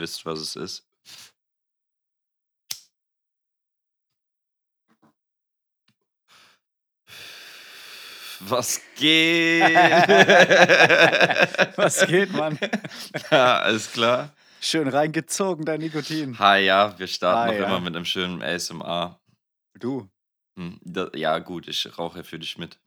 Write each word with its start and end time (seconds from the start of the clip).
Ihr 0.00 0.04
wisst, 0.04 0.24
was 0.24 0.40
es 0.40 0.56
ist. 0.56 0.86
Was 8.40 8.80
geht? 8.96 10.08
Was 11.76 12.06
geht, 12.06 12.32
Mann? 12.32 12.58
Ja, 13.30 13.58
alles 13.58 13.92
klar. 13.92 14.34
Schön 14.62 14.88
reingezogen, 14.88 15.66
dein 15.66 15.80
Nikotin. 15.80 16.38
Ha, 16.38 16.56
ja, 16.56 16.98
wir 16.98 17.06
starten 17.06 17.50
Ah, 17.50 17.52
noch 17.52 17.58
ja. 17.58 17.66
immer 17.66 17.80
mit 17.80 17.94
einem 17.94 18.06
schönen 18.06 18.42
ASMR. 18.42 19.20
Du. 19.78 20.08
Hm, 20.58 20.80
da, 20.82 21.10
ja, 21.14 21.38
gut, 21.38 21.68
ich 21.68 21.98
rauche 21.98 22.24
für 22.24 22.38
dich 22.38 22.56
mit. 22.56 22.78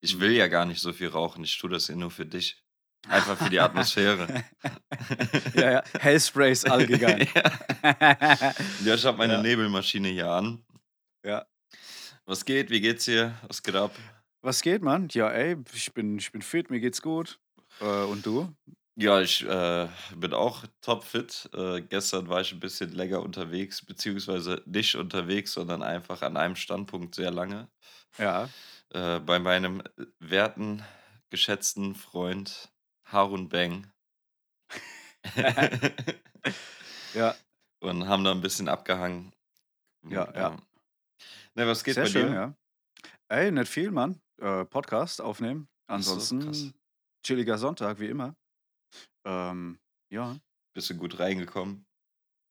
Ich 0.00 0.14
Hm. 0.14 0.20
will 0.20 0.32
ja 0.32 0.48
gar 0.48 0.64
nicht 0.64 0.80
so 0.80 0.94
viel 0.94 1.08
rauchen. 1.08 1.44
Ich 1.44 1.58
tue 1.58 1.68
das 1.68 1.88
ja 1.88 1.94
nur 1.94 2.10
für 2.10 2.24
dich. 2.24 2.61
Einfach 3.08 3.36
für 3.36 3.50
die 3.50 3.60
Atmosphäre. 3.60 4.44
Ja, 5.54 5.70
ja. 5.72 5.82
Hellsprays 5.98 6.64
allgegangen. 6.64 7.26
ja. 7.34 7.42
ja, 8.84 8.94
ich 8.94 9.04
habe 9.04 9.18
meine 9.18 9.34
Ja. 9.34 9.42
Nebelmaschine 9.42 10.08
hier 10.08 10.28
an. 10.30 10.64
Ja. 11.24 11.44
Was 12.24 12.44
geht? 12.44 12.70
Wie 12.70 12.80
geht's 12.80 13.04
dir? 13.04 13.34
Was 13.48 13.62
geht 13.62 13.74
ab? 13.74 13.94
Was 14.40 14.62
geht, 14.62 14.82
Mann? 14.82 15.08
Ja, 15.12 15.30
ey, 15.30 15.56
ich 15.74 15.92
bin, 15.92 16.18
ich 16.18 16.30
bin 16.32 16.42
fit, 16.42 16.70
mir 16.70 16.80
geht's 16.80 17.02
gut. 17.02 17.38
Äh, 17.80 17.84
und 17.84 18.24
du? 18.24 18.54
Ja, 18.96 19.20
ich 19.20 19.44
äh, 19.44 19.88
bin 20.16 20.32
auch 20.32 20.64
topfit. 20.80 21.48
Äh, 21.54 21.82
gestern 21.82 22.28
war 22.28 22.40
ich 22.40 22.52
ein 22.52 22.60
bisschen 22.60 22.92
länger 22.92 23.20
unterwegs, 23.22 23.84
beziehungsweise 23.84 24.62
nicht 24.66 24.94
unterwegs, 24.96 25.52
sondern 25.52 25.82
einfach 25.82 26.22
an 26.22 26.36
einem 26.36 26.56
Standpunkt 26.56 27.14
sehr 27.14 27.30
lange. 27.30 27.68
Ja. 28.18 28.48
Äh, 28.90 29.20
bei 29.20 29.38
meinem 29.38 29.82
werten, 30.18 30.82
geschätzten 31.30 31.94
Freund 31.94 32.71
Harun 33.12 33.48
Bang. 33.48 33.90
Ja, 37.14 37.36
Und 37.80 38.08
haben 38.08 38.24
da 38.24 38.32
ein 38.32 38.40
bisschen 38.40 38.68
abgehangen. 38.68 39.32
Ja, 40.08 40.32
ja. 40.34 40.56
Ne, 41.54 41.66
was 41.66 41.84
geht 41.84 41.94
sehr 41.94 42.04
bei 42.04 42.10
schön, 42.10 42.28
dir? 42.28 42.34
ja. 42.34 42.56
Ey, 43.28 43.52
nicht 43.52 43.68
viel, 43.68 43.90
Mann. 43.90 44.20
Äh, 44.40 44.64
Podcast 44.64 45.20
aufnehmen. 45.20 45.68
Ach 45.86 46.00
so. 46.02 46.14
Ansonsten 46.14 46.74
chilliger 47.22 47.58
Sonntag, 47.58 48.00
wie 48.00 48.08
immer. 48.08 48.34
Ähm, 49.24 49.78
ja, 50.10 50.36
Bist 50.74 50.90
du 50.90 50.96
gut 50.96 51.18
reingekommen? 51.18 51.86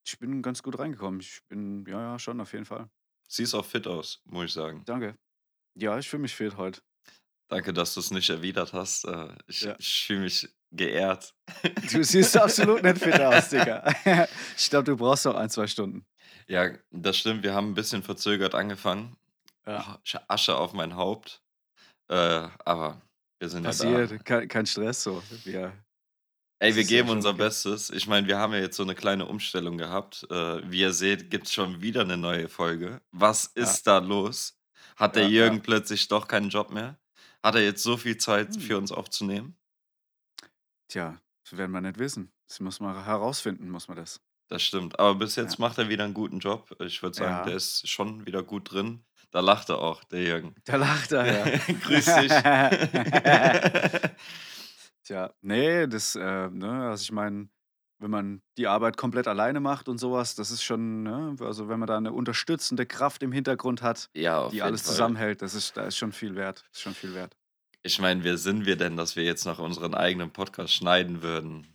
ich 0.08 0.17
bin 0.20 0.42
ganz 0.42 0.62
gut 0.64 0.78
reingekommen. 0.80 1.20
Ich 1.20 1.42
bin, 1.48 1.86
ja, 1.86 2.00
ja, 2.02 2.20
schon 2.20 2.39
auf 2.39 2.54
jeden 2.54 2.66
Fall. 2.66 2.89
Siehst 3.28 3.56
auch 3.56 3.66
fit 3.66 3.88
aus, 3.88 4.22
muss 4.26 4.45
ich 4.45 4.54
sagen. 4.54 4.84
Danke. 4.86 5.17
Ja, 5.76 5.98
ich 5.98 6.08
fühle 6.09 6.22
mich 6.22 6.36
fit 6.36 6.56
heute. 6.58 6.82
Danke, 7.52 7.73
dass 7.73 7.94
du 7.94 7.99
es 7.99 8.11
nicht 8.11 8.30
erwidert 8.30 8.71
hast. 8.71 9.03
Äh, 9.05 9.27
Ich, 9.47 9.61
Ja. 9.61 9.75
ich 9.77 10.05
fühle 10.07 10.21
mich 10.21 10.47
geehrt. 10.71 11.33
Du 11.91 12.02
siehst 12.02 12.38
absolut 12.38 12.81
nicht 12.81 12.97
fit 12.99 13.19
aus, 13.19 13.49
Digga. 13.49 13.83
Ich 14.58 14.69
glaube, 14.69 14.85
du 14.85 14.95
brauchst 14.95 15.25
noch 15.25 15.35
ein, 15.35 15.49
zwei 15.49 15.67
Stunden. 15.67 16.05
Ja, 16.47 16.69
das 16.91 17.17
stimmt. 17.17 17.43
Wir 17.43 17.53
haben 17.53 17.71
ein 17.71 17.73
bisschen 17.73 18.03
verzögert 18.03 18.55
angefangen. 18.55 19.17
Ja. 19.67 19.99
Asche 20.30 20.55
auf 20.55 20.71
mein 20.71 20.95
Haupt. 20.95 21.41
Äh, 22.08 22.16
aber 22.66 23.02
wir 23.39 23.49
sind 23.49 23.65
ja 23.65 23.71
da. 23.71 23.77
Passiert, 23.77 24.25
kein, 24.25 24.47
kein 24.47 24.65
Stress 24.65 25.03
so. 25.03 25.21
Wir, 25.43 25.73
Ey, 26.59 26.73
wir 26.75 26.83
ja 26.83 26.88
geben 26.88 27.09
unser 27.09 27.30
okay. 27.31 27.39
Bestes. 27.39 27.89
Ich 27.89 28.08
meine, 28.08 28.27
wir 28.27 28.38
haben 28.38 28.53
ja 28.53 28.59
jetzt 28.59 28.77
so 28.77 28.83
eine 28.83 28.95
kleine 28.95 29.25
Umstellung 29.25 29.77
gehabt. 29.77 30.25
Äh, 30.31 30.71
wie 30.71 30.80
ihr 30.81 30.93
seht, 30.93 31.30
gibt 31.30 31.47
es 31.47 31.53
schon 31.53 31.81
wieder 31.81 32.02
eine 32.02 32.15
neue 32.17 32.47
Folge. 32.47 33.02
Was 33.11 33.52
Ja. 33.58 33.63
ist 33.63 33.83
da 33.88 33.97
los? 33.97 34.58
Hat 34.95 35.15
der 35.17 35.23
Ja, 35.23 35.30
Jürgen 35.30 35.58
ja. 35.58 35.61
plötzlich 35.63 36.08
doch 36.08 36.27
keinen 36.30 36.49
Job 36.49 36.71
mehr? 36.71 36.97
Hat 37.44 37.56
er 37.56 37.64
jetzt 37.64 37.84
so 37.84 37.97
viel 37.97 38.17
Zeit 38.17 38.53
Hm. 38.56 38.61
für 38.61 38.78
uns 38.78 38.92
aufzunehmen? 38.92 39.56
tja, 40.88 41.17
das 41.44 41.58
werden 41.58 41.72
wir 41.72 41.80
nicht 41.81 41.98
wissen. 42.00 42.32
Das 42.49 42.60
muss 42.60 42.80
man 42.82 43.05
herausfinden, 43.05 43.70
muss 43.70 43.88
man 43.88 43.95
das. 43.98 44.20
Das 44.49 44.61
stimmt. 44.61 44.99
Aber 44.99 45.15
bis 45.15 45.38
jetzt 45.38 45.58
Ja. 45.58 45.61
macht 45.65 45.77
er 45.77 45.88
wieder 45.88 46.04
einen 46.04 46.14
guten 46.14 46.39
Job. 46.39 46.76
Ich 46.82 47.02
würde 47.02 47.15
sagen, 47.17 47.32
Ja. 47.32 47.43
der 47.45 47.55
ist 47.55 47.88
schon 47.88 48.26
wieder 48.26 48.43
gut 48.43 48.71
drin. 48.73 49.05
Da 49.32 49.39
lacht 49.39 49.70
er 49.70 49.80
auch, 49.80 50.04
der 50.04 50.21
Jürgen. 50.23 50.54
Da 50.65 50.76
lacht 50.76 51.14
er, 51.14 51.26
ja. 51.26 51.58
Grüß 51.83 52.05
dich. 52.05 52.32
Tja, 55.04 55.33
nee, 55.42 55.88
das, 55.88 56.15
äh, 56.15 56.49
ne, 56.49 56.89
also 56.89 57.02
ich 57.04 57.11
meine, 57.11 57.49
wenn 57.99 58.11
man 58.11 58.42
die 58.58 58.67
Arbeit 58.67 58.98
komplett 58.98 59.27
alleine 59.27 59.60
macht 59.60 59.88
und 59.88 59.98
sowas, 59.98 60.36
das 60.36 60.52
ist 60.52 60.64
schon, 60.64 61.04
ne, 61.04 61.36
also 61.39 61.70
wenn 61.70 61.80
man 61.80 61.88
da 61.88 61.98
eine 61.98 62.11
unterstützende 62.14 62.86
Kraft 62.86 63.23
im 63.23 63.32
Hintergrund 63.32 63.82
hat, 63.82 64.10
ja, 64.14 64.49
die 64.49 64.61
alles 64.61 64.82
Fall. 64.82 64.92
zusammenhält, 64.92 65.42
das 65.42 65.54
ist, 65.55 65.77
da 65.77 65.83
ist 65.86 65.98
schon 65.98 66.11
viel 66.11 66.36
wert. 66.36 66.65
Ist 66.73 66.82
schon 66.82 66.94
viel 66.94 67.14
wert. 67.14 67.36
Ich 67.83 67.99
meine, 67.99 68.23
wer 68.23 68.37
sind 68.37 68.65
wir 68.65 68.75
denn, 68.75 68.95
dass 68.97 69.15
wir 69.15 69.23
jetzt 69.23 69.45
noch 69.45 69.59
unseren 69.59 69.95
eigenen 69.95 70.31
Podcast 70.31 70.73
schneiden 70.73 71.21
würden, 71.23 71.67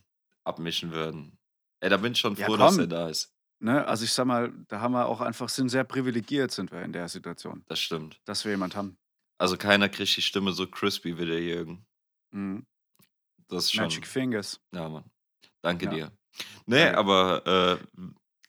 abmischen 0.44 0.92
würden? 0.92 1.38
Ey, 1.80 1.90
da 1.90 1.96
bin 1.96 2.12
ich 2.12 2.18
schon 2.20 2.36
Ja, 2.36 2.46
froh, 2.46 2.56
dass 2.56 2.72
komm. 2.74 2.80
er 2.80 2.86
da 2.86 3.08
ist. 3.08 3.32
Ne, 3.58 3.84
also 3.86 4.04
ich 4.04 4.12
sag 4.12 4.26
mal, 4.26 4.52
da 4.68 4.80
haben 4.80 4.92
wir 4.92 5.06
auch 5.06 5.20
einfach, 5.20 5.48
sind 5.48 5.70
sehr 5.70 5.84
privilegiert, 5.84 6.52
sind 6.52 6.70
wir 6.70 6.82
in 6.82 6.92
der 6.92 7.08
Situation, 7.08 7.64
Das 7.68 7.80
stimmt. 7.80 8.20
dass 8.26 8.44
wir 8.44 8.52
jemand 8.52 8.76
haben. 8.76 8.98
Also 9.38 9.56
keiner 9.56 9.88
kriegt 9.88 10.14
die 10.16 10.22
Stimme 10.22 10.52
so 10.52 10.66
crispy 10.66 11.18
wie 11.18 11.26
der 11.26 11.40
Jürgen. 11.42 11.84
Mhm. 12.32 12.66
Das 13.48 13.64
ist 13.64 13.72
schon. 13.72 13.84
Magic 13.84 14.06
Fingers. 14.06 14.60
Ja, 14.72 14.88
Mann. 14.88 15.04
Danke 15.62 15.86
Ja. 15.86 15.90
dir. 15.90 16.12
Nee, 16.66 16.84
Danke. 16.84 16.98
aber 16.98 17.46
äh, 17.46 18.02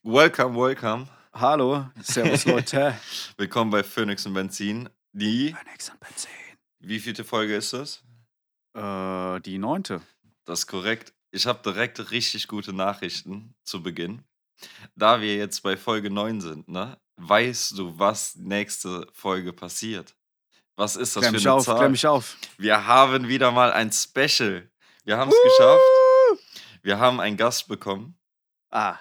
welcome, 0.04 0.56
welcome. 0.60 1.08
Hallo, 1.34 1.90
Servus 2.02 2.46
Leute. 2.46 2.98
Willkommen 3.38 3.72
bei 3.72 3.84
Phoenix 3.84 4.26
und 4.26 4.34
Benzin. 4.34 4.90
Die, 5.14 5.54
Phoenix 5.54 5.90
und 5.90 6.00
Benzin. 6.02 6.30
Wie 6.80 7.00
vielte 7.00 7.24
Folge 7.24 7.56
ist 7.56 7.74
das? 7.74 8.04
Äh, 8.76 9.40
die 9.42 9.58
neunte. 9.58 10.02
Das 10.46 10.60
ist 10.60 10.68
korrekt. 10.68 11.14
Ich 11.32 11.46
habe 11.46 11.60
direkt 11.64 12.12
richtig 12.12 12.48
gute 12.48 12.74
Nachrichten 12.74 13.56
zu 13.64 13.84
Beginn. 13.84 14.24
Da 14.96 15.22
wir 15.22 15.36
jetzt 15.36 15.62
bei 15.62 15.78
Folge 15.78 16.10
9 16.10 16.42
sind, 16.42 16.68
ne? 16.68 16.98
Weißt 17.18 17.78
du, 17.78 17.98
was 18.00 18.36
nächste 18.36 19.08
Folge 19.12 19.52
passiert? 19.54 20.16
Was 20.76 20.96
ist 20.96 21.16
das 21.16 21.24
Klemm 21.24 21.36
für 21.36 21.42
eine 21.42 21.54
auf, 21.54 21.66
Zahl? 21.66 21.78
klemm 21.78 21.92
mich 21.92 22.06
auf. 22.08 22.38
Wir 22.58 22.86
haben 22.86 23.28
wieder 23.28 23.52
mal 23.52 23.72
ein 23.72 23.92
Special. 23.92 24.70
Wir 25.04 25.18
haben 25.18 25.32
es 25.32 25.38
geschafft. 25.44 25.82
Wir 26.84 27.00
haben 27.00 27.20
einen 27.20 27.38
Gast 27.38 27.68
bekommen. 27.68 28.18
Ah, 28.70 28.98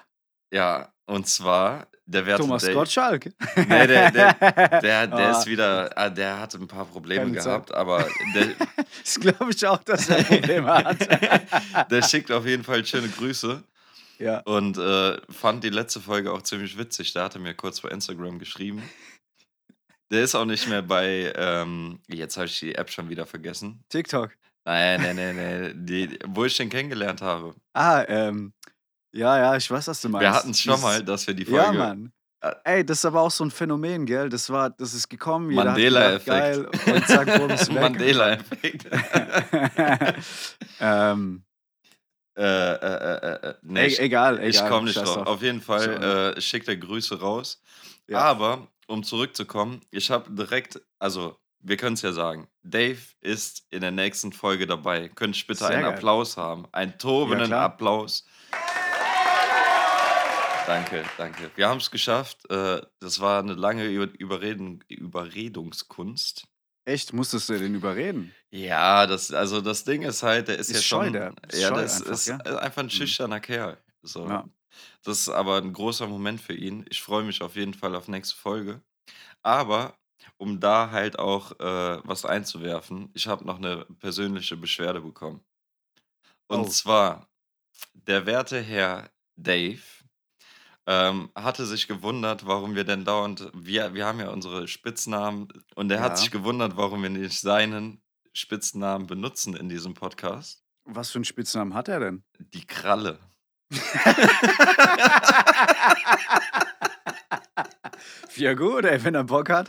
Ja, 0.51 0.93
und 1.07 1.29
zwar 1.29 1.89
der 2.07 2.25
werte 2.25 2.43
Thomas 2.43 2.63
Dave. 2.63 2.75
Gottschalk. 2.75 3.27
Nee, 3.57 3.87
der, 3.87 4.11
der, 4.11 4.33
der, 4.81 4.81
der 4.81 5.13
Ah, 5.13 5.39
ist 5.39 5.47
wieder, 5.47 5.91
ah, 5.97 6.09
der 6.09 6.39
hatte 6.39 6.59
ein 6.59 6.69
paar 6.69 6.85
Probleme 6.85 7.33
gehabt, 7.33 7.75
aber 7.75 8.07
der, 8.35 8.55
Das 9.05 9.19
glaube 9.21 9.51
ich 9.51 9.67
auch, 9.67 9.83
dass 9.83 10.09
er 10.09 10.23
Probleme 10.23 10.73
hat. 10.73 11.91
der 11.91 12.03
schickt 12.03 12.31
auf 12.31 12.47
jeden 12.47 12.63
Fall 12.63 12.87
schöne 12.87 13.09
Grüße 13.09 13.63
ja. 14.19 14.39
und 14.41 14.79
äh, 14.79 15.17
fand 15.31 15.65
die 15.65 15.71
letzte 15.71 16.01
Folge 16.01 16.33
auch 16.33 16.43
ziemlich 16.43 16.79
witzig. 16.79 17.13
Der 17.13 17.25
hatte 17.25 17.39
mir 17.41 17.55
kurz 17.55 17.81
bei 17.81 17.89
Instagram 17.89 18.39
geschrieben. 18.39 18.83
Der 20.13 20.23
ist 20.23 20.37
auch 20.37 20.45
nicht 20.45 20.69
mehr 20.69 20.83
bei, 20.83 21.33
ähm, 21.35 21.99
jetzt 22.07 22.37
habe 22.37 22.47
ich 22.47 22.61
die 22.61 22.77
App 22.77 22.91
schon 22.91 23.09
wieder 23.09 23.27
vergessen. 23.27 23.83
TikTok. 23.89 24.31
Nein, 24.65 25.01
nein, 25.01 25.17
nein, 25.17 25.37
nein, 25.37 25.73
die, 25.87 26.19
wo 26.27 26.45
ich 26.45 26.57
den 26.57 26.69
kennengelernt 26.69 27.23
habe. 27.23 27.55
Ah, 27.73 28.05
ähm. 28.09 28.53
Ja, 29.17 29.39
ja, 29.39 29.57
ich 29.57 29.71
weiß, 29.71 29.89
was 29.89 30.01
du 30.01 30.09
meinst. 30.09 30.23
Wir 30.23 30.33
hatten 30.33 30.51
es 30.51 30.61
schon 30.61 30.81
mal, 30.81 31.03
dass 31.03 31.27
wir 31.27 31.35
die 31.35 31.45
Ja, 31.45 31.65
Folge. 31.65 31.79
Mann. 31.79 32.13
Äh, 32.41 32.53
Ey, 32.65 32.85
das 32.85 32.99
ist 32.99 33.05
aber 33.07 33.23
auch 33.23 33.31
so 33.31 33.45
ein 33.45 33.51
Phänomen, 33.51 34.05
gell? 34.05 34.29
Das 34.29 34.51
war, 34.51 34.71
das 34.71 34.93
ist 34.95 35.09
gekommen, 35.09 35.55
Mandela-Effekt. 35.55 36.87
und 36.87 37.09
zack, 37.09 37.39
bumm, 37.39 37.51
ist 37.51 37.69
weg. 37.75 37.81
Mandela-Effekt. 37.81 38.87
ähm, 40.81 41.43
äh, 42.37 42.43
äh, 42.43 42.75
äh, 42.75 43.49
äh, 43.49 43.55
nee, 43.63 43.87
e 43.87 43.97
egal, 43.97 44.39
egal. 44.39 44.49
Ich 44.49 44.67
komme 44.67 44.87
nicht 44.87 44.99
drauf. 44.99 45.27
Auf 45.27 45.41
jeden 45.43 45.63
Fall 45.63 45.99
ja. 46.01 46.29
äh, 46.31 46.41
schickt 46.41 46.69
er 46.69 46.77
Grüße 46.77 47.19
raus. 47.19 47.63
Ja. 48.09 48.19
Aber 48.19 48.69
um 48.87 49.03
zurückzukommen, 49.03 49.81
ich 49.91 50.11
habe 50.11 50.31
direkt, 50.31 50.81
also 50.99 51.39
wir 51.61 51.79
können 51.79 51.95
es 51.95 52.03
ja 52.03 52.13
sagen, 52.13 52.47
Dave 52.63 52.99
ist 53.23 53.65
in 53.71 53.81
der 53.81 53.91
nächsten 53.91 54.33
Folge 54.33 54.67
dabei. 54.67 55.09
Könnte 55.09 55.37
ich 55.37 55.47
bitte 55.47 55.61
Sehr 55.61 55.71
einen 55.71 55.83
geil. 55.83 55.95
Applaus 55.95 56.37
haben? 56.37 56.67
Einen 56.73 56.99
tobenden 56.99 57.49
klar. 57.49 57.65
Applaus. 57.65 58.25
Danke, 60.67 61.05
danke. 61.17 61.51
Wir 61.55 61.69
haben 61.69 61.79
es 61.79 61.91
geschafft. 61.91 62.51
Äh, 62.51 62.83
das 63.01 63.21
war 63.21 63.39
eine 63.41 63.55
lange 63.55 63.87
Über 63.87 64.07
Überreden 64.19 64.83
Überredungskunst. 64.89 66.45
Echt, 66.85 67.13
musstest 67.13 67.49
du 67.49 67.59
den 67.59 67.75
überreden? 67.75 68.35
Ja, 68.51 69.07
das, 69.07 69.33
also 69.33 69.61
das 69.61 69.85
Ding 69.85 70.03
ist 70.03 70.23
halt, 70.23 70.49
der 70.49 70.59
ist, 70.59 70.71
Ist 70.71 70.77
ja 70.77 70.83
scheu, 70.83 71.05
schon, 71.05 71.13
der. 71.15 71.35
Ist 71.49 71.61
ja, 71.61 71.81
ist, 71.81 72.01
einfach, 72.03 72.13
ist 72.13 72.27
ja. 72.27 72.37
einfach 72.39 72.83
ein 72.83 72.87
Mhm. 72.87 72.91
schüchterner 72.91 73.41
Kerl. 73.41 73.79
So. 74.03 74.27
Ja. 74.29 74.49
Das 75.05 75.21
ist 75.21 75.29
aber 75.29 75.57
ein 75.59 75.73
großer 75.73 76.07
Moment 76.07 76.41
für 76.41 76.53
ihn. 76.55 76.85
Ich 76.91 77.01
freue 77.03 77.25
mich 77.25 77.43
auf 77.43 77.57
jeden 77.57 77.75
Fall 77.75 77.95
auf 77.95 78.09
nächste 78.09 78.37
Folge. 78.37 78.83
Aber 79.43 79.97
um 80.37 80.61
da 80.61 80.91
halt 80.91 81.19
auch 81.19 81.53
äh, 81.61 82.01
was 82.05 82.25
einzuwerfen, 82.25 83.11
ich 83.15 83.27
habe 83.27 83.45
noch 83.47 83.57
eine 83.59 83.85
persönliche 84.01 84.57
Beschwerde 84.57 85.01
bekommen. 85.01 85.45
Und 86.49 86.61
Oh. 86.61 86.69
zwar, 86.69 87.29
der 87.95 88.27
werte 88.27 88.61
Herr 88.61 89.11
Dave 89.37 89.83
ähm, 90.87 91.31
hatte 91.35 91.67
sich 91.67 91.89
gewundert, 91.89 92.47
warum 92.47 92.75
wir 92.75 92.85
denn 92.85 93.05
dauernd, 93.05 93.51
wir, 93.55 93.95
wir 93.95 94.07
haben 94.07 94.21
ja 94.21 94.29
unsere 94.31 94.69
Spitznamen, 94.69 95.49
und 95.75 95.91
er 95.91 96.01
hat 96.01 96.13
Ja. 96.13 96.17
sich 96.17 96.31
gewundert, 96.31 96.77
warum 96.77 97.03
wir 97.03 97.11
nicht 97.11 97.41
seinen 97.41 98.01
Spitznamen 98.33 99.07
benutzen 99.07 99.57
in 99.57 99.69
diesem 99.69 99.95
Podcast. 99.95 100.63
Was 100.85 101.11
für 101.11 101.17
einen 101.19 101.25
Spitznamen 101.25 101.75
hat 101.75 101.89
er 101.89 101.99
denn? 102.01 102.23
Die 102.39 102.65
Kralle. 102.67 103.19
Ja 108.37 108.53
gut, 108.55 108.85
ey, 108.85 109.03
wenn 109.03 109.15
er 109.15 109.25
Bock 109.25 109.49
hat, 109.49 109.69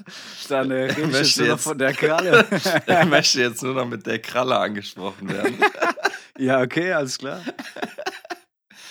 dann 0.49 0.71
äh, 0.71 0.75
rede 0.91 0.91
ich 0.91 0.97
jetzt 0.97 1.11
möchte 1.13 1.39
nur 1.39 1.47
noch 1.47 1.55
jetzt- 1.55 1.63
von 1.63 1.77
der 1.77 1.93
Kralle. 1.93 2.45
Er 2.85 3.05
möchte 3.05 3.39
jetzt 3.41 3.63
nur 3.63 3.73
noch 3.73 3.85
mit 3.87 4.05
der 4.05 4.19
Kralle 4.19 4.57
angesprochen 4.57 5.29
werden. 5.29 5.57
ja, 6.37 6.61
okay, 6.61 6.91
alles 6.91 7.17
klar. 7.17 7.41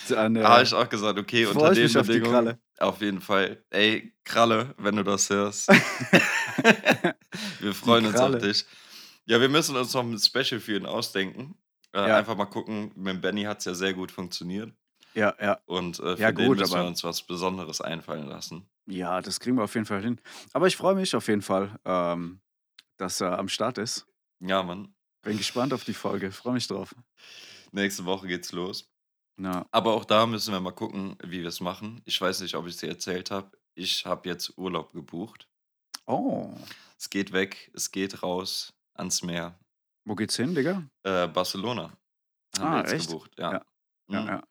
Dann, 0.09 0.35
äh, 0.35 0.41
Da 0.41 0.49
habe 0.49 0.63
ich 0.63 0.73
auch 0.73 0.87
gesagt, 0.89 1.17
okay, 1.19 1.45
freu 1.45 1.69
unter 1.69 1.73
den 1.75 1.97
auf 1.97 2.07
Bedingungen. 2.07 2.31
Kralle. 2.31 2.59
Auf 2.79 3.01
jeden 3.01 3.21
Fall. 3.21 3.63
Ey, 3.69 4.13
Kralle, 4.23 4.73
wenn 4.77 4.95
du 4.97 5.03
das 5.03 5.29
hörst. 5.29 5.69
wir 7.59 7.73
freuen 7.73 8.05
uns 8.05 8.15
auf 8.19 8.37
dich. 8.37 8.65
Ja, 9.25 9.41
wir 9.41 9.49
müssen 9.49 9.75
uns 9.75 9.93
noch 9.93 10.03
ein 10.03 10.17
Special 10.19 10.59
für 10.59 10.75
ihn 10.77 10.85
ausdenken. 10.85 11.55
Äh, 11.93 12.07
Ja. 12.07 12.17
Einfach 12.17 12.35
mal 12.35 12.45
gucken. 12.45 12.91
Mit 12.95 13.21
Benny 13.21 13.43
hat 13.43 13.59
es 13.59 13.65
ja 13.65 13.73
sehr 13.73 13.93
gut 13.93 14.11
funktioniert. 14.11 14.71
Ja, 15.13 15.33
ja. 15.41 15.59
Und 15.65 15.99
äh, 15.99 16.15
für 16.15 16.21
Ja, 16.21 16.31
den 16.31 16.47
gut, 16.47 16.59
müssen 16.59 16.75
wir 16.75 16.85
uns 16.85 17.03
was 17.03 17.23
Besonderes 17.23 17.81
einfallen 17.81 18.27
lassen. 18.27 18.69
Ja, 18.85 19.19
das 19.21 19.39
kriegen 19.39 19.57
wir 19.57 19.63
auf 19.63 19.73
jeden 19.73 19.85
Fall 19.85 20.01
hin. 20.01 20.19
Aber 20.53 20.67
ich 20.67 20.77
freue 20.77 20.95
mich 20.95 21.15
auf 21.15 21.27
jeden 21.27 21.41
Fall, 21.41 21.71
ähm, 21.85 22.39
dass 22.97 23.19
er 23.21 23.37
am 23.39 23.49
Start 23.49 23.77
ist. 23.79 24.05
Ja, 24.39 24.61
Mann. 24.63 24.93
Bin 25.23 25.37
gespannt 25.37 25.73
auf 25.73 25.83
die 25.83 25.93
Folge. 25.95 26.31
Freue 26.31 26.53
mich 26.53 26.67
drauf. 26.67 26.93
Nächste 27.71 28.05
Woche 28.05 28.27
geht's 28.27 28.51
los. 28.51 28.89
Ja. 29.39 29.65
Aber 29.71 29.93
auch 29.93 30.05
da 30.05 30.25
müssen 30.25 30.51
wir 30.53 30.59
mal 30.59 30.71
gucken, 30.71 31.15
wie 31.23 31.41
wir 31.41 31.47
es 31.47 31.59
machen. 31.59 32.01
Ich 32.05 32.19
weiß 32.19 32.41
nicht, 32.41 32.55
ob 32.55 32.65
ich 32.65 32.73
es 32.75 32.79
dir 32.79 32.89
erzählt 32.89 33.29
habe. 33.31 33.51
Ich 33.75 34.05
habe 34.05 34.27
jetzt 34.29 34.57
Urlaub 34.57 34.91
gebucht. 34.93 35.47
Oh, 36.05 36.53
Es 36.97 37.09
geht 37.09 37.31
weg, 37.33 37.69
es 37.75 37.91
geht 37.91 38.23
raus 38.23 38.73
ans 38.95 39.21
Meer. 39.21 39.57
wo 40.05 40.15
geht's 40.15 40.35
hin, 40.37 40.55
Digga? 40.55 40.83
Äh, 41.03 41.27
Barcelona. 41.27 41.91
Haben 42.57 42.67
Ah, 42.67 42.71
wir 42.71 42.79
jetzt 42.79 42.93
echt? 42.93 43.07
gebucht, 43.09 43.31
ja. 43.37 43.51
Ja. 43.53 43.61
Ja, 44.09 44.21
Mhm. 44.21 44.27
ja. 44.27 44.43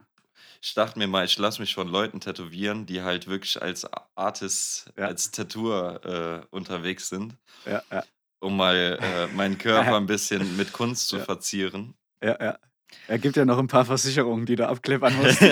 Ich 0.62 0.74
dachte 0.74 0.98
mir 0.98 1.06
mal, 1.08 1.24
ich 1.24 1.36
lasse 1.38 1.60
mich 1.60 1.74
von 1.74 1.88
Leuten 1.88 2.20
tätowieren, 2.20 2.86
die 2.86 3.02
halt 3.02 3.26
wirklich 3.26 3.60
als 3.60 3.86
Artist, 4.14 4.92
als 4.96 5.30
Tattooer 5.30 6.04
äh, 6.04 6.46
unterwegs 6.54 7.08
sind, 7.08 7.36
Ja, 7.64 7.82
ja, 7.90 8.04
um 8.40 8.56
mal 8.56 8.98
äh, 9.00 9.26
meinen 9.28 9.58
Körper 9.58 9.96
ein 9.96 10.06
bisschen 10.06 10.56
mit 10.56 10.72
Kunst 10.72 11.08
zu 11.08 11.18
verzieren. 11.20 11.94
ja, 12.22 12.36
ja. 12.42 12.58
Er 13.08 13.18
gibt 13.18 13.36
ja 13.36 13.44
noch 13.44 13.58
ein 13.58 13.68
paar 13.68 13.84
Versicherungen, 13.84 14.46
die 14.46 14.56
du 14.56 14.68
abklippern 14.68 15.14
musst. 15.16 15.40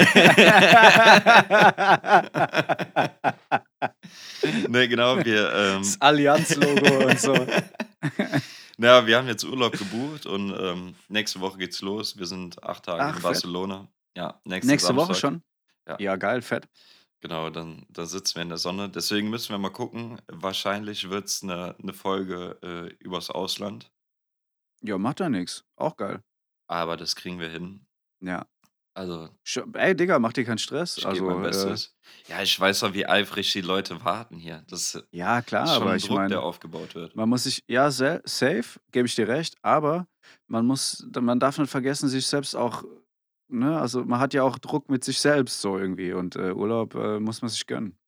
ne, 4.68 4.88
genau, 4.88 5.24
wir. 5.24 5.52
Ähm, 5.54 5.82
Das 5.82 6.00
Allianz-Logo 6.00 7.06
und 7.06 7.20
so. 7.20 7.32
na, 8.76 9.06
wir 9.06 9.16
haben 9.16 9.28
jetzt 9.28 9.44
Urlaub 9.44 9.78
gebucht 9.78 10.26
und 10.26 10.52
ähm, 10.58 10.96
nächste 11.08 11.40
Woche 11.40 11.58
geht's 11.58 11.80
los. 11.80 12.18
Wir 12.18 12.26
sind 12.26 12.60
acht 12.62 12.84
Tage 12.86 13.02
Ach, 13.02 13.08
in 13.08 13.14
fett. 13.14 13.22
Barcelona. 13.22 13.88
Ja, 14.16 14.40
nächste, 14.44 14.70
Nächste 14.72 14.96
Woche 14.96 15.14
schon? 15.14 15.42
Ja. 15.86 15.96
Ja, 16.00 16.16
geil, 16.16 16.42
fett. 16.42 16.68
Genau, 17.20 17.50
dann, 17.50 17.86
dann 17.88 18.06
sitzen 18.06 18.34
wir 18.36 18.42
in 18.42 18.48
der 18.50 18.58
Sonne. 18.58 18.88
Deswegen 18.90 19.30
müssen 19.30 19.50
wir 19.50 19.58
mal 19.58 19.70
gucken. 19.70 20.20
Wahrscheinlich 20.28 21.08
wird 21.08 21.24
es 21.26 21.42
eine 21.42 21.74
ne 21.78 21.94
Folge 21.94 22.58
äh, 22.62 22.92
übers 23.02 23.30
Ausland. 23.30 23.90
Ja, 24.82 24.98
macht 24.98 25.20
ja 25.20 25.30
nichts. 25.30 25.64
Auch 25.76 25.96
geil. 25.96 26.20
Aber 26.66 26.96
das 26.96 27.16
kriegen 27.16 27.40
wir 27.40 27.48
hin. 27.48 27.86
Ja. 28.20 28.46
Also, 28.96 29.28
Ey, 29.72 29.96
Digga, 29.96 30.20
mach 30.20 30.32
dir 30.32 30.44
keinen 30.44 30.58
Stress. 30.58 30.98
ich 30.98 31.06
also, 31.06 31.24
mein 31.24 31.40
äh, 31.40 31.48
Bestes. 31.48 31.96
ja, 32.28 32.40
ich 32.42 32.58
weiß 32.58 32.78
doch, 32.80 32.94
wie 32.94 33.04
eifrig 33.06 33.52
die 33.52 33.60
Leute 33.60 34.04
warten 34.04 34.36
hier. 34.36 34.64
Das 34.68 34.94
ist 34.94 35.08
ja, 35.10 35.42
klar, 35.42 35.66
schon 35.66 35.82
aber 35.82 35.90
ein 35.90 35.96
ich 35.96 36.06
Druck, 36.06 36.18
der 36.18 36.28
meine, 36.28 36.40
aufgebaut 36.40 36.94
wird. 36.94 37.16
man 37.16 37.28
muss 37.28 37.42
sich, 37.42 37.64
ja, 37.66 37.90
safe, 37.90 38.64
gebe 38.92 39.08
ich 39.08 39.16
dir 39.16 39.26
recht, 39.26 39.56
aber 39.62 40.06
man 40.46 40.64
muss, 40.64 41.04
man 41.20 41.40
darf 41.40 41.58
nicht 41.58 41.70
vergessen, 41.70 42.08
sich 42.08 42.24
selbst 42.24 42.54
auch, 42.54 42.84
ne, 43.48 43.80
also 43.80 44.04
man 44.04 44.20
hat 44.20 44.32
ja 44.32 44.44
auch 44.44 44.58
Druck 44.58 44.88
mit 44.88 45.02
sich 45.02 45.18
selbst 45.18 45.60
so 45.60 45.76
irgendwie 45.76 46.12
und 46.12 46.36
äh, 46.36 46.52
Urlaub 46.52 46.94
äh, 46.94 47.18
muss 47.18 47.42
man 47.42 47.48
sich 47.48 47.66
gönnen. 47.66 47.98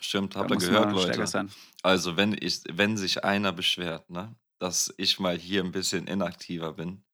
Stimmt, 0.00 0.34
habt 0.34 0.50
ihr 0.50 0.56
gehört, 0.56 0.92
Leute? 0.92 1.48
Also, 1.82 2.16
wenn, 2.16 2.36
ich, 2.38 2.62
wenn 2.72 2.96
sich 2.96 3.24
einer 3.24 3.52
beschwert, 3.52 4.10
ne, 4.10 4.34
dass 4.58 4.92
ich 4.96 5.20
mal 5.20 5.38
hier 5.38 5.62
ein 5.62 5.70
bisschen 5.70 6.08
inaktiver 6.08 6.72
bin, 6.72 7.04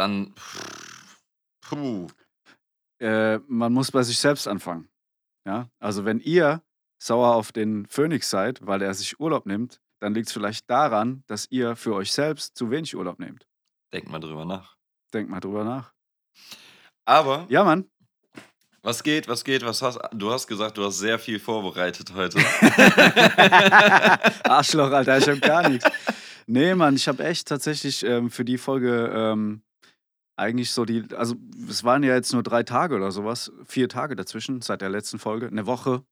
dann. 0.00 0.34
Puh. 1.62 2.08
Äh, 3.00 3.38
man 3.46 3.72
muss 3.72 3.92
bei 3.92 4.02
sich 4.02 4.18
selbst 4.18 4.48
anfangen. 4.48 4.88
Ja, 5.46 5.68
also 5.78 6.04
wenn 6.04 6.20
ihr 6.20 6.62
sauer 7.02 7.34
auf 7.34 7.52
den 7.52 7.86
Phoenix 7.86 8.28
seid, 8.28 8.64
weil 8.66 8.82
er 8.82 8.92
sich 8.94 9.18
Urlaub 9.20 9.46
nimmt, 9.46 9.80
dann 10.00 10.14
liegt 10.14 10.26
es 10.28 10.32
vielleicht 10.32 10.68
daran, 10.68 11.22
dass 11.26 11.46
ihr 11.50 11.76
für 11.76 11.94
euch 11.94 12.12
selbst 12.12 12.56
zu 12.56 12.70
wenig 12.70 12.94
Urlaub 12.96 13.18
nehmt. 13.18 13.46
Denkt 13.92 14.10
mal 14.10 14.20
drüber 14.20 14.44
nach. 14.44 14.76
Denkt 15.14 15.30
mal 15.30 15.40
drüber 15.40 15.64
nach. 15.64 15.92
Aber, 17.06 17.46
Ja, 17.48 17.64
Mann. 17.64 17.90
was 18.82 19.02
geht, 19.02 19.28
was 19.28 19.44
geht, 19.44 19.64
was 19.64 19.82
hast 19.82 19.98
du? 20.12 20.30
hast 20.30 20.46
gesagt, 20.46 20.76
du 20.78 20.84
hast 20.84 20.98
sehr 20.98 21.18
viel 21.18 21.38
vorbereitet 21.40 22.12
heute. 22.14 22.38
Arschloch, 24.44 24.90
Alter, 24.90 25.18
ich 25.18 25.28
hab 25.28 25.40
gar 25.40 25.68
nichts. 25.68 25.90
Nee, 26.46 26.74
Mann, 26.74 26.96
ich 26.96 27.08
habe 27.08 27.24
echt 27.24 27.48
tatsächlich 27.48 28.02
ähm, 28.04 28.30
für 28.30 28.44
die 28.44 28.58
Folge 28.58 29.10
ähm, 29.14 29.62
eigentlich 30.40 30.72
so 30.72 30.84
die, 30.84 31.04
also 31.14 31.36
es 31.68 31.84
waren 31.84 32.02
ja 32.02 32.14
jetzt 32.14 32.32
nur 32.32 32.42
drei 32.42 32.62
Tage 32.62 32.96
oder 32.96 33.12
sowas, 33.12 33.52
vier 33.66 33.88
Tage 33.88 34.16
dazwischen 34.16 34.62
seit 34.62 34.80
der 34.80 34.88
letzten 34.90 35.18
Folge, 35.18 35.46
eine 35.46 35.66
Woche, 35.66 36.04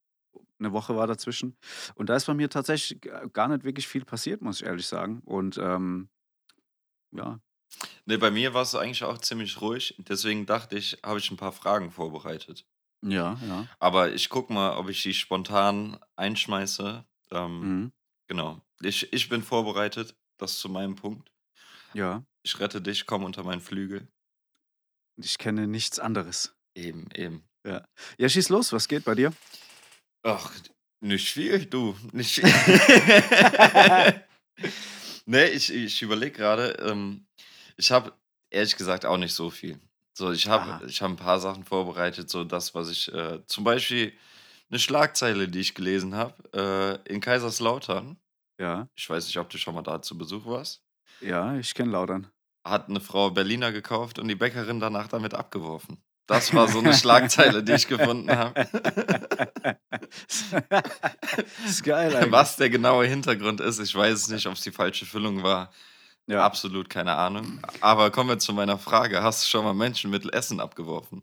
eine 0.58 0.72
Woche 0.72 0.94
war 0.96 1.06
dazwischen. 1.06 1.56
Und 1.94 2.08
da 2.08 2.16
ist 2.16 2.26
bei 2.26 2.34
mir 2.34 2.48
tatsächlich 2.50 3.00
gar 3.32 3.48
nicht 3.48 3.64
wirklich 3.64 3.88
viel 3.88 4.04
passiert, 4.04 4.42
muss 4.42 4.60
ich 4.60 4.66
ehrlich 4.66 4.86
sagen. 4.86 5.20
Und 5.25 5.58
ähm, 5.58 6.08
ja, 7.12 7.40
Ne, 8.06 8.19
bei 8.19 8.30
mir 8.30 8.54
war 8.54 8.62
es 8.62 8.75
eigentlich 8.75 9.04
auch 9.04 9.19
ziemlich 9.19 9.60
ruhig. 9.60 9.94
Deswegen 9.98 10.46
dachte 10.46 10.76
ich, 10.78 10.98
habe 11.04 11.19
ich 11.19 11.30
ein 11.30 11.36
paar 11.36 11.52
Fragen 11.52 11.90
vorbereitet. 11.90 12.66
ja, 13.02 13.38
ja. 13.46 13.66
Aber 13.78 14.12
ich 14.12 14.30
guck 14.30 14.50
mal, 14.50 14.76
ob 14.78 14.88
ich 14.88 15.02
die 15.02 15.14
spontan 15.14 15.98
einschmeiße. 16.16 17.04
Ähm, 17.30 17.60
Mhm. 17.60 17.92
Genau. 18.26 18.60
Ich, 18.80 19.12
ich 19.12 19.28
bin 19.28 19.42
vorbereitet. 19.42 20.16
Das 20.38 20.58
zu 20.58 20.69
meinem 20.69 20.94
Punkt. 20.94 21.30
Ja, 21.94 22.25
Ich 22.42 22.58
rette 22.60 22.80
dich, 22.80 23.06
komm 23.06 23.25
unter 23.25 23.42
meinen 23.42 23.60
Flügel. 23.60 24.08
Ich 25.18 25.38
kenne 25.38 25.66
nichts 25.66 25.98
anderes. 25.98 26.54
Eben, 26.74 27.08
eben. 27.14 27.44
Ja, 27.66 28.28
schieß 28.28 28.48
los, 28.48 28.72
was 28.72 28.88
geht 28.88 29.04
bei 29.04 29.14
dir? 29.14 29.32
Ach, 30.22 30.52
nicht 31.00 31.28
viel, 31.32 31.66
du. 31.66 31.96
Nicht 32.12 32.34
viel. 32.36 32.44
nee, 35.26 35.46
ich, 35.46 35.72
ich 35.72 36.02
überlege 36.02 36.32
gerade. 36.37 36.70
Ähm, 36.80 37.26
ich 37.76 37.90
habe 37.90 38.12
ehrlich 38.50 38.76
gesagt 38.76 39.04
auch 39.04 39.16
nicht 39.18 39.34
so 39.34 39.50
viel. 39.50 39.78
So, 40.16 40.32
ich 40.32 40.48
habe 40.48 40.84
hab 40.84 41.08
ein 41.10 41.16
paar 41.16 41.38
Sachen 41.38 41.64
vorbereitet, 41.64 42.28
so 42.28 42.42
das, 42.42 42.75
was 42.75 42.90
ich, 42.90 43.12
äh, 43.12 43.44
zum 43.46 43.62
Beispiel 43.64 44.12
eine 44.70 44.80
Schlagzeile, 44.80 45.48
die 45.48 45.60
ich 45.60 45.75
gelesen 45.75 46.14
habe, 46.16 47.02
äh, 47.06 47.12
in 47.12 47.20
Kaiserslautern. 47.20 48.16
Ja, 48.60 48.88
Ich 48.96 49.08
weiß 49.08 49.26
nicht, 49.26 49.38
ob 49.38 49.48
du 49.50 49.58
schon 49.58 49.75
mal 49.75 49.82
da 49.82 50.02
zu 50.02 50.18
Besuch 50.18 50.44
warst. 50.46 50.82
ja, 51.20 51.56
ich 51.56 51.72
kenne 51.75 51.92
Laudern. 51.92 52.26
Hat 52.68 52.88
eine 52.88 53.00
Frau 53.00 53.30
Berliner 53.30 53.72
gekauft 53.72 54.18
und 54.18 54.28
die 54.28 54.34
Bäckerin 54.34 54.80
danach 54.80 55.08
damit 55.08 55.34
abgeworfen. 55.34 55.98
Das 56.26 56.52
war 56.52 56.68
so 56.68 56.80
eine 56.80 56.92
Schlagzeile, 56.92 57.62
die 57.62 57.72
ich 57.72 57.88
gefunden 57.88 58.30
habe. 58.30 58.60
ist 61.64 61.82
geil 61.82 62.14
eigentlich. 62.14 62.32
Was 62.32 62.56
der 62.56 62.68
genaue 62.68 63.06
Hintergrund 63.06 63.62
ist, 63.62 63.78
ich 63.78 63.94
weiß 63.94 64.12
es 64.12 64.28
nicht, 64.28 64.46
ob 64.46 64.52
es 64.52 64.60
die 64.60 64.70
falsche 64.70 65.06
Füllung 65.06 65.42
war. 65.42 65.72
Ja. 66.26 66.44
Absolut 66.44 66.90
keine 66.90 67.16
Ahnung. 67.16 67.60
Aber 67.80 68.10
kommen 68.10 68.28
wir 68.28 68.38
zu 68.38 68.52
meiner 68.52 68.78
Frage. 68.78 69.22
Hast 69.22 69.44
du 69.44 69.48
schon 69.48 69.64
mal 69.64 69.72
Menschen 69.72 70.10
mit 70.10 70.30
Essen 70.34 70.60
abgeworfen? 70.60 71.22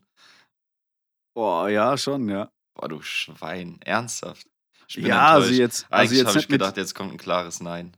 Oh, 1.35 1.67
ja, 1.67 1.95
schon, 1.97 2.27
ja. 2.27 2.49
Boah, 2.73 2.89
du 2.89 3.01
Schwein. 3.01 3.79
Ernsthaft? 3.81 4.47
Ja, 4.89 5.27
also 5.27 5.47
enttäuscht. 5.47 5.59
jetzt, 5.59 5.85
also 5.91 5.95
Eigentlich 5.95 6.19
jetzt 6.19 6.27
habe 6.29 6.39
ich 6.39 6.47
gedacht, 6.47 6.77
jetzt 6.77 6.95
kommt 6.95 7.11
ein 7.11 7.17
klares 7.17 7.59
Nein. 7.59 7.95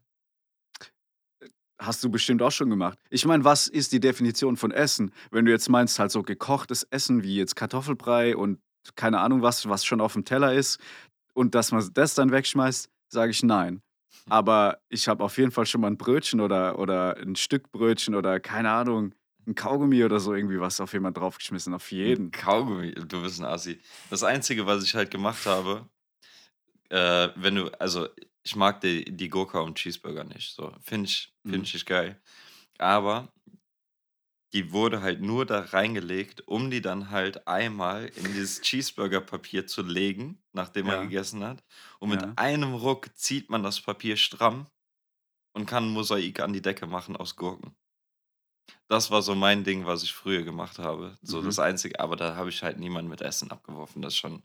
Hast 1.80 2.04
du 2.04 2.10
bestimmt 2.10 2.42
auch 2.42 2.52
schon 2.52 2.70
gemacht. 2.70 2.98
Ich 3.10 3.26
meine, 3.26 3.44
was 3.44 3.68
ist 3.68 3.92
die 3.92 4.00
Definition 4.00 4.58
von 4.58 4.72
Essen? 4.72 5.12
Wenn 5.32 5.46
du 5.46 5.52
jetzt 5.52 5.70
meinst, 5.70 6.00
halt 6.00 6.12
so 6.12 6.24
gekochtes 6.24 6.84
Essen 6.84 7.24
wie 7.24 7.36
jetzt 7.36 7.56
Kartoffelbrei 7.56 8.36
und 8.36 8.60
keine 8.96 9.20
Ahnung 9.20 9.42
was, 9.42 9.68
was 9.68 9.86
schon 9.86 10.02
auf 10.02 10.14
dem 10.14 10.26
Teller 10.26 10.54
ist 10.54 10.80
und 11.34 11.56
dass 11.56 11.72
man 11.72 11.88
das 11.94 12.16
dann 12.16 12.32
wegschmeißt, 12.32 12.90
sage 13.10 13.32
ich 13.32 13.44
nein. 13.44 13.82
Aber 14.30 14.80
ich 14.90 15.08
habe 15.08 15.24
auf 15.24 15.38
jeden 15.38 15.52
Fall 15.52 15.66
schon 15.66 15.82
mal 15.82 15.88
ein 15.88 15.98
Brötchen 15.98 16.42
oder, 16.42 16.80
oder 16.80 17.18
ein 17.18 17.36
Stück 17.36 17.72
Brötchen 17.72 18.16
oder 18.16 18.40
keine 18.40 18.72
Ahnung, 18.72 19.14
ein 19.46 19.56
Kaugummi 19.56 20.04
oder 20.04 20.20
so 20.20 20.34
irgendwie 20.34 20.60
was 20.60 20.82
auf 20.82 20.92
jemand 20.94 21.18
draufgeschmissen. 21.18 21.74
Auf 21.74 21.92
jeden. 21.92 22.32
Kaugummi, 22.32 22.92
du 22.92 23.22
bist 23.22 23.40
ein 23.40 23.46
Assi. 23.46 23.80
Das 24.10 24.24
Einzige, 24.24 24.66
was 24.66 24.84
ich 24.84 24.94
halt 24.96 25.10
gemacht 25.10 25.46
habe, 25.46 25.88
äh, 26.90 27.30
wenn 27.36 27.56
du, 27.56 27.68
also 27.80 28.08
ich 28.48 28.56
mag 28.56 28.80
die, 28.80 29.04
die 29.04 29.28
Gurke 29.30 29.62
und 29.62 29.76
Cheeseburger 29.78 30.24
nicht. 30.24 30.54
So, 30.56 30.74
finde 30.82 31.10
ich, 31.10 31.34
find 31.46 31.68
Mhm. 31.68 31.76
ich 31.76 31.86
geil. 31.86 32.22
Aber 32.78 33.34
die 34.54 34.72
wurde 34.72 35.02
halt 35.02 35.22
nur 35.22 35.46
da 35.46 35.60
reingelegt, 35.60 36.48
um 36.48 36.72
die 36.72 36.82
dann 36.82 37.10
halt 37.10 37.46
einmal 37.48 38.06
in 38.06 38.24
dieses 38.24 38.62
Cheeseburger-Papier 38.62 39.68
zu 39.68 39.82
legen, 39.84 40.42
nachdem 40.54 40.86
man 40.88 40.96
Ja. 40.96 41.04
gegessen 41.04 41.44
hat. 41.44 41.64
Und 42.00 42.10
mit 42.12 42.22
Ja. 42.22 42.34
einem 42.38 42.74
Ruck 42.74 43.10
zieht 43.18 43.50
man 43.50 43.64
das 43.64 43.82
Papier 43.82 44.16
stramm 44.16 44.68
und 45.54 45.66
kann 45.68 45.86
ein 45.88 45.94
Mosaik 45.94 46.40
an 46.42 46.54
die 46.54 46.62
Decke 46.62 46.88
machen 46.88 47.18
aus 47.18 47.36
Gurken. 47.36 47.76
Das 48.90 49.12
war 49.12 49.22
so 49.22 49.34
mein 49.34 49.64
Ding, 49.64 49.86
was 49.86 50.04
ich 50.04 50.14
früher 50.14 50.44
gemacht 50.44 50.78
habe. 50.80 51.18
So 51.22 51.42
Mhm. 51.42 51.46
das 51.46 51.60
Einzige, 51.60 52.00
aber 52.02 52.16
da 52.18 52.36
habe 52.36 52.50
ich 52.50 52.64
halt 52.64 52.80
niemanden 52.80 53.10
mit 53.10 53.22
Essen 53.22 53.52
abgeworfen. 53.52 54.02
Das 54.02 54.14
ist 54.14 54.20
schon. 54.20 54.44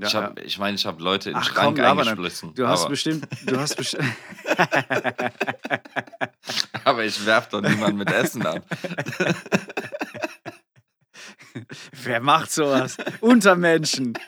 Ja, 0.00 0.06
Ich 0.06 0.12
ja. 0.12 0.22
habe, 0.22 0.40
ich 0.42 0.58
meine, 0.58 0.76
ich 0.76 0.86
habe 0.86 1.02
Leute 1.02 1.30
in 1.30 1.34
den 1.34 1.42
Ach 1.42 1.54
komm, 1.54 1.76
Schrank 1.76 1.78
nicht. 1.78 1.86
eingeschmissen. 2.08 2.54
Du 2.54 2.66
hast 2.68 2.82
aber, 2.82 2.90
bestimmt, 2.90 3.26
du 3.46 3.58
hast 3.58 3.76
bestimmt. 3.76 4.04
aber 6.84 7.04
ich 7.04 7.24
werf 7.26 7.48
doch 7.48 7.60
niemanden 7.60 7.98
mit 7.98 8.10
Essen 8.10 8.46
ab. 8.46 8.64
Wer 12.04 12.20
macht 12.20 12.52
sowas? 12.52 12.96
Unter 13.20 13.56
Menschen. 13.56 14.12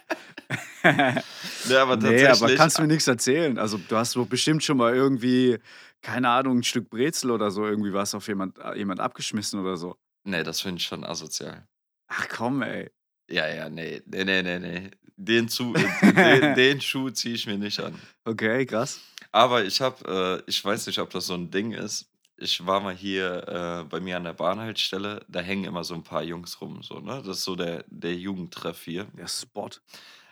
Ja, 0.83 1.83
aber 1.83 1.97
Nee, 1.97 2.23
tatsächlich. 2.25 2.43
aber 2.43 2.55
kannst 2.57 2.79
du 2.79 2.83
mir 2.83 2.89
nichts 2.89 3.07
erzählen. 3.07 3.59
Also, 3.59 3.77
du 3.77 3.97
hast 3.97 4.17
doch 4.17 4.27
bestimmt 4.27 4.65
schon 4.65 4.79
mal 4.79 4.95
irgendwie, 4.95 5.59
keine 6.01 6.31
Ahnung, 6.31 6.59
ein 6.59 6.63
Stück 6.63 6.89
Brezel 6.89 7.31
oder 7.31 7.51
so, 7.51 7.67
irgendwie 7.67 7.93
was 7.93 8.15
auf 8.15 8.27
jemand, 8.29 8.57
jemand 8.75 8.99
abgeschmissen 8.99 9.61
oder 9.61 9.77
so. 9.77 9.97
nee, 10.25 10.43
das 10.43 10.63
finde 10.63 10.79
ich 10.79 10.87
schon 10.87 11.05
asozial. 11.05 11.69
Ach 12.09 12.27
komm, 12.31 12.63
ey. 12.63 12.91
Ja, 13.31 13.47
ja, 13.49 13.69
nee, 13.69 14.03
nee, 14.07 14.25
nee, 14.25 14.43
nee, 14.43 14.59
nee. 14.59 14.91
Den, 15.17 15.49
zu, 15.49 15.75
äh, 15.75 16.13
den, 16.41 16.55
den 16.55 16.81
Schuh 16.81 17.11
ziehe 17.11 17.35
ich 17.35 17.47
mir 17.47 17.59
nicht 17.59 17.79
an. 17.81 17.95
Okay, 18.25 18.65
krass. 18.67 19.01
Aber 19.33 19.65
ich 19.65 19.81
habe, 19.81 20.43
äh, 20.47 20.51
ich 20.51 20.65
weiß 20.65 20.87
nicht, 20.87 20.99
ob 20.99 21.11
das 21.11 21.27
so 21.27 21.35
ein 21.35 21.51
Ding 21.51 21.73
ist. 21.73 22.07
Ich 22.37 22.67
war 22.67 22.81
mal 22.81 22.95
hier 22.95 23.47
äh, 23.47 23.85
bei 23.85 24.01
mir 24.01 24.17
an 24.17 24.25
der 24.25 24.33
Bahnhaltestelle, 24.33 25.25
da 25.29 25.41
hängen 25.41 25.65
immer 25.65 25.85
so 25.85 25.95
ein 25.95 26.03
paar 26.03 26.23
Jungs 26.23 26.61
rum, 26.63 26.83
so, 26.83 26.99
ne? 27.01 27.23
Das 27.25 27.37
ist 27.39 27.45
so 27.45 27.55
der, 27.55 27.85
der 27.89 28.15
Jugendtreff 28.15 28.83
hier. 28.83 29.05
Der 29.17 29.29
Spot. 29.29 29.69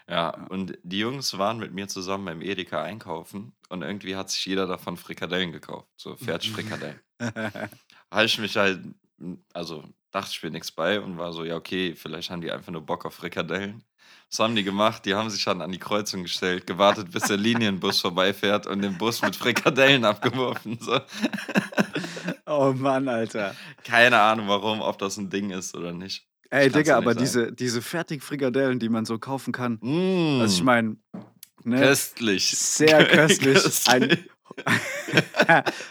Ja, 0.09 0.15
Ja. 0.35 0.47
und 0.49 0.79
die 0.83 1.01
Jungs 1.01 1.37
waren 1.37 1.59
mit 1.59 1.75
mir 1.75 1.87
zusammen 1.87 2.25
beim 2.25 2.41
Edeka 2.41 2.83
einkaufen 2.83 3.53
und 3.69 3.83
irgendwie 3.83 4.17
hat 4.17 4.31
sich 4.31 4.47
jeder 4.47 4.67
davon 4.67 4.97
Frikadellen 4.97 5.53
gekauft, 5.53 5.87
so 5.97 6.17
Fertigfrikadellen. 6.17 6.99
Habe 8.11 8.25
ich 8.25 8.39
mich 8.39 8.57
halt, 8.57 8.81
also 9.53 9.85
dachte 10.11 10.31
ich 10.33 10.43
mir 10.43 10.51
nichts 10.51 10.71
bei 10.73 11.01
und 11.01 11.19
war 11.19 11.33
so, 11.33 11.45
ja, 11.45 11.57
okay, 11.57 11.95
vielleicht 11.95 12.31
haben 12.31 12.41
die 12.41 12.51
einfach 12.51 12.73
nur 12.73 12.83
Bock 12.85 13.05
auf 13.05 13.15
Frikadellen. 13.15 13.85
Was 14.31 14.41
haben 14.41 14.55
die 14.57 14.65
gemacht? 14.65 15.07
Die 15.07 15.15
haben 15.15 15.31
sich 15.31 15.45
dann 15.45 15.63
an 15.63 15.73
die 15.73 15.79
Kreuzung 15.79 16.23
gestellt, 16.23 16.67
gewartet, 16.67 17.11
bis 17.11 17.25
der 17.25 17.37
Linienbus 17.39 18.01
vorbeifährt 18.03 18.67
und 18.67 18.83
den 18.83 18.99
Bus 18.99 19.23
mit 19.23 19.35
Frikadellen 19.37 20.05
abgeworfen. 20.05 20.79
So. 20.81 21.01
oh 22.47 22.73
Mann, 22.77 23.09
Alter. 23.09 23.55
Keine 23.85 24.21
Ahnung 24.21 24.49
warum, 24.49 24.81
ob 24.81 24.99
das 24.99 25.17
ein 25.17 25.31
Ding 25.31 25.51
ist 25.51 25.75
oder 25.75 25.93
nicht. 25.93 26.27
Ey, 26.51 26.71
Digga, 26.71 26.97
aber 26.97 27.11
sagen. 27.13 27.19
diese, 27.21 27.53
diese 27.53 27.83
Fertigfrikadellen, 27.83 28.79
die 28.79 28.89
man 28.89 29.05
so 29.05 29.19
kaufen 29.19 29.53
kann. 29.53 29.79
Mm, 29.83 30.41
Also, 30.41 30.57
ich 30.57 30.63
meine, 30.63 30.97
ne? 31.65 31.79
köstlich. 31.79 32.49
Sehr 32.51 33.05
köstlich. 33.09 33.87
Ein, 33.89 34.25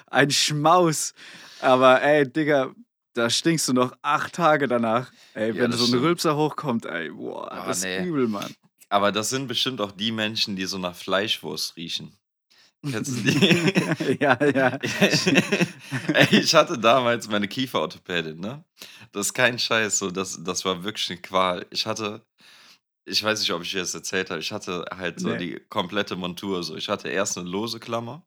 ein 0.08 0.32
Schmaus. 0.32 1.14
Aber 1.60 2.02
ey, 2.02 2.32
Digga, 2.32 2.72
da 3.18 3.30
stinkst 3.30 3.68
du 3.68 3.74
noch 3.74 3.94
acht 4.02 4.34
Tage 4.34 4.68
danach. 4.68 5.12
Ey, 5.34 5.50
Ja, 5.54 5.64
wenn 5.64 5.72
so 5.72 5.84
ein 5.84 5.88
stimmt. 5.88 6.04
Rülpser 6.04 6.36
hochkommt, 6.38 6.86
ey, 6.86 7.10
boah, 7.12 7.52
Ah, 7.52 7.68
das 7.68 7.84
nee. 7.84 7.98
ist 8.00 8.06
übel, 8.06 8.28
Mann. 8.28 8.54
Aber 8.90 9.12
das 9.12 9.30
sind 9.30 9.48
bestimmt 9.48 9.82
auch 9.82 9.92
die 9.92 10.12
Menschen, 10.12 10.56
die 10.56 10.66
so 10.66 10.78
nach 10.78 10.96
Fleischwurst 10.96 11.76
riechen. 11.76 12.16
Kennst 12.90 13.18
du 13.18 13.22
die? 13.32 14.18
ja, 14.22 14.38
ja. 14.46 14.78
Ey, 16.14 16.28
ich 16.40 16.54
hatte 16.56 16.78
damals 16.78 17.28
meine 17.28 17.48
Kieferorthopädin, 17.48 18.40
ne? 18.40 18.64
Das 19.12 19.28
ist 19.28 19.34
kein 19.34 19.58
Scheiß, 19.60 19.98
so, 20.00 20.12
das, 20.12 20.42
das 20.44 20.64
war 20.64 20.84
wirklich 20.84 21.10
eine 21.10 21.20
Qual. 21.20 21.66
Ich 21.72 21.86
hatte, 21.86 22.22
ich 23.06 23.22
weiß 23.24 23.40
nicht, 23.42 23.52
ob 23.52 23.64
ich 23.64 23.72
dir 23.72 23.80
das 23.82 23.94
erzählt 23.96 24.30
habe, 24.30 24.40
ich 24.40 24.52
hatte 24.52 24.86
halt 24.96 25.20
so 25.20 25.30
Nee. 25.30 25.38
die 25.38 25.60
komplette 25.70 26.16
Montur. 26.16 26.64
So. 26.64 26.76
Ich 26.76 26.88
hatte 26.88 27.10
erst 27.10 27.38
eine 27.38 27.50
lose 27.50 27.80
Klammer 27.80 28.24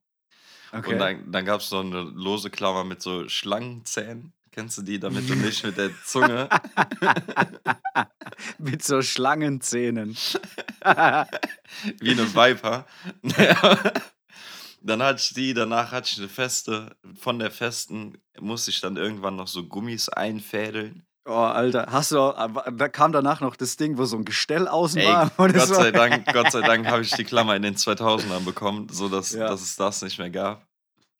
Okay. 0.73 0.92
und 0.92 0.99
dann, 0.99 1.32
dann 1.32 1.44
gab 1.44 1.61
es 1.61 1.68
so 1.68 1.78
eine 1.80 2.02
lose 2.02 2.50
Klammer 2.50 2.85
mit 2.85 3.00
so 3.02 3.28
Schlangenzähnen. 3.28 4.32
Kennst 4.52 4.78
du 4.78 4.83
die, 4.83 4.99
damit 4.99 5.28
du 5.28 5.35
nicht 5.37 5.62
mit 5.64 5.76
der 5.76 5.90
Zunge 6.04 6.49
Mit 8.59 8.83
so 8.85 9.02
Schlangenzähnen. 9.02 10.11
wie 12.00 12.11
eine 12.11 12.35
Viper. 12.35 12.87
dann 14.83 15.02
hatte 15.02 15.21
ich 15.23 15.35
die, 15.35 15.54
danach 15.54 15.92
hatte 15.92 16.09
ich 16.12 16.19
eine 16.19 16.28
feste, 16.28 16.97
von 17.19 17.38
der 17.38 17.50
festen 17.50 18.19
musste 18.40 18.71
ich 18.71 18.80
dann 18.80 18.97
irgendwann 18.97 19.37
noch 19.37 19.49
so 19.49 19.64
Gummis 19.66 20.09
einfädeln. 20.09 21.04
Oh, 21.26 21.33
Alter, 21.35 21.87
hast 21.90 22.12
du, 22.12 22.19
auch- 22.19 22.64
da 22.73 22.88
kam 22.88 23.12
danach 23.12 23.40
noch 23.40 23.54
das 23.57 23.76
Ding, 23.76 23.99
wo 23.99 24.04
so 24.07 24.16
ein 24.16 24.25
Gestell 24.25 24.66
außen 24.66 25.00
Ey, 25.00 25.07
war. 25.07 25.30
Gott 25.37 25.54
sei 25.61 25.90
Dank, 25.92 26.33
Gott 26.33 26.50
sei 26.50 26.62
Dank 26.62 26.87
habe 26.87 27.02
ich 27.02 27.11
die 27.12 27.25
Klammer 27.25 27.54
in 27.57 27.62
den 27.62 27.76
2000ern 27.76 28.45
bekommen, 28.45 28.88
sodass 28.90 29.33
Ja. 29.33 29.49
dass 29.49 29.61
es 29.61 29.76
das 29.76 30.00
nicht 30.02 30.19
mehr 30.19 30.30
gab. 30.30 30.66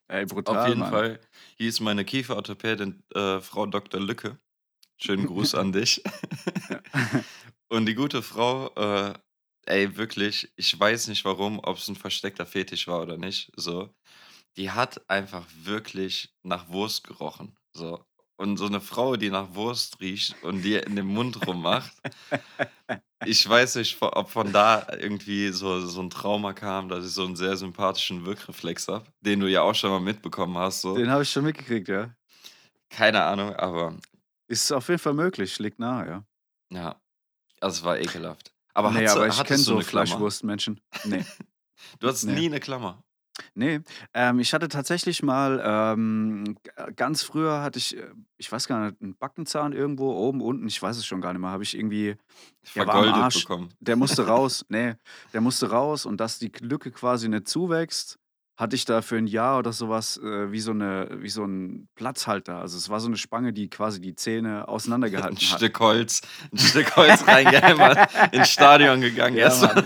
Ey, 0.09 0.25
brutal, 0.27 0.57
Auf 0.59 0.69
jeden 0.69 0.81
Mann. 0.81 0.91
Fall 0.91 1.21
hieß 1.61 1.81
meine 1.81 2.07
Kieferorthopädin 2.07 3.03
äh, 3.15 3.41
Frau 3.41 3.67
Dr. 3.67 4.01
Lücke. 4.01 4.39
Schönen 4.97 5.27
Gruß 5.27 5.55
an 5.55 5.73
dich. 5.73 6.03
Und 7.69 7.85
die 7.85 7.95
gute 7.95 8.23
Frau, 8.23 8.69
äh, 8.77 9.13
ey, 9.67 9.97
wirklich, 9.99 10.51
ich 10.57 10.79
weiß 10.79 11.09
nicht 11.09 11.25
warum, 11.27 11.59
ob 11.59 11.77
es 11.77 11.87
ein 11.89 11.97
versteckter 11.97 12.47
Fetisch 12.47 12.89
war 12.89 13.03
oder 13.03 13.19
nicht, 13.19 13.53
so. 13.57 13.95
Die 14.57 14.71
hat 14.71 15.09
einfach 15.09 15.47
wirklich 15.55 16.35
nach 16.43 16.69
Wurst 16.71 17.05
gerochen, 17.05 17.57
so. 17.75 18.03
Und 18.41 18.57
so 18.57 18.65
eine 18.65 18.81
Frau, 18.81 19.17
die 19.17 19.29
nach 19.29 19.55
Wurst 19.55 20.01
riecht 20.01 20.35
und 20.43 20.63
die 20.63 20.77
in 20.77 20.97
den 20.97 21.05
Mund 21.05 21.47
rummacht, 21.47 21.93
ich 23.27 23.47
weiß 23.47 23.75
nicht, 23.75 24.01
ob 24.01 24.31
von 24.31 24.51
da 24.51 24.87
irgendwie 24.99 25.51
so, 25.51 25.79
so 25.87 26.01
ein 26.01 26.09
Trauma 26.09 26.55
kam, 26.55 26.89
dass 26.89 27.05
ich 27.05 27.13
so 27.13 27.27
einen 27.27 27.37
sehr 27.37 27.55
sympathischen 27.59 28.25
Wirkreflex 28.25 28.89
habe, 28.89 29.05
den 29.21 29.41
du 29.41 29.47
ja 29.47 29.61
auch 29.61 29.75
schon 29.75 29.91
mal 29.91 30.01
mitbekommen 30.01 30.57
hast. 30.57 30.81
So. 30.81 30.97
Den 30.97 31.11
habe 31.11 31.23
ich 31.23 31.31
schon 31.31 31.45
mitgekriegt, 31.45 31.89
ja. 31.89 32.15
Keine 32.89 33.23
Ahnung, 33.23 33.55
aber 33.57 33.99
Ist 34.49 34.73
auf 34.73 34.89
jeden 34.89 35.01
Fall 35.01 35.13
möglich, 35.13 35.59
liegt 35.59 35.79
nahe, 35.79 36.09
ja. 36.09 36.25
ja, 36.73 37.01
also 37.61 37.81
es 37.81 37.85
war 37.85 37.99
ekelhaft. 37.99 38.55
Aber, 38.73 38.91
nee, 38.91 39.07
aber 39.07 39.29
ich 39.29 39.45
kenne 39.45 39.59
so? 39.59 39.79
Fleischwurstmenschen. 39.83 40.81
Nee. 41.05 41.27
Du 41.99 42.09
hattest 42.09 42.25
Nee. 42.25 42.39
nie 42.41 42.47
eine 42.47 42.61
Klammer. 42.61 43.03
Nee, 43.55 43.81
ähm, 44.13 44.39
ich 44.41 44.53
hatte 44.53 44.69
tatsächlich 44.69 45.23
mal, 45.23 45.61
ähm, 45.65 46.57
g- 46.63 46.71
ganz 46.95 47.23
früher 47.23 47.63
hatte 47.63 47.79
ich, 47.79 47.97
äh, 47.97 48.11
ich 48.37 48.51
weiß 48.51 48.67
gar 48.69 48.85
nicht, 48.85 49.01
einen 49.01 49.17
Backenzahn 49.17 49.73
irgendwo, 49.73 50.13
oben, 50.13 50.41
unten, 50.41 50.67
ich 50.67 50.81
weiß 50.83 50.97
es 50.97 51.07
schon 51.07 51.21
gar 51.21 51.33
nicht 51.33 51.41
mehr, 51.41 51.51
habe 51.51 51.63
ich 51.63 51.77
irgendwie, 51.77 52.17
Der 52.75 52.87
war 52.87 52.95
am 52.97 53.03
Vergoldet 53.03 53.23
Arsch. 53.23 53.43
bekommen. 53.45 53.69
der 53.81 53.97
musste 53.97 54.27
raus, 54.27 54.65
nee, 54.69 54.95
der 55.33 55.41
musste 55.41 55.71
raus 55.71 56.05
und 56.07 56.21
dass 56.21 56.39
die 56.39 56.53
Lücke 56.61 56.91
quasi 56.91 57.29
nicht 57.29 57.49
zuwächst, 57.49 58.19
hatte 58.59 58.77
ich 58.77 58.85
da 58.85 59.01
für 59.01 59.17
ein 59.17 59.27
Jahr 59.27 59.59
oder 59.59 59.73
sowas 59.73 60.19
äh, 60.19 60.53
wie 60.53 60.61
so 60.61 60.73
eine, 60.73 61.09
wie 61.23 61.31
so 61.31 61.43
ein 61.45 61.89
Platzhalter. 61.95 62.57
Also 62.59 62.77
es 62.77 62.91
war 62.91 63.01
so 63.01 63.07
eine 63.07 63.17
Spange, 63.17 63.55
die 63.55 63.71
quasi 63.71 64.03
die 64.03 64.15
Zähne 64.15 64.59
Ein 64.63 64.65
auseinandergehalten 64.67 65.39
hat. 65.39 65.43
Stück 65.61 65.81
Holz, 65.81 66.21
ein 66.53 66.59
Stück 66.59 66.95
Holz 66.95 67.27
reingehämmert, 67.27 68.11
ins 68.33 68.51
Stadion 68.51 69.01
gegangen. 69.01 69.37
Ja, 69.39 69.45
erstmal. 69.45 69.85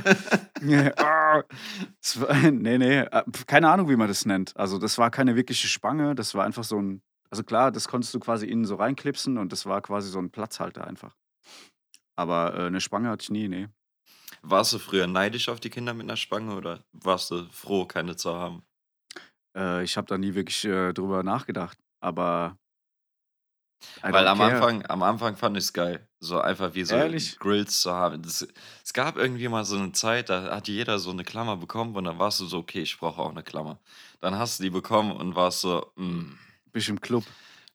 Es 2.01 2.21
war, 2.21 2.35
nee, 2.51 2.79
nee, 2.79 3.01
äh, 3.01 3.23
keine 3.47 3.71
Ahnung, 3.71 3.89
wie 3.89 3.97
man 3.97 4.09
das 4.09 4.27
nennt. 4.27 4.57
Also 4.57 4.79
das 4.79 4.99
war 4.99 5.11
keine 5.11 5.37
wirkliche 5.37 5.69
Spange, 5.69 6.15
das 6.15 6.35
war 6.35 6.45
einfach 6.45 6.65
so 6.65 6.81
ein, 6.81 7.03
also 7.31 7.43
klar, 7.43 7.73
das 7.73 7.89
konntest 7.89 8.15
du 8.15 8.21
quasi 8.21 8.47
innen 8.47 8.65
so 8.65 8.77
reinklipsen 8.77 9.39
und 9.39 9.53
das 9.53 9.67
war 9.67 9.81
quasi 9.83 10.11
so 10.11 10.19
ein 10.19 10.31
Platzhalter 10.31 10.87
einfach. 10.87 11.17
Aber 12.17 12.55
äh, 12.55 12.67
eine 12.67 12.81
Spange 12.81 13.09
hatte 13.09 13.23
ich 13.25 13.31
nie, 13.31 13.49
nee. 13.49 13.69
Warst 14.43 14.73
du 14.73 14.79
früher 14.79 15.07
neidisch 15.07 15.49
auf 15.49 15.61
die 15.61 15.71
Kinder 15.71 15.95
mit 15.95 16.05
einer 16.05 16.17
Spange 16.17 16.55
oder 16.55 16.85
warst 16.93 17.31
du 17.31 17.47
froh, 17.51 17.87
keine 17.87 18.17
zu 18.17 18.35
haben? 18.35 18.63
Äh, 19.57 19.85
ich 19.85 19.97
habe 19.97 20.07
da 20.07 20.19
nie 20.19 20.35
wirklich 20.35 20.65
äh, 20.65 20.93
drüber 20.93 21.23
nachgedacht, 21.23 21.79
aber 22.01 22.59
Weil 24.03 24.27
am 24.29 24.39
care. 24.39 24.55
Anfang, 24.55 24.87
am 24.87 25.03
Anfang 25.03 25.37
fand 25.37 25.57
ich 25.57 25.65
es 25.65 25.73
geil, 25.73 26.09
so 26.21 26.41
einfach 26.41 26.75
wie 26.75 26.85
so 26.85 26.95
Ehrlich? 26.95 27.39
Grills 27.39 27.81
zu 27.81 27.93
haben. 27.93 28.23
Das, 28.23 28.47
es 28.85 28.93
gab 28.93 29.17
irgendwie 29.17 29.49
mal 29.49 29.65
so 29.65 29.77
eine 29.77 29.93
Zeit, 29.93 30.29
da 30.31 30.55
hat 30.55 30.69
jeder 30.69 30.99
so 30.99 31.11
eine 31.11 31.25
Klammer 31.25 31.57
bekommen 31.57 31.95
und 31.97 32.05
dann 32.05 32.19
warst 32.19 32.41
du 32.41 32.47
so, 32.47 32.59
okay, 32.59 32.83
ich 32.83 32.99
brauche 32.99 33.21
auch 33.21 33.31
eine 33.31 33.43
Klammer. 33.43 33.79
Dann 34.21 34.37
hast 34.39 34.59
du 34.59 34.65
die 34.65 34.71
bekommen 34.71 35.13
und 35.13 35.35
warst 35.35 35.61
so, 35.61 35.93
mm, 35.97 36.33
Bist 36.73 36.89
im 36.89 37.01
Club. 37.01 37.25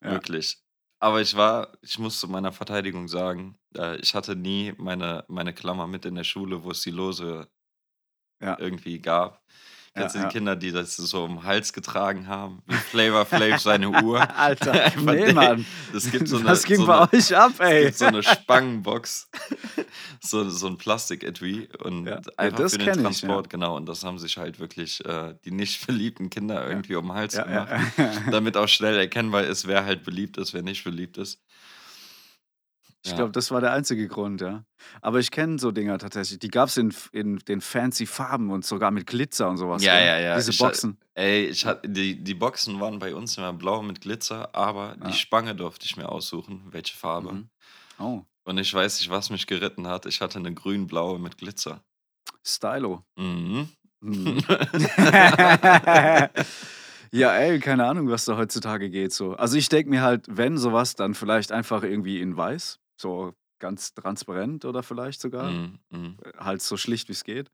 Ja. 0.03 0.11
wirklich. 0.13 0.57
Aber 0.99 1.21
ich 1.21 1.35
war, 1.35 1.77
ich 1.81 1.97
muss 1.99 2.19
zu 2.19 2.27
meiner 2.27 2.51
Verteidigung 2.51 3.07
sagen, 3.07 3.57
äh, 3.77 3.97
ich 3.97 4.13
hatte 4.15 4.35
nie 4.35 4.73
meine, 4.77 5.23
meine 5.29 5.53
Klammer 5.53 5.87
mit 5.87 6.05
in 6.05 6.15
der 6.15 6.25
Schule, 6.25 6.63
wo 6.63 6.71
es 6.71 6.81
die 6.81 6.91
Lose 6.91 7.47
Ja. 8.41 8.57
irgendwie 8.59 8.99
gab. 8.99 9.41
Kennst 9.95 10.15
Ja, 10.15 10.21
du 10.21 10.27
die 10.27 10.29
ja. 10.29 10.29
Kinder, 10.29 10.55
die 10.55 10.71
das 10.71 10.95
so 10.95 11.23
um 11.23 11.37
den 11.37 11.43
Hals 11.43 11.73
getragen 11.73 12.27
haben? 12.27 12.61
Wie 12.67 12.75
Flavor 12.75 13.25
Flav 13.25 13.59
seine 13.59 13.89
Uhr. 14.03 14.37
Alter, 14.37 14.91
nee, 15.01 15.25
den- 15.25 15.35
Mann. 15.35 15.65
Das 15.91 16.09
gibt 16.11 16.27
so 16.27 16.37
eine, 16.39 16.45
Was 16.49 16.63
ging 16.63 16.77
so 16.77 16.85
bei 16.85 16.99
eine, 16.99 17.13
euch 17.13 17.35
ab, 17.35 17.51
es 17.55 17.59
ey? 17.59 17.85
gibt 17.85 17.97
so 17.97 18.05
eine 18.05 18.21
Spangenbox, 18.23 19.29
so, 20.21 20.47
so 20.49 20.67
ein 20.67 20.77
Plastik-Etui 20.77 21.69
und 21.83 22.05
Ja. 22.05 22.21
Einfach 22.37 22.57
das 22.59 22.73
für 22.73 22.77
den 22.79 22.85
kenn 22.87 22.97
ich, 22.97 23.03
Transport, 23.03 23.49
genau. 23.49 23.75
Und 23.75 23.87
das 23.87 24.03
haben 24.03 24.19
sich 24.19 24.37
halt 24.37 24.59
wirklich 24.59 25.03
äh, 25.05 25.33
die 25.45 25.51
nicht 25.51 25.77
verliebten 25.79 26.29
Kinder 26.29 26.67
irgendwie 26.67 26.95
um 26.95 27.07
den 27.07 27.15
Hals 27.15 27.35
gemacht, 27.35 27.69
damit 28.31 28.57
auch 28.57 28.67
schnell 28.67 28.95
erkennbar 28.97 29.43
ist, 29.43 29.67
wer 29.67 29.85
halt 29.85 30.03
beliebt 30.03 30.37
ist, 30.37 30.53
wer 30.53 30.61
nicht 30.61 30.83
beliebt 30.83 31.17
ist. 31.17 31.41
Ich 33.05 33.11
Ja. 33.11 33.17
glaube, 33.17 33.31
das 33.31 33.49
war 33.49 33.61
der 33.61 33.71
einzige 33.71 34.07
Grund, 34.09 34.41
ja. 34.41 34.63
Aber 35.01 35.19
ich 35.19 35.31
kenne 35.31 35.57
so 35.57 35.71
Dinger 35.71 35.97
tatsächlich. 35.99 36.39
Die 36.39 36.49
gab 36.49 36.67
es 36.67 36.75
in, 36.77 36.93
in 37.13 37.37
den 37.39 37.61
fancy 37.61 38.05
Farben 38.05 38.51
und 38.51 38.65
sogar 38.65 38.91
mit 38.91 39.07
Glitzer 39.07 39.49
und 39.49 39.55
sowas. 39.57 39.81
Ja, 39.83 39.97
ja, 39.99 40.19
ja. 40.19 40.35
Diese 40.35 40.51
Ich 40.51 40.57
Boxen. 40.59 40.97
Ey, 41.13 41.45
ich 41.45 41.65
hatte, 41.65 41.87
die, 41.87 42.21
die 42.21 42.33
Boxen 42.33 42.79
waren 42.81 42.99
bei 42.99 43.15
uns 43.15 43.37
immer 43.37 43.53
blau 43.53 43.81
mit 43.81 44.01
Glitzer, 44.01 44.53
aber 44.53 44.97
Ja. 44.99 45.07
die 45.07 45.13
Spange 45.13 45.55
durfte 45.55 45.85
ich 45.85 45.95
mir 45.95 46.09
aussuchen, 46.09 46.63
welche 46.71 46.95
Farbe. 46.97 47.31
Mhm. 47.31 47.49
Oh, 47.99 48.21
Und 48.43 48.57
ich 48.57 48.73
weiß 48.73 48.99
nicht, 48.99 49.09
was 49.09 49.29
mich 49.29 49.47
geritten 49.47 49.87
hat. 49.87 50.05
Ich 50.05 50.19
hatte 50.19 50.39
eine 50.39 50.53
grün-blaue 50.53 51.19
mit 51.19 51.37
Glitzer. 51.37 51.81
Stylo. 52.45 53.03
Mhm. 53.17 53.69
Mhm. 54.01 54.43
ja, 57.11 57.33
ey, 57.35 57.59
keine 57.59 57.85
Ahnung, 57.85 58.09
was 58.09 58.25
da 58.25 58.37
heutzutage 58.37 58.89
geht. 58.89 59.13
So. 59.13 59.33
Also 59.33 59.57
ich 59.57 59.69
denke 59.69 59.89
mir 59.89 60.01
halt, 60.01 60.25
wenn 60.29 60.57
sowas, 60.57 60.95
dann 60.95 61.13
vielleicht 61.15 61.51
einfach 61.51 61.83
irgendwie 61.83 62.21
in 62.21 62.37
weiß. 62.37 62.79
So 62.99 63.33
ganz 63.59 63.93
transparent 63.93 64.65
oder 64.65 64.83
vielleicht 64.83 65.21
sogar. 65.21 65.49
Mhm. 65.51 65.79
Mhm. 65.89 66.17
Halt 66.37 66.61
so 66.61 66.77
schlicht 66.77 67.07
wie 67.09 67.13
es 67.13 67.23
geht. 67.23 67.49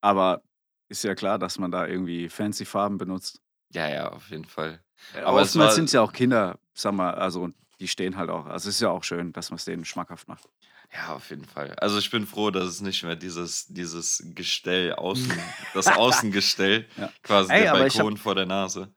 Aber 0.00 0.42
ist 0.88 1.04
ja 1.04 1.14
klar, 1.14 1.38
dass 1.38 1.58
man 1.58 1.70
da 1.70 1.86
irgendwie 1.86 2.28
fancy 2.28 2.64
Farben 2.64 2.98
benutzt. 2.98 3.40
Ja, 3.72 3.88
ja, 3.88 4.08
auf 4.12 4.30
jeden 4.30 4.44
Fall. 4.44 4.80
Aber 5.14 5.26
Aber 5.26 5.42
oftmals 5.42 5.74
sind 5.74 5.86
es 5.86 5.92
ja 5.92 6.00
auch 6.02 6.12
Kinder, 6.12 6.58
sag 6.74 6.92
mal, 6.94 7.14
also 7.14 7.50
die 7.80 7.88
stehen 7.88 8.16
halt 8.16 8.30
auch. 8.30 8.46
Also 8.46 8.68
es 8.68 8.76
ist 8.76 8.80
ja 8.80 8.90
auch 8.90 9.04
schön, 9.04 9.32
dass 9.32 9.50
man 9.50 9.56
es 9.56 9.64
denen 9.64 9.84
schmackhaft 9.84 10.28
macht. 10.28 10.48
Ja, 10.94 11.14
auf 11.16 11.28
jeden 11.30 11.44
Fall. 11.44 11.74
Also 11.80 11.98
ich 11.98 12.08
bin 12.10 12.26
froh, 12.26 12.50
dass 12.52 12.64
es 12.68 12.80
nicht 12.80 13.02
mehr 13.02 13.16
dieses, 13.16 13.66
dieses 13.66 14.22
Gestell 14.34 14.94
außen, 14.94 15.30
das 15.74 15.88
Außengestell, 15.88 16.86
Ja. 16.96 17.12
quasi 17.22 17.52
Ey, 17.52 17.62
der 17.62 17.74
ich 17.86 17.94
hab- 17.94 18.02
Balkon 18.04 18.16
vor 18.16 18.34
der 18.36 18.46
Nase. 18.46 18.94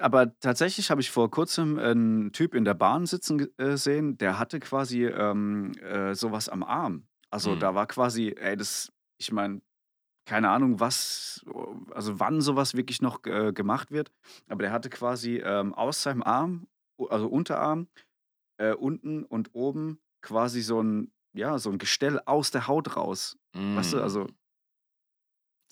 Aber 0.00 0.38
tatsächlich 0.38 0.90
habe 0.90 1.00
ich 1.00 1.10
vor 1.10 1.30
kurzem 1.30 1.78
einen 1.78 2.32
Typ 2.32 2.54
in 2.54 2.64
der 2.64 2.74
Bahn 2.74 3.06
sitzen 3.06 3.48
äh, 3.58 3.76
sehen, 3.76 4.16
der 4.16 4.38
hatte 4.38 4.60
quasi 4.60 5.06
ähm, 5.06 5.72
äh, 5.80 6.14
sowas 6.14 6.48
am 6.48 6.62
Arm. 6.62 7.08
Also 7.30 7.56
Mhm. 7.56 7.56
da 7.56 7.74
war 7.74 7.86
quasi, 7.86 8.34
ey, 8.38 8.56
das, 8.56 8.92
ich 9.18 9.32
meine, 9.32 9.60
keine 10.26 10.50
Ahnung, 10.50 10.80
was, 10.80 11.44
also 11.92 12.20
wann 12.20 12.40
sowas 12.42 12.74
wirklich 12.76 13.02
noch 13.02 13.24
äh, 13.26 13.52
gemacht 13.52 13.90
wird. 13.92 14.12
Aber 14.48 14.62
der 14.62 14.72
hatte 14.72 14.90
quasi 14.90 15.38
ähm, 15.38 15.74
aus 15.74 16.02
seinem 16.02 16.22
Arm, 16.22 16.68
also 17.10 17.28
Unterarm, 17.28 17.88
äh, 18.58 18.72
unten 18.74 19.24
und 19.24 19.50
oben 19.54 20.00
quasi 20.22 20.62
so 20.62 20.82
ein, 20.82 21.12
ja, 21.34 21.58
so 21.58 21.70
ein 21.70 21.78
Gestell 21.78 22.20
aus 22.26 22.50
der 22.50 22.68
Haut 22.68 22.96
raus. 22.96 23.38
Weißt 23.74 23.94
du, 23.94 24.00
Mm. 24.00 24.02
also 24.02 24.28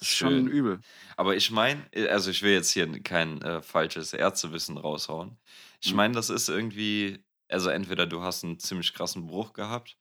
das 0.01 0.09
ist 0.09 0.15
Schön. 0.15 0.47
schon 0.47 0.53
übel. 0.53 0.81
Aber 1.17 1.37
ich 1.37 1.51
meine, 1.51 1.89
also 2.11 2.31
ich 2.31 2.43
will 2.43 2.53
jetzt 2.53 2.73
hier 2.73 2.87
kein 3.03 3.43
äh, 3.43 3.63
falsches 3.63 4.13
Ärztewissen 4.15 4.79
raushauen. 4.79 5.39
Ich 5.83 5.93
Mhm. 5.93 5.97
meine, 5.97 6.15
das 6.15 6.31
ist 6.31 6.49
irgendwie, 6.49 7.25
also 7.49 7.71
entweder 7.71 8.07
du 8.07 8.23
hast 8.23 8.45
einen 8.45 8.59
ziemlich 8.59 8.95
krassen 8.95 9.27
Bruch 9.27 9.53
gehabt 9.53 9.97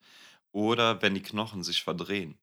oder 0.51 1.01
wenn 1.01 1.15
die 1.15 1.21
Knochen 1.23 1.63
sich 1.63 1.83
verdrehen 1.83 2.39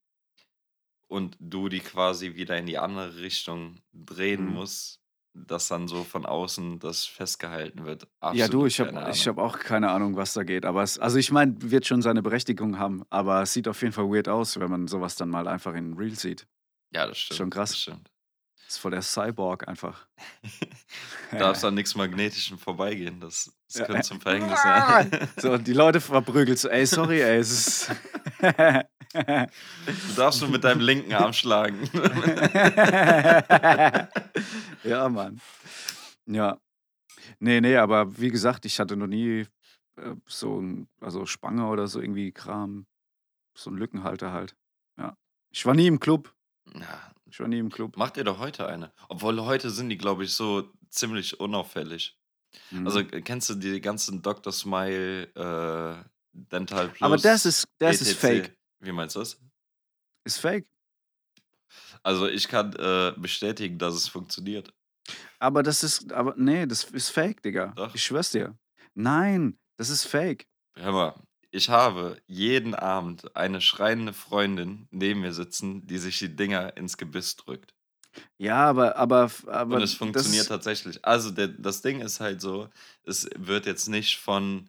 und 1.08 1.36
du 1.40 1.68
die 1.68 1.80
quasi 1.80 2.34
wieder 2.34 2.56
in 2.58 2.66
die 2.66 2.78
andere 2.78 3.16
Richtung 3.18 3.80
drehen 3.92 4.44
Mhm. 4.44 4.52
musst, 4.54 5.00
dass 5.34 5.68
dann 5.68 5.86
so 5.88 6.04
von 6.04 6.26
außen 6.26 6.78
das 6.78 7.04
festgehalten 7.06 7.84
wird. 7.84 8.08
Ja, 8.30 8.48
Absolut 8.48 8.62
du, 8.62 8.66
ich 8.66 8.80
habe 8.80 8.92
hab 9.00 9.38
auch 9.38 9.58
keine 9.58 9.90
Ahnung, 9.90 10.16
was 10.16 10.32
da 10.32 10.42
geht. 10.42 10.64
Aber 10.64 10.82
es, 10.82 10.98
also 10.98 11.16
ich 11.18 11.30
meine, 11.30 11.54
wird 11.60 11.86
schon 11.86 12.02
seine 12.02 12.22
Berechtigung 12.22 12.78
haben. 12.78 13.04
Aber 13.08 13.42
es 13.42 13.52
sieht 13.52 13.68
auf 13.68 13.80
jeden 13.82 13.92
Fall 13.92 14.06
weird 14.10 14.28
aus, 14.28 14.58
wenn 14.58 14.70
man 14.70 14.88
sowas 14.88 15.14
dann 15.14 15.28
mal 15.30 15.46
einfach 15.46 15.74
in 15.74 15.94
Real 15.94 16.10
sieht. 16.16 16.46
Ja, 16.92 17.06
das 17.06 17.18
stimmt. 17.18 17.38
schon 17.38 17.50
krass. 17.50 17.70
Das 17.70 17.80
stimmt. 17.80 18.10
Das 18.64 18.74
ist 18.74 18.78
voll 18.78 18.90
der 18.92 19.02
Cyborg 19.02 19.68
einfach. 19.68 20.06
Du 21.32 21.38
darfst 21.38 21.64
an 21.64 21.74
nichts 21.74 21.96
Magnetischem 21.96 22.56
vorbeigehen. 22.56 23.18
Das, 23.20 23.50
das 23.66 23.78
Ja. 23.80 23.86
könnte 23.86 24.02
zum 24.02 24.20
Verhängnis 24.20 24.62
sein. 24.62 25.10
So, 25.36 25.52
und 25.52 25.66
die 25.66 25.72
Leute 25.72 26.00
verprügelt 26.00 26.58
so, 26.58 26.68
ey, 26.68 26.86
sorry, 26.86 27.20
ey, 27.20 27.38
es 27.38 27.50
ist. 27.50 27.90
Du 28.40 30.14
darfst 30.16 30.40
nur 30.40 30.50
mit 30.50 30.62
deinem 30.62 30.80
linken 30.80 31.12
Arm 31.14 31.32
schlagen. 31.32 31.80
ja, 34.84 35.08
Mann. 35.08 35.40
Ja. 36.26 36.58
Nee, 37.40 37.60
nee, 37.60 37.76
aber 37.76 38.18
wie 38.18 38.30
gesagt, 38.30 38.64
ich 38.66 38.78
hatte 38.78 38.96
noch 38.96 39.06
nie 39.08 39.46
äh, 39.96 40.14
so 40.26 40.60
ein, 40.60 40.88
also 41.00 41.26
Spange 41.26 41.66
oder 41.66 41.88
so 41.88 42.00
irgendwie 42.00 42.32
Kram. 42.32 42.86
So 43.56 43.70
ein 43.70 43.76
Lückenhalter 43.76 44.32
halt. 44.32 44.54
Ja. 44.98 45.16
Ich 45.50 45.66
war 45.66 45.74
nie 45.74 45.86
im 45.88 45.98
Club. 46.00 46.32
Ja, 46.74 47.12
war 47.38 47.48
nie 47.48 47.58
im 47.58 47.70
Club. 47.70 47.96
Macht 47.96 48.16
ihr 48.16 48.24
doch 48.24 48.38
heute 48.38 48.66
eine. 48.66 48.92
Obwohl 49.08 49.40
heute 49.42 49.70
sind 49.70 49.88
die, 49.88 49.98
glaube 49.98 50.24
ich, 50.24 50.32
so 50.32 50.72
ziemlich 50.90 51.38
unauffällig. 51.40 52.18
Mhm. 52.70 52.86
Also 52.86 53.00
äh, 53.00 53.22
kennst 53.22 53.50
du 53.50 53.54
die 53.54 53.80
ganzen 53.80 54.22
Dr. 54.22 54.52
Smile, 54.52 55.24
äh, 55.34 56.04
Dental 56.32 56.88
Plus? 56.88 57.02
aber 57.02 57.16
das 57.16 57.46
ist, 57.46 57.68
das 57.78 58.00
ist 58.00 58.08
etc.? 58.08 58.20
fake. 58.20 58.58
Wie 58.80 58.92
meinst 58.92 59.16
du 59.16 59.20
das? 59.20 59.40
Ist 60.24 60.38
fake. 60.38 60.66
Also 62.02 62.28
ich 62.28 62.48
kann 62.48 62.72
äh, 62.74 63.12
bestätigen, 63.16 63.78
dass 63.78 63.94
es 63.94 64.08
funktioniert. 64.08 64.72
Aber 65.38 65.62
das 65.62 65.82
ist, 65.82 66.12
aber 66.12 66.34
nee, 66.36 66.66
das 66.66 66.84
ist 66.84 67.10
fake, 67.10 67.42
Digga. 67.42 67.72
Doch. 67.76 67.94
Ich 67.94 68.02
schwör's 68.02 68.30
dir. 68.30 68.56
Nein, 68.94 69.58
das 69.76 69.90
ist 69.90 70.04
fake. 70.04 70.46
Hör 70.74 70.92
mal, 70.92 71.25
ich 71.56 71.70
habe 71.70 72.20
jeden 72.26 72.74
Abend 72.74 73.34
eine 73.34 73.60
schreiende 73.60 74.12
Freundin 74.12 74.88
neben 74.90 75.22
mir 75.22 75.32
sitzen, 75.32 75.86
die 75.86 75.98
sich 75.98 76.18
die 76.18 76.36
Dinger 76.36 76.76
ins 76.76 76.98
Gebiss 76.98 77.36
drückt. 77.36 77.74
Ja, 78.38 78.68
aber, 78.68 78.96
aber, 78.96 79.30
aber 79.46 79.76
Und 79.76 79.82
es 79.82 79.94
funktioniert 79.94 80.48
tatsächlich. 80.48 81.04
Also 81.04 81.30
der, 81.30 81.48
das 81.48 81.82
Ding 81.82 82.00
ist 82.00 82.20
halt 82.20 82.40
so, 82.40 82.68
es 83.04 83.28
wird 83.36 83.66
jetzt 83.66 83.88
nicht 83.88 84.18
von 84.18 84.68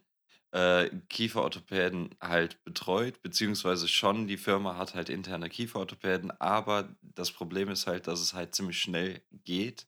äh, 0.52 0.88
Kieferorthopäden 1.10 2.14
halt 2.22 2.62
betreut, 2.64 3.20
beziehungsweise 3.22 3.86
schon, 3.86 4.26
die 4.26 4.38
Firma 4.38 4.76
hat 4.76 4.94
halt 4.94 5.10
interne 5.10 5.50
Kieferorthopäden, 5.50 6.30
aber 6.40 6.88
das 7.02 7.30
Problem 7.30 7.68
ist 7.68 7.86
halt, 7.86 8.06
dass 8.06 8.20
es 8.20 8.32
halt 8.32 8.54
ziemlich 8.54 8.80
schnell 8.80 9.22
geht. 9.44 9.86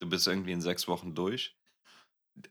Du 0.00 0.08
bist 0.08 0.26
irgendwie 0.26 0.52
in 0.52 0.62
sechs 0.62 0.88
Wochen 0.88 1.14
durch. 1.14 1.56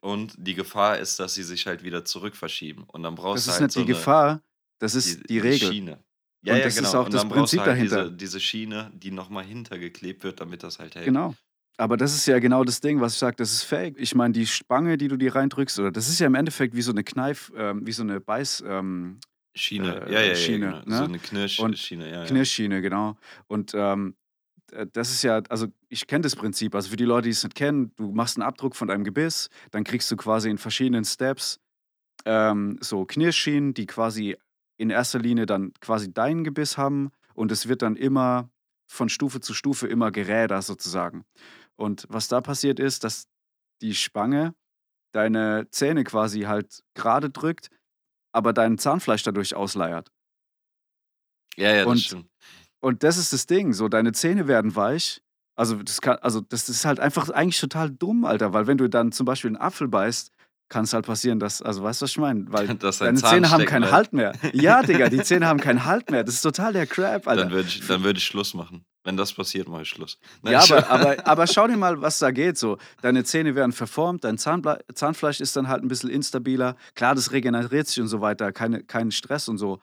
Und 0.01 0.33
die 0.37 0.55
Gefahr 0.55 0.97
ist, 0.99 1.19
dass 1.19 1.33
sie 1.33 1.43
sich 1.43 1.67
halt 1.67 1.83
wieder 1.83 2.05
zurück 2.05 2.35
verschieben. 2.35 2.83
Und 2.87 3.03
dann 3.03 3.15
brauchst 3.15 3.39
das 3.39 3.45
du 3.45 3.49
ist 3.51 3.59
halt 3.59 3.69
nicht 3.69 3.73
so 3.73 3.81
die 3.81 3.87
Gefahr, 3.87 4.41
das 4.79 4.95
ist 4.95 5.29
die, 5.29 5.39
Regel. 5.39 5.71
Schiene. 5.71 6.03
Ja, 6.41 6.53
Und 6.53 6.59
ja, 6.59 6.65
das 6.65 6.77
ist 6.77 6.83
genau. 6.83 7.01
auch 7.01 7.05
Und 7.05 7.13
das 7.13 7.27
Prinzip 7.27 7.59
halt 7.59 7.69
dahinter. 7.69 8.03
diese, 8.05 8.15
diese 8.15 8.39
Schiene, 8.39 8.91
die 8.93 9.11
nochmal 9.11 9.43
hintergeklebt 9.43 10.23
wird, 10.23 10.39
damit 10.39 10.63
das 10.63 10.79
halt 10.79 10.95
hält. 10.95 11.05
Genau. 11.05 11.35
Aber 11.77 11.95
das 11.95 12.13
ist 12.13 12.25
ja 12.25 12.39
genau 12.39 12.63
das 12.63 12.81
Ding, 12.81 12.99
was 12.99 13.13
ich 13.13 13.19
sage, 13.19 13.37
das 13.37 13.53
ist 13.53 13.63
fake. 13.63 13.95
Ich 13.97 14.13
meine, 14.13 14.33
die 14.33 14.45
Spange, 14.45 14.97
die 14.97 15.07
du 15.07 15.15
dir 15.17 15.35
reindrückst, 15.35 15.79
oder 15.79 15.91
das 15.91 16.09
ist 16.09 16.19
ja 16.19 16.27
im 16.27 16.35
Endeffekt 16.35 16.75
wie 16.75 16.81
so 16.81 16.91
eine 16.91 17.03
Kneif, 17.03 17.51
ähm, 17.55 17.85
wie 17.87 17.93
so 17.93 18.03
eine 18.03 18.19
Beiß, 18.19 18.63
ähm, 18.67 19.19
Schiene, 19.55 20.05
Äh, 20.05 20.13
ja, 20.13 20.19
ja, 20.21 20.27
ja, 20.27 20.35
Schiene, 20.35 20.83
genau. 20.83 20.97
So 20.97 21.01
ne? 21.03 21.03
eine 21.07 21.19
Knirschschiene, 21.19 22.09
ja, 22.09 22.19
ja. 22.19 22.25
Knirschschiene, 22.25 22.81
genau. 22.81 23.17
Und 23.47 23.71
ähm, 23.73 24.15
das 24.93 25.09
ist 25.11 25.23
ja, 25.23 25.41
also 25.49 25.67
ich 25.89 26.07
kenne 26.07 26.21
das 26.21 26.35
Prinzip. 26.35 26.75
Also 26.75 26.89
für 26.89 26.95
die 26.95 27.05
Leute, 27.05 27.25
die 27.25 27.31
es 27.31 27.43
nicht 27.43 27.55
kennen, 27.55 27.93
du 27.95 28.11
machst 28.11 28.37
einen 28.37 28.47
Abdruck 28.47 28.75
von 28.75 28.87
deinem 28.87 29.03
Gebiss, 29.03 29.49
dann 29.71 29.83
kriegst 29.83 30.09
du 30.11 30.15
quasi 30.15 30.49
in 30.49 30.57
verschiedenen 30.57 31.05
Steps 31.05 31.59
ähm, 32.25 32.77
so 32.81 33.05
Knirschschienen, 33.05 33.73
die 33.73 33.85
quasi 33.85 34.37
in 34.77 34.89
erster 34.89 35.19
Linie 35.19 35.45
dann 35.45 35.73
quasi 35.81 36.13
dein 36.13 36.43
Gebiss 36.43 36.77
haben 36.77 37.11
und 37.33 37.51
es 37.51 37.67
wird 37.67 37.81
dann 37.81 37.95
immer 37.95 38.49
von 38.87 39.09
Stufe 39.09 39.39
zu 39.39 39.53
Stufe 39.53 39.87
immer 39.87 40.11
geräder 40.11 40.61
sozusagen. 40.61 41.25
Und 41.75 42.05
was 42.09 42.27
da 42.27 42.41
passiert 42.41 42.79
ist, 42.79 43.03
dass 43.03 43.27
die 43.81 43.95
Spange 43.95 44.53
deine 45.13 45.67
Zähne 45.71 46.03
quasi 46.03 46.41
halt 46.41 46.83
gerade 46.93 47.29
drückt, 47.29 47.69
aber 48.31 48.53
dein 48.53 48.77
Zahnfleisch 48.77 49.23
dadurch 49.23 49.55
ausleiert. 49.55 50.09
Ja, 51.55 51.71
ja, 51.71 51.77
das 51.83 51.87
Und- 51.91 51.99
stimmt. 51.99 52.29
Und 52.81 53.03
das 53.03 53.17
ist 53.17 53.33
das 53.33 53.45
Ding, 53.45 53.73
so 53.73 53.87
deine 53.87 54.11
Zähne 54.13 54.47
werden 54.47 54.75
weich. 54.75 55.21
Also 55.55 55.75
das 55.75 55.99
kann, 55.99 56.17
also 56.21 56.39
das 56.39 56.69
ist 56.69 56.85
halt 56.85 56.99
einfach 56.99 57.29
eigentlich 57.29 57.59
total 57.59 57.89
dumm, 57.89 58.23
Alter, 58.23 58.53
weil 58.53 58.67
wenn 58.67 58.77
du 58.77 58.87
dann 58.89 59.11
zum 59.11 59.25
Beispiel 59.25 59.49
einen 59.49 59.57
Apfel 59.57 59.89
beißt, 59.89 60.31
kann 60.69 60.83
es 60.85 60.93
halt 60.93 61.05
passieren, 61.05 61.39
dass, 61.39 61.61
also 61.61 61.83
weißt 61.83 62.01
du, 62.01 62.03
was 62.03 62.11
ich 62.11 62.17
meine? 62.17 62.45
Weil 62.47 62.67
deine 62.77 62.91
Zahn 62.91 63.17
Zähne 63.17 63.51
haben 63.51 63.65
keinen 63.65 63.81
bleibt. 63.81 63.93
Halt 63.93 64.13
mehr. 64.13 64.33
Ja, 64.53 64.83
Digga, 64.83 65.09
die 65.09 65.21
Zähne 65.21 65.47
haben 65.47 65.59
keinen 65.59 65.83
Halt 65.85 66.09
mehr. 66.11 66.23
Das 66.23 66.35
ist 66.35 66.41
total 66.41 66.73
der 66.73 66.85
Crap, 66.85 67.27
Alter. 67.27 67.43
Dann 67.43 67.51
würde 67.51 67.67
ich, 67.67 67.85
dann 67.85 68.03
würd 68.03 68.17
ich 68.17 68.23
Schluss 68.23 68.53
machen. 68.53 68.85
Wenn 69.03 69.17
das 69.17 69.33
passiert, 69.33 69.67
mache 69.67 69.81
ich 69.81 69.89
Schluss. 69.89 70.19
Nein, 70.43 70.53
Ja, 70.53 70.61
aber, 70.61 70.89
aber, 70.89 71.27
aber 71.27 71.47
schau 71.47 71.67
dir 71.67 71.77
mal, 71.77 72.01
was 72.01 72.19
da 72.19 72.31
geht. 72.31 72.57
So, 72.57 72.77
deine 73.01 73.23
Zähne 73.23 73.55
werden 73.55 73.71
verformt, 73.71 74.23
dein 74.23 74.37
Zahnble 74.37 74.79
Zahnfleisch 74.93 75.41
ist 75.41 75.55
dann 75.55 75.67
halt 75.67 75.83
ein 75.83 75.87
bisschen 75.87 76.09
instabiler. 76.09 76.75
Klar, 76.95 77.15
das 77.15 77.31
regeneriert 77.31 77.87
sich 77.87 77.99
und 78.01 78.07
so 78.07 78.21
weiter, 78.21 78.51
keine, 78.51 78.83
kein 78.83 79.11
Stress 79.11 79.47
und 79.47 79.57
so. 79.57 79.81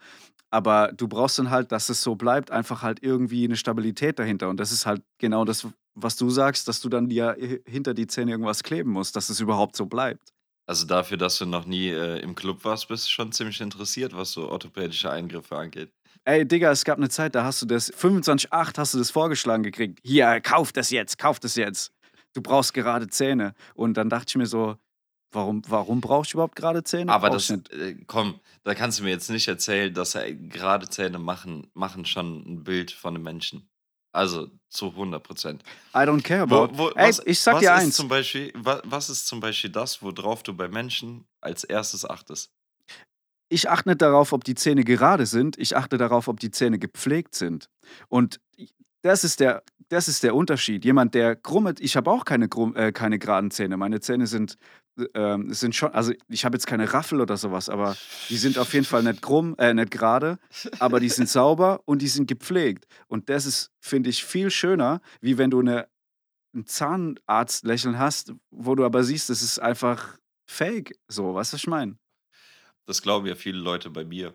Aber 0.51 0.93
du 0.93 1.09
brauchst 1.09 1.39
dann 1.39 1.51
halt, 1.51 1.73
dass 1.73 1.89
es 1.89 2.03
so 2.03 2.15
bleibt, 2.15 2.51
einfach 2.51 2.83
halt 2.83 3.03
irgendwie 3.03 3.45
eine 3.45 3.57
Stabilität 3.57 4.19
dahinter. 4.19 4.49
Und 4.49 4.59
das 4.59 4.73
ist 4.73 4.87
halt 4.87 5.03
genau 5.19 5.45
das, 5.45 5.67
was 5.95 6.17
du 6.17 6.31
sagst, 6.31 6.69
dass 6.69 6.81
du 6.81 6.89
dann 6.89 7.09
dir 7.09 7.37
hinter 7.67 7.95
die 7.95 8.07
Zähne 8.07 8.31
irgendwas 8.31 8.63
kleben 8.63 8.91
musst, 8.91 9.17
dass 9.17 9.29
es 9.29 9.41
überhaupt 9.41 9.77
so 9.77 9.87
bleibt. 9.87 10.33
Also 10.69 10.85
dafür, 10.85 11.17
dass 11.17 11.39
du 11.39 11.47
noch 11.47 11.65
nie 11.65 11.91
äh, 11.91 12.19
im 12.21 12.35
Club 12.35 12.65
warst, 12.65 12.89
bist 12.89 13.07
du 13.07 13.11
schon 13.11 13.33
ziemlich 13.33 13.61
interessiert, 13.61 14.17
was 14.17 14.33
so 14.33 14.49
orthopädische 14.49 15.11
Eingriffe 15.11 15.57
angeht. 15.57 15.93
Ey, 16.25 16.47
Digga, 16.47 16.73
es 16.73 16.85
gab 16.85 16.99
eine 16.99 17.09
Zeit, 17.09 17.37
da 17.37 17.45
hast 17.45 17.63
du 17.63 17.67
das, 17.67 17.93
25,8 17.93 18.77
hast 18.77 18.95
du 18.95 18.99
das 18.99 19.13
vorgeschlagen 19.13 19.63
gekriegt. 19.63 20.01
Hier, 20.03 20.41
kauf 20.41 20.73
das 20.73 20.91
jetzt, 20.91 21.19
kauf 21.19 21.39
das 21.39 21.55
jetzt. 21.55 21.93
Du 22.35 22.43
brauchst 22.43 22.75
gerade 22.75 23.07
Zähne. 23.09 23.55
Und 23.75 23.97
dann 23.97 24.11
dachte 24.11 24.27
ich 24.31 24.37
mir 24.37 24.47
so, 24.47 24.77
Warum, 25.33 25.63
warum 25.69 26.01
brauche 26.01 26.25
ich 26.27 26.35
überhaupt 26.35 26.57
gerade 26.57 26.83
Zähne? 26.85 27.13
Aber 27.13 27.31
das, 27.31 27.51
äh, 27.51 27.97
komm, 28.07 28.41
da 28.65 28.75
kannst 28.75 28.99
du 29.01 29.03
mir 29.05 29.11
jetzt 29.11 29.29
nicht 29.29 29.49
erzählen, 29.49 29.93
dass 29.93 30.15
er 30.15 30.33
gerade 30.33 30.89
Zähne 30.89 31.19
machen, 31.19 31.71
machen 31.75 32.05
schon 32.07 32.43
ein 32.47 32.65
Bild 32.65 32.91
von 32.91 33.15
einem 33.15 33.25
Menschen. 33.25 33.69
Also 34.13 34.49
zu 34.71 34.87
100 34.91 35.23
Prozent. 35.23 35.63
I 35.95 35.99
don't 35.99 36.23
care 36.23 36.49
Wo, 36.49 36.63
about. 36.65 36.79
wo, 36.79 36.89
Ey, 36.91 37.09
was, 37.09 37.21
ich 37.27 37.39
sag 37.39 37.59
dir 37.59 37.67
ist 37.75 37.81
eins. 37.83 37.97
zum 37.97 38.09
Beispiel, 38.09 38.51
was, 38.55 38.81
was 38.85 39.11
ist 39.11 39.27
zum 39.27 39.41
Beispiel 39.41 39.71
das, 39.71 40.01
worauf 40.01 40.43
du 40.43 40.55
bei 40.55 40.69
Menschen 40.69 41.27
als 41.43 41.65
erstes 41.65 42.09
achtest? 42.09 42.51
Ich 43.49 43.69
achte 43.69 43.91
nicht 43.91 44.01
darauf, 44.03 44.33
ob 44.33 44.43
die 44.43 44.55
Zähne 44.55 44.85
gerade 44.85 45.27
sind. 45.27 45.59
Ich 45.59 45.77
achte 45.77 45.99
darauf, 45.99 46.29
ob 46.29 46.41
die 46.41 46.51
Zähne 46.51 46.79
gepflegt 46.79 47.35
sind. 47.35 47.69
Und 48.09 48.41
das 49.03 49.25
ist 49.25 49.41
der, 49.41 49.63
das 49.89 50.09
ist 50.09 50.23
der 50.23 50.35
Unterschied. 50.35 50.85
Jemand, 50.85 51.15
der 51.15 51.37
krumm 51.37 51.67
ist, 51.69 51.81
ich 51.81 51.97
habe 51.97 52.11
auch 52.11 52.25
keine, 52.25 52.47
äh, 52.75 52.93
keine 52.93 53.19
geraden 53.19 53.51
Zähne. 53.51 53.77
Meine 53.77 54.01
Zähne 54.01 54.27
sind, 54.27 54.57
ähm, 55.15 55.53
sind 55.53 55.75
schon, 55.75 55.93
also 55.93 56.13
ich 56.29 56.45
habe 56.45 56.57
jetzt 56.57 56.67
keine 56.67 56.93
Raffel 56.93 57.21
oder 57.21 57.37
sowas, 57.37 57.69
aber 57.69 57.97
die 58.29 58.37
sind 58.37 58.59
auf 58.59 58.73
jeden 58.73 58.87
Fall 58.87 59.03
nicht 59.03 59.23
krumm, 59.23 59.55
äh, 59.59 59.75
nicht 59.75 59.91
gerade, 59.91 60.39
aber 60.79 61.01
die 61.01 61.09
sind 61.09 61.29
sauber 61.29 61.81
und 61.85 62.03
die 62.03 62.09
sind 62.09 62.27
gepflegt. 62.27 62.87
Und 63.07 63.29
das 63.29 63.47
ist, 63.47 63.71
finde 63.81 64.11
ich, 64.11 64.25
viel 64.25 64.51
schöner, 64.51 65.01
wie 65.21 65.39
wenn 65.39 65.51
du 65.51 65.61
eine, 65.61 65.89
ein 66.55 66.67
Zahnarztlächeln 66.67 67.99
hast, 67.99 68.33
wo 68.51 68.75
du 68.75 68.85
aber 68.85 69.05
siehst, 69.05 69.31
das 69.31 69.43
ist 69.43 69.59
einfach 69.59 70.19
fake. 70.47 70.99
So, 71.09 71.35
weißt 71.35 71.53
du, 71.53 71.55
was 71.55 71.61
ich 71.61 71.67
meine? 71.67 71.97
Das 72.87 73.03
glauben 73.03 73.27
ja 73.27 73.35
viele 73.35 73.59
Leute 73.59 73.91
bei 73.91 74.05
mir. 74.05 74.33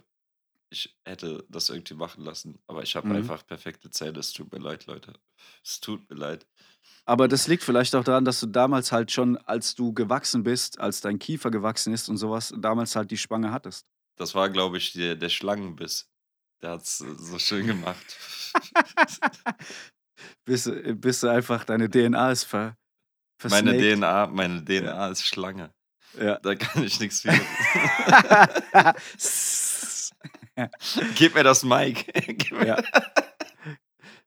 Ich 0.74 0.96
hätte 1.04 1.44
das 1.50 1.68
irgendwie 1.70 1.96
machen 1.96 2.24
lassen, 2.24 2.58
aber 2.66 2.82
ich 2.82 2.96
habe 2.96 3.10
Mhm. 3.10 3.18
einfach 3.18 3.46
perfekte 3.46 3.90
Zähne. 3.92 4.20
Es 4.20 4.32
tut 4.32 4.52
mir 4.54 4.60
leid, 4.60 4.86
Leute. 4.86 5.14
Es 5.66 5.82
tut 5.82 6.10
mir 6.10 6.16
leid. 6.16 6.48
Aber 7.04 7.28
das 7.28 7.48
liegt 7.48 7.64
vielleicht 7.64 7.94
auch 7.94 8.06
daran, 8.06 8.24
dass 8.24 8.40
du 8.40 8.48
damals 8.48 8.94
halt 8.94 9.12
schon, 9.12 9.36
als 9.38 9.76
du 9.76 9.92
gewachsen 9.94 10.44
bist, 10.44 10.80
als 10.80 11.02
dein 11.02 11.20
Kiefer 11.20 11.52
gewachsen 11.52 11.94
ist 11.94 12.08
und 12.08 12.16
sowas, 12.18 12.54
damals 12.58 12.96
halt 12.96 13.12
die 13.12 13.18
Spange 13.18 13.52
hattest. 13.52 13.86
Das 14.16 14.34
war, 14.34 14.50
glaube 14.50 14.78
ich, 14.78 14.94
der, 14.94 15.16
der 15.16 15.30
Schlangenbiss. 15.30 16.08
Der 16.62 16.72
hat 16.72 16.84
es 16.84 17.00
so 17.00 17.38
schön 17.38 17.68
gemacht. 17.68 18.18
bis, 20.46 20.68
äh, 20.68 20.94
bis 20.96 21.20
du 21.20 21.28
einfach 21.28 21.66
deine 21.66 21.90
DNA 21.90 22.32
ist 22.32 22.44
ver, 22.46 22.78
meine. 23.50 23.78
DNA, 23.78 24.28
meine 24.28 24.64
DNA 24.64 25.10
ist 25.10 25.26
Schlange. 25.26 25.74
Ja. 26.20 26.38
Da 26.40 26.56
kann 26.56 26.84
ich 26.84 27.00
nichts 27.00 27.22
für. 27.22 27.32
Gib 31.16 31.36
mir 31.36 31.44
das 31.44 31.64
Mic. 31.64 32.06
Mir 32.52 32.68
ja. 32.68 32.78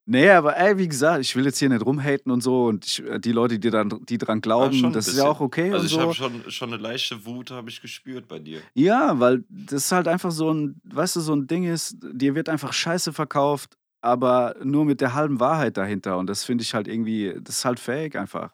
Nee, 0.07 0.29
aber 0.31 0.57
ey, 0.59 0.77
wie 0.77 0.87
gesagt, 0.87 1.21
ich 1.23 1.35
will 1.35 1.47
jetzt 1.47 1.59
hier 1.59 1.71
nicht 1.71 1.85
rumhaten 1.85 2.31
und 2.31 2.43
so 2.43 2.67
und 2.67 2.85
ich, 2.85 3.03
äh, 3.03 3.19
die 3.19 3.33
Leute, 3.33 3.59
die, 3.59 3.71
dann, 3.71 3.89
die 4.07 4.19
dran 4.19 4.39
Ja, 4.39 4.41
glauben, 4.43 4.85
ein 4.85 4.93
das 4.93 5.09
ist 5.09 5.17
ja 5.17 5.25
bisschen. 5.25 5.37
auch 5.37 5.41
okay 5.41 5.73
Also 5.73 5.87
ich 5.87 5.93
so. 5.93 6.01
habe 6.01 6.13
schon, 6.15 6.51
schon 6.51 6.75
eine 6.75 6.83
leichte 6.83 7.25
Wut, 7.25 7.51
habe 7.51 7.71
ich 7.71 7.81
gespürt 7.81 8.29
bei 8.29 8.39
dir. 8.39 8.61
Ja, 8.75 9.19
weil 9.19 9.45
das 9.49 9.91
halt 9.93 10.07
einfach 10.07 10.31
so 10.31 10.53
ein, 10.53 10.79
weißt 10.85 11.17
du, 11.17 11.21
so 11.21 11.35
ein 11.35 11.47
Ding 11.47 11.65
ist, 11.65 11.97
dir 12.03 12.35
wird 12.35 12.51
einfach 12.51 12.75
Scheiße 12.75 13.15
verkauft, 13.15 13.79
aber 14.03 14.55
nur 14.63 14.85
mit 14.85 15.01
der 15.01 15.15
halben 15.15 15.41
Wahrheit 15.41 15.79
dahinter. 15.79 16.19
Und 16.19 16.27
das 16.29 16.45
finde 16.45 16.63
ich 16.65 16.75
halt 16.75 16.87
irgendwie, 16.87 17.35
das 17.41 17.59
ist 17.59 17.65
halt 17.65 17.81
fake 17.81 18.17
einfach. 18.17 18.53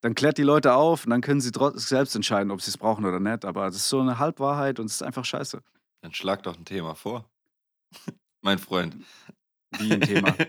Dann 0.00 0.14
klärt 0.14 0.38
die 0.38 0.42
Leute 0.42 0.74
auf 0.74 1.04
und 1.04 1.10
dann 1.10 1.20
können 1.20 1.42
sie 1.42 1.50
selbst 1.74 2.14
entscheiden, 2.16 2.50
ob 2.50 2.62
sie 2.62 2.70
es 2.70 2.78
brauchen 2.78 3.04
oder 3.04 3.20
nicht. 3.20 3.44
Aber 3.44 3.66
das 3.66 3.76
ist 3.76 3.88
so 3.90 4.00
eine 4.00 4.18
Halbwahrheit 4.18 4.80
und 4.80 4.86
es 4.86 4.94
ist 4.94 5.02
einfach 5.02 5.26
scheiße. 5.26 5.60
Dann 6.04 6.12
schlag 6.12 6.42
doch 6.42 6.58
ein 6.58 6.66
Thema 6.66 6.94
vor. 6.94 7.30
mein 8.42 8.58
Freund. 8.58 8.94
Wie 9.78 9.94
ein 9.94 10.02
Thema. 10.02 10.36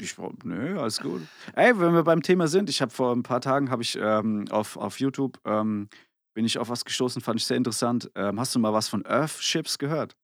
Ich, 0.00 0.18
nö, 0.44 0.78
alles 0.78 1.00
gut. 1.00 1.22
Ey, 1.54 1.80
wenn 1.80 1.94
wir 1.94 2.02
beim 2.02 2.20
Thema 2.22 2.46
sind, 2.46 2.68
ich 2.68 2.82
habe 2.82 2.90
vor 2.92 3.10
ein 3.16 3.22
paar 3.22 3.40
Tagen 3.40 3.70
habe 3.70 3.80
ich 3.82 3.96
ähm, 3.98 4.44
auf, 4.50 4.76
auf 4.76 5.00
YouTube 5.00 5.40
ähm, 5.46 5.88
bin 6.34 6.44
ich 6.44 6.58
auf 6.58 6.68
was 6.68 6.84
gestoßen, 6.84 7.22
fand 7.22 7.40
ich 7.40 7.46
sehr 7.46 7.56
interessant. 7.56 8.10
Ähm, 8.14 8.38
hast 8.38 8.54
du 8.54 8.58
mal 8.58 8.74
was 8.74 8.88
von 8.88 9.06
Earthships 9.06 9.78
gehört? 9.78 10.14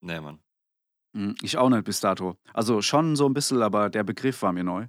nee, 0.00 0.18
Mann. 0.18 0.38
Hm, 1.14 1.34
Ich 1.42 1.58
auch 1.58 1.68
nicht 1.68 1.84
bis 1.84 2.00
dato. 2.00 2.38
Also 2.54 2.80
schon 2.80 3.14
so 3.14 3.26
ein 3.26 3.34
bisschen, 3.34 3.60
aber 3.60 3.90
der 3.90 4.02
Begriff 4.02 4.40
war 4.40 4.54
mir 4.54 4.64
neu. 4.64 4.86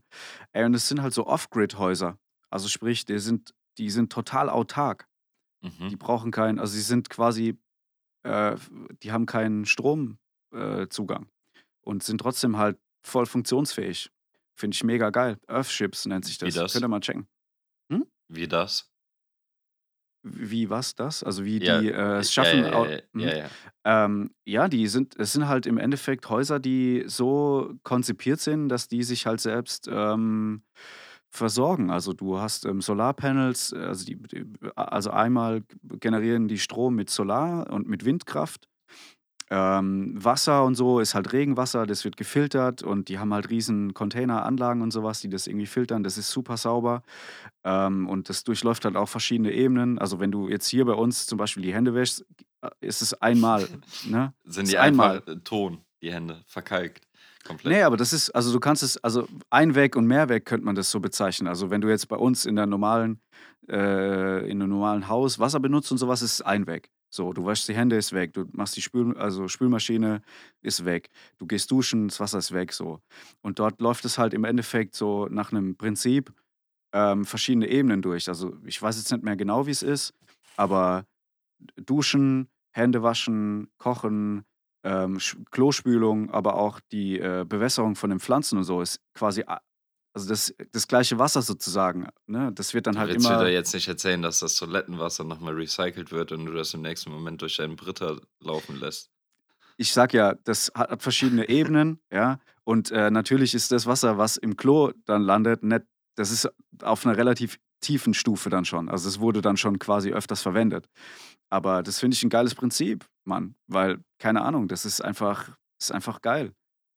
Ey, 0.54 0.64
und 0.64 0.74
es 0.74 0.88
sind 0.88 1.02
halt 1.02 1.14
so 1.14 1.28
Off-Grid-Häuser. 1.28 2.18
Also 2.50 2.70
sprich, 2.70 3.04
die 3.04 3.20
sind, 3.20 3.54
die 3.78 3.90
sind 3.90 4.10
total 4.10 4.50
autark. 4.50 5.10
Die 5.62 5.68
Mhm. 5.96 5.98
brauchen 5.98 6.32
keinen, 6.32 6.60
also 6.60 6.72
sie 6.74 6.82
sind 6.82 7.10
quasi, 7.10 7.60
äh, 8.24 8.56
die 9.04 9.12
haben 9.12 9.26
keinen 9.26 9.66
Stromzugang 9.66 11.24
äh, 11.24 11.28
und 11.82 12.04
sind 12.04 12.20
trotzdem 12.20 12.58
halt 12.58 12.80
voll 13.06 13.26
funktionsfähig. 13.26 14.10
Finde 14.56 14.76
ich 14.76 14.84
mega 14.84 15.10
geil. 15.10 15.38
Earthships 15.48 16.06
nennt 16.06 16.26
sich 16.26 16.40
Wie 16.42 16.46
das. 16.46 16.56
das? 16.56 16.74
Könnt 16.74 16.86
ihr 16.86 16.90
mal 16.90 17.00
checken. 17.00 17.28
Hm? 17.92 18.06
Wie 18.30 18.48
das? 18.48 18.90
Wie 20.26 20.70
was 20.70 20.96
das? 20.96 21.22
Also 21.22 21.44
wie 21.44 21.62
Ja, 21.62 21.82
die 21.82 21.90
äh, 21.90 22.20
es 22.20 22.34
ja, 22.34 22.44
schaffen. 22.46 22.64
ja, 22.64 22.86
ja, 22.90 23.00
hm? 23.14 23.20
ja, 23.20 23.36
ja. 23.36 23.50
Ähm, 23.84 24.70
die 24.70 24.88
sind, 24.88 25.18
es 25.18 25.34
sind 25.34 25.50
halt 25.50 25.66
im 25.66 25.78
Endeffekt 25.78 26.30
Häuser, 26.30 26.60
die 26.62 27.04
so 27.08 27.74
konzipiert 27.84 28.40
sind, 28.40 28.70
dass 28.70 28.88
die 28.88 29.04
sich 29.04 29.26
halt 29.26 29.42
selbst 29.42 29.90
ähm, 29.92 30.64
versorgen. 31.34 31.90
Also 31.90 32.14
du 32.14 32.40
hast 32.40 32.66
ähm, 32.66 32.82
Solarpanels, 32.82 33.74
äh, 33.74 33.80
also, 33.80 34.06
die, 34.06 34.20
also 34.76 35.10
einmal 35.10 35.64
generieren 36.00 36.48
die 36.48 36.60
Strom 36.60 36.96
mit 36.96 37.10
Solar 37.10 37.70
und 37.72 37.88
mit 37.88 38.06
Windkraft. 38.06 38.70
Ähm, 39.50 40.14
Wasser 40.16 40.64
und 40.64 40.76
so 40.76 41.00
ist 41.00 41.16
halt 41.16 41.34
Regenwasser, 41.34 41.86
das 41.86 42.06
wird 42.06 42.18
gefiltert 42.18 42.82
und 42.82 43.10
die 43.10 43.20
haben 43.20 43.34
halt 43.34 43.50
riesen 43.50 43.94
Containeranlagen 43.94 44.82
und 44.82 44.92
sowas, 44.92 45.20
die 45.20 45.30
das 45.30 45.48
irgendwie 45.48 45.66
filtern. 45.66 46.04
Das 46.04 46.18
ist 46.18 46.32
super 46.32 46.56
sauber 46.56 47.04
ähm, 47.64 48.08
und 48.08 48.30
das 48.30 48.44
durchläuft 48.44 48.86
halt 48.86 48.96
auch 48.96 49.10
verschiedene 49.10 49.52
Ebenen. 49.52 50.00
Also 50.00 50.20
wenn 50.20 50.32
du 50.32 50.48
jetzt 50.48 50.68
hier 50.68 50.86
bei 50.86 50.94
uns 50.94 51.26
zum 51.26 51.38
Beispiel 51.38 51.62
die 51.64 51.74
Hände 51.74 51.94
wäschst, 51.94 52.26
äh, 52.62 52.70
ist 52.82 53.02
es 53.02 53.14
einmal, 53.22 53.68
ne? 54.06 54.34
Sind 54.46 54.72
die 54.72 54.78
einmal. 54.78 55.22
äh, 55.28 55.36
Ton, 55.44 55.80
die 56.02 56.14
Hände, 56.14 56.42
verkalkt. 56.48 57.06
Komplett. 57.46 57.74
Nee, 57.74 57.82
aber 57.84 57.98
das 57.98 58.14
ist, 58.14 58.30
also 58.32 58.54
du 58.54 58.60
kannst 58.60 58.84
es, 58.84 58.98
also 59.04 59.28
Einweg 59.50 59.96
und 59.96 60.08
Mehrweg 60.08 60.46
könnte 60.46 60.66
man 60.66 60.76
das 60.76 60.90
so 60.90 61.00
bezeichnen. 61.00 61.48
Also 61.48 61.70
wenn 61.70 61.82
du 61.82 61.90
jetzt 61.90 62.08
bei 62.08 62.16
uns 62.16 62.46
in 62.46 62.56
der 62.56 62.66
normalen, 62.66 63.20
äh, 63.70 64.50
in 64.50 64.62
einem 64.62 64.70
normalen 64.70 65.08
Haus 65.10 65.40
Wasser 65.40 65.60
benutzt 65.60 65.92
und 65.92 65.98
sowas, 65.98 66.22
ist 66.22 66.34
es 66.34 66.42
Einweg. 66.42 66.90
So, 67.10 67.32
du 67.34 67.46
wäschst 67.46 67.68
die 67.68 67.76
Hände, 67.76 67.98
ist 67.98 68.14
weg. 68.14 68.34
Du 68.34 68.46
machst 68.54 68.76
die 68.76 68.82
Spül, 68.82 69.16
also 69.18 69.48
Spülmaschine, 69.48 70.22
ist 70.62 70.84
weg. 70.86 71.10
Du 71.38 71.46
gehst 71.46 71.70
duschen, 71.70 72.08
das 72.08 72.20
Wasser 72.20 72.40
ist 72.40 72.54
weg. 72.54 72.74
So. 72.74 73.02
Und 73.42 73.60
dort 73.60 73.82
läuft 73.82 74.06
es 74.06 74.18
halt 74.18 74.34
im 74.34 74.46
Endeffekt 74.46 74.96
so 74.96 75.28
nach 75.30 75.52
einem 75.52 75.76
Prinzip 75.76 76.34
ähm, 76.94 77.26
verschiedene 77.26 77.68
Ebenen 77.68 78.02
durch. 78.02 78.30
Also 78.30 78.56
ich 78.66 78.82
weiß 78.82 78.98
jetzt 78.98 79.12
nicht 79.12 79.24
mehr 79.24 79.36
genau, 79.36 79.68
wie 79.68 79.72
es 79.72 79.84
ist, 79.84 80.14
aber 80.56 81.06
Duschen, 81.76 82.50
Hände 82.72 83.04
waschen, 83.04 83.70
Kochen, 83.78 84.46
ähm, 84.84 85.20
Klospülung, 85.52 86.30
aber 86.30 86.56
auch 86.56 86.80
die 86.92 87.20
äh, 87.20 87.46
Bewässerung 87.48 87.96
von 87.96 88.10
den 88.10 88.20
Pflanzen 88.20 88.58
und 88.58 88.64
so 88.64 88.82
ist 88.82 89.00
quasi 89.14 89.44
also 90.16 90.30
das, 90.30 90.54
das 90.72 90.88
gleiche 90.88 91.18
Wasser 91.18 91.42
sozusagen. 91.42 92.08
Ne? 92.28 92.52
Das 92.54 92.74
wird 92.74 92.86
dann 92.86 92.94
Du 92.94 93.00
halt 93.00 93.10
willst 93.12 93.28
mir 93.28 93.34
da 93.34 93.42
immer. 93.42 93.50
jetzt 93.50 93.74
nicht 93.74 93.88
erzählen, 93.88 94.22
dass 94.22 94.40
das 94.40 94.56
Toilettenwasser 94.56 95.24
nochmal 95.24 95.56
recycelt 95.56 96.12
wird 96.12 96.32
und 96.32 96.46
du 96.46 96.52
das 96.52 96.74
im 96.74 96.82
nächsten 96.82 97.12
Moment 97.12 97.42
durch 97.42 97.58
deinen 97.58 97.76
Britta 97.76 98.18
laufen 98.40 98.80
lässt. 98.80 99.10
Ich 99.78 99.92
sag 99.92 100.14
ja, 100.14 100.36
das 100.44 100.72
hat 100.76 100.92
hat 100.92 101.02
verschiedene 101.02 101.50
Ebenen, 101.50 102.00
ja. 102.12 102.40
Und 102.64 102.92
äh, 102.92 103.10
natürlich 103.10 103.56
ist 103.56 103.72
das 103.72 103.88
Wasser, 103.88 104.20
was 104.20 104.38
im 104.38 104.56
Klo 104.56 104.92
dann 105.06 105.24
landet, 105.24 105.64
nicht, 105.64 105.82
das 106.16 106.30
ist 106.32 106.48
auf 106.84 107.06
einer 107.06 107.18
relativ 107.18 107.58
tiefen 107.82 108.14
Stufe 108.14 108.50
dann 108.52 108.66
schon. 108.66 108.90
Also 108.90 109.10
es 109.10 109.20
wurde 109.20 109.42
dann 109.42 109.58
schon 109.58 109.80
quasi 109.80 110.12
öfters 110.12 110.44
verwendet. 110.44 110.88
Aber 111.50 111.82
das 111.84 112.00
finde 112.00 112.16
ich 112.16 112.24
ein 112.24 112.30
geiles 112.30 112.56
Prinzip, 112.56 113.06
Mann. 113.26 113.56
Weil, 113.68 114.04
keine 114.20 114.42
Ahnung, 114.42 114.68
das 114.68 114.86
ist 114.86 115.02
einfach, 115.02 115.58
ist 115.80 115.92
einfach 115.92 116.22
geil. 116.22 116.54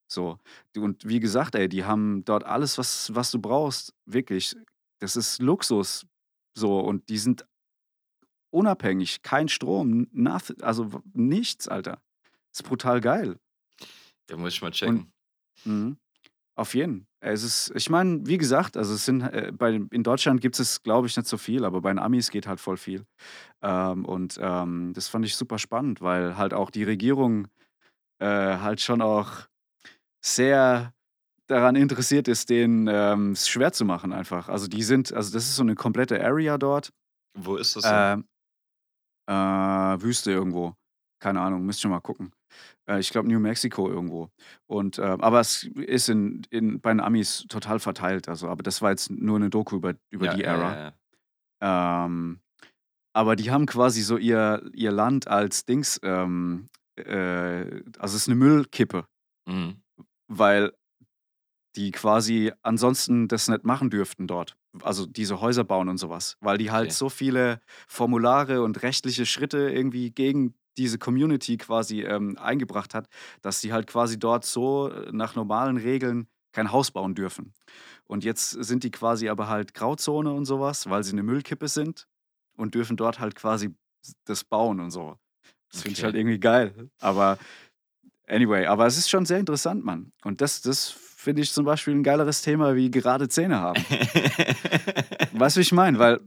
So. 0.08 0.38
Und 0.76 1.06
wie 1.08 1.20
gesagt, 1.20 1.54
ey, 1.54 1.68
die 1.68 1.84
haben 1.84 2.24
dort 2.24 2.44
alles, 2.44 2.78
was, 2.78 3.14
was 3.14 3.30
du 3.30 3.40
brauchst. 3.40 3.94
Wirklich. 4.04 4.54
Das 5.00 5.16
ist 5.16 5.40
Luxus. 5.40 6.06
So. 6.54 6.80
Und 6.80 7.08
die 7.08 7.18
sind 7.18 7.46
unabhängig. 8.50 9.22
Kein 9.22 9.48
Strom, 9.48 10.06
nothing, 10.12 10.62
also 10.62 11.02
nichts, 11.12 11.68
Alter. 11.68 12.00
ist 12.52 12.62
brutal 12.62 13.00
geil. 13.00 13.38
Da 14.26 14.36
muss 14.36 14.54
ich 14.54 14.62
mal 14.62 14.70
checken. 14.70 15.12
Mhm. 15.64 15.98
Auf 16.54 16.74
jeden. 16.74 17.05
Es 17.32 17.42
ist, 17.42 17.72
ich 17.74 17.90
meine, 17.90 18.26
wie 18.26 18.38
gesagt, 18.38 18.76
also 18.76 18.94
es 18.94 19.04
sind 19.04 19.22
äh, 19.22 19.52
bei, 19.52 19.80
in 19.90 20.02
Deutschland 20.02 20.40
gibt 20.40 20.58
es, 20.58 20.82
glaube 20.82 21.06
ich, 21.06 21.16
nicht 21.16 21.28
so 21.28 21.36
viel, 21.36 21.64
aber 21.64 21.80
bei 21.80 21.90
den 21.90 21.98
Amis 21.98 22.30
geht 22.30 22.46
halt 22.46 22.60
voll 22.60 22.76
viel. 22.76 23.04
Ähm, 23.62 24.04
und 24.04 24.38
ähm, 24.40 24.92
das 24.94 25.08
fand 25.08 25.24
ich 25.24 25.36
super 25.36 25.58
spannend, 25.58 26.00
weil 26.00 26.36
halt 26.36 26.54
auch 26.54 26.70
die 26.70 26.84
Regierung 26.84 27.48
äh, 28.18 28.26
halt 28.26 28.80
schon 28.80 29.02
auch 29.02 29.48
sehr 30.24 30.92
daran 31.48 31.76
interessiert 31.76 32.28
ist, 32.28 32.50
denen 32.50 32.88
ähm, 32.90 33.32
es 33.32 33.48
schwer 33.48 33.72
zu 33.72 33.84
machen 33.84 34.12
einfach. 34.12 34.48
Also 34.48 34.66
die 34.66 34.82
sind, 34.82 35.12
also 35.12 35.32
das 35.32 35.44
ist 35.44 35.56
so 35.56 35.62
eine 35.62 35.74
komplette 35.74 36.22
Area 36.22 36.58
dort. 36.58 36.90
Wo 37.36 37.56
ist 37.56 37.76
das? 37.76 37.84
Ähm, 37.86 38.24
äh, 39.28 40.02
Wüste 40.02 40.30
irgendwo. 40.32 40.74
Keine 41.26 41.40
Ahnung, 41.40 41.66
müsst 41.66 41.84
ihr 41.84 41.88
mal 41.88 41.98
gucken. 41.98 42.30
Äh, 42.88 43.00
ich 43.00 43.10
glaube 43.10 43.26
New 43.26 43.40
Mexico 43.40 43.88
irgendwo. 43.90 44.30
Und, 44.68 44.98
äh, 44.98 45.02
aber 45.02 45.40
es 45.40 45.64
ist 45.64 46.08
in, 46.08 46.46
in, 46.50 46.80
bei 46.80 46.90
den 46.92 47.00
Amis 47.00 47.46
total 47.48 47.80
verteilt. 47.80 48.28
Also, 48.28 48.48
aber 48.48 48.62
das 48.62 48.80
war 48.80 48.90
jetzt 48.90 49.10
nur 49.10 49.34
eine 49.34 49.50
Doku 49.50 49.74
über, 49.74 49.94
über 50.10 50.26
ja, 50.26 50.34
die 50.34 50.44
Era. 50.44 50.92
ja. 51.60 52.04
Ähm, 52.06 52.38
aber 53.12 53.34
die 53.34 53.50
haben 53.50 53.66
quasi 53.66 54.02
so 54.02 54.18
ihr, 54.18 54.70
ihr 54.72 54.92
Land 54.92 55.26
als 55.26 55.64
Dings, 55.64 55.98
ähm, 56.04 56.68
äh, 56.96 57.82
also 57.98 58.14
es 58.14 58.22
ist 58.22 58.28
eine 58.28 58.36
Müllkippe, 58.36 59.08
Mhm. 59.48 59.82
weil 60.28 60.72
die 61.74 61.90
quasi 61.90 62.52
ansonsten 62.62 63.26
das 63.26 63.48
nicht 63.48 63.64
machen 63.64 63.90
dürften 63.90 64.28
dort. 64.28 64.56
Also 64.82 65.06
diese 65.06 65.40
Häuser 65.40 65.64
bauen 65.64 65.88
und 65.88 65.98
sowas, 65.98 66.36
weil 66.40 66.56
die 66.56 66.70
halt 66.70 66.86
Okay. 66.90 66.94
so 66.94 67.08
viele 67.08 67.60
Formulare 67.88 68.62
und 68.62 68.82
rechtliche 68.84 69.26
Schritte 69.26 69.70
irgendwie 69.70 70.12
gegen 70.12 70.54
diese 70.76 70.98
Community 70.98 71.56
quasi 71.56 72.02
ähm, 72.02 72.36
eingebracht 72.38 72.94
hat, 72.94 73.08
dass 73.42 73.60
sie 73.60 73.72
halt 73.72 73.86
quasi 73.86 74.18
dort 74.18 74.44
so 74.44 74.90
äh, 74.90 75.10
nach 75.12 75.34
normalen 75.34 75.76
Regeln 75.76 76.28
kein 76.52 76.72
Haus 76.72 76.90
bauen 76.90 77.14
dürfen. 77.14 77.52
Und 78.06 78.24
jetzt 78.24 78.50
sind 78.50 78.84
die 78.84 78.90
quasi 78.90 79.28
aber 79.28 79.48
halt 79.48 79.74
Grauzone 79.74 80.32
und 80.32 80.44
sowas, 80.44 80.88
weil 80.88 81.04
sie 81.04 81.12
eine 81.12 81.22
Müllkippe 81.22 81.68
sind 81.68 82.06
und 82.56 82.74
dürfen 82.74 82.96
dort 82.96 83.18
halt 83.18 83.34
quasi 83.34 83.74
das 84.24 84.44
bauen 84.44 84.80
und 84.80 84.90
so. 84.90 85.18
Das 85.70 85.82
finde 85.82 85.98
ich 85.98 86.04
halt 86.04 86.14
irgendwie 86.14 86.38
geil. 86.38 86.90
Aber 87.00 87.38
anyway, 88.26 88.66
aber 88.66 88.86
es 88.86 88.96
ist 88.96 89.10
schon 89.10 89.26
sehr 89.26 89.38
interessant, 89.38 89.84
Mann. 89.84 90.12
Und 90.24 90.40
das, 90.40 90.62
das 90.62 90.88
finde 90.90 91.42
ich 91.42 91.52
zum 91.52 91.64
Beispiel 91.64 91.94
ein 91.94 92.02
geileres 92.02 92.42
Thema 92.42 92.76
wie 92.76 92.90
gerade 92.90 93.28
Zähne 93.28 93.58
haben. 93.60 93.82
Weißt 95.32 95.56
du, 95.56 95.58
wie 95.58 95.62
ich 95.62 95.72
meine? 95.72 95.98
Weil, 95.98 96.20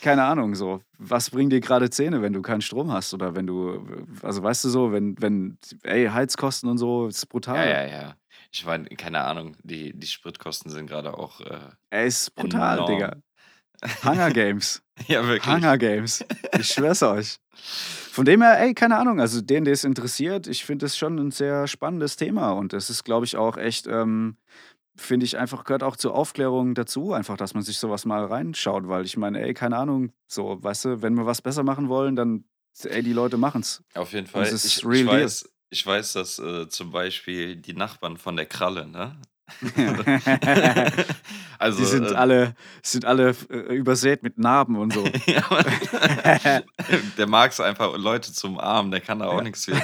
keine 0.00 0.24
Ahnung, 0.24 0.54
so, 0.54 0.80
was 0.98 1.30
bringen 1.30 1.50
dir 1.50 1.60
gerade 1.60 1.90
Zähne, 1.90 2.22
wenn 2.22 2.32
du 2.32 2.42
keinen 2.42 2.60
Strom 2.62 2.90
hast? 2.92 3.12
Oder 3.14 3.34
wenn 3.36 3.46
du, 3.46 3.86
also 4.22 4.42
weißt 4.42 4.64
du 4.64 4.68
so, 4.68 4.92
wenn, 4.92 5.20
wenn, 5.20 5.58
ey, 5.82 6.06
Heizkosten 6.06 6.68
und 6.68 6.78
so, 6.78 7.06
ist 7.06 7.22
Ja, 7.22 7.26
brutal. 7.28 7.68
ja, 7.68 7.86
ja. 7.86 8.14
Ich 8.50 8.64
meine, 8.64 8.88
keine 8.90 9.24
Ahnung, 9.24 9.56
die, 9.62 9.92
die 9.92 10.06
Spritkosten 10.06 10.70
sind 10.70 10.86
gerade 10.86 11.16
auch 11.16 11.40
äh, 11.40 11.58
Ey, 11.90 12.08
ist 12.08 12.34
brutal, 12.34 12.78
enorm. 12.78 12.92
Digga. 12.92 13.16
Hunger 14.04 14.30
Games. 14.30 14.82
Ja, 15.06 15.24
wirklich. 15.24 15.54
Hunger 15.54 15.78
Games. 15.78 16.24
Ich 16.58 16.70
schwör's 16.70 17.04
euch. 17.04 17.38
Von 17.52 18.24
dem 18.24 18.42
her, 18.42 18.58
ey, 18.60 18.74
keine 18.74 18.96
Ahnung, 18.96 19.20
also 19.20 19.40
den, 19.40 19.64
der 19.64 19.74
es 19.74 19.84
interessiert, 19.84 20.48
ich 20.48 20.64
finde 20.64 20.86
es 20.86 20.96
schon 20.98 21.20
ein 21.20 21.30
sehr 21.30 21.68
spannendes 21.68 22.16
Thema 22.16 22.50
und 22.50 22.72
es 22.72 22.90
ist, 22.90 23.04
glaube 23.04 23.24
ich, 23.24 23.36
auch 23.36 23.56
echt, 23.56 23.86
ähm, 23.86 24.36
finde 24.98 25.24
ich 25.24 25.38
einfach, 25.38 25.64
gehört 25.64 25.82
auch 25.82 25.96
zur 25.96 26.14
Aufklärung 26.14 26.74
dazu, 26.74 27.12
einfach, 27.12 27.36
dass 27.36 27.54
man 27.54 27.62
sich 27.62 27.78
sowas 27.78 28.04
mal 28.04 28.24
reinschaut, 28.24 28.88
weil 28.88 29.04
ich 29.04 29.16
meine, 29.16 29.40
ey, 29.40 29.54
keine 29.54 29.76
Ahnung, 29.76 30.12
so, 30.26 30.62
weißt 30.62 30.84
du, 30.86 31.02
wenn 31.02 31.14
wir 31.14 31.24
was 31.26 31.40
besser 31.40 31.62
machen 31.62 31.88
wollen, 31.88 32.16
dann, 32.16 32.44
ey, 32.84 33.02
die 33.02 33.12
Leute 33.12 33.36
machen's. 33.36 33.82
Auf 33.94 34.12
jeden 34.12 34.26
Und 34.26 34.32
Fall. 34.32 34.42
es 34.42 34.52
ist 34.52 34.64
Ich, 34.66 34.78
ich, 34.78 34.84
real 34.84 35.04
deal. 35.06 35.22
weiß, 35.24 35.48
ich 35.70 35.86
weiß, 35.86 36.12
dass 36.14 36.38
äh, 36.38 36.68
zum 36.68 36.90
Beispiel 36.90 37.56
die 37.56 37.74
Nachbarn 37.74 38.16
von 38.16 38.36
der 38.36 38.46
Kralle, 38.46 38.86
ne? 38.86 39.20
also, 41.58 41.78
Die 41.78 41.84
sind 41.86 42.10
äh, 42.10 42.14
alle, 42.14 42.54
sind 42.82 43.04
alle 43.04 43.34
äh, 43.50 43.74
übersät 43.74 44.22
mit 44.22 44.38
Narben 44.38 44.76
und 44.76 44.92
so. 44.92 45.04
ja, 45.26 45.42
der 47.16 47.26
mag 47.26 47.52
es 47.52 47.60
einfach, 47.60 47.96
Leute 47.96 48.32
zum 48.32 48.58
Arm, 48.58 48.90
der 48.90 49.00
kann 49.00 49.20
da 49.20 49.26
auch 49.26 49.42
nichts 49.42 49.64
für. 49.64 49.80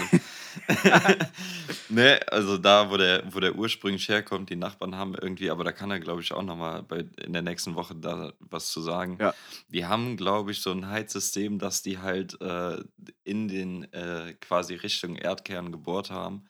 ne, 1.89 2.21
also 2.29 2.59
da, 2.59 2.91
wo 2.91 2.97
der, 2.97 3.23
wo 3.33 3.41
der 3.41 3.55
ursprünglich 3.55 4.09
herkommt, 4.09 4.51
die 4.51 4.57
Nachbarn 4.57 4.97
haben 4.97 5.15
irgendwie, 5.15 5.51
aber 5.51 5.65
da 5.65 5.73
kann 5.73 5.91
er, 5.91 6.01
glaube 6.01 6.23
ich, 6.23 6.33
auch 6.33 6.43
nochmal 6.43 6.85
in 7.23 7.33
der 7.33 7.43
nächsten 7.43 7.75
Woche 7.75 7.95
da 7.95 8.33
was 8.41 8.71
zu 8.71 8.81
sagen. 8.81 9.19
Ja. 9.21 9.35
Die 9.69 9.87
haben, 9.87 10.17
glaube 10.17 10.53
ich, 10.53 10.61
so 10.61 10.71
ein 10.71 10.89
Heizsystem, 10.89 11.59
dass 11.59 11.83
die 11.83 11.99
halt 11.99 12.41
äh, 12.41 12.83
in 13.25 13.49
den 13.49 13.93
äh, 13.93 14.35
quasi 14.41 14.75
Richtung 14.75 15.17
Erdkern 15.17 15.73
gebohrt 15.73 16.11
haben 16.11 16.47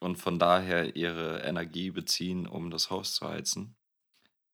und 0.00 0.16
von 0.16 0.38
daher 0.38 0.96
ihre 0.96 1.42
Energie 1.42 1.90
beziehen, 1.90 2.46
um 2.46 2.70
das 2.70 2.90
Haus 2.90 3.14
zu 3.14 3.28
heizen. 3.28 3.74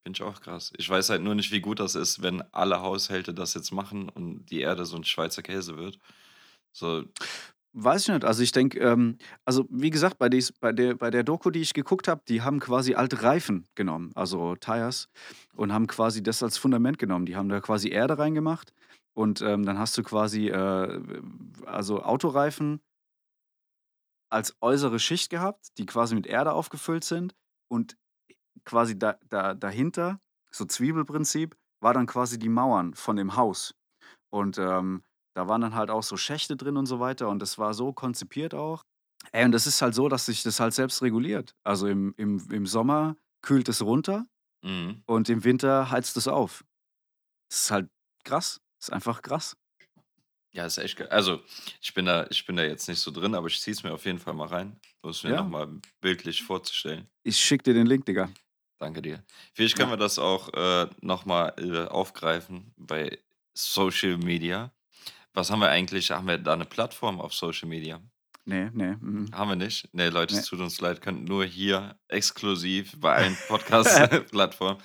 Finde 0.03 0.17
ich 0.17 0.23
auch 0.23 0.41
krass. 0.41 0.73
Ich 0.79 0.89
weiß 0.89 1.11
halt 1.11 1.23
nur 1.23 1.35
nicht, 1.35 1.53
wie 1.53 1.61
gut 1.61 1.79
das 1.79 1.95
ist, 1.95 2.23
wenn 2.23 2.41
alle 2.53 2.81
Haushalte 2.81 3.35
das 3.35 3.55
jetzt 3.55 3.71
machen 3.71 4.09
und 4.09 4.47
die 4.47 4.61
Erde 4.61 4.87
so 4.87 4.97
ein 4.97 5.05
Schweizer 5.05 5.43
Käse 5.43 5.77
wird. 5.77 5.99
So, 6.73 7.05
Weiß 7.73 8.03
ich 8.03 8.09
nicht. 8.15 8.25
Also 8.25 8.43
ich 8.43 8.51
denke, 8.51 8.81
ähm, 8.81 9.17
also 9.45 9.65
wie 9.71 9.91
gesagt, 9.91 10.19
bei, 10.19 10.29
dies, 10.29 10.53
bei, 10.53 10.73
der, 10.73 10.97
bei 10.97 11.11
der 11.11 11.23
Doku, 11.23 11.51
die 11.51 11.61
ich 11.61 11.73
geguckt 11.73 12.09
habe, 12.09 12.21
die 12.29 12.43
haben 12.43 12.59
quasi 12.59 12.95
alte 12.95 13.23
Reifen 13.23 13.65
genommen, 13.77 14.11
also 14.17 14.57
Tires, 14.57 15.09
und 15.55 15.73
haben 15.73 15.87
quasi 15.87 16.23
das 16.23 16.43
als 16.43 16.59
Fundament 16.59 16.99
genommen. 16.99 17.27
Die 17.27 17.37
haben 17.37 17.49
da 17.49 17.61
quasi 17.61 17.91
Erde 17.91 18.19
reingemacht 18.19 18.73
und 19.15 19.41
ähm, 19.43 19.65
dann 19.65 19.79
hast 19.79 19.97
du 19.97 20.03
quasi 20.03 20.49
äh, 20.49 21.01
also 21.65 22.03
Autoreifen 22.03 22.81
als 24.31 24.57
äußere 24.61 24.99
Schicht 24.99 25.31
gehabt, 25.31 25.69
die 25.79 25.87
quasi 25.87 26.15
mit 26.15 26.27
Erde 26.27 26.53
aufgefüllt 26.53 27.05
sind 27.05 27.35
und 27.69 27.97
quasi 28.65 28.99
da, 28.99 29.17
da, 29.29 29.55
dahinter, 29.55 30.21
so 30.51 30.65
Zwiebelprinzip, 30.65 31.57
war 31.81 31.95
dann 31.95 32.07
quasi 32.07 32.39
die 32.39 32.49
Mauern 32.49 32.95
von 32.95 33.17
dem 33.17 33.37
Haus. 33.37 33.75
Und 34.31 34.59
ähm, 34.59 35.03
da 35.35 35.49
waren 35.49 35.61
dann 35.61 35.75
halt 35.75 35.91
auch 35.91 36.03
so 36.03 36.17
Schächte 36.17 36.57
drin 36.57 36.77
und 36.77 36.87
so 36.87 37.01
weiter. 37.01 37.29
Und 37.29 37.41
das 37.41 37.59
war 37.59 37.75
so 37.75 37.93
konzipiert 37.93 38.55
auch. 38.55 38.83
Ey, 39.33 39.45
und 39.45 39.53
das 39.53 39.67
ist 39.67 39.83
halt 39.83 39.95
so, 39.95 40.09
dass 40.09 40.27
sich 40.27 40.43
das 40.43 40.61
halt 40.61 40.75
selbst 40.75 41.03
reguliert. 41.03 41.55
Also 41.65 41.87
im, 41.87 42.15
im, 42.17 42.51
im 42.51 42.67
Sommer 42.67 43.17
kühlt 43.43 43.69
es 43.69 43.83
runter 43.83 44.27
mhm. 44.63 45.03
und 45.07 45.29
im 45.29 45.45
Winter 45.45 45.91
heizt 45.91 46.17
es 46.17 46.27
auf. 46.27 46.65
Das 47.51 47.63
ist 47.65 47.71
halt 47.71 47.91
krass. 48.25 48.61
Das 48.79 48.89
ist 48.89 48.93
einfach 48.95 49.21
krass. 49.23 49.57
ja, 50.53 50.67
ist 50.67 50.79
echt 50.79 50.97
geil. 50.97 51.09
Also, 51.09 51.43
ich 51.81 51.93
bin, 51.95 52.07
da, 52.07 52.27
ich 52.31 52.45
bin 52.47 52.57
da 52.57 52.63
jetzt 52.65 52.89
nicht 52.89 52.99
so 52.99 53.11
drin, 53.11 53.35
aber 53.35 53.47
ich 53.47 53.61
ziehe 53.61 53.73
es 53.75 53.83
mir 53.83 53.93
auf 53.93 54.05
jeden 54.07 54.19
Fall 54.19 54.35
mal 54.35 54.49
rein, 54.49 54.81
um 55.03 55.11
es 55.11 55.23
mir 55.23 55.31
Ja. 55.31 55.37
nochmal 55.43 55.69
bildlich 56.01 56.43
vorzustellen. 56.43 57.09
Ich 57.23 57.37
schick 57.39 57.63
dir 57.63 57.75
den 57.75 57.87
Link, 57.87 58.07
Digga. 58.07 58.31
Danke 58.79 59.03
dir. 59.03 59.23
Vielleicht 59.53 59.77
können 59.77 59.91
Ja. 59.91 59.97
wir 59.97 59.99
das 59.99 60.19
auch 60.19 60.49
äh, 60.55 60.89
nochmal 61.03 61.55
äh, 61.59 61.87
aufgreifen 61.87 62.73
bei 62.79 63.19
Social 63.55 64.17
Media. 64.17 64.73
Was 65.35 65.51
haben 65.51 65.61
wir 65.61 65.69
eigentlich? 65.69 66.11
Haben 66.11 66.27
wir 66.27 66.39
da 66.39 66.53
eine 66.55 66.65
Plattform 66.65 67.21
auf 67.21 67.33
Social 67.35 67.69
Media? 67.69 68.01
Nee, 68.47 68.71
nee. 68.73 68.97
mhm. 69.01 69.29
Haben 69.33 69.51
wir 69.51 69.57
nicht? 69.57 69.89
Nee, 69.93 70.09
Leute, 70.09 70.35
Nee. 70.35 70.41
es 70.41 70.47
tut 70.47 70.61
uns 70.61 70.81
leid, 70.81 71.01
könnt 71.03 71.29
nur 71.29 71.45
hier 71.45 71.97
exklusiv 72.09 72.99
bei 72.99 73.15
allen 73.17 73.37
Podcast-Plattformen. 73.49 74.81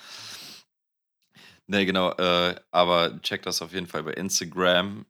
Nee, 1.66 1.84
genau, 1.84 2.12
äh, 2.12 2.54
aber 2.70 3.20
checkt 3.22 3.46
das 3.46 3.60
auf 3.62 3.72
jeden 3.72 3.88
Fall 3.88 4.04
bei 4.04 4.12
Instagram. 4.12 5.04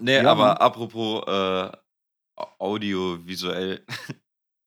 Nee, 0.00 0.16
Ja, 0.22 0.30
aber 0.30 0.46
Mann. 0.48 0.56
apropos 0.56 1.22
äh, 1.26 1.76
au- 2.36 2.48
audiovisuell, 2.58 3.84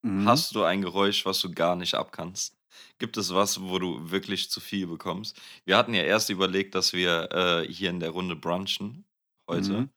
Mhm. 0.04 0.28
hast 0.28 0.56
du 0.56 0.64
ein 0.64 0.82
Geräusch, 0.82 1.26
was 1.26 1.42
du 1.42 1.52
gar 1.52 1.76
nicht 1.76 1.94
abkannst? 1.96 2.58
Gibt 2.98 3.18
es 3.18 3.34
was, 3.34 3.62
wo 3.62 3.78
du 3.78 4.10
wirklich 4.10 4.50
zu 4.50 4.60
viel 4.60 4.88
bekommst? 4.88 5.40
Wir 5.66 5.78
hatten 5.78 5.94
ja 5.94 6.02
erst 6.04 6.30
überlegt, 6.30 6.74
dass 6.76 6.94
wir 6.94 7.30
äh, 7.32 7.68
hier 7.72 7.90
in 7.90 8.00
der 8.00 8.10
Runde 8.12 8.36
brunchen 8.36 9.06
heute. 9.52 9.72
Mhm. 9.72 9.90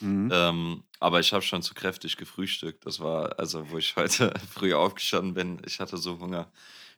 Mhm. 0.00 0.30
Ähm, 0.32 0.82
aber 1.00 1.20
ich 1.20 1.32
habe 1.32 1.42
schon 1.42 1.62
zu 1.62 1.74
kräftig 1.74 2.16
gefrühstückt. 2.16 2.84
Das 2.86 3.00
war, 3.00 3.38
also, 3.38 3.70
wo 3.70 3.78
ich 3.78 3.96
heute 3.96 4.32
früh 4.52 4.74
aufgestanden 4.74 5.34
bin, 5.34 5.62
ich 5.66 5.80
hatte 5.80 5.96
so 5.96 6.18
Hunger. 6.18 6.50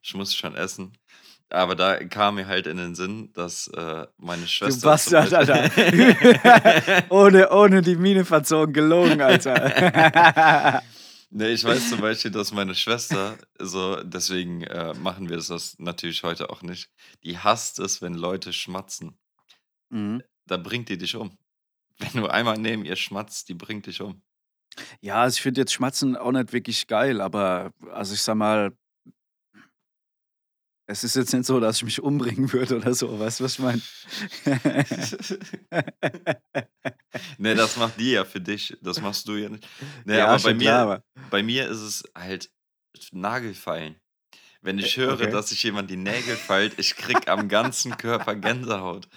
Ich 0.03 0.15
musste 0.15 0.37
schon 0.37 0.55
essen. 0.55 0.97
Aber 1.51 1.75
da 1.75 2.05
kam 2.05 2.35
mir 2.35 2.47
halt 2.47 2.67
in 2.67 2.77
den 2.77 2.95
Sinn, 2.95 3.33
dass 3.33 3.69
äh, 3.69 4.07
meine 4.19 4.47
Schwester. 4.47 4.81
Du 4.81 4.87
Bastard, 4.87 5.33
Alter. 5.33 5.71
ohne, 7.09 7.51
ohne 7.51 7.81
die 7.81 7.97
Miene 7.97 8.25
verzogen, 8.27 8.75
gelogen, 8.75 9.23
Alter. 9.23 10.83
nee, 11.31 11.49
ich 11.49 11.65
weiß 11.65 11.89
zum 11.89 12.01
Beispiel, 12.03 12.31
dass 12.31 12.53
meine 12.53 12.75
Schwester, 12.75 13.39
so, 13.59 13.97
deswegen 14.03 14.63
äh, 14.65 14.93
machen 14.95 15.31
wir 15.31 15.39
das 15.39 15.77
natürlich 15.79 16.23
heute 16.23 16.51
auch 16.51 16.61
nicht, 16.61 16.91
die 17.25 17.39
hasst 17.39 17.79
es, 17.79 18.03
wenn 18.03 18.15
Leute 18.15 18.53
schmatzen. 18.53 19.19
mhm. 19.89 20.23
Da 20.47 20.57
bringt 20.57 20.89
die 20.89 20.97
dich 20.97 21.15
um. 21.15 21.37
Wenn 21.99 22.23
du 22.23 22.29
einmal 22.29 22.59
neben 22.59 22.85
ihr 22.85 22.97
schmatzt, 22.97 23.49
die 23.49 23.55
bringt 23.55 23.87
dich 23.87 24.01
um. 24.01 24.23
Ja, 25.01 25.23
also 25.23 25.37
ich 25.37 25.43
finde 25.43 25.61
jetzt 25.63 25.73
Schmatzen 25.73 26.17
auch 26.17 26.31
nicht 26.33 26.53
wirklich 26.53 26.87
geil, 26.87 27.21
aber 27.21 27.73
also 27.91 28.15
ich 28.15 28.23
sag 28.23 28.37
mal, 28.37 28.73
es 30.91 31.05
ist 31.05 31.17
jetzt 31.17 31.35
nicht 31.35 31.45
so, 31.45 31.61
dass 31.61 31.77
ich 31.77 31.85
mich 31.85 32.01
umbringen 32.01 32.51
würde 32.53 32.77
oder 32.77 32.95
so, 32.95 33.19
weißt 33.19 33.41
du, 33.41 33.45
was 33.45 33.53
ich 33.55 33.59
meine? 33.59 33.83
nee, 37.39 37.55
das 37.55 37.77
macht 37.77 38.01
die 38.01 38.13
ja 38.13 38.25
für 38.25 38.41
dich. 38.41 38.77
Das 38.81 39.01
machst 39.01 39.29
du 39.29 39.37
ja 39.37 39.51
nicht. 39.51 39.67
Nee, 40.05 40.17
ja, 40.17 40.29
aber 40.29 40.43
bei 40.43 40.55
mir, 40.55 40.61
klar, 40.61 40.83
aber 40.83 41.05
bei 41.31 41.43
mir 41.43 41.69
ist 41.69 41.81
es 41.81 42.05
halt 42.15 42.51
Nagelfeilen. 43.13 43.97
Wenn 44.61 44.79
ich 44.79 44.97
höre, 44.97 45.15
okay. 45.15 45.31
dass 45.31 45.51
sich 45.51 45.63
jemand 45.63 45.89
die 45.91 45.97
Nägel 45.97 46.37
feilt, 46.37 46.79
ich 46.79 46.97
krieg 46.97 47.29
am 47.29 47.49
ganzen 47.49 47.97
Körper 47.97 48.35
Gänsehaut. 48.35 49.09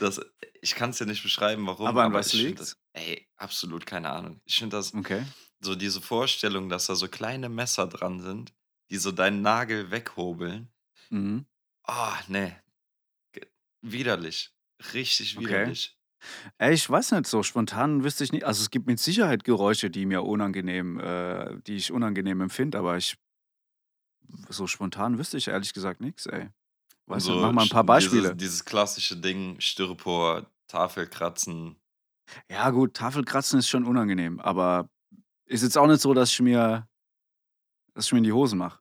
Das, 0.00 0.20
ich 0.62 0.74
kann 0.74 0.90
es 0.90 0.98
dir 0.98 1.06
nicht 1.06 1.22
beschreiben, 1.22 1.66
warum. 1.66 1.86
Aber 1.86 2.04
an 2.04 2.12
was 2.12 2.30
find 2.30 2.42
liegt's? 2.44 2.76
Das, 2.92 3.02
ey, 3.02 3.28
absolut 3.36 3.84
keine 3.84 4.10
Ahnung. 4.10 4.40
Ich 4.44 4.56
finde 4.56 4.76
das 4.76 4.94
Okay. 4.94 5.22
so 5.60 5.74
diese 5.74 6.00
Vorstellung, 6.00 6.68
dass 6.68 6.86
da 6.86 6.94
so 6.94 7.08
kleine 7.08 7.48
Messer 7.48 7.86
dran 7.86 8.20
sind, 8.20 8.54
die 8.90 8.96
so 8.96 9.12
deinen 9.12 9.42
Nagel 9.42 9.90
weghobeln. 9.90 10.68
Mhm. 11.10 11.46
Ah, 11.84 12.18
nee. 12.28 12.56
Widerlich. 13.82 14.50
Richtig 14.94 15.36
Okay. 15.36 15.46
widerlich. 15.46 15.96
Ey, 16.58 16.72
ich 16.74 16.88
weiß 16.88 17.12
nicht, 17.12 17.26
so 17.26 17.42
spontan 17.42 18.02
wüsste 18.02 18.24
ich 18.24 18.32
nicht. 18.32 18.44
Also 18.44 18.62
es 18.62 18.70
gibt 18.70 18.86
mit 18.86 18.98
Sicherheit 18.98 19.44
Geräusche, 19.44 19.90
die 19.90 20.06
mir 20.06 20.22
unangenehm, 20.22 20.98
äh, 20.98 21.60
die 21.66 21.76
ich 21.76 21.92
unangenehm 21.92 22.40
empfinde, 22.40 22.78
aber 22.78 22.96
ich 22.96 23.16
so 24.48 24.66
spontan 24.66 25.18
wüsste 25.18 25.36
ich 25.38 25.48
ehrlich 25.48 25.72
gesagt 25.74 26.00
nichts, 26.00 26.26
ey. 26.26 26.50
Weiß 27.08 27.24
so 27.24 27.30
nicht, 27.30 27.38
mach 27.38 27.50
mal 27.52 27.62
ein 27.62 27.68
paar 27.68 27.84
Beispiele. 27.84 28.34
Dieses, 28.34 28.36
dieses 28.36 28.64
klassische 28.64 29.16
Ding, 29.16 29.60
Styropor, 29.60 30.50
Tafelkratzen, 30.68 31.76
Ja 32.50 32.70
gut, 32.70 32.94
Tafelkratzen 32.94 33.58
ist 33.58 33.68
schon 33.68 33.84
unangenehm, 33.84 34.38
aber 34.40 34.88
ist 35.46 35.62
jetzt 35.62 35.78
auch 35.78 35.86
nicht 35.88 36.00
so, 36.02 36.14
dass 36.14 36.32
ich 36.32 36.40
mir 36.42 36.88
dass 37.96 38.06
ich 38.06 38.12
mir 38.12 38.18
in 38.18 38.24
die 38.24 38.32
Hosen 38.32 38.58
mache. 38.58 38.78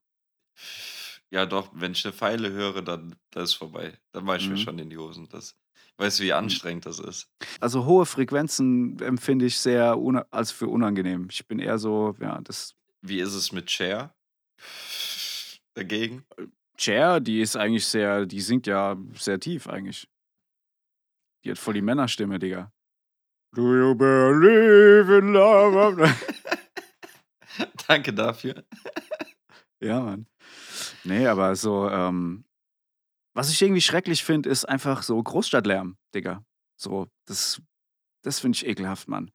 Ja 1.31 1.45
doch, 1.45 1.71
wenn 1.73 1.93
ich 1.93 2.03
'ne 2.05 2.13
Feile 2.13 2.51
höre, 2.51 2.81
dann 2.81 3.15
dann 3.31 3.43
ist 3.43 3.53
vorbei. 3.55 3.99
Dann 4.11 4.25
mache 4.25 4.37
ich 4.37 4.49
mir 4.49 4.57
Mhm. 4.57 4.57
schon 4.57 4.77
in 4.79 4.89
die 4.89 4.97
Hosen. 4.97 5.27
Das 5.29 5.55
weißt 5.97 6.19
du, 6.19 6.23
wie 6.23 6.33
Hm. 6.43 6.55
anstrengend 6.55 6.85
das 6.85 6.99
ist? 6.99 7.27
Also, 7.61 7.85
hohe 7.85 8.05
Frequenzen 8.05 8.99
empfinde 9.01 9.45
ich 9.45 9.57
sehr 9.59 9.97
als 10.31 10.51
für 10.51 10.67
unangenehm. 10.67 11.27
Ich 11.31 11.47
bin 11.47 11.59
eher 11.59 11.77
so, 11.79 12.15
ja, 12.19 12.41
das 12.41 12.73
Wie 13.03 13.19
ist 13.19 13.33
es 13.33 13.51
mit 13.51 13.69
Cher? 13.71 14.15
Dagegen? 15.75 16.25
Cher, 16.77 17.19
die 17.19 17.41
ist 17.41 17.55
eigentlich 17.55 17.85
sehr 17.85 18.25
die 18.25 18.41
singt 18.41 18.67
ja 18.67 18.97
sehr 19.13 19.39
tief 19.39 19.67
eigentlich. 19.67 20.07
Die 21.43 21.51
hat 21.51 21.57
voll 21.57 21.75
die 21.75 21.81
Männerstimme, 21.81 22.39
Digga. 22.39 22.71
Do 23.53 23.75
you 23.75 23.95
believe 23.95 25.17
in 25.17 25.33
love? 25.33 26.13
Danke 27.87 28.13
dafür. 28.13 28.65
Ja, 29.79 30.01
Mann. 30.01 30.27
Ne, 31.03 31.27
aber 31.27 31.55
so, 31.55 31.89
ähm 31.89 32.45
was 33.33 33.51
ich 33.51 33.61
irgendwie 33.61 33.81
schrecklich 33.81 34.23
finde, 34.23 34.49
ist 34.49 34.63
einfach 34.63 35.03
so 35.03 35.21
Großstadtlärm, 35.21 35.97
Digga. 36.13 36.45
So, 36.77 37.07
das 37.25 37.61
das 38.23 38.39
finde 38.39 38.55
ich 38.55 38.65
ekelhaft, 38.65 39.09
Mann. 39.09 39.29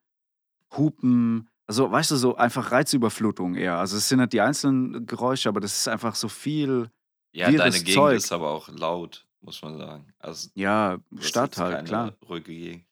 Hupen, 0.76 1.49
also, 1.70 1.90
weißt 1.92 2.10
du, 2.10 2.16
so 2.16 2.36
einfach 2.36 2.72
Reizüberflutung 2.72 3.54
eher. 3.54 3.78
Also, 3.78 3.96
es 3.96 4.08
sind 4.08 4.18
halt 4.20 4.32
die 4.32 4.40
einzelnen 4.40 5.06
Geräusche, 5.06 5.48
aber 5.48 5.60
das 5.60 5.78
ist 5.78 5.88
einfach 5.88 6.16
so 6.16 6.28
viel 6.28 6.90
Ja, 7.32 7.52
deine 7.52 7.82
Gegend 7.82 8.12
Zeug. 8.12 8.18
ist 8.24 8.32
aber 8.32 8.50
auch 8.50 8.68
laut, 8.68 9.26
muss 9.40 9.62
man 9.62 9.76
sagen. 9.78 10.12
Also, 10.18 10.50
Ja, 10.54 10.98
Stadt 11.20 11.56
halt, 11.58 11.84
klar. 11.84 12.16
ruhige 12.28 12.52
Gegend. 12.52 12.86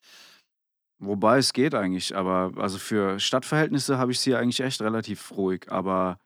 Wobei 1.00 1.38
es 1.38 1.52
geht 1.52 1.74
eigentlich, 1.74 2.16
aber 2.16 2.52
also, 2.56 2.78
für 2.78 3.20
Stadtverhältnisse 3.20 3.98
habe 3.98 4.10
ich's 4.10 4.22
hier 4.24 4.38
eigentlich 4.40 4.60
echt 4.60 4.80
relativ 4.82 5.30
ruhig, 5.36 5.70
aber, 5.70 6.18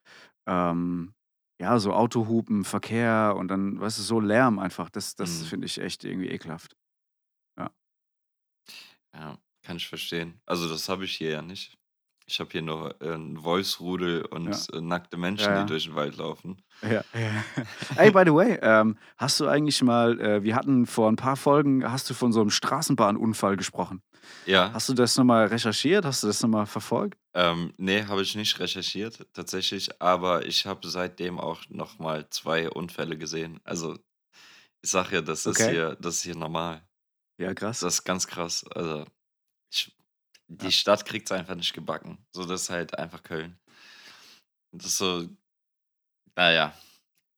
ähm, 0.46 1.14
ja, 1.60 1.78
so 1.78 1.92
Autohupen, 1.94 2.64
Verkehr 2.64 3.34
und 3.38 3.48
dann, 3.48 3.80
weißt 3.80 3.98
du, 3.98 4.02
so 4.02 4.18
Lärm 4.20 4.58
einfach, 4.58 4.90
das 4.90 5.14
das 5.16 5.42
Mhm. 5.42 5.46
finde 5.46 5.66
ich 5.66 5.78
echt 5.80 6.04
irgendwie 6.04 6.28
ekelhaft. 6.28 6.76
Ja. 7.58 7.70
Ja, 9.14 9.38
kann 9.62 9.76
ich 9.76 9.88
verstehen. 9.88 10.40
Also, 10.46 10.68
das 10.68 10.88
habe 10.88 11.04
ich 11.04 11.16
hier 11.16 11.30
ja 11.30 11.42
nicht. 11.42 11.78
Ich 12.32 12.40
habe 12.40 12.50
hier 12.50 12.62
nur, 12.62 12.98
äh, 13.02 13.12
'n 13.14 13.42
Wolfsrudel 13.44 14.24
Ja. 14.46 14.64
und, 14.64 14.66
äh, 14.72 14.80
nackte 14.80 15.18
Ja, 15.36 15.44
Menschen, 15.44 15.54
die 15.54 15.66
ja. 15.66 15.66
durch 15.66 15.86
'n 15.86 15.94
Wald 15.94 16.16
laufen. 16.16 16.62
Ja, 16.84 17.02
ja. 17.14 17.44
Ey, 17.94 18.10
by 18.10 18.24
the 18.26 18.32
way, 18.34 18.58
ähm, 18.60 18.96
hast 19.16 19.38
du 19.38 19.46
eigentlich 19.46 19.80
mal 19.82 20.20
äh, 20.20 20.42
wir 20.42 20.56
hatten 20.56 20.84
vor 20.86 21.08
'n 21.08 21.14
paar 21.16 21.36
Folgen 21.36 21.88
hast 21.90 22.10
du 22.10 22.14
von 22.14 22.32
so 22.32 22.40
'nem 22.40 22.50
Straßenbahnunfall 22.50 23.56
gesprochen. 23.56 24.02
Ja. 24.46 24.74
Hast 24.74 24.88
du 24.88 24.94
das 24.94 25.16
noch 25.18 25.24
mal 25.24 25.46
recherchiert? 25.46 26.04
Hast 26.06 26.22
du 26.24 26.28
das 26.28 26.42
noch 26.42 26.50
mal 26.50 26.66
verfolgt? 26.66 27.18
Ähm, 27.34 27.72
ne, 27.78 28.06
habe 28.08 28.22
ich 28.22 28.34
nicht 28.34 28.58
recherchiert 28.60 29.26
tatsächlich, 29.32 30.02
aber 30.02 30.44
ich 30.46 30.66
habe 30.66 30.86
seitdem 30.88 31.40
auch 31.40 31.62
noch 31.70 31.98
mal 31.98 32.28
2 32.28 32.68
Unfälle 32.70 33.16
gesehen. 33.16 33.58
Also, 33.64 33.98
ich 34.82 34.90
sage 34.90 35.16
ja, 35.16 35.22
das 35.22 35.46
ist 35.46 35.62
Okay. 35.62 35.66
hier 35.66 35.96
das 35.96 36.16
ist 36.16 36.22
hier 36.24 36.36
normal. 36.36 36.88
Ja, 37.38 37.54
krass. 37.54 37.82
Das 37.82 37.94
ist 37.96 38.04
ganz 38.04 38.26
krass. 38.28 38.64
Also, 38.74 39.06
die 40.58 40.66
Ja. 40.66 40.70
Stadt 40.70 41.04
kriegt's 41.06 41.32
einfach 41.32 41.54
nicht 41.54 41.72
gebacken. 41.74 42.18
So, 42.32 42.44
das 42.44 42.62
ist 42.62 42.70
halt 42.70 42.98
einfach 42.98 43.22
Köln. 43.22 43.58
Das 44.72 44.86
ist 44.86 44.98
so 44.98 45.28
na 46.36 46.50
ja. 46.52 46.74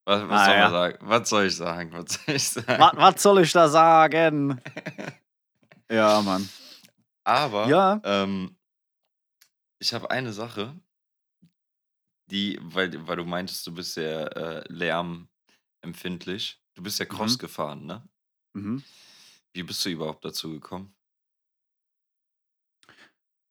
Was 0.06 0.22
was 0.28 0.40
Ah, 0.42 0.44
soll 0.46 0.54
man 0.54 0.58
ja. 0.58 0.70
sagen? 0.70 0.98
Was 1.08 1.28
soll 1.28 1.46
ich 1.46 1.56
sagen? 1.56 1.92
Was 1.92 2.14
soll 2.14 2.34
ich 2.36 2.48
sagen? 2.48 2.96
was 2.98 3.22
soll 3.22 3.40
ich 3.42 3.52
da 3.52 3.68
sagen? 3.68 4.60
Ja, 5.90 6.22
Mann. 6.22 6.48
Aber, 7.26 7.68
Ja. 7.68 8.00
ähm 8.04 8.56
ich 9.80 9.92
habe 9.92 10.10
eine 10.10 10.32
Sache 10.32 10.74
die 12.30 12.58
weil 12.62 13.06
weil 13.06 13.16
du 13.16 13.24
meintest, 13.24 13.66
du 13.66 13.72
bist 13.74 13.94
sehr, 13.94 14.34
äh, 14.36 14.64
lärmempfindlich. 14.72 16.58
Du 16.74 16.82
bist 16.82 16.98
ja 16.98 17.04
Cross 17.04 17.34
Mhm. 17.34 17.38
gefahren, 17.38 17.86
ne? 17.86 18.08
Mhm. 18.56 18.82
Wie 19.52 19.62
bist 19.62 19.84
du 19.84 19.90
überhaupt 19.90 20.24
dazu 20.24 20.50
gekommen? 20.50 20.94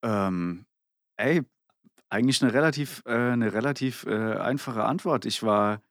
Ähm, 0.03 0.65
ey, 1.17 1.41
eigentlich 2.09 2.41
'ne 2.41 2.53
relativ 2.53 3.03
äh, 3.07 3.35
'ne 3.37 3.53
relativ, 3.53 4.05
äh, 4.05 4.35
einfache 4.37 4.85
Antwort. 4.85 5.25
Ich 5.25 5.43
war 5.43 5.81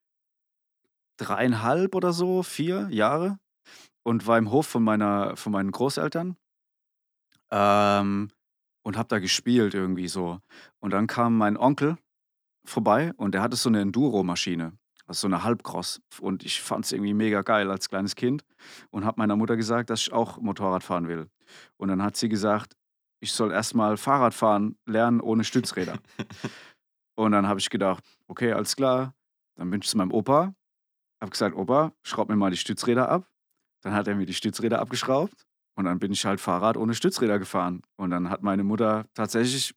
3,5 1.21 1.95
oder 1.95 2.13
so, 2.13 2.43
4 2.43 2.89
Jahre 2.91 3.39
und 4.05 4.27
war 4.27 4.39
im 4.39 4.51
Hof 4.53 4.67
von 4.69 4.85
meiner 4.85 5.37
von 5.37 5.53
meinen 5.53 5.73
Großeltern 5.73 6.37
ähm, 7.51 8.31
und 8.85 8.97
habe 8.97 9.09
da 9.09 9.19
gespielt 9.19 9.75
irgendwie 9.75 10.09
so. 10.09 10.41
Und 10.81 10.93
dann 10.93 11.07
kam 11.07 11.37
mein 11.39 11.57
Onkel 11.57 11.97
vorbei 12.67 13.13
und 13.17 13.35
der 13.35 13.43
hatte 13.43 13.57
so 13.57 13.71
'ne 13.71 13.81
Enduro-Maschine, 13.83 14.73
also 15.07 15.23
so 15.23 15.29
'ne 15.29 15.45
Halbcross. 15.45 16.01
Und 16.21 16.45
ich 16.45 16.63
fand's 16.63 16.93
irgendwie 16.93 17.15
mega 17.15 17.43
geil 17.43 17.71
als 17.71 17.89
kleines 17.91 18.17
Kind 18.17 18.45
und 18.91 19.05
habe 19.07 19.21
meiner 19.21 19.37
Mutter 19.37 19.57
gesagt, 19.57 19.91
dass 19.91 20.03
ich 20.03 20.13
auch 20.13 20.39
Motorrad 20.41 20.85
fahren 20.85 21.09
will. 21.09 21.29
Und 21.79 21.89
dann 21.89 22.03
hat 22.03 22.17
sie 22.17 22.29
gesagt, 22.31 22.75
ich 23.23 23.33
soll 23.33 23.53
erst 23.53 23.75
mal 23.75 23.97
Fahrrad 23.97 24.35
fahren 24.35 24.77
lernen 24.87 25.21
ohne 25.21 25.45
Stützräder. 25.45 25.99
Und 27.17 27.33
dann 27.33 27.47
habe 27.49 27.61
ich 27.61 27.71
gedacht: 27.71 28.05
„Okay, 28.29 28.53
alles 28.53 28.77
klar.“ 28.77 29.15
Dann 29.57 29.71
bin 29.71 29.81
ich 29.83 29.89
zu 29.89 29.97
meinem 29.99 30.13
Opa, 30.13 30.55
habe 31.23 31.31
gesagt: 31.31 31.57
„Opa, 31.57 31.93
schraub 32.05 32.29
mir 32.29 32.37
mal 32.37 32.51
die 32.51 32.57
Stützräder 32.59 33.09
ab.“ 33.11 33.29
Dann 33.83 33.95
hat 33.95 34.09
er 34.09 34.17
mir 34.17 34.27
die 34.27 34.35
Stützräder 34.35 34.81
abgeschraubt 34.81 35.47
und 35.77 35.87
dann 35.87 35.99
bin 36.01 36.13
ich 36.13 36.27
halt 36.27 36.41
Fahrrad 36.41 36.77
ohne 36.79 36.95
Stützräder 36.95 37.39
gefahren. 37.39 37.83
Und 37.97 38.11
dann 38.11 38.31
hat 38.31 38.43
meine 38.43 38.65
Mutter 38.65 39.07
tatsächlich 39.15 39.75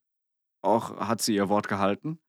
auch 0.64 1.00
hat 1.08 1.22
sie 1.22 1.36
ihr 1.36 1.50
Wort 1.50 1.68
gehalten 1.70 2.20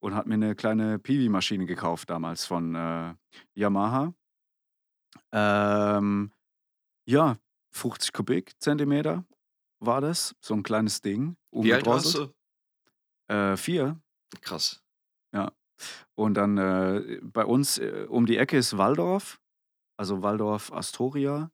und 0.00 0.14
hat 0.14 0.26
mir 0.26 0.38
'ne 0.38 0.54
kleine 0.56 0.98
Piwi-Maschine 1.00 1.66
gekauft 1.66 2.10
damals 2.10 2.46
von, 2.46 2.74
äh, 2.76 3.14
Yamaha. 3.54 4.14
Ähm, 5.32 6.32
ja, 7.06 7.38
50 7.72 8.12
Kubikzentimeter 8.12 9.24
war 9.84 10.00
das, 10.00 10.34
so 10.40 10.54
'n 10.54 10.62
kleines 10.62 11.02
Ding, 11.02 11.36
Wie 11.62 11.72
alt 11.72 11.86
warst 11.86 12.14
du? 12.14 12.32
Äh, 13.30 13.56
4. 13.56 14.02
Krass. 14.40 14.82
Ja. 15.34 15.52
Und 16.16 16.34
dann, 16.34 16.58
äh, 16.58 17.20
bei 17.22 17.44
uns, 17.46 17.78
äh, 17.78 18.06
um 18.08 18.26
die 18.26 18.36
Ecke 18.38 18.58
ist 18.58 18.78
Walldorf, 18.78 19.40
also 19.98 20.22
Waldorf 20.22 20.72
Astoria. 20.72 21.50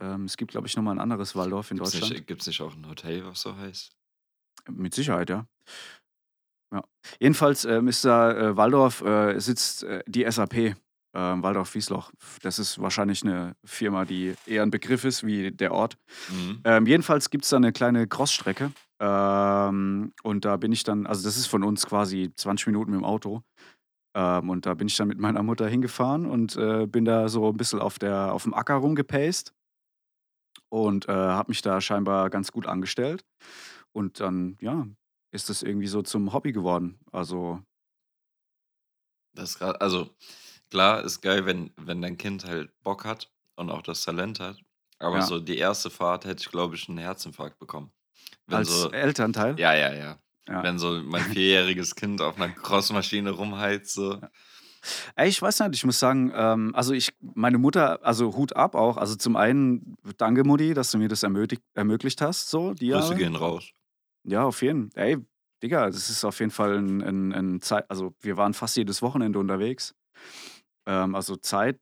Ähm, 0.00 0.24
es 0.26 0.36
gibt, 0.36 0.52
glaube 0.52 0.66
ich, 0.68 0.76
noch 0.76 0.84
mal 0.84 0.92
'n 0.92 1.00
anderes 1.00 1.36
Walldorf 1.36 1.70
in 1.72 1.78
Gibt's 1.78 1.78
Deutschland. 1.78 2.14
nicht 2.14 2.26
gibt's 2.28 2.46
nicht 2.46 2.60
auch 2.60 2.74
'n 2.76 2.86
Hotel, 2.88 3.24
was 3.24 3.40
so 3.40 3.56
heißt? 3.56 3.94
Mit 4.70 4.94
Sicherheit, 4.94 5.30
ja. 5.30 5.46
Ja. 6.72 6.82
Jedenfalls, 7.20 7.64
ähm, 7.64 7.88
ist 7.88 8.04
da, 8.04 8.32
äh, 8.32 8.56
Walldorf 8.56 9.02
äh, 9.02 9.38
sitzt, 9.38 9.84
äh, 9.84 10.02
die 10.06 10.24
SAP, 10.24 10.74
ähm, 11.14 11.42
Walldorf-Wiesloch. 11.42 12.12
Das 12.42 12.58
ist 12.58 12.80
wahrscheinlich 12.80 13.24
'ne 13.24 13.56
Firma, 13.64 14.04
die 14.04 14.34
eher 14.46 14.62
'n 14.64 14.70
Begriff 14.70 15.04
ist 15.04 15.24
wie 15.24 15.50
der 15.52 15.72
Ort. 15.72 15.96
Mhm. 16.28 16.64
Ähm, 16.64 16.86
jedenfalls 16.86 17.30
gibt's 17.30 17.50
da 17.50 17.60
'ne 17.60 17.72
kleine 17.72 18.06
Crossstrecke, 18.08 18.72
ähm, 19.00 20.12
und 20.24 20.44
da 20.46 20.56
bin 20.58 20.72
ich 20.72 20.84
dann 20.84 21.06
also, 21.06 21.24
das 21.24 21.36
ist 21.38 21.46
von 21.48 21.64
uns 21.64 21.86
quasi 21.86 22.32
20 22.36 22.66
Minuten 22.68 22.94
mit'm 22.96 23.04
Auto. 23.04 23.42
Ähm, 24.16 24.50
und 24.50 24.66
da 24.66 24.74
bin 24.74 24.88
ich 24.88 24.96
dann 24.96 25.08
mit 25.08 25.18
meiner 25.20 25.42
Mutter 25.44 25.68
hingefahren 25.68 26.26
und, 26.26 26.56
äh, 26.56 26.86
bin 26.88 27.04
da 27.06 27.28
so 27.28 27.48
'n 27.50 27.56
bisschen 27.58 27.80
auf 27.80 27.98
der 28.00 28.32
auf'm 28.34 28.54
Acker 28.54 28.76
rumgepaced 28.76 29.52
und, 30.72 31.08
äh, 31.08 31.12
habe 31.12 31.50
mich 31.50 31.62
da 31.62 31.80
scheinbar 31.80 32.30
ganz 32.30 32.52
gut 32.52 32.66
angestellt. 32.66 33.24
Und 33.92 34.20
dann, 34.20 34.56
ja, 34.60 34.86
ist 35.32 35.50
das 35.50 35.62
irgendwie 35.62 35.86
so 35.88 36.02
zum 36.02 36.32
Hobby 36.32 36.52
geworden. 36.52 36.98
Also 37.12 37.60
Das 39.36 39.58
gra 39.58 39.72
also, 39.72 40.10
klar, 40.74 41.04
ist 41.04 41.22
geil, 41.22 41.46
wenn 41.46 41.72
wenn 41.76 42.02
dein 42.02 42.18
Kind 42.18 42.44
halt 42.44 42.72
Bock 42.82 43.04
hat 43.06 43.32
und 43.56 43.70
auch 43.70 43.82
das 43.82 44.04
Talent 44.04 44.40
hat, 44.40 44.58
aber 44.98 45.20
Ja. 45.20 45.22
so 45.22 45.38
die 45.40 45.58
1. 45.58 45.88
Fahrt 45.90 46.24
hätte 46.26 46.42
ich, 46.42 46.50
glaube 46.50 46.74
ich, 46.76 46.88
'n 46.88 46.98
Herzinfarkt 46.98 47.60
bekommen. 47.60 47.92
Wenn 48.48 48.62
Als 48.62 48.66
so 48.66 48.92
Elternteil? 48.92 49.60
ja, 49.60 49.74
ja, 49.74 49.94
ja. 49.94 50.20
Ja. 50.48 50.66
Wenn 50.66 50.78
so 50.78 51.02
mein 51.04 51.26
vierjähriges 51.26 51.94
Kind 51.96 52.20
auf 52.22 52.38
'ner 52.38 52.50
Crossmaschine 52.50 53.30
rumheizt 53.32 53.94
so. 53.94 54.22
Ja. 54.22 54.30
Ey, 55.16 55.28
ich 55.28 55.42
weiß 55.42 55.60
nicht, 55.60 55.74
ich 55.76 55.84
muss 55.84 56.00
sagen, 56.00 56.32
ähm, 56.34 56.74
also, 56.74 56.92
ich 56.94 57.14
meine 57.20 57.58
Mutter 57.58 58.04
also, 58.04 58.36
Hut 58.36 58.56
ab 58.56 58.74
auch. 58.74 58.96
Also, 58.98 59.16
zum 59.16 59.36
einen 59.36 59.96
danke 60.18 60.44
Mutti, 60.44 60.74
dass 60.74 60.90
du 60.90 60.98
mir 60.98 61.08
das 61.08 61.22
ermötigt 61.22 61.62
ermöglicht 61.74 62.20
hast 62.22 62.50
so 62.50 62.74
die 62.74 62.88
Grüße 62.90 63.14
Jahre. 63.14 63.14
gehen 63.14 63.36
raus. 63.36 63.74
Ja, 64.24 64.44
auf 64.44 64.62
jeden. 64.62 64.90
Ey, 64.94 65.18
Digga, 65.62 65.86
das 65.86 66.10
ist 66.10 66.24
auf 66.24 66.40
jeden 66.40 66.50
Fall 66.52 66.76
'n 66.78 67.02
'n 67.02 67.32
'n 67.32 67.60
Zei 67.60 67.82
also, 67.88 68.14
wir 68.20 68.36
waren 68.38 68.54
fast 68.54 68.76
jedes 68.76 69.02
Wochenende 69.02 69.38
unterwegs. 69.38 69.94
Ähm, 70.86 71.14
also, 71.14 71.36
Zeit 71.36 71.80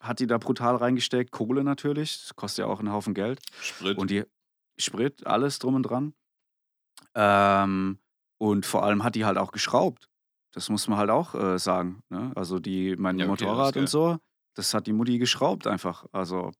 hat 0.00 0.20
die 0.20 0.26
da 0.26 0.38
brutal 0.38 0.76
reingesteckt, 0.76 1.32
Kohle 1.32 1.64
natürlich, 1.64 2.20
das 2.22 2.36
kostet 2.36 2.64
ja 2.64 2.72
auch 2.72 2.80
'n 2.80 2.92
Haufen 2.92 3.14
Geld. 3.14 3.40
Sprit. 3.60 3.98
Und 3.98 4.10
die 4.10 4.24
Sprit, 4.78 5.26
alles 5.26 5.58
drum 5.58 5.74
und 5.74 5.82
dran. 5.84 6.14
Ähm, 7.14 7.98
und 8.38 8.66
vor 8.66 8.84
allem 8.84 9.02
hat 9.04 9.14
die 9.14 9.24
halt 9.24 9.38
auch 9.38 9.52
geschraubt. 9.52 10.08
Das 10.52 10.68
muss 10.70 10.88
man 10.88 10.98
halt 10.98 11.10
auch, 11.10 11.34
äh, 11.34 11.58
sagen, 11.58 12.02
ne? 12.10 12.32
Also, 12.36 12.58
die 12.58 12.96
mein 12.96 13.18
Ja, 13.18 13.24
okay, 13.26 13.44
Motorrad 13.44 13.76
und 13.76 13.88
so, 13.88 14.18
das 14.54 14.72
hat 14.74 14.86
die 14.86 14.92
Mutti 14.92 15.18
geschraubt 15.18 15.66
einfach. 15.66 16.06
Also, 16.12 16.52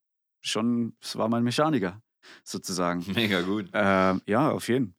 schon 0.42 0.96
es 1.00 1.16
war 1.16 1.28
mein 1.28 1.44
Mechaniker. 1.44 2.02
sozusagen. 2.44 3.04
Mega 3.14 3.40
gut. 3.42 3.70
Ähm, 3.72 4.20
ja, 4.26 4.50
auf 4.50 4.68
jeden. 4.68 4.94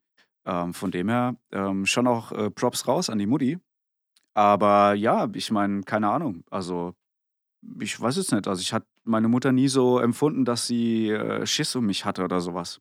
Ähm, 0.46 0.74
von 0.74 0.90
dem 0.90 1.08
her 1.08 1.36
ähm, 1.52 1.86
schon 1.86 2.06
auch 2.06 2.32
äh, 2.32 2.50
Props 2.50 2.88
raus 2.88 3.10
an 3.10 3.18
die 3.18 3.26
Mutti. 3.26 3.58
Aber 4.34 4.94
ja, 4.94 5.28
ich 5.34 5.50
meine, 5.50 5.82
keine 5.82 6.08
Ahnung. 6.10 6.44
Also, 6.50 6.94
ich 7.80 8.00
weiß 8.00 8.16
es 8.16 8.32
nicht. 8.32 8.46
Also, 8.48 8.60
ich 8.60 8.72
hatte 8.72 8.86
meine 9.04 9.28
Mutter 9.28 9.52
nie 9.52 9.68
so 9.68 9.98
empfunden, 9.98 10.44
dass 10.44 10.66
sie 10.66 11.10
äh, 11.10 11.46
Schiss 11.46 11.74
um 11.76 11.86
mich 11.86 12.04
hatte 12.04 12.24
oder 12.24 12.40
sowas. 12.40 12.80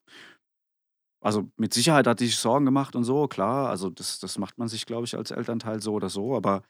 Also, 1.21 1.49
mit 1.57 1.73
Sicherheit 1.73 2.07
hat 2.07 2.19
die 2.19 2.27
sich 2.27 2.37
Sorgen 2.37 2.65
gemacht 2.65 2.95
und 2.95 3.03
so, 3.03 3.27
klar. 3.27 3.69
Also, 3.69 3.89
das, 3.89 4.19
das 4.19 4.37
macht 4.37 4.57
man 4.57 4.67
sich, 4.67 4.85
glaube 4.85 5.05
ich, 5.05 5.17
als 5.17 5.31
Elternteil 5.31 5.81
so 5.81 5.93
oder 5.93 6.09
so. 6.09 6.35
Aber 6.35 6.61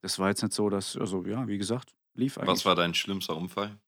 das 0.00 0.18
war 0.18 0.28
jetzt 0.28 0.42
nicht 0.42 0.54
so, 0.54 0.70
dass, 0.70 0.96
also 0.96 1.24
ja, 1.24 1.46
wie 1.48 1.58
gesagt, 1.58 1.94
lief 2.14 2.36
Was 2.36 2.48
eigentlich. 2.48 2.64
war 2.64 2.76
dein 2.76 2.94
schlimmster 2.94 3.36
Unfall? 3.36 3.78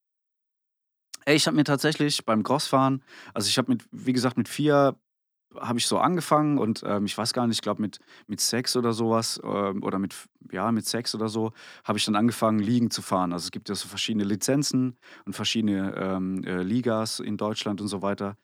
Ey, 1.24 1.36
ich 1.36 1.47
habe 1.47 1.57
mir 1.57 1.64
tatsächlich 1.64 2.24
beim 2.24 2.43
Crossfahren, 2.43 3.03
also 3.32 3.49
ich 3.49 3.57
habe 3.57 3.70
mit, 3.70 3.84
wie 3.93 4.12
gesagt, 4.12 4.36
mit 4.36 4.49
vier 4.49 4.97
habe 5.61 5.79
ich 5.79 5.87
so 5.87 5.99
angefangen 5.99 6.59
und 6.59 6.83
ähm, 6.87 7.05
ich 7.05 7.17
weiß 7.17 7.33
gar 7.33 7.47
nicht, 7.47 7.57
ich 7.57 7.63
glaube 7.63 7.83
mit, 7.83 7.99
mit 8.27 8.41
sechs 8.41 8.77
oder 8.77 8.93
sowas 8.93 9.41
ähm, 9.45 9.83
oder 9.83 9.99
mit, 9.99 10.15
ja, 10.51 10.71
mit 10.73 10.87
sechs 10.87 11.15
oder 11.15 11.29
so 11.29 11.53
habe 11.85 11.99
ich 11.99 12.05
dann 12.05 12.17
angefangen, 12.17 12.59
Ligen 12.59 12.91
zu 12.91 13.03
fahren. 13.03 13.33
Also 13.33 13.45
es 13.45 13.51
gibt 13.51 13.69
ja 13.69 13.75
so 13.75 13.89
verschiedene 13.89 14.25
Lizenzen 14.25 14.97
und 15.25 15.35
verschiedene 15.35 15.95
ähm, 15.97 16.45
äh, 16.45 16.63
Ligas 16.63 17.21
in 17.21 17.37
Deutschland 17.37 17.81
und 17.81 17.89
so 17.89 18.03
weiter. 18.03 18.37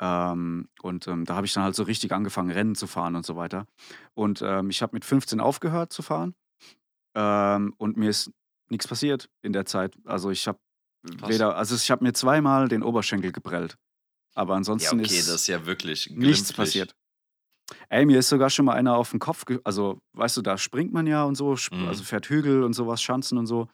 Ähm, 0.00 0.68
und 0.82 1.06
ähm, 1.08 1.24
da 1.24 1.36
habe 1.36 1.46
ich 1.46 1.52
dann 1.52 1.64
halt 1.64 1.74
so 1.74 1.84
richtig 1.84 2.12
angefangen, 2.12 2.50
Rennen 2.50 2.74
zu 2.74 2.86
fahren 2.86 3.16
und 3.16 3.26
so 3.26 3.36
weiter. 3.36 3.66
Und 4.14 4.42
ähm, 4.42 4.70
ich 4.70 4.82
habe 4.82 4.94
mit 4.94 5.04
15 5.04 5.40
aufgehört 5.40 5.92
zu 5.92 6.02
fahren 6.02 6.34
und 7.14 7.96
mir 7.98 8.08
ist 8.08 8.32
nichts 8.70 8.88
passiert 8.88 9.28
in 9.42 9.52
der 9.52 9.66
Zeit. 9.66 9.96
Also 10.06 10.30
ich 10.30 10.48
habe 10.48 10.58
weder, 11.26 11.56
also 11.56 11.74
ich 11.74 11.90
habe 11.90 12.02
mir 12.02 12.14
zweimal 12.14 12.68
den 12.68 12.82
Oberschenkel 12.82 13.32
geprellt. 13.32 13.76
Aber 14.34 14.54
Ja, 14.54 14.58
ansonsten 14.58 14.98
okay, 14.98 15.18
das 15.18 15.28
ist 15.28 15.28
ist 15.28 15.46
ja 15.48 15.66
wirklich 15.66 16.08
nichts 16.10 16.50
glimpflich. 16.50 16.58
passiert. 16.58 16.94
Ey, 17.88 18.04
mir 18.06 18.18
ist 18.18 18.28
sogar 18.28 18.50
schon 18.50 18.64
mal 18.64 18.74
einer 18.74 18.96
auf 18.96 19.10
den 19.10 19.20
Kopf, 19.20 19.44
also 19.64 19.98
weißt 20.14 20.36
du, 20.36 20.42
da 20.42 20.58
springt 20.58 20.92
man 20.92 21.06
ja 21.06 21.24
und 21.24 21.36
so, 21.36 21.52
sp 21.56 21.86
also 21.86 22.02
Mhm. 22.02 22.06
fährt 22.06 22.26
Hügel 22.28 22.64
und 22.64 22.72
sowas, 22.74 23.02
Schanzen 23.02 23.38
und 23.38 23.46
so. 23.46 23.68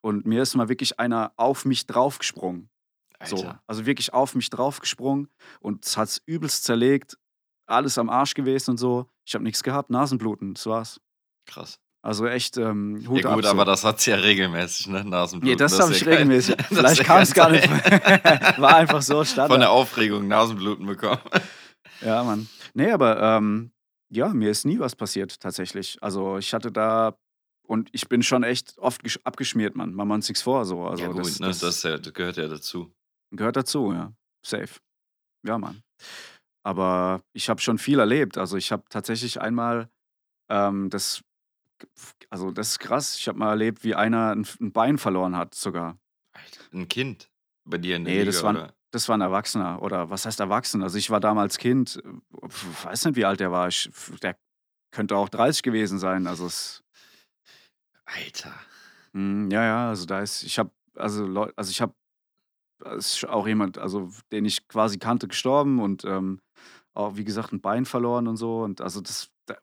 Und 0.00 0.26
mir 0.26 0.42
ist 0.42 0.54
mal 0.56 0.68
wirklich 0.68 0.98
einer 0.98 1.32
auf 1.36 1.64
mich 1.64 1.86
draufgesprungen. 1.86 2.70
So, 3.24 3.54
also 3.66 3.86
wirklich 3.86 4.12
auf 4.14 4.34
mich 4.34 4.50
draufgesprungen 4.50 5.28
und 5.60 5.86
es 5.86 5.96
hat's 5.96 6.20
übelst 6.26 6.64
zerlegt, 6.64 7.18
alles 7.66 7.98
am 7.98 8.10
Arsch 8.10 8.34
gewesen 8.34 8.72
und 8.72 8.78
so. 8.78 9.08
Ich 9.26 9.34
habe 9.34 9.44
nichts 9.44 9.62
gehabt, 9.62 9.90
Nasenbluten, 9.90 10.54
das 10.54 10.66
war's. 10.66 11.00
Krass. 11.46 11.78
Also 12.04 12.26
echt, 12.26 12.58
ähm, 12.58 13.00
Ja 13.00 13.08
Hut 13.08 13.24
ab 13.24 13.34
gut, 13.36 13.46
aber 13.46 13.60
so. 13.60 13.64
das 13.64 13.82
hat's 13.82 14.04
ja 14.04 14.16
regelmäßig, 14.16 14.88
ne? 14.88 15.04
Nasenbluten. 15.04 15.56
das 15.56 15.72
Das 15.72 15.80
habe 15.80 15.92
ich 15.92 16.00
ja 16.00 16.04
kein 16.04 16.14
regelmäßig. 16.28 16.58
ist 16.58 16.66
Vielleicht 16.66 16.98
ja 16.98 17.04
kam's 17.04 17.32
gar 17.32 17.50
kein 17.50 17.60
nicht 17.62 18.58
war 18.60 18.76
einfach 18.76 19.00
so 19.00 19.14
Von 19.14 19.24
der 19.24 19.26
Standard. 19.46 19.68
Aufregung 19.70 20.28
Nasenbluten 20.28 20.84
bekommen. 20.84 21.22
Ja, 22.02 22.22
Mann. 22.22 22.46
Ne, 22.74 22.92
aber, 22.92 23.22
ähm, 23.22 23.70
ja, 24.10 24.28
mir 24.28 24.50
ist 24.50 24.66
nie 24.66 24.78
was 24.78 24.94
passiert 24.94 25.40
tatsächlich. 25.40 25.96
Also, 26.02 26.36
ich 26.36 26.52
hatte 26.52 26.70
da 26.70 27.16
und 27.66 27.88
ich 27.92 28.06
bin 28.06 28.22
schon 28.22 28.42
echt 28.42 28.76
oft 28.76 29.02
gesch 29.02 29.18
abgeschmiert, 29.24 29.74
Mann. 29.74 29.94
Wir 29.94 30.04
uns 30.16 30.28
nix 30.28 30.42
vor 30.42 30.66
so. 30.66 30.82
Ja 30.84 30.90
Also, 30.90 31.06
gut, 31.08 31.20
das 31.20 31.40
ne? 31.40 31.46
Das 31.46 31.60
das 31.60 31.82
ja 31.84 31.96
das 31.96 32.12
gehört 32.12 32.36
ja 32.36 32.48
dazu. 32.48 32.92
gehört 33.30 33.56
dazu, 33.56 33.92
ja. 33.94 34.12
Safe. 34.44 34.78
Ja, 35.46 35.56
Mann. 35.56 35.82
Aber 36.62 37.22
ich 37.32 37.48
habe 37.48 37.62
schon 37.62 37.78
viel 37.78 37.98
erlebt. 37.98 38.36
Also, 38.36 38.58
ich 38.58 38.72
habe 38.72 38.84
tatsächlich 38.90 39.40
einmal, 39.40 39.88
ähm, 40.50 40.90
das 40.90 41.22
also, 42.30 42.50
das 42.50 42.70
ist 42.70 42.78
krass. 42.80 43.16
Ich 43.18 43.28
habe 43.28 43.38
mal 43.38 43.50
erlebt, 43.50 43.84
wie 43.84 43.94
einer 43.94 44.32
'n 44.32 44.42
F 44.42 44.58
'n 44.60 44.72
Bein 44.72 44.98
verloren 44.98 45.36
hat 45.36 45.54
sogar. 45.54 45.98
Alter, 46.36 46.64
'n 46.72 46.88
Kind 46.88 47.30
bei 47.64 47.78
dir 47.78 47.94
in 47.96 48.04
der 48.04 48.14
Ne, 48.14 48.24
das 48.24 48.42
Liga, 48.42 48.42
war 48.42 48.50
'n 48.50 48.60
oder? 48.60 48.74
das 48.90 49.08
war 49.08 49.16
'n 49.16 49.20
Erwachsener 49.22 49.82
oder 49.82 50.10
was 50.10 50.24
heißt 50.26 50.38
erwachsen? 50.40 50.82
Also, 50.82 50.98
ich 50.98 51.10
war 51.10 51.18
damals 51.20 51.58
Kind, 51.58 52.00
äh, 52.04 52.46
f 52.46 52.84
weiß 52.84 53.06
nicht, 53.06 53.16
wie 53.16 53.24
alt 53.24 53.40
der 53.40 53.50
war. 53.50 53.66
Ich 53.68 53.90
der 54.22 54.36
könnte 54.92 55.16
auch 55.16 55.28
30 55.30 55.62
gewesen 55.62 55.98
sein. 55.98 56.26
Also, 56.28 56.46
es 56.46 56.82
Alter. 58.06 58.52
Mhm, 59.12 59.50
ja, 59.50 59.64
ja, 59.64 59.88
also, 59.88 60.06
da 60.06 60.20
ist 60.20 60.42
ich 60.42 60.58
habe 60.58 60.70
also, 60.96 61.26
Leu 61.26 61.50
also, 61.56 61.70
ich 61.70 61.80
habe 61.80 61.94
es 62.98 63.16
ist 63.16 63.26
auch 63.28 63.46
jemand, 63.48 63.78
also, 63.78 64.10
den 64.32 64.44
ich 64.46 64.68
quasi 64.68 64.98
kannte, 64.98 65.28
gestorben 65.28 65.80
und, 65.80 66.04
ähm, 66.04 66.40
auch 66.94 67.16
wie 67.16 67.24
gesagt 67.24 67.52
'n 67.54 67.60
Bein 67.62 67.86
verloren 67.86 68.28
und 68.28 68.36
so 68.38 68.62
und 68.64 68.80
also, 68.82 69.00
das 69.02 69.30
da 69.48 69.56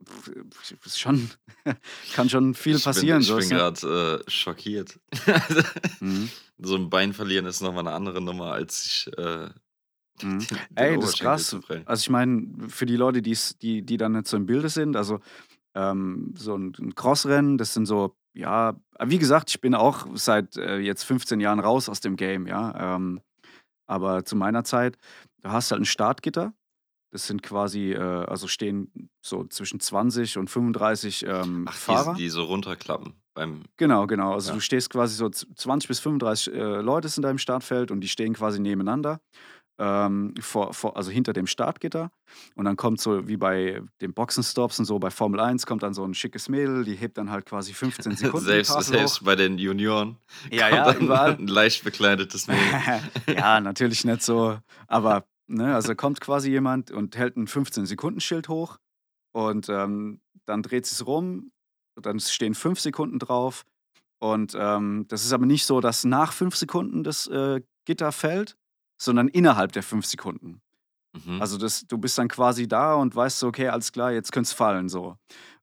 ist 0.86 1.00
schon 1.00 1.30
kann 2.12 2.30
schon 2.30 2.54
viel 2.56 2.80
Ich 2.80 2.92
bin 2.92 3.10
passieren, 3.10 3.22
ich 3.22 3.36
so 3.36 3.38
bin 3.38 3.50
grad, 3.50 3.84
äh, 3.84 4.20
schockiert. 4.30 5.00
Mhm. 6.02 6.32
So 6.60 6.76
'n 6.76 6.90
Bein 6.90 7.14
verlieren 7.14 7.46
ist 7.48 7.62
noch 7.62 7.74
mal 7.74 7.84
'ne 7.84 7.92
andere 7.94 8.22
Nummer, 8.22 8.52
als 8.54 8.84
sich, 8.84 9.08
äh, 9.18 9.50
Mhm. 10.22 10.48
den 10.52 10.68
den 10.70 10.76
Ey, 10.76 10.98
das 11.00 11.12
ist 11.12 11.20
krass. 11.20 11.58
Also, 11.86 12.02
ich 12.02 12.10
meine, 12.10 12.70
für 12.70 12.86
die 12.86 12.96
Leute, 12.96 13.22
die's 13.22 13.58
die 13.58 13.82
die 13.86 13.98
dann 13.98 14.12
nicht 14.14 14.28
so 14.28 14.38
im 14.38 14.46
Bilde 14.46 14.70
sind, 14.70 14.96
also, 14.96 15.20
ähm, 15.76 16.34
so 16.38 16.56
'n 16.56 16.74
'n 16.80 16.96
Crossrennen, 16.96 17.58
das 17.60 17.74
sind 17.76 17.86
so 17.86 18.18
ja, 18.36 18.82
wie 19.00 19.20
gesagt, 19.20 19.52
ich 19.52 19.62
bin 19.62 19.76
auch 19.76 20.08
seit, 20.16 20.58
äh, 20.58 20.80
jetzt 20.80 21.04
15 21.06 21.40
Jahren 21.40 21.60
raus 21.62 21.90
aus 21.90 22.02
dem 22.02 22.18
Game, 22.18 22.48
ja, 22.48 22.96
ähm, 22.98 23.22
aber 23.88 24.26
zu 24.26 24.36
meiner 24.38 24.64
Zeit, 24.66 24.98
da 25.42 25.52
hast 25.54 25.72
du 25.72 25.74
halt 25.76 25.84
'n 25.84 25.86
Startgitter. 25.86 26.54
Das 27.14 27.28
sind 27.28 27.44
quasi, 27.44 27.92
äh 27.92 27.98
also, 28.00 28.48
stehen 28.48 29.10
so 29.22 29.44
zwischen 29.46 29.80
20 29.82 30.38
und 30.38 30.50
35, 30.50 31.26
ähm, 31.28 31.68
Ach, 31.68 31.78
die 31.78 31.82
Fahrer. 31.86 32.16
die 32.16 32.30
so 32.30 32.44
runterklappen 32.44 33.22
beim 33.34 33.64
Genau, 33.80 34.06
genau. 34.08 34.34
Also, 34.34 34.52
Ja. 34.52 34.56
du 34.56 34.60
stehst 34.60 34.90
quasi 34.90 35.16
so 35.16 35.30
z 35.30 35.48
20 35.56 35.88
bis 35.88 36.00
35, 36.00 36.54
äh, 36.54 36.82
Leute 36.82 37.08
sind 37.10 37.24
da 37.24 37.32
im 37.32 37.38
Startfeld 37.38 37.92
und 37.92 38.02
die 38.02 38.08
stehen 38.10 38.34
quasi 38.34 38.60
nebeneinander, 38.60 39.22
ähm, 39.80 40.34
vor 40.42 40.74
vor 40.74 40.98
also, 40.98 41.12
hinter 41.12 41.34
dem 41.34 41.48
Startgitter. 41.48 42.12
Und 42.56 42.66
dann 42.66 42.78
kommt 42.78 43.02
so 43.02 43.28
wie 43.28 43.38
bei 43.38 43.82
den 44.02 44.14
Boxenstops 44.14 44.80
und 44.80 44.86
so 44.86 45.00
bei 45.00 45.12
Formel 45.12 45.40
1 45.40 45.66
kommt 45.66 45.84
dann 45.84 45.94
so 45.94 46.04
'n 46.06 46.14
schickes 46.16 46.50
Mädel, 46.50 46.86
die 46.86 46.96
hebt 46.96 47.18
dann 47.18 47.32
halt 47.32 47.46
quasi 47.46 47.74
15 47.74 48.16
Sekunden 48.18 48.52
die 48.52 48.62
Selbst 48.62 48.62
Tafel 48.62 48.96
hoch. 48.96 49.16
selbst 49.16 49.24
bei 49.24 49.36
den 49.36 49.58
Junioren 49.58 50.18
Ja, 50.52 50.70
ja, 50.70 50.94
überall. 50.94 51.38
'n 51.40 51.48
leicht 51.48 51.84
bekleidetes 51.84 52.48
Mädel. 52.48 52.78
Ja, 53.30 53.60
natürlich 53.62 54.04
nicht 54.06 54.22
so, 54.22 54.60
aber, 54.88 55.26
ne, 55.52 55.76
also, 55.76 55.96
kommt 55.96 56.22
quasi 56.22 56.50
jemand 56.52 56.92
und 56.92 57.18
hält 57.18 57.38
'n 57.38 57.48
15-Sekunden-Schild 57.48 58.50
hoch 58.50 58.78
und, 59.34 59.70
ähm, 59.70 60.22
dann 60.46 60.64
dreht 60.64 60.86
sie's 60.88 61.06
rum, 61.08 61.52
dann 62.02 62.20
stehen 62.22 62.56
5 62.56 62.80
Sekunden 62.82 63.20
drauf 63.20 63.66
und, 64.20 64.56
ähm, 64.60 65.06
das 65.10 65.26
ist 65.26 65.34
aber 65.34 65.46
nicht 65.48 65.66
so, 65.66 65.82
dass 65.82 66.06
nach 66.06 66.34
5 66.34 66.56
Sekunden 66.58 67.04
das, 67.04 67.28
äh, 67.28 67.62
Gitter 67.86 68.12
fällt, 68.14 68.58
sondern 69.02 69.28
innerhalb 69.30 69.72
der 69.74 69.84
5 69.84 70.06
Sekunden. 70.08 70.62
Mhm. 71.16 71.40
Also, 71.42 71.58
das 71.58 71.88
du 71.88 71.98
bist 72.00 72.18
dann 72.20 72.30
quasi 72.30 72.68
da 72.68 72.96
und 72.96 73.16
weißt 73.16 73.40
so: 73.40 73.48
„Okay, 73.50 73.70
alles 73.70 73.92
klar, 73.94 74.12
jetzt 74.14 74.32
könnt's 74.34 74.54
fallen“, 74.54 74.90
so. 74.90 75.18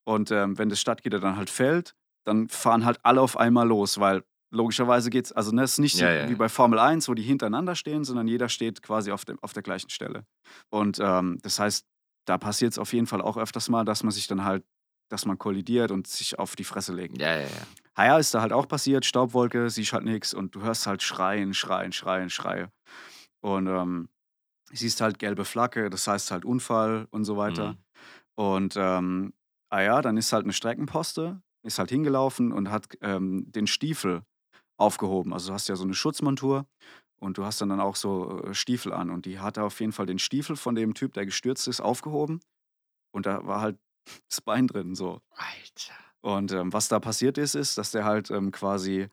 Und, 0.04 0.30
ähm, 0.32 0.58
wenn 0.58 0.68
das 0.70 0.80
Startgitter 0.80 1.20
dann 1.20 1.36
halt 1.36 1.50
fällt, 1.50 1.94
dann 2.26 2.48
fahren 2.50 2.84
halt 2.86 2.98
alle 3.04 3.20
auf 3.22 3.36
einmal 3.38 3.68
los, 3.68 4.00
weil 4.00 4.24
logischerweise 4.50 5.10
geht's 5.10 5.32
also, 5.32 5.52
ne, 5.52 5.62
es 5.62 5.72
ist 5.72 5.78
nicht 5.78 5.96
so 5.96 6.06
Ja, 6.06 6.10
ja, 6.12 6.26
wie 6.26 6.34
ja. 6.34 6.36
bei 6.36 6.48
Formel 6.48 6.78
1, 6.78 7.08
wo 7.08 7.14
die 7.14 7.22
hintereinander 7.22 7.74
stehen, 7.76 8.04
sondern 8.04 8.28
jeder 8.28 8.48
steht 8.48 8.82
quasi 8.82 9.12
auf 9.12 9.24
dem 9.24 9.38
auf 9.42 9.52
der 9.52 9.62
gleichen 9.62 9.90
Stelle. 9.90 10.24
Und, 10.70 10.98
ähm, 11.00 11.38
das 11.42 11.58
heißt, 11.60 11.86
da 12.26 12.38
passiert's 12.38 12.78
auf 12.78 12.92
jeden 12.92 13.06
Fall 13.06 13.22
auch 13.22 13.36
öfters 13.36 13.68
mal, 13.68 13.84
dass 13.84 14.02
man 14.02 14.12
sich 14.12 14.26
dann 14.26 14.44
halt 14.44 14.64
dass 15.10 15.24
man 15.26 15.38
kollidiert 15.38 15.90
und 15.90 16.06
sich 16.06 16.38
auf 16.38 16.54
die 16.56 16.64
Fresse 16.64 16.92
legt. 16.94 17.18
Ja, 17.18 17.36
ja, 17.36 17.48
ja. 17.48 17.68
Ah 17.94 18.06
ja, 18.06 18.18
ist 18.18 18.34
da 18.34 18.40
halt 18.42 18.52
auch 18.52 18.68
passiert, 18.68 19.04
Staubwolke, 19.06 19.70
siehst 19.70 19.92
halt 19.94 20.04
nix 20.04 20.34
und 20.34 20.54
du 20.54 20.62
hörst 20.62 20.86
halt 20.86 21.02
Schreien, 21.02 21.54
Schreien, 21.54 21.92
Schreien, 21.92 22.30
Schreie. 22.30 22.70
Und, 23.40 23.66
ähm, 23.68 24.08
siehst 24.72 25.00
halt 25.00 25.18
gelbe 25.18 25.44
Flagge, 25.44 25.90
das 25.90 26.06
heißt 26.08 26.30
halt 26.32 26.44
Unfall 26.44 27.06
und 27.10 27.24
so 27.24 27.36
weiter. 27.36 27.74
Mhm. 27.74 27.78
Und, 28.36 28.74
ähm, 28.78 29.34
ah 29.70 29.80
ja, 29.82 30.02
dann 30.02 30.16
ist 30.18 30.32
halt 30.32 30.46
'ne 30.46 30.52
Streckenposte 30.52 31.42
ist 31.64 31.78
halt 31.80 31.90
hingelaufen 31.90 32.52
und 32.52 32.70
hat, 32.70 32.88
ähm, 33.02 33.44
den 33.52 33.66
Stiefel 33.66 34.22
aufgehoben. 34.78 35.32
Also, 35.34 35.48
du 35.50 35.54
hast 35.54 35.68
ja 35.68 35.76
so 35.76 35.84
'ne 35.86 35.94
Schutzmontur 35.94 36.66
und 37.20 37.38
du 37.38 37.44
hast 37.46 37.60
dann 37.62 37.70
dann 37.70 37.80
auch 37.80 37.96
so, 37.96 38.42
äh, 38.44 38.54
Stiefel 38.54 38.92
an 38.94 39.10
und 39.10 39.26
die 39.26 39.40
hatte 39.40 39.62
auf 39.64 39.80
jeden 39.80 39.92
Fall 39.92 40.06
den 40.06 40.18
Stiefel 40.20 40.56
von 40.56 40.74
dem 40.76 40.94
Typ, 40.94 41.14
der 41.14 41.26
gestürzt 41.26 41.68
ist, 41.68 41.80
aufgehoben 41.80 42.40
und 43.12 43.26
da 43.26 43.46
war 43.46 43.60
halt 43.62 43.78
das 44.30 44.40
Bein 44.42 44.66
drin 44.68 44.94
so. 44.96 45.20
Alter. 45.36 45.94
Und, 46.24 46.52
ähm, 46.52 46.72
was 46.72 46.88
da 46.88 47.00
passiert 47.00 47.38
ist, 47.38 47.54
ist, 47.54 47.78
dass 47.78 47.92
der 47.92 48.04
halt, 48.04 48.30
ähm, 48.30 48.50
quasi, 48.52 49.08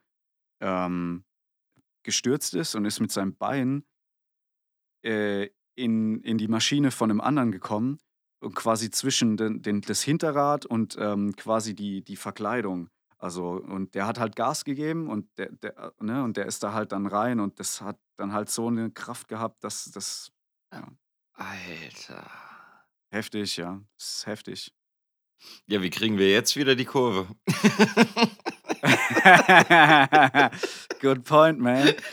ähm, 0.61 1.25
gestürzt 2.03 2.55
ist 2.55 2.75
und 2.75 2.85
ist 2.85 2.99
mit 3.01 3.11
seinem 3.11 3.35
Bein 3.37 3.85
äh, 5.03 5.49
in 5.75 6.21
in 6.21 6.37
die 6.37 6.47
Maschine 6.47 6.91
von 6.91 7.09
'nem 7.09 7.21
anderen 7.21 7.51
gekommen 7.51 7.99
und 8.41 8.55
quasi 8.55 8.89
zwischen 8.89 9.37
den 9.37 9.61
den 9.61 9.81
das 9.81 10.01
Hinterrad 10.03 10.65
und, 10.65 10.97
ähm, 10.99 11.35
quasi 11.35 11.75
die 11.75 12.01
die 12.03 12.15
Verkleidung. 12.15 12.89
Also 13.25 13.53
und 13.53 13.95
der 13.95 14.05
hat 14.05 14.19
halt 14.19 14.35
Gas 14.35 14.65
gegeben 14.65 15.09
und 15.09 15.25
der 15.39 15.51
der 15.53 15.93
ne, 15.99 16.23
und 16.23 16.37
der 16.37 16.45
ist 16.45 16.61
da 16.61 16.73
halt 16.73 16.91
dann 16.91 17.07
rein 17.07 17.39
und 17.39 17.59
das 17.59 17.81
hat 17.81 17.97
dann 18.17 18.33
halt 18.33 18.51
so 18.51 18.69
'ne 18.69 18.91
Kraft 18.91 19.27
gehabt, 19.27 19.63
dass 19.63 19.85
das 19.91 20.31
ja. 20.71 20.87
Alter. 21.33 22.29
Heftig, 23.09 23.57
ja. 23.57 23.81
Das 23.97 24.17
ist 24.17 24.25
heftig. 24.27 24.71
Ja, 25.67 25.81
wie 25.81 25.89
kriegen 25.89 26.19
wir 26.19 26.29
jetzt 26.29 26.55
wieder 26.55 26.75
die 26.75 26.85
Kurve? 26.85 27.27
Good 31.01 31.23
point, 31.23 31.59
man. 31.59 31.93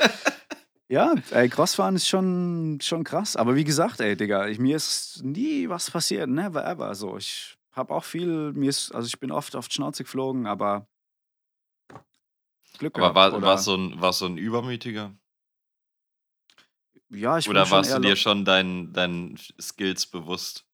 Ja, 0.88 1.14
ey, 1.30 1.48
Crossfahren 1.48 1.96
ist 1.96 2.06
schon, 2.06 2.78
schon 2.82 3.02
krass. 3.02 3.34
Aber 3.36 3.54
wie 3.56 3.64
gesagt, 3.64 4.00
ey, 4.00 4.14
Digga, 4.14 4.48
ich, 4.48 4.58
mir 4.58 4.76
ist 4.76 5.22
nie 5.24 5.70
was 5.70 5.90
passiert. 5.90 6.28
Never 6.28 6.62
ever. 6.66 6.94
So, 6.94 7.16
ich 7.16 7.56
habe 7.72 7.94
auch 7.94 8.04
viel, 8.04 8.52
mir 8.52 8.68
ist, 8.68 8.94
also 8.94 9.06
ich 9.06 9.18
bin 9.18 9.30
oft 9.32 9.56
auf 9.56 9.68
die 9.68 9.74
Schnauze 9.76 10.02
geflogen, 10.04 10.46
aber 10.46 10.86
Glück 12.82 12.94
Aber 12.94 13.14
gehabt. 13.14 13.16
war, 13.32 13.42
warst 13.42 13.66
Oder 13.66 13.72
so 13.72 13.76
ein, 13.76 14.12
so 14.12 14.26
ein 14.26 14.36
Übermütiger? 14.38 15.14
ja, 17.10 17.38
ich 17.38 17.46
bin 17.46 17.52
Oder 17.52 17.70
warst 17.70 17.94
du 17.94 18.00
dir 18.00 18.16
schon 18.16 18.44
deinen 18.44 18.92
deinen 18.92 19.36
Skills 19.60 20.06
bewusst? 20.06 20.66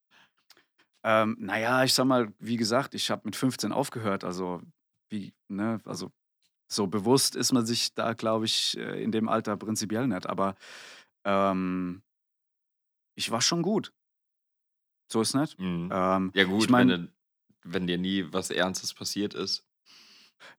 Ähm, 1.05 1.37
naja, 1.39 1.85
ich 1.85 1.93
sag 1.95 2.07
mal, 2.07 2.33
wie 2.39 2.57
gesagt, 2.57 2.95
ich 2.95 3.11
habe 3.11 3.23
mit 3.25 3.37
15 3.37 3.73
aufgehört. 3.73 4.25
Also, 4.25 4.63
wie, 5.11 5.33
ne, 5.49 5.81
also 5.85 6.11
so 6.71 6.87
bewusst 6.87 7.37
ist 7.37 7.53
man 7.53 7.67
sich 7.67 7.95
da, 7.95 8.15
glaube 8.15 8.47
ich, 8.47 8.77
äh, 8.79 9.03
in 9.03 9.13
dem 9.13 9.29
Alter 9.29 9.57
prinzipiell 9.57 10.07
nicht. 10.09 10.27
Aber 10.29 10.57
ähm, 11.25 12.03
ich 13.17 13.31
war 13.31 13.41
schon 13.43 13.63
gut. 13.63 13.93
So 15.11 15.21
ist 15.21 15.35
nicht. 15.35 15.59
Mhm. 15.59 15.89
Ähm, 15.93 16.33
Ja 16.35 16.45
ich 16.45 16.51
gut, 16.51 16.69
wenn, 16.69 16.73
meine, 16.73 16.99
du, 16.99 17.13
wenn 17.65 17.87
dir 17.87 17.99
nie 17.99 18.33
was 18.33 18.51
Ernstes 18.51 18.95
passiert 18.95 19.35
ist. 19.35 19.68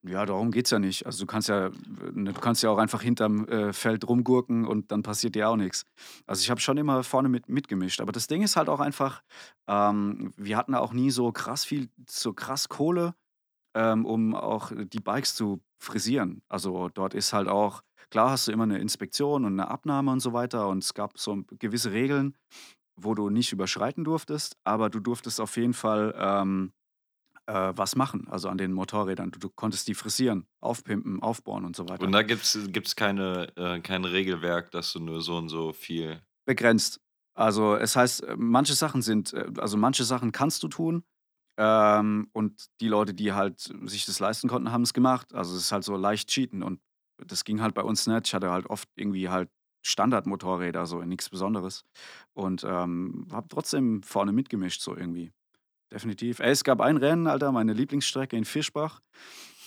Ja, 0.04 0.26
darum 0.26 0.52
geht's 0.52 0.72
ja 0.72 0.80
nicht. 0.80 1.06
Also 1.06 1.22
du 1.24 1.28
kannst 1.28 1.50
ja, 1.50 1.70
ne, 2.14 2.34
du 2.34 2.40
kannst 2.42 2.64
ja 2.64 2.70
auch 2.70 2.78
einfach 2.78 3.02
hinterm 3.02 3.46
äh, 3.48 3.74
Feld 3.74 4.08
rumgurken 4.08 4.66
und 4.66 4.92
dann 4.92 5.04
passiert 5.04 5.36
dir 5.36 5.50
auch 5.50 5.56
nichts. 5.56 5.86
Also 6.28 6.42
ich 6.42 6.50
habe 6.50 6.62
schon 6.62 6.78
immer 6.78 7.04
vorne 7.04 7.30
mit, 7.30 7.50
mitgemischt. 7.50 8.02
Aber 8.02 8.12
das 8.12 8.28
Ding 8.28 8.42
ist 8.42 8.56
halt 8.56 8.70
auch 8.70 8.80
einfach, 8.80 9.22
ähm, 9.68 10.34
wir 10.38 10.58
hatten 10.58 10.76
auch 10.76 10.94
nie 10.94 11.12
so 11.12 11.32
krass 11.32 11.66
viel, 11.66 11.90
so 12.10 12.34
krass 12.34 12.70
Kohle. 12.70 13.16
ähm, 13.76 14.06
um 14.06 14.36
auch 14.36 14.72
die 14.76 15.00
Bikes 15.00 15.36
zu 15.36 15.62
frisieren. 15.80 16.42
Also 16.50 16.90
dort 16.90 17.14
ist 17.14 17.34
halt 17.34 17.48
auch, 17.48 17.82
klar 18.10 18.32
hast 18.32 18.48
du 18.48 18.52
immer 18.52 18.64
eine 18.64 18.80
Inspektion 18.80 19.46
und 19.46 19.54
eine 19.54 19.70
Abnahme 19.70 20.12
und 20.12 20.20
so 20.22 20.34
weiter 20.34 20.68
und 20.68 20.84
es 20.84 20.94
gab 20.94 21.18
so 21.20 21.44
gewisse 21.60 21.92
Regeln, 21.92 22.36
wo 22.96 23.14
du 23.16 23.30
nicht 23.30 23.54
überschreiten 23.54 24.04
durftest, 24.04 24.58
aber 24.66 24.90
du 24.90 25.00
durftest 25.00 25.40
auf 25.42 25.56
jeden 25.58 25.74
Fall 25.74 26.14
ähm, 26.18 26.74
äh, 27.50 27.74
was 27.76 27.96
machen, 27.96 28.28
also 28.28 28.50
an 28.50 28.58
den 28.58 28.72
Motorrädern. 28.74 29.32
Du, 29.32 29.40
du 29.40 29.50
konntest 29.50 29.88
die 29.88 29.96
frisieren, 29.96 30.46
aufpimpen, 30.62 31.22
aufbauen 31.22 31.66
und 31.66 31.76
so 31.76 31.84
Und 31.84 31.90
weiter. 31.90 32.08
da 32.12 32.22
gibt 32.24 32.44
es 32.44 32.96
keine, 32.96 33.52
äh, 33.58 33.80
kein 33.82 34.06
Regelwerk, 34.06 34.72
dass 34.72 34.94
du 34.94 35.00
nur 35.00 35.22
so 35.22 35.38
und 35.38 35.50
so 35.50 35.74
viel. 35.74 36.22
Begrenzt. 36.46 37.00
Also 37.36 37.76
es 37.76 37.96
heißt, 37.96 38.24
äh, 38.24 38.36
manche 38.38 38.74
Sachen 38.74 39.02
sind, 39.02 39.34
äh, 39.34 39.52
also 39.58 39.78
manche 39.78 40.04
Sachen 40.04 40.32
kannst 40.32 40.64
du 40.64 40.68
tun, 40.68 41.04
Ähm, 41.62 42.30
und 42.34 42.68
die 42.82 42.88
Leute, 42.88 43.14
die 43.14 43.34
halt 43.34 43.60
sich 43.86 44.06
das 44.06 44.20
leisten 44.22 44.48
konnten, 44.50 44.72
haben 44.72 44.84
es 44.84 44.94
gemacht. 44.94 45.36
Also 45.36 45.56
es 45.56 45.64
ist 45.64 45.72
halt 45.74 45.84
so 45.84 45.98
leicht 45.98 46.30
cheaten 46.30 46.64
und 46.64 46.82
das 47.18 47.44
ging 47.44 47.62
halt 47.62 47.76
bei 47.76 47.84
uns 47.84 48.08
nicht. 48.08 48.28
Ich 48.28 48.34
hatte 48.34 48.50
halt 48.52 48.68
oft 48.68 48.90
irgendwie 48.96 49.30
halt 49.30 49.50
Standardmotorräder, 49.86 50.86
so 50.86 51.02
nichts 51.04 51.30
Besonderes. 51.30 51.84
Und 52.34 52.64
ähm, 52.64 53.28
habe 53.32 53.48
trotzdem 53.50 54.04
vorne 54.04 54.32
mitgemischt, 54.32 54.82
so 54.82 54.96
irgendwie. 54.98 55.34
Definitiv. 55.92 56.40
Ey, 56.40 56.52
es 56.52 56.64
gab 56.64 56.82
ein 56.82 56.98
Rennen, 56.98 57.28
Alter, 57.28 57.52
meine 57.52 57.74
Lieblingsstrecke 57.74 58.38
in 58.38 58.46
Fischbach. 58.46 59.02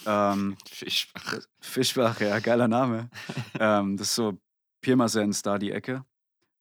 Ähm, 0.06 0.56
Fischbach. 0.68 1.40
Fischbach, 1.60 2.20
ja, 2.20 2.38
geiler 2.38 2.68
Name. 2.68 3.10
ähm, 3.58 3.96
das 3.96 4.08
ist 4.08 4.14
so 4.14 4.38
Pirmasens 4.82 5.42
da 5.42 5.58
die 5.58 5.72
Ecke. 5.72 6.04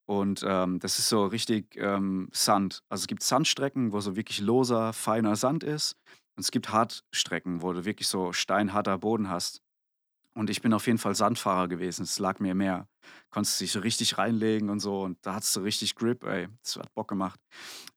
Und 0.06 0.44
ähm, 0.46 0.80
das 0.80 1.00
ist 1.00 1.10
so 1.10 1.26
richtig 1.26 1.78
ähm, 1.78 2.30
Sand. 2.34 2.84
Also 2.90 3.04
es 3.04 3.08
gibt 3.08 3.24
Sandstrecken, 3.24 3.94
wo 3.94 4.02
so 4.02 4.16
wirklich 4.16 4.42
loser, 4.42 4.94
feiner 4.94 5.36
Sand 5.36 5.64
ist. 5.64 5.96
Und 6.36 6.44
es 6.44 6.52
gibt 6.52 6.72
Hartstrecken, 6.72 7.62
wo 7.62 7.72
du 7.72 7.86
wirklich 7.86 8.08
so 8.08 8.34
steinharter 8.34 8.98
Boden 8.98 9.30
hast. 9.30 9.62
Und 10.34 10.50
ich 10.50 10.62
bin 10.62 10.74
auf 10.74 10.88
jeden 10.88 10.98
Fall 10.98 11.14
Sandfahrer 11.14 11.68
gewesen. 11.68 12.04
Es 12.04 12.18
lag 12.18 12.40
mir 12.40 12.56
mehr. 12.56 12.88
Konntest 13.32 13.60
dich 13.60 13.72
so 13.72 13.80
richtig 13.80 14.18
reinlegen 14.18 14.70
und 14.70 14.80
so. 14.80 15.02
Und 15.02 15.18
da 15.26 15.36
hattest 15.36 15.56
du 15.56 15.60
richtig 15.60 15.96
Grip, 15.96 16.24
ey. 16.24 16.48
Das 16.64 16.78
hat 16.78 16.94
Bock 16.94 17.10
gemacht. 17.10 17.40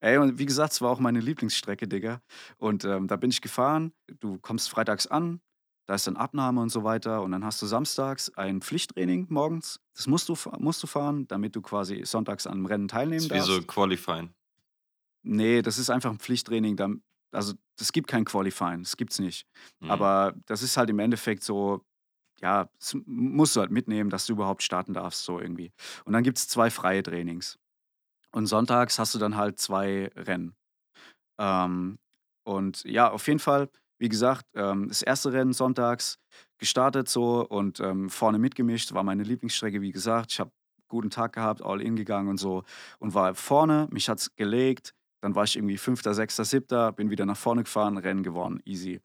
Ey, 0.00 0.18
und 0.18 0.38
wie 0.38 0.46
gesagt, 0.46 0.72
es 0.72 0.80
war 0.80 0.90
auch 0.90 0.98
meine 0.98 1.20
Lieblingsstrecke, 1.20 1.86
Digga. 1.86 2.20
Und 2.56 2.84
ähm, 2.84 3.06
da 3.06 3.16
bin 3.16 3.30
ich 3.30 3.40
gefahren. 3.40 3.92
Du 4.18 4.38
kommst 4.38 4.68
freitags 4.68 5.06
an, 5.06 5.40
da 5.86 5.94
ist 5.94 6.06
dann 6.08 6.16
Abnahme 6.16 6.60
und 6.60 6.70
so 6.70 6.82
weiter. 6.82 7.22
Und 7.22 7.30
dann 7.30 7.44
hast 7.44 7.62
du 7.62 7.66
samstags 7.66 8.32
ein 8.36 8.60
Pflichttraining 8.62 9.26
morgens. 9.30 9.80
Das 9.94 10.08
musst 10.08 10.28
du, 10.28 10.36
musst 10.58 10.82
du 10.82 10.88
fahren, 10.88 11.28
damit 11.28 11.54
du 11.54 11.62
quasi 11.62 12.04
sonntags 12.04 12.46
an 12.48 12.54
einem 12.54 12.66
Rennen 12.66 12.88
Das 12.88 12.96
teilnehmen 12.96 13.26
ist 13.26 13.32
wie 13.32 13.40
so 13.40 13.54
darfst. 13.54 13.68
Qualifying. 13.68 14.34
Nee, 15.22 15.62
das 15.62 15.78
ist 15.78 15.88
einfach 15.90 16.10
ein 16.10 16.18
Pflichttraining. 16.18 17.00
Also, 17.32 17.54
es 17.80 17.92
gibt 17.92 18.08
kein 18.08 18.24
Qualifying, 18.24 18.82
das 18.82 18.96
gibt's 18.96 19.18
nicht. 19.18 19.46
Mhm. 19.80 19.90
Aber 19.90 20.34
das 20.46 20.62
ist 20.62 20.76
halt 20.76 20.90
im 20.90 20.98
Endeffekt 20.98 21.42
so, 21.42 21.84
ja, 22.44 22.68
das 22.78 22.94
musst 23.06 23.56
du 23.56 23.60
halt 23.60 23.70
mitnehmen, 23.70 24.10
dass 24.10 24.26
du 24.26 24.34
überhaupt 24.34 24.62
starten 24.62 24.92
darfst, 24.92 25.24
so 25.24 25.40
irgendwie. 25.40 25.72
Und 26.04 26.12
dann 26.12 26.22
gibt 26.22 26.36
es 26.36 26.46
zwei 26.46 26.68
freie 26.68 27.02
Trainings. 27.02 27.58
Und 28.32 28.46
sonntags 28.48 28.98
hast 28.98 29.14
du 29.14 29.18
dann 29.18 29.36
halt 29.36 29.58
zwei 29.58 30.10
Rennen. 30.14 30.54
Ähm, 31.38 31.98
und 32.44 32.84
ja, 32.84 33.10
auf 33.10 33.26
jeden 33.28 33.38
Fall, 33.38 33.70
wie 33.98 34.10
gesagt, 34.10 34.44
ähm, 34.54 34.88
das 34.88 35.00
erste 35.00 35.32
Rennen 35.32 35.54
sonntags 35.54 36.18
gestartet 36.58 37.08
so 37.08 37.48
und 37.48 37.80
ähm, 37.80 38.10
vorne 38.10 38.38
mitgemischt, 38.38 38.92
war 38.92 39.04
meine 39.04 39.22
Lieblingsstrecke, 39.22 39.80
wie 39.80 39.92
gesagt. 39.92 40.32
Ich 40.32 40.40
habe 40.40 40.50
guten 40.88 41.08
Tag 41.08 41.32
gehabt, 41.32 41.62
all 41.62 41.80
in 41.80 41.96
gegangen 41.96 42.28
und 42.28 42.36
so 42.36 42.62
und 42.98 43.14
war 43.14 43.34
vorne, 43.34 43.88
mich 43.90 44.10
hat's 44.10 44.36
gelegt. 44.36 44.92
Dann 45.22 45.34
war 45.34 45.44
ich 45.44 45.56
irgendwie 45.56 45.78
Fünfter, 45.78 46.12
Sechster, 46.12 46.44
Siebter, 46.44 46.92
bin 46.92 47.08
wieder 47.08 47.24
nach 47.24 47.38
vorne 47.38 47.62
gefahren, 47.64 47.96
Rennen 47.96 48.22
gewonnen, 48.22 48.60
easy. 48.66 49.00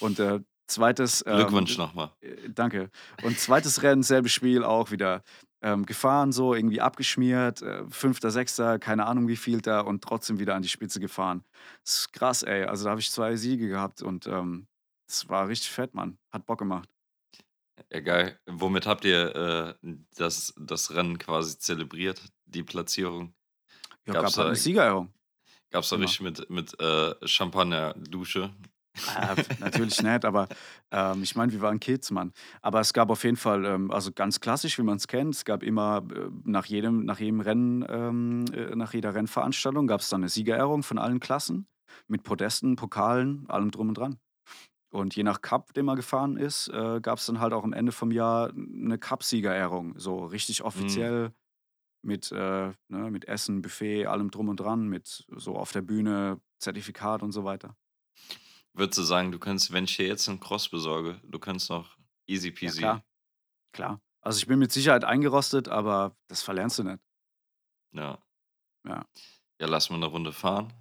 Und 0.00 0.18
äh, 0.18 0.40
zweites. 0.70 1.24
Ähm, 1.26 1.36
Glückwunsch 1.36 1.76
nochmal. 1.76 2.10
äh, 2.20 2.48
danke. 2.48 2.90
Und 3.22 3.38
zweites 3.38 3.82
Rennen, 3.82 4.02
selbes 4.02 4.32
Spiel, 4.32 4.64
auch 4.64 4.90
wieder 4.90 5.22
ähm, 5.62 5.84
gefahren, 5.84 6.32
so 6.32 6.54
irgendwie 6.54 6.80
abgeschmiert, 6.80 7.62
äh, 7.62 7.84
Fünfter, 7.90 8.30
Sechster, 8.30 8.78
keine 8.78 9.06
Ahnung 9.06 9.28
wie 9.28 9.36
viel 9.36 9.60
da 9.60 9.80
und 9.80 10.02
trotzdem 10.02 10.38
wieder 10.38 10.54
an 10.54 10.62
die 10.62 10.68
Spitze 10.68 11.00
gefahren. 11.00 11.44
Das 11.84 11.94
ist 11.96 12.12
krass, 12.12 12.42
ey. 12.42 12.64
Also 12.64 12.84
da 12.84 12.90
habe 12.90 13.00
ich 13.00 13.10
zwei 13.10 13.36
Siege 13.36 13.68
gehabt 13.68 14.02
und 14.02 14.26
ähm, 14.26 14.66
das 15.06 15.28
war 15.28 15.48
richtig 15.48 15.70
fett, 15.70 15.94
Mann. 15.94 16.18
Hat 16.32 16.46
Bock 16.46 16.58
gemacht. 16.58 16.88
Ja, 17.92 18.00
geil. 18.00 18.38
Womit 18.46 18.86
habt 18.86 19.04
ihr 19.04 19.76
äh, 19.82 19.88
das, 20.16 20.54
das 20.56 20.94
Rennen 20.94 21.18
quasi 21.18 21.58
zelebriert, 21.58 22.22
die 22.44 22.62
Platzierung? 22.62 23.34
Ja, 24.06 24.14
gab 24.14 24.24
halt 24.24 24.38
da, 24.38 24.46
eine 24.46 24.56
Siegerehrung. 24.56 25.12
gab's 25.70 25.88
da 25.88 25.96
Immer. 25.96 26.04
richtig 26.04 26.20
mit, 26.20 26.50
mit 26.50 26.80
äh, 26.80 27.14
Champagner-Dusche? 27.26 28.54
Ah, 29.02 29.36
natürlich 29.56 30.02
nicht, 30.02 30.24
aber 30.24 30.48
ähm, 30.90 31.22
ich 31.22 31.34
meine, 31.34 31.52
wir 31.52 31.60
waren 31.62 31.80
Kids, 31.80 32.10
Mann. 32.10 32.32
Aber 32.60 32.80
es 32.80 32.92
gab 32.92 33.10
auf 33.10 33.24
jeden 33.24 33.36
Fall, 33.36 33.64
ähm, 33.64 33.90
also 33.90 34.12
ganz 34.12 34.40
klassisch, 34.40 34.78
wie 34.78 34.82
man 34.82 34.96
es 34.98 35.08
kennt, 35.08 35.34
es 35.34 35.44
gab 35.44 35.62
immer 35.62 36.02
äh, 36.14 36.28
nach 36.44 36.66
jedem, 36.66 37.04
nach 37.06 37.18
jedem 37.18 37.40
Rennen, 37.40 37.84
ähm, 37.88 38.44
äh, 38.52 38.76
nach 38.76 38.92
jeder 38.92 39.14
Rennveranstaltung 39.14 39.86
gab 39.86 40.00
es 40.00 40.10
dann 40.10 40.20
eine 40.20 40.28
Siegerehrung 40.28 40.82
von 40.82 40.98
allen 40.98 41.18
Klassen 41.18 41.66
mit 42.08 42.22
Podesten, 42.24 42.76
Pokalen, 42.76 43.48
allem 43.48 43.70
drum 43.70 43.88
und 43.88 43.94
dran. 43.98 44.18
Und 44.92 45.16
je 45.16 45.22
nach 45.24 45.40
Cup, 45.42 45.74
den 45.74 45.86
man 45.86 45.96
gefahren 45.96 46.36
ist, 46.36 46.68
äh, 46.68 47.00
gab 47.02 47.18
es 47.18 47.26
dann 47.26 47.40
halt 47.40 47.52
auch 47.52 47.64
am 47.64 47.72
Ende 47.72 47.92
vom 47.92 48.10
Jahr 48.12 48.50
eine 48.52 48.98
Cup-Siegerehrung, 48.98 49.98
so 49.98 50.24
richtig 50.24 50.62
Mhm. 50.74 51.10
offiziell 51.10 51.32
mit, 52.02 52.32
äh, 52.32 52.72
ne, 52.88 53.10
mit 53.10 53.28
Essen, 53.28 53.62
Buffet, 53.62 54.06
allem 54.06 54.30
drum 54.30 54.48
und 54.48 54.60
dran, 54.60 54.88
mit 54.88 55.26
so 55.36 55.56
auf 55.56 55.72
der 55.72 55.82
Bühne, 55.82 56.40
Zertifikat 56.60 57.22
und 57.22 57.32
so 57.32 57.44
weiter. 57.44 57.76
Würdest 58.80 58.98
du 58.98 59.02
sagen, 59.02 59.30
du 59.30 59.38
könntest, 59.38 59.72
wenn 59.72 59.84
ich 59.84 59.94
dir 59.98 60.06
jetzt 60.06 60.26
einen 60.28 60.40
Cross 60.40 60.70
besorge, 60.70 61.20
du 61.22 61.38
könntest 61.38 61.68
noch 61.68 61.98
easy 62.26 62.48
Ja, 62.48 62.54
peasy. 62.54 62.78
klar. 62.78 63.04
Klar. 63.74 64.00
Also 64.22 64.38
ich 64.38 64.46
bin 64.46 64.58
mit 64.58 64.72
Sicherheit 64.72 65.04
eingerostet, 65.04 65.68
aber 65.68 66.16
das 66.28 66.42
verlernst 66.42 66.78
du 66.78 66.84
nicht. 66.84 66.98
Ja. 67.94 68.18
Ja. 68.88 69.04
Ja, 69.60 69.66
lass 69.66 69.90
mal 69.90 69.96
eine 69.96 70.06
Runde 70.06 70.32
fahren. 70.32 70.72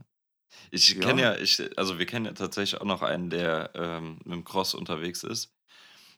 Ich 0.72 1.00
kenne 1.02 1.22
Ja. 1.22 1.34
ja, 1.36 1.42
ich, 1.42 1.78
also 1.78 2.00
wir 2.00 2.06
kennen 2.06 2.26
ja 2.26 2.32
tatsächlich 2.32 2.80
auch 2.80 2.86
noch 2.86 3.02
einen, 3.02 3.30
der 3.30 3.72
ähm, 3.76 4.20
mit 4.24 4.34
dem 4.34 4.44
Cross 4.46 4.76
unterwegs 4.76 5.24
ist. 5.24 5.48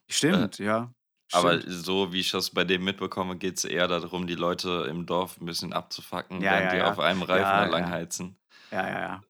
Äh, 0.06 0.12
Stimmt, 0.12 0.58
ja. 0.58 0.92
aber 1.32 1.60
Stimmt. 1.60 1.84
so 1.84 2.12
wie 2.12 2.20
ich 2.20 2.30
das 2.30 2.50
bei 2.50 2.62
dem 2.64 2.84
mitbekomme, 2.84 3.36
geht 3.38 3.58
es 3.58 3.64
eher 3.64 3.88
darum, 3.88 4.28
die 4.28 4.36
Leute 4.36 4.86
im 4.88 5.04
Dorf 5.06 5.40
ein 5.40 5.46
bisschen 5.46 5.72
abzufacken, 5.72 6.40
Ja, 6.40 6.52
während 6.52 6.64
ja, 6.66 6.70
die 6.70 6.76
ja. 6.78 6.90
auf 6.92 7.00
einem 7.00 7.22
Reifen 7.22 7.42
Ja, 7.42 7.64
ja. 7.64 7.70
langheizen. 7.70 8.38
Ja, 8.70 8.88
ja, 8.88 9.00
ja. 9.00 9.22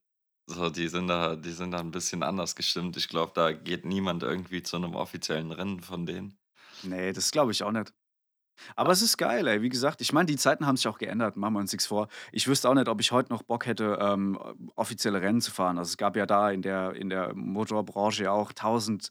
So, 0.53 0.69
die 0.69 0.89
sind 0.89 1.09
da, 1.09 1.35
die 1.35 1.51
sind 1.51 1.71
da 1.71 1.79
ein 1.79 1.91
bisschen 1.91 2.23
anders 2.23 2.55
gestimmt. 2.55 2.97
Ich 2.97 3.09
glaube, 3.09 3.33
da 3.35 3.53
geht 3.53 3.85
niemand 3.85 4.23
irgendwie 4.23 4.63
zu 4.63 4.77
einem 4.77 4.95
offiziellen 4.95 5.51
Rennen 5.51 5.81
von 5.81 6.05
denen. 6.05 6.37
Nee, 6.83 7.13
das 7.13 7.31
glaube 7.31 7.53
ich 7.53 7.63
auch 7.63 7.73
nicht. 7.73 7.93
Aber 8.77 8.93
es 8.93 9.03
ist 9.03 9.17
geil, 9.17 9.47
ey. 9.47 9.63
Wie 9.63 9.69
gesagt, 9.69 10.01
ich 10.01 10.13
meine, 10.13 10.27
die 10.27 10.37
Zeiten 10.37 10.67
haben 10.67 10.77
sich 10.77 10.87
auch 10.87 10.99
geändert, 10.99 11.37
machen 11.37 11.55
wir 11.55 11.61
uns 11.61 11.73
nichts 11.73 11.87
vor. 11.87 12.09
Ich 12.33 12.47
wüsste 12.47 12.69
auch 12.69 12.75
nicht, 12.75 12.89
ob 12.89 13.01
ich 13.01 13.13
heute 13.13 13.33
noch 13.33 13.43
Bock 13.43 13.67
hätte, 13.67 13.99
ähm, 14.01 14.39
offizielle 14.77 15.21
Rennen 15.21 15.41
zu 15.41 15.51
fahren. 15.51 15.79
Also 15.79 15.91
es 15.91 15.97
gab 15.97 16.17
ja 16.17 16.27
da 16.27 16.51
in 16.51 16.63
der, 16.63 16.95
in 16.95 17.09
der 17.09 17.35
Motorbranche 17.35 18.31
auch 18.31 18.53
tausend 18.53 19.11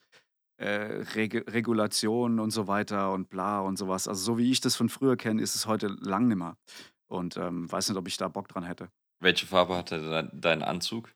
äh, 0.57 1.03
Reg 1.15 1.51
Regulationen 1.51 2.39
und 2.39 2.51
so 2.51 2.67
weiter 2.67 3.11
und 3.11 3.29
bla 3.29 3.61
und 3.61 3.77
sowas. 3.77 4.07
Also 4.07 4.23
so 4.23 4.37
wie 4.37 4.51
ich 4.51 4.61
das 4.61 4.75
von 4.75 4.89
früher 4.89 5.17
kenne, 5.17 5.41
ist 5.41 5.55
es 5.55 5.65
heute 5.65 5.87
lang 5.87 6.27
nimmer. 6.27 6.55
Und 7.07 7.35
ähm, 7.35 7.69
weiß 7.69 7.89
nicht, 7.89 7.97
ob 7.97 8.07
ich 8.07 8.17
da 8.17 8.27
Bock 8.27 8.47
dran 8.47 8.63
hätte. 8.63 8.89
Welche 9.19 9.45
Farbe 9.45 9.75
hatte 9.75 10.29
dein 10.33 10.63
Anzug? 10.63 11.09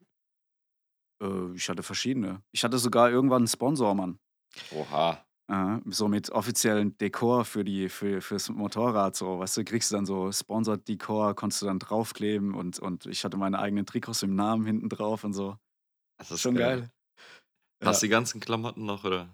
Äh, 1.21 1.53
ich 1.55 1.69
hatte 1.69 1.83
verschiedene. 1.83 2.43
Ich 2.51 2.63
hatte 2.63 2.77
sogar 2.77 3.09
irgendwann 3.11 3.41
einen 3.43 3.47
Sponsor, 3.47 3.93
Mann. 3.95 4.19
Oha. 4.71 5.25
Aha, 5.47 5.79
so 5.85 6.07
mit 6.07 6.31
offiziellen 6.31 6.97
Dekor 6.97 7.45
für 7.45 7.63
die 7.63 7.87
für 7.89 8.19
fürs 8.21 8.49
Motorrad 8.49 9.15
so, 9.15 9.37
weißt 9.39 9.57
du, 9.57 9.63
kriegst 9.63 9.91
du 9.91 9.95
dann 9.95 10.07
so 10.07 10.31
Sponsored 10.31 10.87
Dekor, 10.87 11.35
konntest 11.35 11.61
du 11.61 11.67
dann 11.67 11.77
draufkleben 11.77 12.55
und 12.55 12.79
und 12.79 13.05
ich 13.05 13.23
hatte 13.23 13.37
meine 13.37 13.59
eigenen 13.59 13.85
Trikots 13.85 14.23
im 14.23 14.33
Namen 14.35 14.65
hinten 14.65 14.89
drauf 14.89 15.23
und 15.23 15.33
so. 15.33 15.57
Das 16.17 16.31
ist 16.31 16.41
Schon 16.41 16.55
geil. 16.55 16.79
geil. 16.81 16.91
Hast 17.83 18.01
Ja. 18.01 18.07
die 18.07 18.09
ganzen 18.09 18.39
Klamotten 18.41 18.85
noch, 18.85 19.03
oder? 19.05 19.29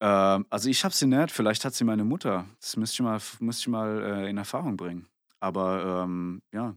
Ähm, 0.00 0.46
also 0.50 0.68
ich 0.68 0.84
habe 0.84 0.94
sie 0.94 1.06
nicht, 1.06 1.30
vielleicht 1.30 1.64
hat 1.64 1.74
sie 1.74 1.84
meine 1.84 2.04
Mutter. 2.04 2.46
Das 2.60 2.76
müsste 2.76 2.94
ich 2.94 3.00
mal 3.02 3.20
müsste 3.40 3.60
ich 3.62 3.68
mal, 3.68 4.02
äh, 4.02 4.30
in 4.30 4.38
Erfahrung 4.38 4.76
bringen. 4.76 5.08
Aber, 5.40 6.04
ähm, 6.04 6.42
ja. 6.52 6.76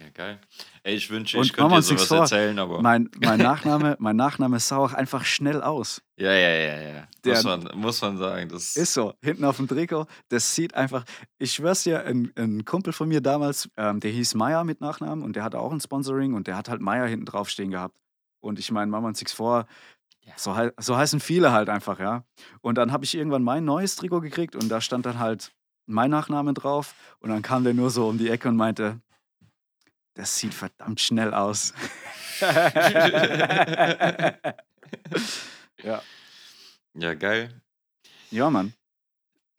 Ja, 0.00 0.08
geil. 0.10 0.40
Ey, 0.82 0.94
ich 0.96 1.10
wünsche, 1.10 1.36
ich 1.38 1.52
Und 1.52 1.52
könnte 1.52 1.74
dir 1.74 1.76
uns 1.76 1.88
so 1.88 1.90
nix 1.90 1.98
was 1.98 2.10
vor, 2.10 2.14
erzählen, 2.14 2.58
aber 2.58 2.86
mein 2.86 3.08
mein 3.14 3.40
Nachname 3.40 3.96
mein 4.00 4.16
Nachname 4.16 4.58
sah 4.58 4.78
auch 4.78 4.92
einfach 4.94 5.24
schnell 5.24 5.62
aus. 5.62 6.02
Ja, 6.18 6.32
ja, 6.32 6.48
ja, 6.50 6.80
ja. 6.82 7.08
Muss 7.24 7.44
Der 7.44 7.44
man 7.44 7.68
muss 7.74 8.00
man 8.02 8.16
sagen, 8.18 8.48
das 8.48 8.76
Ist 8.76 8.94
so, 8.94 9.14
hinten 9.20 9.44
auf 9.44 9.56
dem 9.56 9.66
Trikot, 9.66 10.06
das 10.28 10.54
sieht 10.54 10.74
einfach 10.74 11.04
ich 11.38 11.52
schwöre 11.54 11.72
es 11.72 11.82
dir, 11.82 12.04
'n 12.06 12.30
'n 12.36 12.64
Kumpel 12.64 12.92
von 12.92 13.08
mir 13.08 13.20
damals, 13.20 13.68
ähm, 13.76 13.98
der 13.98 14.12
hieß 14.12 14.34
Meier 14.36 14.62
mit 14.62 14.80
Nachnamen 14.80 15.24
und 15.24 15.34
der 15.34 15.42
hatte 15.42 15.58
auch 15.58 15.72
'n 15.72 15.80
Sponsoring 15.80 16.34
und 16.34 16.46
der 16.46 16.56
hat 16.56 16.68
halt 16.68 16.80
Meier 16.80 17.06
hinten 17.06 17.26
drauf 17.26 17.48
stehen 17.50 17.70
gehabt. 17.72 17.96
Und 18.40 18.60
ich 18.60 18.70
meine, 18.70 18.90
wir 18.92 18.98
uns 19.00 19.20
nix 19.20 19.32
vor, 19.32 19.66
Ja. 20.24 20.34
so 20.36 20.54
so 20.80 20.96
heißen 20.96 21.20
viele 21.20 21.52
halt 21.52 21.68
einfach, 21.70 22.00
ja. 22.00 22.24
Und 22.62 22.76
dann 22.78 22.92
habe 22.92 23.04
ich 23.04 23.14
irgendwann 23.16 23.42
mein 23.44 23.64
neues 23.64 23.96
Trikot 23.96 24.20
gekriegt 24.22 24.56
und 24.56 24.68
da 24.70 24.80
stand 24.80 25.06
dann 25.06 25.18
halt 25.20 25.52
mein 25.86 26.10
Nachname 26.10 26.54
drauf 26.54 26.94
und 27.20 27.30
dann 27.30 27.42
kam 27.42 27.64
der 27.64 27.74
nur 27.74 27.90
so 27.90 28.08
um 28.08 28.18
die 28.18 28.30
Ecke 28.30 28.48
und 28.48 28.56
meinte: 28.56 29.00
„Das 30.20 30.36
sieht 30.36 30.52
verdammt 30.52 31.00
schnell 31.00 31.32
aus.“ 31.32 31.72
Ja. 35.82 36.02
Ja, 36.94 37.14
geil. 37.14 37.62
Ja, 38.32 38.50
Mann. 38.50 38.74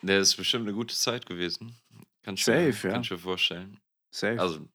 Ne, 0.03 0.17
ist 0.17 0.35
bestimmt 0.35 0.65
'ne 0.65 0.73
gute 0.73 0.95
Zeit 0.95 1.25
gewesen. 1.25 1.75
Kann 2.23 2.35
ich 2.35 2.45
mir 2.49 2.71
Safe, 2.71 2.87
ja. 2.87 2.93
kann 2.93 3.01
ich 3.03 3.11
mir 3.11 3.17
vorstellen. 3.19 3.79
Safe. 4.11 4.39
Also, 4.39 4.67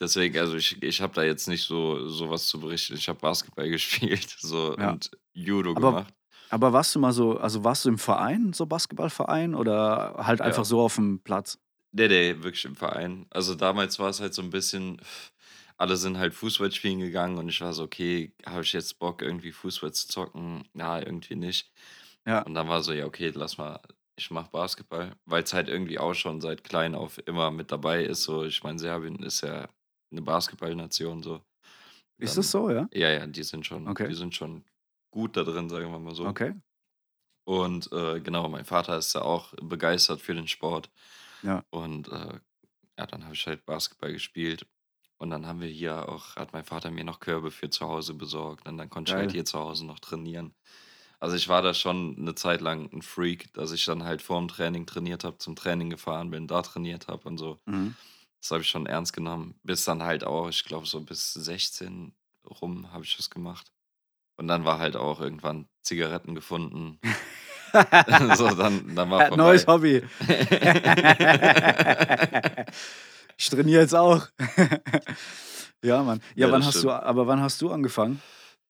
deswegen 0.00 0.38
also, 0.38 0.56
ich 0.56 0.82
ich 0.82 1.00
habe 1.02 1.14
da 1.14 1.22
jetzt 1.24 1.48
nicht 1.48 1.62
so 1.64 2.08
so 2.08 2.28
was 2.30 2.46
zu 2.48 2.60
berichten. 2.60 2.94
Ich 2.96 3.08
habe 3.08 3.18
Basketball 3.20 3.68
gespielt, 3.70 4.36
so 4.40 4.76
Ja. 4.78 4.90
und 4.90 5.10
Judo 5.34 5.72
Aber 5.74 5.90
gemacht. 5.96 6.14
aber 6.50 6.72
warst 6.74 6.94
du 6.94 7.00
mal 7.00 7.12
so 7.12 7.36
also, 7.38 7.64
warst 7.64 7.84
du 7.84 7.88
im 7.90 7.98
Verein, 7.98 8.52
so 8.52 8.66
Basketballverein 8.66 9.54
oder 9.54 10.14
halt 10.26 10.40
einfach 10.42 10.58
Ja. 10.62 10.64
so 10.64 10.80
auf'm 10.86 11.20
Platz? 11.24 11.58
Ne, 11.94 12.08
ne, 12.08 12.42
wirklich 12.42 12.64
im 12.64 12.74
Verein. 12.74 13.26
Also, 13.30 13.54
damals 13.54 13.98
war's 13.98 14.20
halt 14.20 14.32
so 14.32 14.40
'n 14.42 14.48
bisschen 14.50 14.98
alle 15.76 15.96
sind 15.96 16.16
halt 16.18 16.32
Fußball 16.34 16.70
spielen 16.72 17.00
gegangen 17.00 17.36
und 17.38 17.48
ich 17.50 17.60
war 17.60 17.72
so: 17.74 17.82
„Okay, 17.84 18.34
habe 18.46 18.62
ich 18.62 18.72
jetzt 18.72 18.98
Bock, 18.98 19.20
irgendwie 19.20 19.52
Fußball 19.52 19.92
zu 19.92 20.08
zocken?“ 20.08 20.64
Ja, 20.74 20.98
irgendwie 21.00 21.34
nicht. 21.36 21.70
Ja. 22.26 22.46
Und 22.46 22.54
dann 22.54 22.68
war 22.68 22.82
so: 22.82 22.92
„Ja, 22.92 23.04
okay, 23.06 23.30
lass 23.34 23.58
mal 23.58 23.80
ich 24.16 24.30
mache 24.30 24.50
Basketball“, 24.50 25.16
weil's 25.26 25.52
halt 25.54 25.68
irgendwie 25.68 25.98
auch 25.98 26.14
schon 26.14 26.40
seit 26.40 26.64
klein 26.64 26.94
auf 26.94 27.18
immer 27.26 27.50
mit 27.50 27.72
dabei 27.72 28.04
ist 28.04 28.22
so. 28.24 28.44
Ich 28.44 28.62
meine, 28.62 28.78
Serbien 28.78 29.22
ist 29.22 29.42
ja 29.42 29.68
'ne 30.10 30.22
Basketballnation 30.22 31.22
so. 31.22 31.42
Ist 32.18 32.36
das 32.36 32.50
Dann 32.50 32.52
so, 32.52 32.70
ja? 32.70 32.88
ja, 32.94 33.10
ja, 33.10 33.26
die 33.28 33.42
sind 33.44 33.66
schon 33.66 33.90
Okay. 33.90 34.08
die 34.08 34.14
sind 34.14 34.34
schon 34.36 34.64
gut 35.12 35.36
da 35.36 35.44
drin, 35.44 35.68
sagen 35.70 35.92
wir 35.92 35.98
mal 36.00 36.14
so. 36.16 36.34
Okay. 36.34 36.62
Und, 37.48 37.90
äh, 37.92 38.20
genau, 38.20 38.48
mein 38.48 38.64
Vater 38.64 38.96
ist 38.98 39.14
ja 39.14 39.22
auch 39.22 39.52
begeistert 39.60 40.20
für 40.20 40.34
den 40.34 40.46
Sport. 40.46 40.90
Ja. 41.42 41.64
Und, 41.70 42.08
äh, 42.08 42.40
ja, 42.98 43.06
dann 43.06 43.24
habe 43.24 43.34
ich 43.34 43.46
halt 43.46 43.66
Basketball 43.66 44.12
gespielt. 44.12 44.66
Und 45.18 45.30
dann 45.30 45.46
haben 45.46 45.60
wir 45.60 45.68
hier 45.68 46.08
auch 46.08 46.36
hat 46.36 46.52
mein 46.52 46.64
Vater 46.64 46.90
mir 46.90 47.04
noch 47.04 47.20
Körbe 47.20 47.50
für 47.52 47.70
zu 47.70 47.86
Hause 47.88 48.14
besorgt 48.14 48.68
und 48.68 48.78
dann 48.78 48.90
konnte 48.90 49.10
ich 49.10 49.16
halt 49.16 49.30
Geil. 49.30 49.34
hier 49.34 49.44
zu 49.46 49.58
Hause 49.60 49.86
noch 49.86 50.00
trainieren. 50.00 50.54
Also, 51.20 51.36
ich 51.36 51.48
war 51.48 51.62
da 51.62 51.74
schon 51.74 52.16
'ne 52.22 52.34
Zeit 52.36 52.60
lang 52.62 52.90
'n 52.92 53.02
Freak, 53.02 53.52
dass 53.54 53.72
ich 53.72 53.84
dann 53.86 54.04
halt 54.04 54.22
vorm 54.22 54.48
Training 54.48 54.86
trainiert 54.86 55.24
habe, 55.24 55.38
zum 55.38 55.56
Training 55.56 55.90
gefahren 55.90 56.30
bin, 56.30 56.48
da 56.48 56.62
trainiert 56.62 57.08
habe 57.08 57.28
und 57.28 57.38
so. 57.38 57.60
Mhm. 57.66 57.94
Das 58.40 58.50
habe 58.52 58.62
ich 58.62 58.68
schon 58.70 58.86
ernst 58.86 59.12
genommen. 59.14 59.58
Bis 59.64 59.84
dann 59.84 60.02
halt 60.02 60.24
auch 60.24 60.48
ich 60.48 60.64
glaube, 60.64 60.86
so 60.86 61.00
bis 61.02 61.32
16 61.34 62.16
rum 62.46 62.92
habe 62.92 63.04
ich 63.04 63.16
das 63.16 63.30
gemacht. 63.30 63.72
Und 64.38 64.48
dann 64.48 64.64
war 64.66 64.78
halt 64.80 64.96
auch 64.96 65.20
irgendwann 65.20 65.68
Zigaretten 65.82 66.34
gefunden. 66.36 67.00
So, 68.34 68.54
dann 68.54 68.94
dann 68.96 69.10
war 69.10 69.24
'n 69.30 69.36
neues 69.36 69.64
vorbei. 69.64 69.66
Hobby. 69.66 70.02
Ich 73.38 73.48
trainiere 73.50 73.82
jetzt 73.82 73.94
auch. 73.94 74.26
Ja, 75.84 76.04
Mann. 76.04 76.20
Ja, 76.36 76.46
Ja, 76.46 76.50
wann 76.50 76.64
hast 76.64 76.84
du 76.84 76.90
aber 76.92 77.26
wann 77.26 77.40
hast 77.40 77.60
du 77.60 77.70
angefangen 77.72 78.22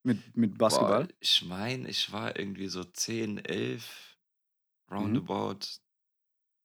mit 0.03 0.35
mit 0.37 0.57
Boah, 0.59 0.59
Basketball? 0.59 1.09
ich 1.21 1.43
meine, 1.43 1.89
ich 1.89 2.13
war 2.13 2.39
irgendwie 2.39 2.69
so 2.69 2.85
10, 2.85 3.39
11, 3.45 4.17
Mhm. 4.99 5.29
roundabout 5.29 5.59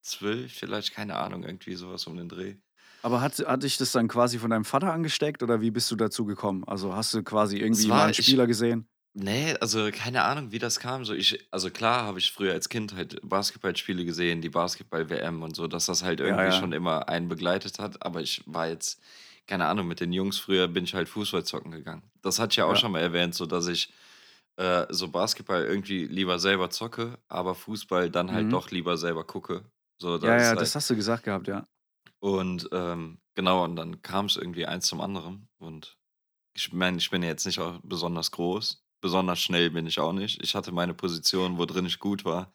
12 0.02 0.54
vielleicht, 0.54 0.94
keine 0.94 1.18
Ahnung, 1.18 1.44
irgendwie 1.44 1.76
so 1.76 1.92
was 1.92 2.08
um 2.08 2.18
den 2.18 2.30
Dreh. 2.30 2.58
Aber 3.04 3.22
hat 3.22 3.38
hat 3.40 3.64
dich 3.64 3.78
das 3.78 3.92
dann 3.92 4.08
quasi 4.08 4.40
von 4.40 4.50
deinem 4.50 4.66
Vater 4.66 4.92
angesteckt 4.92 5.44
oder 5.44 5.62
wie 5.62 5.72
bist 5.72 5.90
du 5.92 5.96
dazu 5.96 6.26
gekommen? 6.26 6.64
Also, 6.66 6.96
hast 6.96 7.14
du 7.14 7.24
quasi 7.24 7.58
irgendwie 7.58 7.92
mal 7.92 7.92
war 7.92 8.08
'n 8.08 8.14
ich 8.14 8.14
Spieler 8.14 8.48
gesehen? 8.48 8.88
Ne, 9.18 9.57
also, 9.61 9.89
keine 9.91 10.24
Ahnung, 10.24 10.51
wie 10.51 10.59
das 10.59 10.80
kam. 10.80 11.05
So 11.05 11.13
ich 11.13 11.47
also, 11.51 11.70
klar 11.72 12.03
habe 12.05 12.20
ich 12.20 12.32
früher 12.32 12.53
als 12.53 12.70
Kind 12.70 12.93
halt 12.95 13.20
Basketballspiele 13.24 14.05
gesehen, 14.05 14.41
die 14.41 14.49
Basketball-WM 14.49 15.41
und 15.43 15.55
so, 15.55 15.68
dass 15.68 15.86
das 15.88 16.03
halt 16.03 16.20
Ja, 16.22 16.22
irgendwie 16.22 16.51
ja. 16.51 16.51
schon 16.51 16.74
immer 16.74 17.09
einen 17.09 17.28
begleitet 17.30 17.80
hat. 17.80 18.03
Aber 18.05 18.22
ich 18.22 18.43
war 18.45 18.68
jetzt 18.68 19.01
keine 19.47 19.68
Ahnung, 19.68 19.88
mit 19.88 20.01
den 20.01 20.11
Jungs 20.13 20.38
früher 20.39 20.68
bin 20.68 20.84
ich 20.84 20.93
halt 20.93 21.07
Fußball 21.09 21.45
zocken 21.45 21.72
gegangen. 21.72 22.03
Das 22.22 22.38
hatte 22.39 22.51
ich 22.51 22.57
ja 22.57 22.65
auch 22.65 22.76
Ja. 22.76 22.78
schon 22.78 22.91
mal 22.91 22.99
erwähnt, 23.01 23.34
so 23.34 23.45
dass 23.45 23.68
ich, 23.68 23.93
äh, 24.57 24.86
so 24.89 25.07
Basketball 25.09 25.63
irgendwie 25.65 26.05
lieber 26.07 26.38
selber 26.39 26.70
zocke, 26.70 27.18
aber 27.30 27.55
Fußball 27.55 28.09
dann 28.11 28.32
halt 28.34 28.51
Mhm. 28.51 28.53
doch 28.53 28.72
lieber 28.72 28.97
selber 28.97 29.26
gucke. 29.26 29.63
So, 29.99 30.18
Ja, 30.22 30.36
das 30.36 30.47
ist 30.47 30.51
ja, 30.51 30.55
halt 30.55 30.72
das 30.72 30.76
hast 30.76 30.89
du 30.89 30.95
gesagt 30.95 31.24
gehabt, 31.24 31.47
ja. 31.47 31.65
Und, 32.20 32.70
ähm, 32.72 33.20
genau, 33.36 33.63
und 33.63 33.76
dann 33.76 34.01
kam's 34.01 34.36
irgendwie 34.38 34.65
eins 34.65 34.88
zum 34.88 35.01
anderen. 35.01 35.49
Und 35.57 35.97
ich 36.55 36.74
meine, 36.74 36.97
ich 36.97 37.09
bin 37.11 37.24
ja 37.24 37.30
jetzt 37.30 37.45
nicht 37.45 37.59
auch 37.59 37.80
besonders 37.84 38.32
groß. 38.32 38.86
Besonders 39.04 39.39
schnell 39.39 39.70
bin 39.70 39.86
ich 39.86 40.00
auch 40.00 40.12
nicht. 40.14 40.41
Ich 40.43 40.56
hatte 40.56 40.72
meine 40.72 40.93
Position, 40.95 41.58
wo 41.58 41.66
drin 41.66 41.86
ich 41.86 42.00
gut 42.00 42.26
war. 42.26 42.52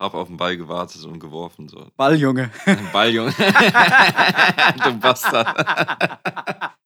Habe 0.00 0.18
auf'n 0.18 0.36
Ball 0.36 0.56
gewartet 0.56 1.04
und 1.04 1.20
geworfen, 1.20 1.68
so. 1.68 1.88
Balljunge. 1.96 2.50
Balljunge. 2.92 3.32
Du 4.84 4.92
Bastard. 5.00 5.56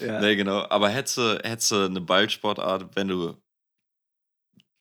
Ja. 0.00 0.20
Ne, 0.20 0.36
genau. 0.36 0.66
Aber 0.70 0.88
hättest 0.90 1.18
du 1.18 1.38
hättest 1.44 1.70
du 1.72 1.88
'ne 1.90 2.00
Ballsportart, 2.00 2.94
wenn 2.96 3.08
du 3.08 3.36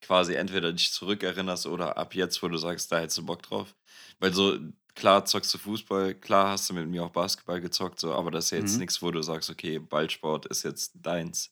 quasi 0.01 0.33
entweder 0.33 0.73
dich 0.73 0.91
zurückerinnerst 0.91 1.67
oder 1.67 1.97
ab 1.97 2.15
jetzt, 2.15 2.41
wo 2.41 2.47
du 2.47 2.57
sagst, 2.57 2.91
da 2.91 2.99
hättest 2.99 3.19
du 3.19 3.25
Bock 3.25 3.43
drauf? 3.43 3.75
Weil 4.19 4.33
so 4.33 4.57
klar 4.95 5.25
zockst 5.25 5.53
du 5.53 5.57
Fußball, 5.57 6.15
klar 6.15 6.49
hast 6.51 6.69
du 6.69 6.73
mit 6.73 6.87
mir 6.87 7.03
auch 7.03 7.11
Basketball 7.11 7.61
gezockt, 7.61 7.99
so, 7.99 8.13
aber 8.13 8.31
das 8.31 8.45
ist 8.45 8.51
ja 8.51 8.57
jetzt 8.59 8.77
Mhm. 8.77 8.81
nix, 8.81 9.01
wo 9.01 9.11
du 9.11 9.21
sagst: 9.21 9.49
„Okay, 9.49 9.79
Ballsport 9.79 10.45
ist 10.47 10.63
jetzt 10.63 10.93
deins.“ 10.95 11.49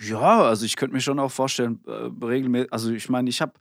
Ja, 0.00 0.42
also, 0.42 0.64
ich 0.64 0.76
könnte 0.76 0.94
mir 0.94 1.00
schon 1.00 1.18
auch 1.18 1.30
vorstellen, 1.32 1.80
äh, 1.86 1.90
regelmä 2.24 2.66
also, 2.70 2.92
ich 2.92 3.08
meine, 3.08 3.28
ich 3.30 3.40
habe 3.40 3.52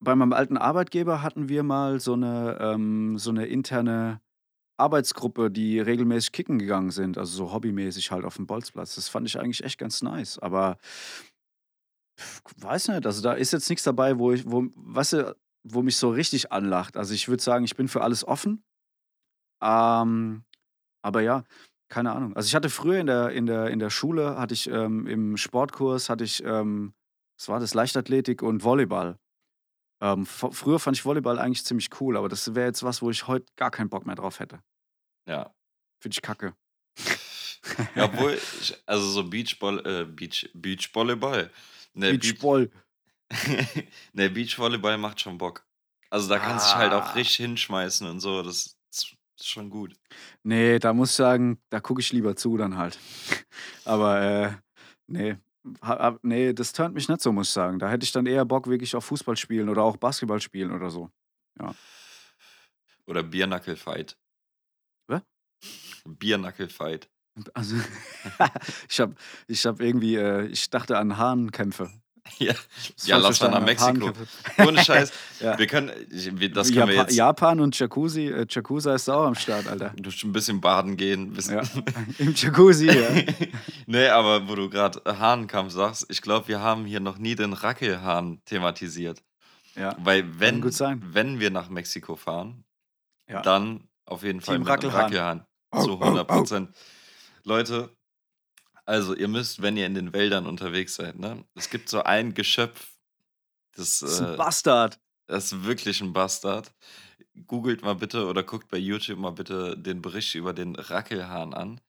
bei 0.00 0.14
meinem 0.14 0.32
alten 0.34 0.56
Arbeitgeber 0.58 1.22
hatten 1.22 1.48
wir 1.48 1.62
mal 1.62 2.00
so 2.00 2.16
'ne 2.16 2.58
ähm, 2.60 3.16
so 3.18 3.32
'ne 3.32 3.46
interne 3.46 4.20
Arbeitsgruppe, 4.78 5.50
die 5.50 5.80
regelmäßig 5.80 6.32
kicken 6.32 6.58
gegangen 6.58 6.90
sind, 6.92 7.18
also, 7.18 7.36
so 7.48 7.52
hobbymäßig 7.54 8.10
halt 8.12 8.24
auf'm 8.26 8.46
Bolzplatz. 8.46 8.96
Das 8.96 9.08
fand 9.08 9.28
ich 9.28 9.38
eigentlich 9.40 9.64
echt 9.64 9.78
ganz 9.78 10.02
nice, 10.02 10.38
aber 10.40 10.78
weiß 12.58 12.88
nicht, 12.88 13.06
also, 13.06 13.22
da 13.22 13.32
ist 13.32 13.52
jetzt 13.52 13.68
nix 13.70 13.82
dabei, 13.82 14.18
wo 14.18 14.32
ich 14.32 14.44
wo 14.50 14.64
weißt 14.74 15.12
du, 15.14 15.36
wo 15.62 15.82
mich 15.82 15.96
so 15.96 16.10
richtig 16.10 16.52
anlacht. 16.52 16.96
Also, 16.96 17.14
ich 17.14 17.28
würde 17.28 17.42
sagen, 17.42 17.64
ich 17.64 17.76
bin 17.76 17.88
für 17.88 18.02
alles 18.02 18.26
offen. 18.26 18.64
Ähm, 19.62 20.44
aber 21.02 21.20
ja, 21.22 21.44
keine 21.88 22.12
Ahnung. 22.12 22.36
Also, 22.36 22.46
ich 22.46 22.54
hatte 22.54 22.70
früher 22.70 22.98
in 22.98 23.06
der 23.06 23.30
in 23.30 23.46
der 23.46 23.68
in 23.68 23.78
der 23.78 23.90
Schule 23.90 24.38
hatte 24.38 24.54
ich, 24.54 24.68
ähm 24.68 25.06
im 25.06 25.36
Sportkurs 25.36 26.08
hatte 26.08 26.24
ich, 26.24 26.42
ähm 26.44 26.94
was 27.38 27.48
war 27.48 27.60
das? 27.60 27.74
Leichtathletik 27.74 28.42
und 28.42 28.62
Volleyball. 28.64 29.18
Ähm, 30.02 30.24
früher 30.26 30.78
fand 30.78 30.96
ich 30.96 31.04
Volleyball 31.04 31.38
eigentlich 31.38 31.64
ziemlich 31.64 31.88
cool, 32.00 32.16
aber 32.16 32.28
das 32.28 32.54
wäre 32.54 32.66
jetzt 32.66 32.82
was, 32.82 33.02
wo 33.02 33.10
ich 33.10 33.26
heut 33.26 33.44
gar 33.56 33.70
keinen 33.70 33.90
Bock 33.90 34.06
mehr 34.06 34.14
drauf 34.14 34.40
hätte. 34.40 34.62
Ja. 35.26 35.54
Finde 36.00 36.14
ich 36.14 36.22
kacke. 36.22 36.54
Ja, 37.94 38.04
obwohl 38.06 38.32
ich 38.32 38.82
also, 38.86 39.06
so 39.06 39.24
Beachball 39.24 39.78
äh, 39.86 40.04
Beach 40.04 40.50
Beachvolleyball. 40.54 41.50
Ne, 41.92 42.12
Beach 42.12 42.32
Beachball. 42.32 42.70
ne, 44.12 44.30
Beachvolleyball 44.30 44.98
macht 44.98 45.20
schon 45.20 45.38
Bock. 45.38 45.64
Also, 46.10 46.28
da 46.28 46.38
kannst 46.38 46.66
dich 46.68 46.74
halt 46.74 46.92
auch 46.92 47.06
Ah. 47.06 47.12
richtig 47.12 47.36
hinschmeißen 47.36 48.06
und 48.08 48.20
so. 48.20 48.42
Das 48.42 48.76
ist 48.90 49.16
schon 49.42 49.70
gut. 49.70 49.94
Ne, 50.42 50.78
da 50.80 50.92
muss 50.92 51.10
ich 51.10 51.16
sagen, 51.16 51.60
da 51.70 51.80
gucke 51.80 52.00
ich 52.00 52.12
lieber 52.12 52.34
zu 52.36 52.56
dann 52.56 52.76
halt. 52.76 52.98
Aber, 53.84 54.20
äh, 54.20 54.52
ne, 55.06 55.40
ha 55.82 55.98
ha 55.98 56.18
ne, 56.22 56.52
das 56.52 56.72
turnt 56.72 56.94
mich 56.94 57.08
nicht 57.08 57.20
so, 57.20 57.32
muss 57.32 57.48
ich 57.48 57.52
sagen. 57.52 57.78
Da 57.78 57.88
hätte 57.88 58.04
ich 58.04 58.12
dann 58.12 58.26
eher 58.26 58.44
Bock 58.44 58.66
wirklich 58.66 58.96
auf 58.96 59.04
Fußball 59.04 59.36
spielen 59.36 59.68
oder 59.68 59.82
auch 59.82 59.96
Basketball 59.96 60.40
spielen 60.40 60.72
oder 60.72 60.90
so. 60.90 61.10
Ja. 61.60 61.74
Oder 63.06 63.22
Bare 63.22 63.46
Knuckle 63.46 63.76
Fight. 63.76 64.16
Was? 65.06 65.22
Bare 66.04 66.38
Knuckle 66.38 66.68
Fight. 66.68 67.08
Also, 67.54 67.76
ich 68.88 69.00
habe 69.00 69.14
ich 69.46 69.64
hab 69.64 69.80
irgendwie, 69.80 70.16
äh, 70.16 70.46
ich 70.46 70.68
dachte 70.70 70.98
an 70.98 71.16
Hahnkämpfe. 71.16 71.90
Ja, 72.38 72.52
Das 72.96 73.06
ja 73.06 73.16
lass 73.18 73.40
mal 73.40 73.48
nach 73.50 73.64
Mexiko. 73.64 74.12
Ohne 74.58 74.82
Scheiß. 74.84 75.12
Ja. 75.40 75.58
Wir 75.58 75.66
können, 75.66 75.90
wir- 76.10 76.52
das 76.52 76.68
können 76.72 76.88
wir 76.88 76.94
Japa 76.96 77.08
jetzt 77.08 77.16
Japan 77.16 77.60
und 77.60 77.78
Jacuzzi, 77.78 78.26
äh, 78.26 78.46
Jacuzza 78.48 78.94
ist 78.94 79.08
auch 79.08 79.24
am 79.24 79.34
Start, 79.34 79.66
Alter. 79.66 79.94
durch 79.96 80.22
ein 80.22 80.32
bisschen 80.32 80.60
baden 80.60 80.96
gehen. 80.98 81.32
Bisschen. 81.32 81.56
Ja. 81.56 81.62
Im 82.18 82.34
Jacuzzi, 82.34 82.86
ja. 82.88 83.08
nee, 83.86 84.06
aber 84.08 84.46
wo 84.48 84.54
du 84.54 84.68
gerade 84.68 85.00
Hahnkampf 85.18 85.72
sagst, 85.72 86.06
ich 86.10 86.20
glaube, 86.20 86.48
wir 86.48 86.60
haben 86.60 86.84
hier 86.84 87.00
noch 87.00 87.16
nie 87.16 87.34
den 87.36 87.54
Rackelhahn 87.54 88.42
thematisiert. 88.44 89.22
ja. 89.76 89.96
Weil 89.98 90.24
wenn, 90.38 90.62
wenn 90.62 91.40
wir 91.40 91.50
nach 91.50 91.70
Mexiko 91.70 92.16
fahren, 92.16 92.64
Ja. 93.28 93.40
dann 93.40 93.88
auf 94.04 94.22
jeden 94.22 94.40
Fall 94.42 94.56
Team 94.56 94.64
mit 94.64 94.70
Rackelhahn. 94.72 95.00
Rackelhahn. 95.02 95.44
Zu 95.72 95.92
au, 95.92 96.00
100 96.02 96.28
Prozent. 96.28 96.70
Leute, 97.44 97.88
also 98.90 99.14
ihr 99.14 99.28
müsst, 99.28 99.62
wenn 99.62 99.76
ihr 99.76 99.86
in 99.86 99.94
den 99.94 100.12
Wäldern 100.12 100.46
unterwegs 100.46 100.96
seid, 100.96 101.18
ne? 101.18 101.44
Es 101.54 101.70
gibt 101.70 101.88
so 101.88 102.02
ein 102.02 102.34
Geschöpf, 102.34 102.96
das, 103.76 104.00
Das 104.00 104.12
ist 104.14 104.20
ein 104.20 104.34
äh, 104.34 104.36
Bastard. 104.36 104.98
das 105.28 105.52
ist 105.52 105.64
wirklich 105.64 106.00
ein 106.00 106.12
Bastard. 106.12 106.72
Googelt 107.46 107.82
mal 107.82 107.94
bitte 107.94 108.26
oder 108.26 108.42
guckt 108.42 108.68
bei 108.68 108.78
YouTube 108.78 109.18
mal 109.18 109.30
bitte 109.30 109.78
den 109.78 110.02
Bericht 110.02 110.34
über 110.34 110.52
den 110.52 110.74
Rackelhahn 110.76 111.54
an. 111.54 111.80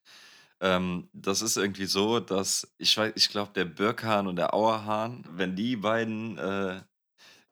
Ähm, 0.62 1.10
das 1.14 1.42
ist 1.42 1.58
irgendwie 1.58 1.86
so, 1.88 2.20
dass 2.20 2.72
ich 2.78 2.96
weiß, 2.96 3.14
ich 3.16 3.30
glaube, 3.30 3.52
der 3.54 3.66
Birkhahn 3.66 4.28
und 4.28 4.36
der 4.36 4.54
Auerhahn, 4.54 5.24
wenn 5.32 5.56
die 5.56 5.76
beiden 5.76 6.38
äh, 6.38 6.82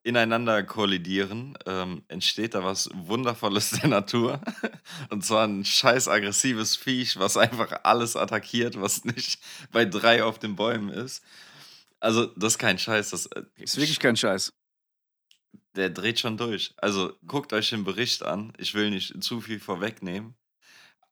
ineinander 0.04 0.64
kollidieren, 0.64 1.58
ähm, 1.66 2.04
entsteht 2.08 2.54
da 2.54 2.64
was 2.64 2.90
Wundervolles 2.94 3.70
der 3.82 3.90
Natur. 3.90 4.42
Und 5.10 5.26
zwar 5.26 5.46
ein 5.48 5.66
scheiß 5.66 6.08
aggressives 6.08 6.76
Viech, 6.76 7.18
was 7.20 7.38
einfach 7.38 7.82
alles 7.84 8.16
attackiert, 8.16 8.80
was 8.80 9.04
nicht 9.06 9.40
bei 9.72 9.86
drei 9.86 10.24
auf 10.24 10.40
den 10.40 10.56
Bäumen 10.56 10.90
ist. 10.90 11.24
Also, 12.00 12.28
das 12.28 12.54
ist 12.54 12.60
kein 12.60 12.80
Scheiß. 12.80 13.10
Das 13.10 13.26
äh, 13.28 13.44
Ist 13.58 13.76
wirklich 13.78 14.00
kein 14.00 14.16
Scheiß. 14.16 14.54
der 15.76 15.90
dreht 15.90 16.20
schon 16.20 16.38
durch. 16.38 16.74
Also 16.78 17.14
guckt 17.28 17.52
euch 17.54 17.70
den 17.70 17.84
Bericht 17.84 18.24
an. 18.24 18.54
Ich 18.58 18.74
will 18.74 18.90
nicht 18.90 19.22
zu 19.24 19.42
viel 19.42 19.60
vorwegnehmen. 19.60 20.36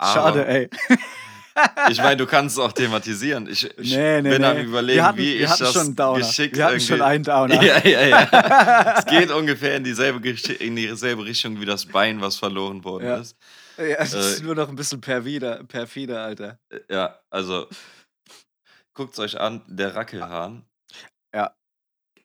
Schade, 0.01 0.47
ey. 0.47 0.69
Ich 1.89 1.97
meine, 1.99 2.17
du 2.17 2.25
kannst 2.25 2.57
es 2.57 2.63
auch 2.63 2.71
thematisieren. 2.71 3.47
Ich, 3.49 3.65
ich 3.79 3.95
Nee, 3.95 4.21
nee, 4.21 4.29
bin 4.31 4.43
am 4.43 4.57
nee. 4.57 4.63
überlegen, 4.63 4.97
wir 4.97 5.05
hatten, 5.05 5.17
wie 5.17 5.35
ich 5.35 5.49
das 5.49 5.73
schon 5.73 5.95
Downer. 5.95 6.19
geschickt 6.19 6.55
Wir 6.55 6.65
hatten 6.65 6.73
irgendwie. 6.75 6.87
schon 6.87 7.01
einen 7.01 7.23
Downer. 7.23 7.61
Ja, 7.63 7.79
ja, 7.85 8.05
ja. 8.07 8.93
es 8.99 9.05
geht 9.05 9.31
ungefähr 9.31 9.75
in 9.75 9.83
dieselbe, 9.83 10.27
in 10.29 10.75
dieselbe 10.75 11.25
Richtung 11.25 11.59
wie 11.61 11.65
das 11.65 11.85
Bein, 11.85 12.21
was 12.21 12.37
verloren 12.37 12.83
worden 12.83 13.05
Ja. 13.07 13.17
ist. 13.17 13.35
Ja, 13.77 13.83
es 13.97 14.13
ist 14.13 14.39
Äh, 14.39 14.43
nur 14.43 14.55
noch 14.55 14.69
ein 14.69 14.75
bisschen 14.75 15.01
perfider, 15.01 15.63
perfider 15.63 16.23
Alter. 16.23 16.57
Ja, 16.89 17.19
also 17.29 17.67
guckt 18.95 19.13
es 19.13 19.19
euch 19.19 19.39
an, 19.39 19.61
der 19.67 19.95
Rackelhahn. 19.95 20.63
Ja. 21.33 21.53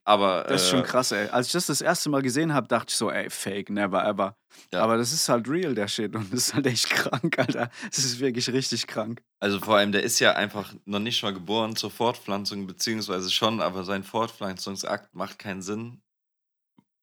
Aber 0.05 0.45
Das 0.49 0.63
ist 0.65 0.71
schon 0.71 0.81
äh, 0.81 0.85
krass, 0.85 1.13
ey. 1.13 1.29
Als 1.29 1.47
ich 1.47 1.53
das 1.53 1.67
das 1.67 1.81
erste 1.81 2.11
Mal 2.11 2.23
gesehen 2.23 2.53
habe, 2.53 2.67
dachte 2.67 2.87
ich 2.91 2.97
so, 2.97 3.11
ey, 3.11 3.31
fake, 3.31 3.71
never 3.71 4.05
ever. 4.05 4.37
Ja. 4.73 4.83
Aber 4.83 4.97
das 4.97 5.13
ist 5.13 5.29
halt 5.29 5.49
real, 5.49 5.75
der 5.77 5.87
Shit. 5.87 6.15
Und 6.17 6.33
das 6.33 6.49
ist 6.49 6.55
halt 6.55 6.67
echt 6.67 6.91
krank, 6.91 7.39
Alter. 7.39 7.71
Das 7.89 7.99
ist 8.05 8.19
wirklich 8.19 8.53
richtig 8.53 8.87
krank. 8.89 9.23
Also 9.39 9.61
vor 9.61 9.77
allem, 9.77 9.93
der 9.93 10.03
ist 10.03 10.19
ja 10.19 10.33
einfach 10.33 10.75
noch 10.87 10.99
nicht 10.99 11.23
mal 11.23 11.33
geboren 11.33 11.77
zur 11.77 11.91
Fortpflanzung, 11.93 12.67
beziehungsweise 12.67 13.31
schon, 13.31 13.61
aber 13.61 13.85
sein 13.85 14.03
Fortpflanzungsakt 14.03 15.15
macht 15.15 15.39
keinen 15.39 15.63
Sinn. 15.63 16.03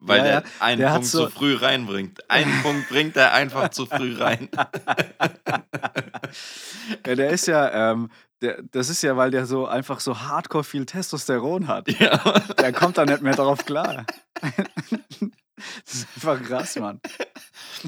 Weil 0.01 0.17
Ja, 0.19 0.23
der 0.23 0.43
einen 0.59 0.79
der 0.79 0.91
Punkt 0.91 1.07
so- 1.07 1.25
zu 1.25 1.31
früh 1.31 1.55
reinbringt. 1.55 2.29
Einen 2.29 2.51
Punkt 2.63 2.89
bringt 2.89 3.15
er 3.17 3.33
einfach 3.33 3.69
zu 3.69 3.85
früh 3.85 4.15
rein. 4.17 4.49
Ja, 7.05 7.15
der 7.15 7.29
ist 7.29 7.47
ja, 7.47 7.91
ähm, 7.91 8.09
der, 8.41 8.61
das 8.63 8.89
ist 8.89 9.01
ja, 9.01 9.17
weil 9.17 9.31
der 9.31 9.45
so 9.45 9.65
einfach 9.65 9.99
so 9.99 10.19
hardcore 10.19 10.63
viel 10.63 10.85
Testosteron 10.85 11.67
hat. 11.67 11.89
ja. 11.99 12.17
Der 12.57 12.73
kommt 12.73 12.97
da 12.97 13.05
nicht 13.05 13.21
mehr 13.21 13.35
drauf 13.35 13.65
klar. 13.65 14.05
Das 15.85 15.93
ist 15.93 16.07
einfach 16.15 16.41
krass, 16.41 16.77
Mann. 16.77 17.01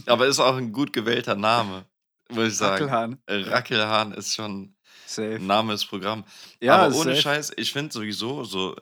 Aber 0.05 0.27
ist 0.27 0.41
auch 0.41 0.57
ein 0.57 0.73
gut 0.73 0.91
gewählter 0.91 1.35
Name, 1.35 1.85
würde 2.27 2.49
ich 2.49 2.57
sagen. 2.57 2.83
Rackelhahn. 2.83 3.17
Rackelhahn 3.29 4.11
ist 4.11 4.35
schon 4.35 4.75
Safe. 5.05 5.35
ein 5.35 5.47
Name 5.47 5.73
ist 5.73 5.85
Programm. 5.85 6.25
Ja, 6.59 6.79
Aber 6.79 6.95
ohne 6.95 7.11
safe. 7.11 7.21
Scheiß, 7.21 7.53
ich 7.55 7.71
finde 7.71 7.93
sowieso, 7.93 8.43
so, 8.43 8.75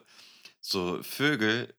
so 0.60 1.00
Vögel 1.02 1.72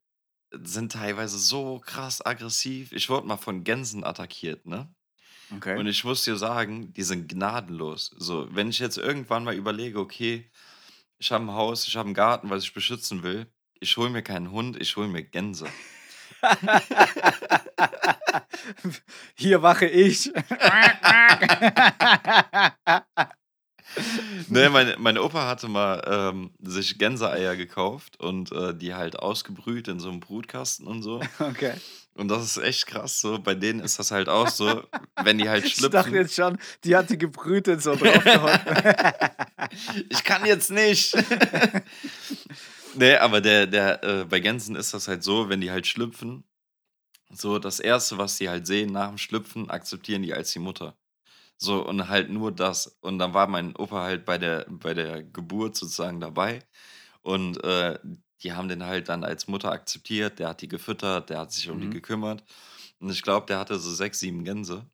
sind 0.52 0.94
teilweise 0.94 1.38
so 1.38 1.82
krass 1.86 2.26
aggressiv. 2.26 2.94
Ich 2.94 3.10
wurde 3.10 3.28
mal 3.28 3.36
von 3.36 3.66
Gänsen 3.66 4.06
attackiert, 4.06 4.66
ne? 4.66 4.88
Okay. 5.58 5.78
Und 5.78 5.88
ich 5.88 6.04
muss 6.04 6.24
dir 6.24 6.38
sagen, 6.38 6.94
die 6.94 7.04
sind 7.04 7.30
gnadenlos. 7.30 8.12
So, 8.18 8.48
wenn 8.52 8.70
ich 8.70 8.80
jetzt 8.80 8.98
irgendwann 8.98 9.44
mal 9.44 9.56
überlege, 9.56 10.00
okay, 10.00 10.50
ich 11.18 11.32
habe 11.32 11.46
ein 11.46 11.52
Haus, 11.52 11.88
ich 11.88 11.96
habe 11.96 12.08
einen 12.08 12.14
Garten, 12.14 12.50
was 12.50 12.64
ich 12.64 12.74
beschützen 12.74 13.24
will, 13.24 13.48
ich 13.80 13.98
hole 13.98 14.10
mir 14.10 14.24
keinen 14.24 14.52
Hund, 14.52 14.80
ich 14.80 14.96
hole 14.96 15.08
mir 15.08 15.24
Gänse. 15.24 15.68
Hier 19.36 19.62
wache 19.62 19.88
ich. 19.88 20.32
Ne, 24.48 24.70
meine, 24.70 24.96
meine 24.98 25.22
Opa 25.24 25.48
hatte 25.48 25.68
mal 25.68 26.02
ähm, 26.06 26.52
sich 26.62 26.98
Gänseeier 26.98 27.56
gekauft 27.56 28.20
und 28.20 28.52
äh, 28.52 28.74
die 28.76 28.94
halt 28.94 29.18
ausgebrüht 29.20 29.88
in 29.88 30.00
so 30.00 30.10
einem 30.10 30.20
Brutkasten 30.20 30.88
und 30.88 31.04
so. 31.04 31.22
okay. 31.40 31.74
Und 32.16 32.28
das 32.28 32.44
ist 32.44 32.58
echt 32.58 32.88
krass. 32.88 33.22
So, 33.22 33.40
bei 33.40 33.56
denen 33.56 33.80
ist 33.80 33.98
das 33.98 34.12
halt 34.12 34.28
auch 34.28 34.50
so, 34.50 34.84
wenn 35.24 35.38
die 35.38 35.48
halt 35.50 35.64
Ich 35.66 35.76
dachte 35.76 35.90
schlüpfen. 35.92 36.14
jetzt 36.14 36.36
schon, 36.36 36.58
die 36.84 36.96
hat 36.96 37.10
die 37.10 37.18
gebrütet 37.18 37.82
so 37.82 37.96
draufgehauen. 37.96 38.60
Ich 40.10 40.24
kann 40.26 40.46
jetzt 40.46 40.70
nicht. 40.70 41.16
nee, 42.96 43.16
aber 43.16 43.40
der, 43.40 43.68
der, 43.68 44.04
äh, 44.04 44.26
bei 44.26 44.40
Gänsen 44.42 44.76
ist 44.76 44.94
das 44.94 45.08
halt 45.08 45.24
so, 45.24 45.48
wenn 45.48 45.62
die 45.62 45.72
halt 45.72 45.88
schlüpfen, 45.88 46.44
so 47.30 47.58
das 47.60 47.80
Erste, 47.80 48.18
was 48.18 48.38
die 48.38 48.50
halt 48.50 48.68
sehen 48.68 48.92
nach 48.92 49.08
dem 49.08 49.18
Schlüpfen, 49.18 49.70
akzeptieren 49.70 50.24
die 50.24 50.34
als 50.34 50.52
die 50.52 50.60
Mutter. 50.60 50.98
So, 51.64 51.86
und 51.86 52.08
halt 52.10 52.30
nur 52.30 52.52
das. 52.52 52.88
Und 53.02 53.20
dann 53.20 53.34
war 53.36 53.48
mein 53.48 53.76
Opa 53.76 54.02
halt 54.04 54.26
bei 54.26 54.38
der, 54.40 54.66
bei 54.70 54.94
der 54.96 55.24
Geburt 55.24 55.76
sozusagen 55.76 56.20
dabei. 56.20 56.64
Und 57.22 57.64
äh, 57.64 58.00
die 58.44 58.54
haben 58.54 58.68
den 58.70 58.84
halt 58.86 59.10
dann 59.10 59.24
als 59.24 59.48
Mutter 59.48 59.72
akzeptiert. 59.72 60.40
Der 60.40 60.50
hat 60.50 60.62
die 60.62 60.68
gefüttert, 60.68 61.30
der 61.30 61.40
hat 61.40 61.52
sich 61.54 61.70
um 61.70 61.80
die 61.80 61.88
Mhm. 61.88 61.92
gekümmert. 61.92 62.44
Und 63.00 63.12
ich 63.12 63.22
glaube, 63.24 63.46
der 63.48 63.60
hatte 63.60 63.80
so 63.80 63.94
sechs, 63.94 64.20
sieben 64.20 64.44
Gänse. 64.44 64.90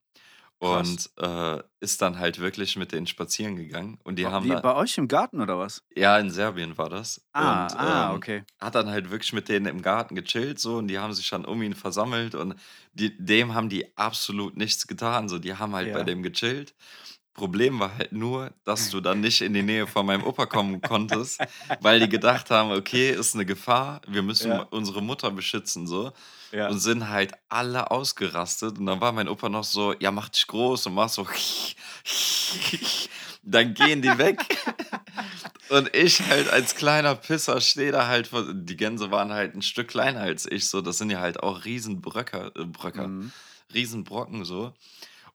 Und 0.60 1.12
äh, 1.18 1.62
ist 1.80 2.01
dann 2.01 2.18
halt 2.20 2.39
wirklich 2.39 2.76
mit 2.78 2.91
denen 2.91 3.08
spazieren 3.08 3.55
gegangen. 3.58 3.99
Und 4.03 4.18
die 4.18 4.28
haben 4.28 4.47
Wie, 4.47 4.49
da, 4.49 4.62
bei 4.62 4.74
euch 4.76 4.97
im 4.97 5.08
Garten 5.08 5.41
oder 5.41 5.58
was? 5.60 5.84
ja, 5.95 6.18
in 6.20 6.30
Serbien 6.30 6.78
war 6.78 6.89
das. 6.89 7.26
Ah, 7.34 7.72
und, 7.72 7.76
ah 7.78 8.14
ähm, 8.14 8.16
okay. 8.16 8.43
Hat 8.60 8.76
dann 8.76 8.89
halt 8.89 9.12
wirklich 9.12 9.34
mit 9.34 9.49
denen 9.49 9.68
im 9.68 9.82
Garten 9.84 10.16
gechillt 10.16 10.60
so 10.60 10.78
und 10.78 10.88
die 10.88 10.97
haben 10.99 11.14
sich 11.14 11.30
dann 11.30 11.45
um 11.45 11.62
ihn 11.62 11.76
versammelt 11.76 12.34
und 12.36 12.55
die, 12.93 13.16
dem 13.24 13.53
haben 13.53 13.70
die 13.70 13.95
absolut 13.97 14.58
nichts 14.58 14.88
getan. 14.88 15.30
So, 15.30 15.38
die 15.39 15.53
haben 15.55 15.76
halt 15.76 15.91
bei 15.91 16.01
Ja. 16.01 16.03
dem 16.03 16.24
gechillt. 16.24 16.74
Problem 17.38 17.79
war 17.79 17.95
halt 17.97 18.11
nur, 18.11 18.51
dass 18.65 18.89
du 18.89 18.99
dann 18.99 19.21
nicht 19.21 19.41
in 19.41 19.53
die 19.53 19.61
Nähe 19.63 19.88
von 19.88 20.05
meinem 20.05 20.23
Opa 20.25 20.45
kommen 20.47 20.81
konntest, 20.81 21.39
weil 21.81 21.99
die 22.01 22.09
gedacht 22.09 22.49
haben, 22.49 22.71
okay, 22.71 23.11
ist 23.11 23.35
eine 23.35 23.45
Gefahr, 23.45 24.01
wir 24.07 24.23
müssen 24.23 24.51
Ja. 24.51 24.67
unsere 24.71 25.01
Mutter 25.01 25.31
beschützen 25.31 25.88
so 25.88 26.11
Ja. 26.51 26.67
und 26.67 26.79
sind 26.79 27.07
halt 27.09 27.33
alle 27.47 27.91
ausgerastet. 27.91 28.79
Und 28.79 28.88
dann 28.88 28.99
war 28.99 29.11
mein 29.13 29.29
Opa 29.29 29.47
noch 29.49 29.63
so, 29.63 29.93
ja, 29.99 30.11
mach 30.11 30.27
dich 30.29 30.47
groß 30.47 30.88
und 30.88 30.95
mach 30.95 31.07
so. 31.09 31.25
Dann 33.43 33.73
gehen 33.73 34.01
die 34.01 34.17
weg. 34.17 34.39
Und 35.69 35.93
ich 35.95 36.21
halt 36.21 36.49
als 36.49 36.75
kleiner 36.75 37.15
Pisser 37.15 37.59
stehe 37.61 37.91
da 37.91 38.07
halt 38.07 38.27
vor. 38.27 38.53
Die 38.53 38.75
Gänse 38.77 39.11
waren 39.11 39.31
halt 39.33 39.53
ein 39.55 39.61
Stück 39.61 39.89
kleiner 39.89 40.21
als 40.21 40.45
ich. 40.49 40.67
So, 40.69 40.81
das 40.81 40.97
sind 40.97 41.09
ja 41.09 41.19
halt 41.19 41.41
auch 41.43 41.65
Riesenbröcker, 41.65 42.51
äh, 42.55 42.63
Bröcker, 42.65 43.07
Mhm. 43.07 43.31
Riesenbrocken 43.73 44.45
so. 44.45 44.73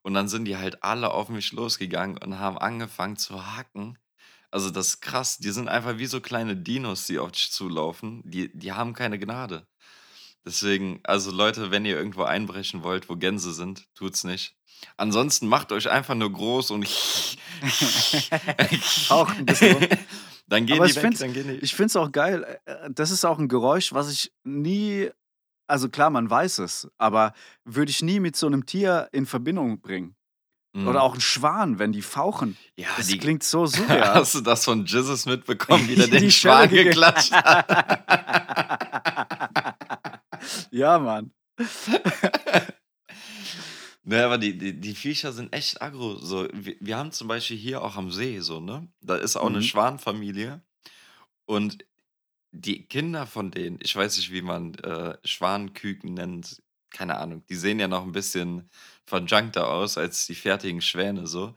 Und 0.03 0.15
dann 0.15 0.29
sind 0.29 0.45
die 0.47 0.57
halt 0.57 0.83
alle 0.83 1.11
auf 1.13 1.29
mich 1.29 1.53
losgegangen 1.53 2.19
und 2.19 2.39
haben 2.39 2.59
angefangen 2.59 3.17
zu 3.17 3.55
hacken. 3.57 3.99
Also 4.51 4.71
das 4.71 4.89
ist 4.89 5.01
krass. 5.01 5.39
Die 5.39 5.51
sind 5.51 5.69
einfach 5.69 5.99
wie 5.99 6.07
so 6.07 6.21
kleine 6.21 6.57
Dinos, 6.57 7.07
die 7.07 7.19
auf 7.19 7.33
dich 7.33 7.53
zulaufen. 7.53 8.21
Die, 8.25 8.51
die 8.57 8.73
haben 8.73 8.93
keine 8.95 9.19
Gnade. 9.19 9.67
Deswegen, 10.45 11.01
also 11.05 11.31
Leute, 11.31 11.71
wenn 11.71 11.85
ihr 11.85 11.97
irgendwo 11.97 12.25
einbrechen 12.25 12.83
wollt, 12.83 13.09
wo 13.09 13.15
Gänse 13.17 13.53
sind, 13.53 13.87
tut's 13.95 14.25
nicht. 14.25 14.57
Ansonsten 14.97 15.47
macht 15.47 15.71
euch 15.71 15.89
einfach 15.89 16.17
nur 16.17 16.33
groß 16.33 16.73
und 16.73 16.85
Auch 19.09 19.31
ein 19.31 19.47
bisschen 19.47 19.87
dann 20.49 20.67
gehen 20.67 20.77
Aber 20.77 20.87
die 20.87 20.91
ich 20.91 20.97
weg, 20.97 21.03
find's- 21.03 21.21
dann 21.21 21.33
gehen 21.33 21.49
die. 21.49 21.55
Ich 21.65 21.75
finde 21.75 21.87
es 21.87 21.97
auch 21.97 22.11
geil. 22.11 22.59
äh, 22.65 22.91
Das 22.91 23.11
ist 23.11 23.25
auch 23.25 23.39
ein 23.39 23.49
Geräusch, 23.49 23.93
was 23.93 24.11
ich 24.11 24.33
nie, 24.45 25.09
also 25.73 25.89
klar, 25.89 26.11
man 26.11 26.29
weiß 26.31 26.59
es, 26.61 26.89
aber 26.99 27.33
würde 27.65 27.91
ich 27.91 28.03
nie 28.03 28.21
mit 28.21 28.37
so 28.37 28.47
einem 28.47 28.67
Tier 28.67 29.09
in 29.13 29.27
Verbindung 29.27 29.81
bringen. 29.81 30.15
Mhm. 30.75 30.89
Oder 30.89 31.03
auch 31.03 31.15
ein 31.15 31.21
Schwan, 31.21 31.79
wenn 31.79 31.93
die 31.93 32.01
fauchen. 32.03 32.57
ja, 32.77 32.89
Das 32.97 33.07
die, 33.09 33.19
klingt 33.19 33.43
so 33.43 33.67
surreal. 33.73 34.15
Hast 34.15 34.35
du 34.37 34.41
das 34.41 34.65
von 34.65 34.85
Jesus 34.87 35.27
mitbekommen, 35.27 35.87
wie 35.89 35.95
der 35.97 36.07
den 36.09 36.31
Schelle 36.31 36.31
Schwan 36.31 36.69
gege- 36.71 36.85
geklatscht 36.85 37.33
hat? 37.33 37.69
ja, 40.71 40.99
Mann. 40.99 41.31
Ne, 44.05 44.25
aber 44.25 44.37
die 44.39 44.59
die 44.59 44.81
die 44.81 44.95
Viecher 44.95 45.33
sind 45.33 45.53
echt 45.55 45.81
aggro, 45.81 46.17
so. 46.17 46.49
Wir 46.53 46.75
wir 46.81 46.97
haben 46.99 47.13
zum 47.13 47.29
Beispiel 47.29 47.57
hier 47.57 47.83
auch 47.83 47.97
am 47.97 48.11
See 48.11 48.41
so, 48.41 48.59
ne? 48.61 48.89
Da 49.01 49.17
ist 49.17 49.37
auch 49.37 49.49
'ne 49.49 49.59
Mhm. 49.59 49.63
Schwanfamilie 49.63 50.61
und 51.47 51.85
die 52.53 52.87
Kinder 52.89 53.27
von 53.27 53.51
denen 53.51 53.79
ich 53.83 53.97
weiß 53.97 54.17
nicht, 54.19 54.33
wie 54.33 54.43
man, 54.43 54.75
äh, 54.77 55.17
Schwanküken 55.25 56.15
nennt, 56.15 56.63
keine 56.91 57.17
Ahnung. 57.19 57.45
Die 57.49 57.55
sehen 57.57 57.81
ja 57.81 57.89
noch 57.89 58.05
'n 58.05 58.13
bisschen 58.13 58.71
verjunkter 59.07 59.69
aus 59.71 59.99
als 59.99 60.27
die 60.27 60.35
fertigen 60.35 60.83
Schwäne 60.83 61.27
so. 61.27 61.55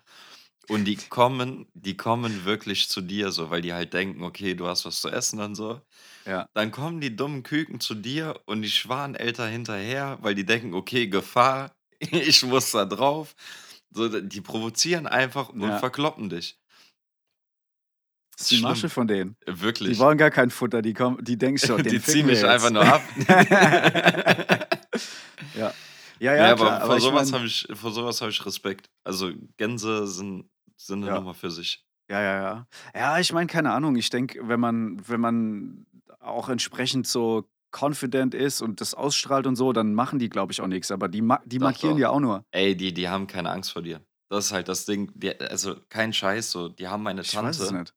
Und 0.67 0.85
die 0.85 1.07
kommen 1.09 1.67
die 1.75 1.97
kommen 1.97 2.45
wirklich 2.45 2.89
zu 2.89 3.01
dir 3.01 3.31
so, 3.31 3.49
weil 3.51 3.61
die 3.61 3.73
halt 3.73 3.93
denken: 3.93 4.23
„Okay, 4.23 4.55
du 4.55 4.67
hast 4.67 4.85
was 4.85 5.01
zu 5.01 5.09
essen“ 5.09 5.41
und 5.41 5.55
so. 5.55 5.81
Ja. 6.25 6.47
Dann 6.55 6.71
kommen 6.71 7.01
die 7.01 7.15
dummen 7.15 7.43
Küken 7.43 7.79
zu 7.81 7.95
dir 7.95 8.41
und 8.47 8.61
die 8.63 8.71
Schwaneltern 8.71 9.51
hinterher, 9.51 10.19
weil 10.21 10.35
die 10.35 10.45
denken: 10.45 10.73
„Okay, 10.75 11.07
Gefahr, 11.07 11.75
ich 12.01 12.43
muss 12.43 12.71
da 12.71 12.85
drauf.“ 12.85 13.35
So, 13.91 14.09
die 14.21 14.41
provozieren 14.41 15.07
einfach 15.07 15.49
und 15.49 15.61
Ja. 15.61 15.79
verkloppen 15.79 16.29
dich. 16.29 16.57
Das 18.37 18.51
ist 18.51 18.51
die 18.51 18.61
Masche 18.61 18.79
schlimm. 18.81 18.89
von 18.91 19.07
denen. 19.07 19.35
Äh, 19.45 19.53
Die 19.53 19.61
wirklich. 19.61 19.97
wollen 19.99 20.17
gar 20.17 20.31
kein 20.31 20.49
Futter, 20.49 20.81
die 20.81 20.93
kommen 20.93 21.23
die 21.23 21.37
denken 21.37 21.57
schon, 21.65 21.81
Die 21.83 22.01
ziehen 22.01 22.25
mich 22.25 22.43
einfach 22.45 22.69
jetzt. 22.69 22.73
nur 22.73 22.85
ab. 22.85 23.01
Ja. 25.55 25.73
Ja, 26.19 26.33
ja, 26.33 26.51
aber 26.53 26.65
klar, 26.65 26.81
aber 26.81 26.85
vor 26.85 26.97
ich 26.97 27.03
so 27.03 27.13
was 27.13 27.31
meine 27.31 27.37
habe 27.39 27.47
ich 27.47 27.67
vor 27.73 27.91
so 27.91 28.05
was 28.05 28.21
habe 28.21 28.31
ich 28.31 28.45
Respekt. 28.45 28.89
Also, 29.03 29.31
Gänse 29.57 30.07
sind 30.07 30.49
sind 30.77 31.03
Ja. 31.03 31.15
Nummer 31.15 31.33
für 31.33 31.51
sich. 31.51 31.85
Ja, 32.09 32.21
ja, 32.21 32.41
ja. 32.41 32.67
Ja, 32.95 33.19
ich 33.19 33.33
meine, 33.33 33.47
keine 33.47 33.71
Ahnung, 33.73 33.95
ich 33.97 34.09
denke, 34.09 34.39
wenn 34.47 34.59
man 34.59 35.01
wenn 35.07 35.19
man 35.19 35.85
auch 36.21 36.47
entsprechend 36.49 37.05
so 37.07 37.49
confident 37.77 38.33
ist 38.33 38.61
und 38.61 38.79
das 38.79 38.93
ausstrahlt 38.93 39.45
und 39.47 39.57
so, 39.57 39.73
dann 39.73 39.93
machen 39.93 40.17
die, 40.19 40.29
glaube 40.29 40.53
ich, 40.53 40.61
auch 40.61 40.67
nix. 40.67 40.89
Aber 40.91 41.09
die 41.09 41.21
ma 41.21 41.41
die 41.45 41.57
Doch, 41.57 41.65
markieren 41.65 41.95
doch. 41.95 41.99
ja 42.01 42.09
auch 42.11 42.19
nur. 42.21 42.45
Ey, 42.51 42.75
die 42.77 42.93
die 42.93 43.09
haben 43.09 43.27
keine 43.27 43.49
Angst 43.51 43.73
vor 43.73 43.81
dir. 43.81 43.99
Das 44.29 44.45
ist 44.45 44.51
halt 44.53 44.69
das 44.69 44.85
Ding. 44.85 45.11
Die 45.15 45.37
also, 45.39 45.75
kein 45.89 46.13
Scheiß 46.13 46.49
so, 46.51 46.69
die 46.69 46.87
haben 46.87 47.03
meine 47.03 47.21
Ich 47.21 47.35
weiß 47.35 47.57
es 47.59 47.67
Tante 47.67 47.79
nicht. 47.79 47.93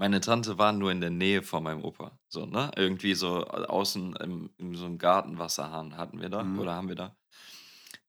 Meine 0.00 0.20
Tante 0.20 0.58
war 0.58 0.72
nur 0.72 0.90
in 0.92 1.00
der 1.00 1.10
Nähe 1.10 1.42
von 1.42 1.62
meinem 1.62 1.84
Opa, 1.84 2.18
so, 2.28 2.46
ne? 2.46 2.72
Irgendwie 2.76 3.14
so 3.14 3.46
a 3.46 3.64
außen 3.66 4.16
im 4.16 4.50
in 4.58 4.74
so 4.74 4.84
'nem 4.88 4.98
Garten 4.98 5.38
Wasserhahn 5.38 5.96
hatten 5.96 6.20
wir 6.20 6.30
da 6.30 6.42
Mhm. 6.42 6.56
oder 6.56 6.74
haben 6.74 6.88
wir 6.88 6.96
da. 6.96 7.16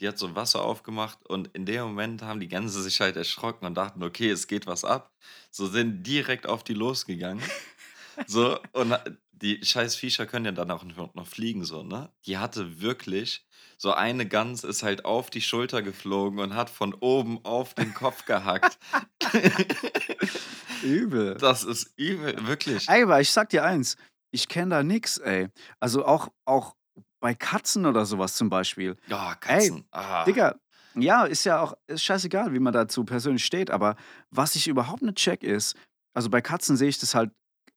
Die 0.01 0.07
hat 0.07 0.17
so 0.19 0.35
Wasser 0.35 0.63
aufgemacht 0.63 1.19
und 1.27 1.49
in 1.49 1.65
dem 1.65 1.83
Moment 1.83 2.23
haben 2.23 2.39
die 2.41 2.49
Gänse 2.49 2.81
sich 2.83 3.01
halt 3.01 3.17
erschrocken 3.17 3.65
und 3.67 3.75
dachten: 3.75 4.03
„Okay, 4.03 4.29
es 4.31 4.47
geht 4.47 4.67
was 4.67 4.85
ab.“ 4.85 5.13
So, 5.51 5.67
sind 5.67 6.03
direkt 6.07 6.47
auf 6.47 6.63
die 6.63 6.73
losgegangen. 6.75 7.43
So, 8.27 8.59
und 8.73 8.97
die 9.31 9.63
scheiß 9.63 9.95
Viecher 9.95 10.25
können 10.25 10.45
ja 10.45 10.51
dann 10.51 10.71
auch 10.71 10.83
noch 10.83 11.27
fliegen 11.27 11.63
so, 11.63 11.83
ne? 11.83 12.09
Die 12.25 12.37
hatte 12.37 12.81
wirklich 12.81 13.45
so 13.77 13.93
eine 13.93 14.27
Gans 14.27 14.63
ist 14.63 14.83
halt 14.83 15.05
auf 15.05 15.31
die 15.31 15.41
Schulter 15.41 15.81
geflogen 15.81 16.39
und 16.39 16.53
hat 16.53 16.69
von 16.69 16.93
oben 16.93 17.43
auf 17.43 17.73
den 17.73 17.95
Kopf 17.95 18.25
gehackt. 18.25 18.77
Übel. 20.83 21.35
Das 21.35 21.63
ist 21.63 21.91
übel, 21.95 22.45
wirklich. 22.45 22.87
Ey, 22.87 23.03
aber 23.03 23.21
ich 23.21 23.31
sage 23.31 23.49
dir 23.49 23.63
eins, 23.63 23.97
ich 24.29 24.47
kenne 24.47 24.75
da 24.75 24.83
nix, 24.83 25.17
ey. 25.17 25.47
Also, 25.79 26.05
auch 26.05 26.29
auch 26.45 26.75
bei 27.19 27.33
Katzen 27.33 27.87
oder 27.87 28.05
so 28.05 28.19
was 28.19 28.35
zum 28.35 28.49
Beispiel. 28.49 28.97
Ja, 29.07 29.31
Ey, 29.31 29.37
Katzen. 29.39 29.87
Ah. 29.91 30.25
Digga, 30.25 30.59
ja, 30.93 31.25
ist 31.25 31.43
ja 31.45 31.59
auch 31.59 31.73
ist 31.87 32.03
scheißegal, 32.03 32.53
wie 32.53 32.59
man 32.59 32.73
dazu 32.73 33.03
persönlich 33.03 33.45
steht, 33.45 33.71
aber 33.71 33.95
was 34.29 34.55
ich 34.55 34.67
überhaupt 34.67 35.01
nicht 35.01 35.17
checke, 35.17 35.47
ist 35.47 35.75
also, 36.13 36.29
bei 36.29 36.41
Katzen 36.41 36.75
sehe 36.75 36.89
ich 36.89 36.99
das 36.99 37.15
halt 37.15 37.31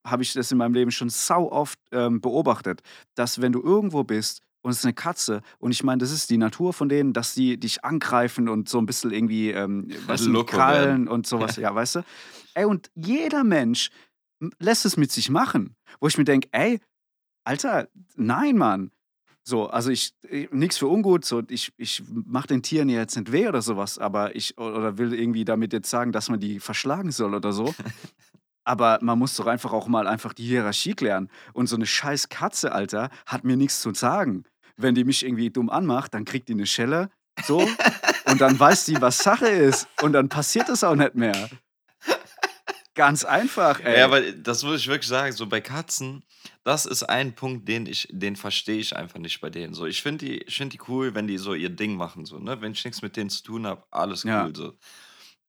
habe 0.07 0.23
ich 0.23 0.33
das 0.35 0.53
in 0.53 0.59
meinem 0.59 0.75
Leben 0.75 0.91
schon 0.91 1.09
sau 1.11 1.51
oft, 1.51 1.79
ähm, 1.93 2.21
beobachtet, 2.21 2.83
dass 3.15 3.41
wenn 3.41 3.53
du 3.53 3.63
irgendwo 3.63 4.05
bist 4.05 4.43
und 4.63 4.71
es 4.73 4.79
ist 4.79 4.85
'ne 4.85 4.95
Katze 4.95 5.43
und 5.59 5.73
ich 5.73 5.83
meine, 5.85 5.99
das 5.99 6.11
ist 6.11 6.31
die 6.31 6.39
Natur 6.39 6.73
von 6.73 6.89
denen, 6.89 7.13
dass 7.13 7.35
die 7.35 7.59
dich 7.59 7.85
angreifen 7.85 8.49
und 8.49 8.69
so 8.69 8.79
'n 8.79 8.87
bisschen 8.87 9.11
irgendwie, 9.13 9.51
ähm, 9.51 9.89
du, 10.09 10.29
mit 10.29 10.33
Loco 10.33 10.67
werden. 10.67 10.99
Krallen 10.99 11.09
und 11.09 11.27
so 11.27 11.41
was, 11.41 11.57
ja, 11.57 11.75
weißt 11.75 11.97
du? 11.97 12.03
Ey, 12.55 12.65
und 12.67 12.91
jeder 12.95 13.45
Mensch 13.45 13.91
lässt 14.61 14.85
es 14.87 14.97
mit 14.97 15.11
sich 15.13 15.31
machen, 15.31 15.77
wo 16.01 16.09
ich 16.09 16.19
mir 16.19 16.25
denke: 16.25 16.49
„Ey, 16.53 16.81
Alter, 17.45 17.89
nein, 18.17 18.57
Mann.“ 18.59 18.91
So, 19.45 19.69
also, 19.69 19.91
ich 19.91 20.15
äh, 20.31 20.49
nix 20.53 20.79
für 20.79 20.89
ungut, 20.89 21.25
so 21.27 21.43
ich 21.49 21.73
ich 21.79 22.03
mache 22.09 22.49
den 22.49 22.63
Tieren 22.63 22.89
ja 22.91 23.01
jetzt 23.01 23.17
nicht 23.17 23.33
weh 23.33 23.49
oder 23.49 23.63
so 23.63 23.77
was, 23.77 23.99
aber 23.99 24.37
ich 24.37 24.59
oder 24.59 24.99
will 24.99 25.15
irgendwie 25.15 25.45
damit 25.45 25.73
jetzt 25.75 25.91
sagen, 25.91 26.13
dass 26.13 26.31
man 26.31 26.41
die 26.41 26.61
verschlagen 26.61 27.13
soll 27.13 27.35
oder 27.35 27.53
so. 27.53 27.75
Aber 28.67 28.99
man 29.03 29.19
muss 29.19 29.37
doch 29.37 29.47
einfach 29.47 29.73
auch 29.73 29.89
mal 29.89 30.07
einfach 30.09 30.33
die 30.33 30.45
Hierarchie 30.47 30.95
klären. 30.95 31.31
Und 31.53 31.67
so 31.69 31.77
'ne 31.77 31.87
scheiß 31.87 32.29
Katze, 32.31 32.73
Alter, 32.73 33.11
hat 33.27 33.45
mir 33.45 33.57
nix 33.57 33.81
zu 33.83 33.93
sagen. 33.95 34.45
Wenn 34.77 34.95
die 34.95 35.05
mich 35.05 35.25
irgendwie 35.25 35.51
dumm 35.51 35.71
anmacht, 35.71 36.15
dann 36.15 36.25
kriegt 36.25 36.49
die 36.49 36.55
'ne 36.55 36.67
Schelle, 36.67 37.11
so, 37.41 37.77
und 38.25 38.41
dann 38.41 38.59
weiß 38.59 38.87
die, 38.87 39.01
was 39.01 39.23
Sache 39.23 39.49
ist. 39.49 39.89
Und 39.99 40.13
dann 40.15 40.29
passiert 40.31 40.69
das 40.69 40.83
auch 40.85 40.97
nicht 40.97 41.15
mehr. 41.15 41.51
Ganz 42.97 43.25
einfach, 43.25 43.81
ey. 43.81 43.99
Ja, 43.99 44.05
aber 44.05 44.21
das 44.33 44.63
muss 44.63 44.81
ich 44.81 44.87
wirklich 44.89 45.09
sagen, 45.09 45.33
so 45.33 45.47
bei 45.49 45.61
Katzen, 45.61 46.25
das 46.63 46.87
ist 46.87 47.03
ein 47.03 47.35
Punkt, 47.35 47.67
den 47.69 47.87
ich 47.87 48.07
den 48.11 48.37
verstehe 48.37 48.79
ich 48.79 48.95
einfach 48.97 49.19
nicht 49.19 49.41
bei 49.41 49.51
denen 49.51 49.75
so. 49.75 49.85
Ich 49.87 50.03
finde 50.03 50.25
die 50.27 50.39
ich 50.43 50.57
finde 50.57 50.77
die 50.77 50.83
cool, 50.89 51.15
wenn 51.15 51.27
die 51.27 51.39
so 51.39 51.55
ihr 51.55 51.71
Ding 51.71 51.97
machen 51.97 52.25
so, 52.25 52.39
ne? 52.39 52.61
Wenn 52.61 52.73
ich 52.73 52.85
nix 52.85 53.03
mit 53.03 53.17
denen 53.17 53.31
zu 53.31 53.43
tun 53.43 53.67
habe, 53.67 53.85
alles 53.91 54.25
Ja. 54.25 54.45
cool 54.45 54.55
so. 54.55 54.73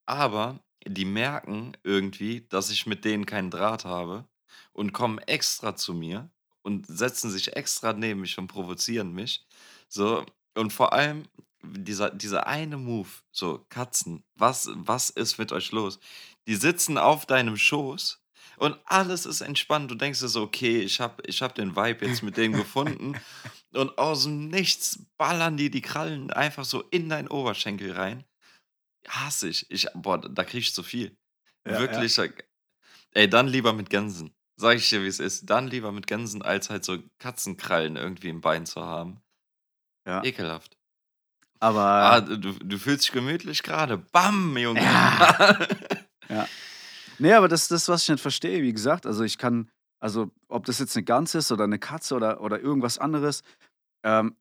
Aber 0.08 0.60
die 0.88 1.06
merken 1.06 1.74
irgendwie, 1.84 2.48
dass 2.50 2.70
ich 2.72 2.86
mit 2.86 3.06
denen 3.06 3.26
keinen 3.26 3.52
Draht 3.52 3.86
habe 3.86 4.28
und 4.74 4.94
kommen 4.94 5.20
extra 5.20 5.76
zu 5.76 5.94
mir 5.94 6.30
und 6.64 6.86
setzen 6.88 7.30
sich 7.32 7.56
extra 7.56 7.94
neben 7.94 8.22
mich 8.22 8.38
und 8.38 8.48
provozieren 8.48 9.12
mich, 9.14 9.46
so. 9.90 10.26
Und 10.58 10.72
vor 10.72 10.94
allem 10.94 11.24
dieser 11.64 12.12
dieser 12.12 12.48
eine 12.48 12.78
Move, 12.78 13.10
so 13.32 13.66
Katzen, 13.70 14.24
was 14.36 14.70
was 14.74 15.10
ist 15.10 15.38
mit 15.38 15.52
euch 15.52 15.72
los? 15.72 16.00
Die 16.48 16.56
sitzen 16.56 16.98
auf 16.98 17.26
deinem 17.26 17.58
Schoß 17.58 18.22
und 18.58 18.78
alles 18.86 19.26
ist 19.26 19.42
entspannt. 19.42 19.92
Du 19.92 19.96
denkst 19.96 20.20
dir 20.20 20.28
so: 20.30 20.44
„Okay, 20.44 20.80
ich 20.82 21.00
habe 21.02 21.22
ich 21.28 21.42
habe 21.42 21.54
den 21.56 21.76
Vibe 21.76 22.06
jetzt 22.06 22.22
mit 22.24 22.38
denen 22.38 22.56
gefunden.“ 22.56 23.20
Und 23.74 23.98
aus'm 23.98 24.50
Nichts 24.50 25.00
ballern 25.18 25.58
die 25.58 25.70
die 25.70 25.82
Krallen 25.82 26.32
einfach 26.32 26.64
so 26.66 26.82
in 26.92 27.10
deinen 27.10 27.28
Oberschenkel 27.28 27.92
rein. 27.92 28.24
Hasse 29.08 29.50
ich. 29.50 29.70
Ich 29.70 29.88
boah, 29.94 30.20
da 30.20 30.44
kriege 30.44 30.60
ich 30.60 30.74
zu 30.74 30.84
viel. 30.84 31.18
Ja, 31.68 31.72
ja. 31.74 31.80
Wirklich, 31.80 32.16
da 32.16 32.26
ey, 33.14 33.30
dann 33.30 33.48
lieber 33.48 33.74
mit 33.74 33.90
Gänsen. 33.90 34.36
Sage 34.58 34.78
ich 34.80 34.90
dir, 34.90 35.04
wie's 35.04 35.20
ist. 35.20 35.50
Dann 35.50 35.68
lieber 35.68 35.92
mit 35.92 36.08
Gänsen, 36.08 36.42
als 36.44 36.70
halt 36.70 36.86
so 36.86 37.00
Katzenkrallen 37.20 37.98
irgendwie 37.98 38.30
im 38.30 38.42
Bein 38.42 38.66
zu 38.66 38.84
haben. 38.84 39.22
Ja. 40.08 40.24
Ekelhaft. 40.24 40.78
Aber 41.62 42.12
Ah, 42.14 42.22
du 42.22 42.38
du 42.38 42.78
fühlst 42.80 43.06
dich 43.06 43.12
gemütlich 43.14 43.64
grade. 43.64 43.98
Bam, 43.98 44.58
Junge. 44.58 44.82
Ja. 44.82 45.68
Ja. 46.30 46.50
Ne, 47.20 47.36
aber 47.38 47.48
das 47.48 47.68
das, 47.70 47.88
was 47.90 48.04
ich 48.04 48.10
nicht 48.10 48.22
verstehe, 48.22 48.62
wie 48.64 48.74
gesagt, 48.74 49.06
also, 49.06 49.24
ich 49.24 49.38
kann 49.38 49.72
also, 50.00 50.32
ob 50.50 50.66
das 50.66 50.80
jetzt 50.80 50.96
'ne 50.96 51.04
Gans 51.04 51.36
ist 51.36 51.52
oder 51.52 51.68
'ne 51.68 51.80
Katze 51.80 52.16
oder 52.16 52.42
oder 52.42 52.60
irgendwas 52.60 52.98
anderes, 53.00 53.44
ähm, 54.04 54.38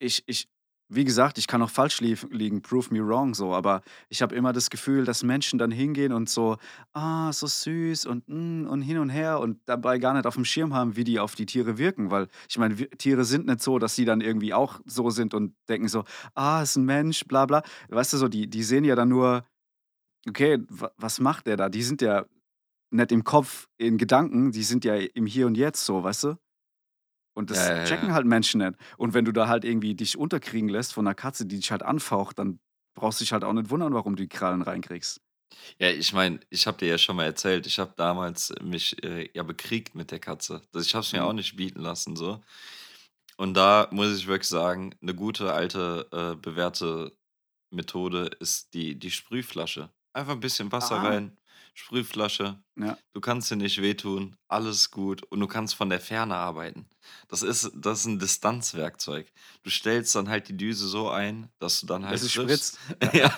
ich 0.00 0.24
ich 0.28 0.48
wie 0.90 1.04
gesagt, 1.04 1.38
ich 1.38 1.46
kann 1.46 1.62
auch 1.62 1.70
falsch 1.70 2.00
liegen, 2.00 2.62
prove 2.62 2.92
me 2.92 3.00
wrong 3.06 3.34
so, 3.34 3.54
aber 3.54 3.82
ich 4.08 4.22
habe 4.22 4.34
immer 4.34 4.52
das 4.52 4.70
Gefühl, 4.70 5.04
dass 5.04 5.22
Menschen 5.22 5.58
dann 5.58 5.70
hingehen 5.70 6.12
und 6.12 6.28
so: 6.28 6.56
„Ah, 6.92 7.32
so 7.32 7.46
süß 7.46 8.06
und, 8.06 8.26
hm, 8.26 8.66
und 8.68 8.82
hin 8.82 8.98
und 8.98 9.08
her“ 9.10 9.40
und 9.40 9.58
dabei 9.66 9.98
gar 9.98 10.14
nicht 10.14 10.26
auf'm 10.26 10.44
Schirm 10.44 10.74
haben, 10.74 10.96
wie 10.96 11.04
die 11.04 11.20
auf 11.20 11.34
die 11.36 11.46
Tiere 11.46 11.78
wirken, 11.78 12.10
weil 12.10 12.28
ich 12.48 12.58
meine, 12.58 12.74
Tiere 12.76 13.24
sind 13.24 13.46
nicht 13.46 13.60
so, 13.62 13.78
dass 13.78 13.94
sie 13.96 14.04
dann 14.04 14.20
irgendwie 14.20 14.52
auch 14.54 14.80
so 14.86 15.10
sind 15.10 15.34
und 15.34 15.54
denken 15.68 15.88
so: 15.88 16.04
„Ah, 16.34 16.62
ist 16.62 16.76
'n 16.76 16.84
Mensch, 16.84 17.24
bla 17.26 17.46
bla.“ 17.46 17.62
Weißt 17.88 18.12
du 18.12 18.16
so, 18.18 18.28
die 18.28 18.48
die 18.48 18.62
sehen 18.64 18.84
ja 18.84 18.96
dann 18.96 19.08
nur: 19.08 19.44
„Okay, 20.28 20.58
wa 20.70 20.90
was 20.98 21.20
macht 21.20 21.46
der 21.48 21.56
da?“ 21.58 21.68
Die 21.70 21.82
sind 21.82 22.02
ja 22.02 22.26
nicht 22.92 23.12
im 23.12 23.24
Kopf, 23.24 23.68
in 23.78 23.98
Gedanken, 23.98 24.52
die 24.52 24.64
sind 24.64 24.84
ja 24.84 24.96
im 24.96 25.26
Hier 25.26 25.46
und 25.48 25.56
Jetzt 25.58 25.84
so, 25.86 26.04
weißt 26.04 26.24
du? 26.24 26.36
Und 27.36 27.50
das 27.50 27.68
Ja, 27.68 27.84
ja, 27.84 27.84
checken 27.84 28.14
halt 28.14 28.26
Menschen 28.26 28.58
nicht. 28.60 28.74
Und 28.98 29.14
wenn 29.14 29.24
du 29.24 29.32
da 29.32 29.48
halt 29.48 29.64
irgendwie 29.64 29.94
dich 29.94 30.16
unterkriegen 30.18 30.68
lässt 30.68 30.92
von 30.94 31.04
'ner 31.04 31.14
Katze, 31.14 31.46
die 31.46 31.56
dich 31.56 31.70
halt 31.70 31.82
anfaucht, 31.82 32.38
dann 32.38 32.60
brauchst 32.94 33.20
du 33.20 33.24
dich 33.24 33.32
halt 33.32 33.44
auch 33.44 33.52
nicht 33.52 33.70
wundern, 33.70 33.94
warum 33.94 34.16
du 34.16 34.22
die 34.24 34.28
Krallen 34.28 34.62
reinkriegst. 34.62 35.20
Ja, 35.82 35.88
ich 35.88 36.12
meine, 36.12 36.40
ich 36.50 36.66
habe 36.66 36.76
dir 36.76 36.88
ja 36.88 36.98
schon 36.98 37.16
mal 37.16 37.24
erzählt, 37.24 37.66
ich 37.66 37.78
habe 37.78 37.94
damals 37.96 38.52
mich, 38.62 39.02
äh, 39.02 39.30
ja 39.32 39.42
bekriegt 39.42 39.94
mit 39.94 40.10
der 40.10 40.18
Katze. 40.20 40.60
Also, 40.74 40.86
ich 40.86 40.94
habe 40.94 41.02
es 41.06 41.12
mir 41.14 41.24
auch 41.24 41.32
Mhm. 41.32 41.32
nicht 41.32 41.56
bieten 41.56 41.80
lassen 41.80 42.16
so. 42.16 42.42
Und 43.38 43.54
da 43.54 43.88
muss 43.92 44.16
ich 44.16 44.26
wirklich 44.28 44.48
sagen, 44.48 44.94
'ne 45.00 45.14
gute 45.14 45.52
alte, 45.54 46.08
äh, 46.12 46.36
bewährte 46.36 47.16
Methode 47.70 48.30
ist 48.40 48.74
die 48.74 48.98
die 48.98 49.10
Sprühflasche. 49.12 49.90
Einfach 50.16 50.34
'n 50.34 50.40
bisschen 50.40 50.72
Wasser 50.72 50.98
Ah. 50.98 51.00
rein, 51.02 51.38
Sprühflasche. 51.80 52.62
Ja. 52.76 52.98
Du 53.12 53.20
kannst 53.20 53.50
dir 53.50 53.56
nicht 53.56 53.82
wehtun, 53.82 54.36
alles 54.48 54.90
gut 54.90 55.22
und 55.24 55.40
du 55.40 55.46
kannst 55.48 55.74
von 55.74 55.90
der 55.90 56.00
Ferne 56.00 56.36
arbeiten. 56.36 56.88
Das 57.28 57.42
ist 57.42 57.72
das 57.74 58.00
ist 58.00 58.06
'n 58.06 58.18
Distanzwerkzeug. 58.20 59.32
Du 59.64 59.70
stellst 59.70 60.14
dann 60.14 60.28
halt 60.28 60.48
die 60.48 60.56
Düse 60.56 60.86
so 60.88 61.10
ein, 61.10 61.50
dass 61.58 61.80
du 61.80 61.86
dann 61.86 62.06
halt 62.06 62.22
es 62.22 62.30
spritzt. 62.32 62.78
Ja. 63.12 63.34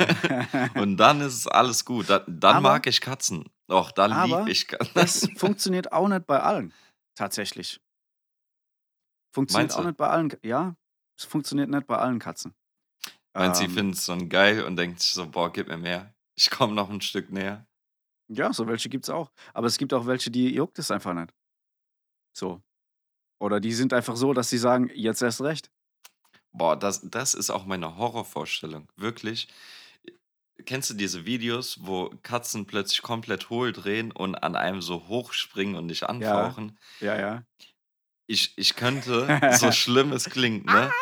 Und 0.74 0.96
dann 0.98 1.20
ist 1.20 1.34
es 1.34 1.46
alles 1.46 1.84
gut. 1.84 2.10
Da 2.10 2.24
dann 2.28 2.56
Aber 2.56 2.62
mag 2.62 2.86
ich 2.86 3.00
Katzen. 3.00 3.48
Doch, 3.68 3.90
dann 3.92 4.20
liebe 4.20 4.50
ich 4.50 4.68
Ka 4.68 4.78
das 4.94 5.30
funktioniert 5.36 5.92
auch 5.92 6.08
nicht 6.08 6.26
bei 6.26 6.40
allen, 6.40 6.74
tatsächlich. 7.14 7.80
Funktioniert 9.34 9.70
Meinst 9.70 9.78
auch 9.78 9.82
du? 9.82 9.84
nicht 9.84 9.96
bei 9.96 10.08
allen 10.08 10.30
ja, 10.42 10.76
es 11.18 11.24
funktioniert 11.24 11.70
nicht 11.70 11.86
bei 11.86 11.96
allen 11.98 12.18
Katzen. 12.18 12.54
Meinst 13.36 13.60
du, 13.60 13.64
sie 13.64 13.68
Ähm, 13.68 13.72
finden 13.72 13.92
es 13.92 14.06
dann 14.06 14.28
geil 14.28 14.64
und 14.64 14.76
denkt 14.76 15.00
sich 15.00 15.12
so: 15.12 15.26
„Boah, 15.30 15.52
gib 15.52 15.68
mir 15.68 15.76
mehr. 15.78 16.14
Ich 16.34 16.50
komme 16.50 16.74
noch 16.74 16.88
ein 16.90 17.00
Stück 17.00 17.30
näher.“ 17.30 17.66
Ja, 18.34 18.52
so 18.52 18.66
welche 18.66 18.88
gibt's 18.88 19.10
auch. 19.10 19.32
Aber 19.54 19.66
es 19.66 19.78
gibt 19.78 19.92
auch 19.94 20.06
welche, 20.06 20.30
die 20.30 20.54
juckt 20.54 20.78
es 20.78 20.90
einfach 20.90 21.14
nicht. 21.14 21.32
So. 22.32 22.62
Oder 23.40 23.60
die 23.60 23.72
sind 23.74 23.92
einfach 23.92 24.16
so, 24.16 24.32
dass 24.32 24.48
sie 24.50 24.58
sagen: 24.58 24.90
„Jetzt 24.94 25.22
erst 25.22 25.42
recht.“ 25.42 25.70
Boah, 26.52 26.76
das 26.78 27.02
das 27.10 27.34
ist 27.34 27.50
auch 27.50 27.66
meine 27.66 27.96
Horrorvorstellung, 27.98 28.90
wirklich. 28.96 29.48
Kennst 30.64 30.88
du 30.90 30.94
diese 30.94 31.24
Videos, 31.26 31.78
wo 31.86 32.08
Katzen 32.22 32.66
plötzlich 32.66 33.02
komplett 33.02 33.48
hohl 33.50 33.72
drehen 33.72 34.10
und 34.12 34.34
an 34.36 34.56
einem 34.56 34.80
so 34.82 35.06
hochspringen 35.08 35.76
und 35.76 35.88
dich 35.88 36.08
Ja, 36.18 36.56
anfauchen? 36.56 36.78
ja, 37.00 37.16
ja. 37.18 37.46
Ich 38.26 38.56
ich 38.56 38.74
könnte, 38.76 39.40
so 39.48 39.70
schlimm 39.72 40.12
es 40.12 40.28
klingt, 40.30 40.66
ne? 40.66 40.96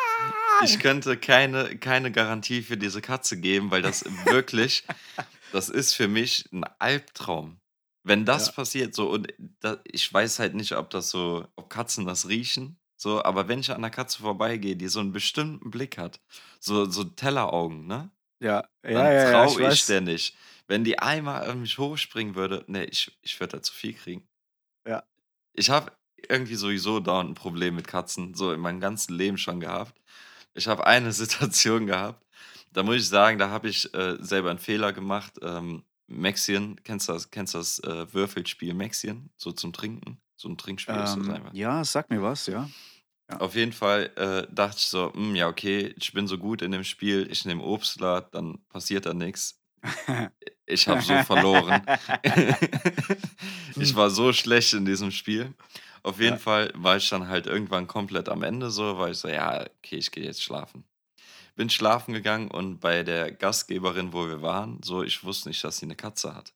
Ich 0.59 0.79
könnte 0.79 1.17
keine 1.17 1.77
keine 1.79 2.11
Garantie 2.11 2.61
für 2.63 2.77
diese 2.77 3.01
Katze 3.01 3.39
geben, 3.39 3.71
weil 3.71 3.81
das 3.83 4.05
wirklich 4.07 4.85
das 5.51 5.69
ist 5.69 5.93
für 5.93 6.07
mich 6.07 6.49
ein 6.51 6.63
Albtraum. 6.79 7.59
Wenn 8.03 8.25
das 8.25 8.49
Ja. 8.49 8.53
passiert, 8.53 8.95
so 8.95 9.09
und 9.11 9.33
da 9.59 9.79
ich 9.85 10.11
weiß 10.11 10.39
halt 10.39 10.55
nicht, 10.55 10.73
ob 10.75 10.89
das 10.89 11.09
so 11.11 11.47
ob 11.55 11.69
Katzen 11.69 12.05
das 12.05 12.27
riechen, 12.27 12.79
so, 12.97 13.23
aber 13.23 13.47
wenn 13.47 13.59
ich 13.59 13.71
an 13.71 13.81
'ner 13.81 13.89
Katze 13.91 14.21
vorbeigehe, 14.21 14.75
die 14.75 14.87
so 14.87 14.99
einen 14.99 15.11
bestimmten 15.11 15.69
Blick 15.71 15.97
hat, 15.97 16.19
so 16.59 16.85
so 16.89 17.03
Telleraugen, 17.03 17.85
ne? 17.87 18.11
Ja, 18.41 18.63
ja, 18.83 18.89
Dann 18.91 19.11
ja, 19.11 19.29
ja, 19.31 19.45
ich 19.45 19.57
traue 19.57 19.63
ich 19.63 19.85
weiß. 19.85 19.87
der 19.87 20.01
nicht. 20.01 20.35
Wenn 20.67 20.83
die 20.85 20.99
einmal 20.99 21.49
auf 21.49 21.55
mich 21.55 21.77
hochspringen 21.79 22.35
würde, 22.35 22.65
ne, 22.67 22.85
ich 22.85 23.17
ich 23.23 23.39
würde 23.39 23.57
da 23.57 23.63
zu 23.63 23.73
viel 23.73 23.93
kriegen. 23.95 24.27
Ja. 24.85 25.03
Ich 25.55 25.69
habe 25.69 25.91
irgendwie 26.29 26.55
sowieso 26.55 26.99
dauernd 26.99 27.31
'n 27.31 27.33
Problem 27.35 27.75
mit 27.75 27.87
Katzen, 27.87 28.33
so 28.35 28.51
in 28.53 28.59
meinem 28.61 28.79
ganzen 28.79 29.13
Leben 29.15 29.37
schon 29.37 29.59
gehabt. 29.59 29.99
Ich 30.53 30.67
habe 30.67 30.85
eine 30.87 31.11
Situation 31.13 31.87
gehabt, 31.87 32.25
da 32.71 32.83
muss 32.83 32.95
ich 32.97 33.07
sagen, 33.09 33.37
da 33.39 33.49
habe 33.49 33.69
ich, 33.69 33.93
äh, 33.93 34.17
selber 34.21 34.49
einen 34.49 34.59
Fehler 34.59 34.93
gemacht. 34.93 35.33
Ähm, 35.41 35.85
Maxien, 36.07 36.77
kennst 36.83 37.07
du 37.09 37.13
das 37.13 37.31
kennst 37.31 37.55
das, 37.55 37.79
äh, 37.79 38.13
Würfelspiel 38.13 38.73
Maxien, 38.73 39.31
so 39.37 39.51
zum 39.51 39.73
Trinken? 39.73 40.21
So 40.35 40.49
ein 40.49 40.57
Trinkspiel 40.57 41.01
ist 41.01 41.15
das 41.17 41.27
Ähm, 41.27 41.29
einfach. 41.29 41.53
ja, 41.53 41.83
sag 41.83 42.09
mir 42.09 42.21
was, 42.21 42.47
ja. 42.47 42.71
Ja. 43.29 43.41
Auf 43.41 43.55
jeden 43.55 43.73
Fall, 43.73 44.11
äh, 44.17 44.53
dachte 44.53 44.77
ich 44.77 44.85
so: 44.85 45.11
„Hm, 45.13 45.35
ja, 45.35 45.47
okay, 45.47 45.93
ich 45.97 46.13
bin 46.13 46.27
so 46.27 46.37
gut 46.37 46.61
in 46.61 46.71
dem 46.71 46.83
Spiel, 46.83 47.27
ich 47.31 47.43
nehme 47.45 47.63
Obstler, 47.63 48.21
dann 48.31 48.63
passiert 48.69 49.05
da 49.05 49.13
nix.“ 49.13 49.59
Ich 50.65 50.87
habe 50.87 51.01
so 51.03 51.19
verloren. 51.19 51.87
Ich 53.79 53.95
war 53.95 54.09
so 54.09 54.33
schlecht 54.33 54.73
in 54.73 54.85
diesem 54.85 55.11
Spiel. 55.11 55.53
Auf 56.03 56.19
jeden 56.19 56.37
Ja. 56.37 56.39
Fall 56.39 56.71
war 56.75 56.97
ich 56.97 57.09
dann 57.09 57.27
halt 57.27 57.47
irgendwann 57.47 57.87
komplett 57.87 58.29
am 58.29 58.43
Ende 58.43 58.69
so, 58.71 58.97
war 58.97 59.09
ich 59.11 59.17
so: 59.17 59.27
„Ja, 59.27 59.61
okay, 59.77 59.97
ich 59.97 60.11
gehe 60.11 60.23
jetzt 60.25 60.43
schlafen.“ 60.43 60.85
Bin 61.57 61.69
schlafen 61.69 62.13
gegangen 62.13 62.49
und 62.49 62.79
bei 62.79 63.03
der 63.03 63.29
Gastgeberin, 63.31 64.13
wo 64.13 64.25
wir 64.27 64.41
waren, 64.41 64.81
so 64.83 65.03
ich 65.03 65.23
wusste 65.25 65.49
nicht, 65.49 65.63
dass 65.65 65.77
sie 65.77 65.85
'ne 65.85 65.95
Katze 65.97 66.33
hat. 66.33 66.53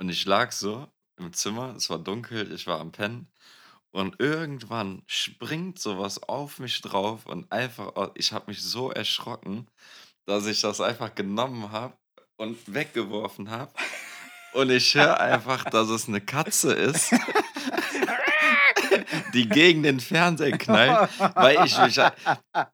Und 0.00 0.08
ich 0.08 0.24
lag 0.24 0.50
so 0.52 0.88
im 1.18 1.34
Zimmer, 1.34 1.74
es 1.76 1.90
war 1.90 1.98
dunkel, 1.98 2.52
ich 2.54 2.66
war 2.66 2.80
am 2.80 2.90
Pennen 2.90 3.28
und 3.92 4.20
irgendwann 4.20 5.02
springt 5.06 5.78
so 5.78 5.98
was 5.98 6.22
auf 6.22 6.58
mich 6.60 6.80
drauf 6.82 7.26
und 7.26 7.52
einfach 7.52 7.96
au 7.96 8.10
ich 8.14 8.32
habe 8.32 8.46
mich 8.50 8.62
so 8.62 8.90
erschrocken, 8.90 9.68
dass 10.26 10.46
ich 10.46 10.60
das 10.62 10.80
einfach 10.80 11.14
genommen 11.14 11.72
habe 11.72 11.96
und 12.36 12.58
weggeworfen 12.74 13.50
habe. 13.50 13.72
Und 14.52 14.70
ich 14.70 14.94
höre 14.94 15.20
einfach, 15.20 15.64
dass 15.66 15.88
es 15.90 16.08
'ne 16.08 16.20
Katze 16.22 16.72
ist, 16.74 17.12
die 19.26 19.50
gegen 19.50 19.82
den 19.82 20.00
Fernseher 20.00 20.54
knallt, 20.54 21.00
weil 21.36 21.60
ich 21.64 21.78
mich 21.78 21.98
ha 21.98 22.14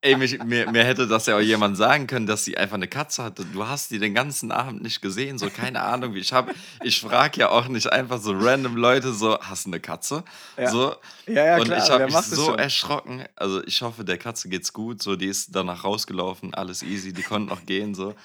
ey, 0.03 0.17
mich 0.17 0.41
mir 0.41 0.69
mir 0.69 0.85
hätte 0.85 1.07
das 1.09 1.27
ja 1.27 1.37
auch 1.37 1.41
jemand 1.41 1.77
sagen 1.77 2.07
können, 2.07 2.27
dass 2.27 2.45
sie 2.45 2.57
einfach 2.59 2.77
'ne 2.79 2.89
Katze 2.89 3.25
hatte. 3.25 3.47
Du 3.47 3.67
hast 3.67 3.91
die 3.91 3.99
den 3.99 4.14
ganzen 4.14 4.53
Abend 4.53 4.83
nicht 4.83 5.03
gesehen, 5.03 5.39
so 5.39 5.51
keine 5.51 5.83
Ahnung, 5.83 6.14
wie 6.14 6.21
ich 6.21 6.33
habe 6.33 6.53
ich 6.83 7.01
frage 7.01 7.41
ja 7.41 7.51
auch 7.51 7.69
nicht 7.69 7.93
einfach 7.93 8.21
so 8.21 8.33
random 8.35 8.77
Leute 8.77 9.12
so: 9.14 9.39
„Hast 9.41 9.67
du 9.67 9.71
'ne 9.71 9.81
Katze?“ 9.81 10.25
Ja. 10.59 10.73
So. 10.73 10.97
Ja, 11.29 11.45
ja, 11.45 11.61
Und 11.61 11.61
klar, 11.61 11.77
ich 11.77 11.91
habe 11.91 12.05
mich 12.07 12.21
so 12.23 12.53
schon? 12.53 12.57
erschrocken. 12.57 13.25
Also, 13.37 13.64
ich 13.64 13.83
hoffe, 13.83 14.05
der 14.05 14.19
Katze 14.19 14.49
geht's 14.51 14.73
gut, 14.75 15.03
so, 15.03 15.17
die 15.17 15.27
ist 15.29 15.55
danach 15.57 15.85
rausgelaufen, 15.85 16.55
alles 16.55 16.83
easy, 16.83 17.14
die 17.14 17.25
konnte 17.25 17.49
noch 17.55 17.67
gehen 17.67 17.95
so. 17.95 18.17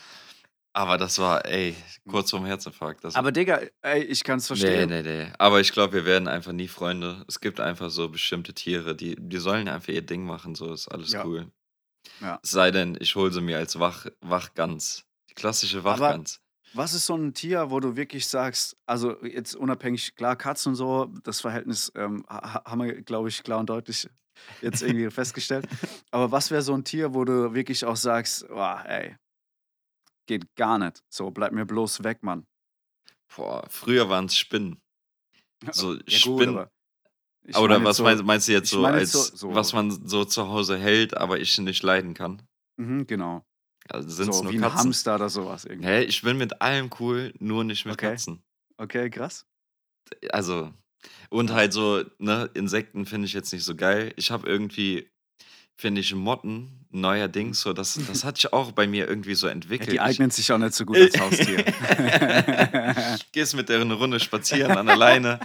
Aber 0.76 0.98
das 0.98 1.20
war, 1.20 1.46
ey, 1.46 1.76
kurz 2.08 2.30
vorm 2.32 2.46
Herzinfarkt. 2.46 3.04
Das 3.04 3.16
Aber 3.16 3.32
Digga, 3.32 3.62
ey, 3.82 4.04
ich 4.04 4.24
kann's 4.24 4.48
ne, 4.54 4.86
verstehen. 4.88 4.88
ne, 4.88 5.02
ne. 5.04 5.34
Aber 5.40 5.62
ich 5.62 5.72
glaube, 5.72 5.94
wir 5.94 6.06
werden 6.06 6.28
einfach 6.28 6.52
nie 6.52 6.68
Freunde. 6.68 7.24
Es 7.28 7.40
gibt 7.40 7.60
einfach 7.60 7.90
so 7.90 8.10
bestimmte 8.10 8.54
Tiere, 8.54 8.96
die 8.96 9.16
die 9.18 9.38
sollen 9.38 9.68
einfach 9.70 9.90
ihr 9.94 10.02
Ding 10.06 10.24
machen, 10.26 10.56
so 10.56 10.74
ist 10.74 10.88
alles 10.90 11.14
Ja. 11.14 11.26
cool. 11.26 11.52
Ja. 12.22 12.42
Es 12.44 12.52
sei 12.52 12.72
denn, 12.72 12.98
ich 13.02 13.16
hole 13.16 13.32
sie 13.34 13.42
mir 13.42 13.58
als 13.60 13.80
Wach 13.80 14.08
Wachgans. 14.22 15.06
Die 15.30 15.36
klassische 15.36 15.84
Aber 15.88 16.20
Wachgans. 16.24 16.40
was 16.74 16.94
ist 16.94 17.06
so 17.06 17.16
'n 17.16 17.34
Tier, 17.34 17.70
wo 17.72 17.80
du 17.80 17.96
wirklich 17.98 18.28
sagst 18.28 18.78
also, 18.86 19.22
jetzt 19.26 19.56
unabhängig 19.56 20.16
klar, 20.16 20.36
Katzen 20.38 20.70
und 20.72 20.76
so, 20.76 21.06
das 21.24 21.42
Verhältnis, 21.42 21.92
ähm, 21.96 22.24
ha 22.30 22.56
ha 22.56 22.64
haben 22.72 22.82
wir, 22.84 23.02
glaube 23.02 23.30
ich, 23.30 23.44
klar 23.44 23.60
und 23.60 23.70
deutlich 23.70 24.10
jetzt 24.62 24.82
irgendwie 24.82 25.10
festgestellt. 25.12 25.68
Aber 26.12 26.32
was 26.32 26.52
wäre 26.52 26.62
so 26.62 26.74
'n 26.74 26.84
Tier, 26.86 27.14
wo 27.14 27.26
du 27.26 27.54
wirklich 27.54 27.84
auch 27.86 27.98
sagst: 27.98 28.48
„Boah, 28.48 28.84
ey, 28.88 29.18
geht 30.28 30.56
gar 30.56 30.78
nicht. 30.78 31.04
So, 31.10 31.32
bleib 31.32 31.52
mir 31.54 31.66
bloß 31.66 32.04
weg, 32.04 32.24
Mann.“ 32.24 32.46
Boah, 33.36 33.66
früher 33.70 34.10
waren's 34.10 34.36
Spinnen. 34.36 34.82
So 35.74 35.94
Ja 35.94 36.00
gut, 36.00 36.10
Spinnen 36.10 36.50
aber 36.50 36.72
ich 37.44 37.58
Oder 37.58 37.84
was 37.84 37.98
so 37.98 38.04
meinst 38.04 38.24
meinst 38.24 38.48
du 38.48 38.52
jetzt 38.52 38.70
so 38.70 38.86
als 38.86 39.12
so 39.12 39.54
was 39.54 39.70
so 39.70 39.78
man 39.78 40.08
so 40.08 40.26
zu 40.26 40.48
Hause 40.48 40.78
hält, 40.78 41.16
aber 41.18 41.40
ich 41.40 41.58
nicht 41.58 41.84
leiden 41.84 42.14
kann? 42.14 42.42
Mhm, 42.78 43.06
genau. 43.08 43.46
Also, 43.90 44.10
sind's 44.10 44.38
So 44.38 44.44
nur 44.44 44.54
wie 44.54 44.58
Katzen? 44.58 44.78
Hamster 44.78 45.16
oder 45.16 45.30
so 45.30 45.46
was 45.46 45.66
irgendwie. 45.66 45.88
Hä, 45.88 46.04
ich 46.04 46.22
bin 46.22 46.38
mit 46.38 46.62
allem 46.62 46.90
cool, 47.00 47.34
nur 47.40 47.64
nicht 47.64 47.86
mit 47.86 47.96
Okay. 47.96 48.12
Katzen. 48.12 48.44
Okay, 48.78 49.10
krass. 49.10 49.46
Also 50.32 50.74
und 51.30 51.52
halt 51.52 51.74
so, 51.74 52.04
ne, 52.20 52.50
Insekten 52.54 53.06
finde 53.06 53.26
ich 53.26 53.34
jetzt 53.34 53.54
nicht 53.54 53.64
so 53.64 53.76
geil. 53.76 54.14
Ich 54.18 54.32
habe 54.32 54.48
irgendwie 54.48 55.11
finde 55.78 56.02
ich 56.02 56.14
Motten 56.16 56.86
neuerdings 56.92 57.62
so, 57.62 57.74
das 57.74 58.02
das 58.06 58.24
hat 58.24 58.38
sich 58.38 58.54
auch 58.54 58.72
bei 58.74 58.88
mir 58.88 59.08
irgendwie 59.08 59.36
so 59.36 59.48
Ja, 59.80 59.86
entwickelt. 59.88 59.88
die 59.88 60.00
Ich 60.04 60.22
eignen 60.22 60.30
sich 60.32 60.52
auch 60.52 60.58
nicht 60.58 60.74
so 60.76 60.86
gut 60.86 61.02
als 61.02 61.18
Haustier. 61.18 61.66
Gehst 63.34 63.56
mit 63.56 63.70
der 63.70 63.84
'ne 63.86 63.94
Runde 63.96 64.20
spazieren 64.20 64.78
an 64.78 64.86
der 64.88 64.96
Leine. 64.96 65.42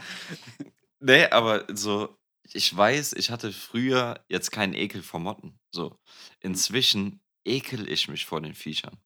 Ne, 1.00 1.30
aber 1.32 1.66
so 1.74 2.16
ich 2.52 2.74
weiß, 2.76 3.14
ich 3.14 3.30
hatte 3.30 3.52
früher 3.52 4.24
jetzt 4.28 4.52
keinen 4.52 4.74
Ekel 4.74 5.02
vor 5.02 5.20
Motten, 5.20 5.58
so. 5.72 5.98
Inzwischen 6.40 7.20
ekel 7.44 7.90
ich 7.90 8.08
mich 8.08 8.24
vor 8.26 8.40
den 8.40 8.54
Viechern. 8.54 8.98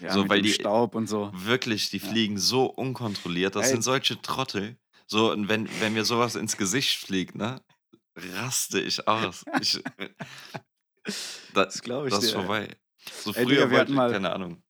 Ja, 0.00 0.24
So, 0.24 0.28
weil 0.28 0.42
die 0.42 0.48
Staub 0.48 0.94
und 0.94 1.06
so. 1.08 1.32
wirklich, 1.32 1.90
die 1.90 2.00
Ja. 2.02 2.18
fliegen 2.18 2.38
so 2.38 2.66
unkontrolliert. 2.66 3.56
Das 3.56 3.68
Ey. 3.68 3.70
sind 3.70 3.82
solche 3.82 4.22
Trottel. 4.22 4.78
So, 5.08 5.32
und 5.32 5.48
wenn 5.48 5.80
wenn 5.80 5.94
mir 5.94 6.04
so 6.06 6.18
was 6.20 6.36
ins 6.36 6.56
Gesicht 6.58 6.98
fliegt, 6.98 7.36
ne, 7.36 7.62
raste 8.16 8.80
ich 8.80 9.08
aus. 9.08 9.46
Ich 9.58 9.84
Das 11.48 11.82
glaube 11.82 12.08
ich 12.08 12.18
das 12.18 12.26
ist 12.26 12.30
dir, 12.30 12.32
vorbei. 12.32 12.76
So 13.20 13.32
Ey, 13.32 13.46
früher 13.46 13.66
Digga, 13.68 13.70
mal 13.88 13.88
keine 14.06 14.32
Ahnung. 14.32 14.62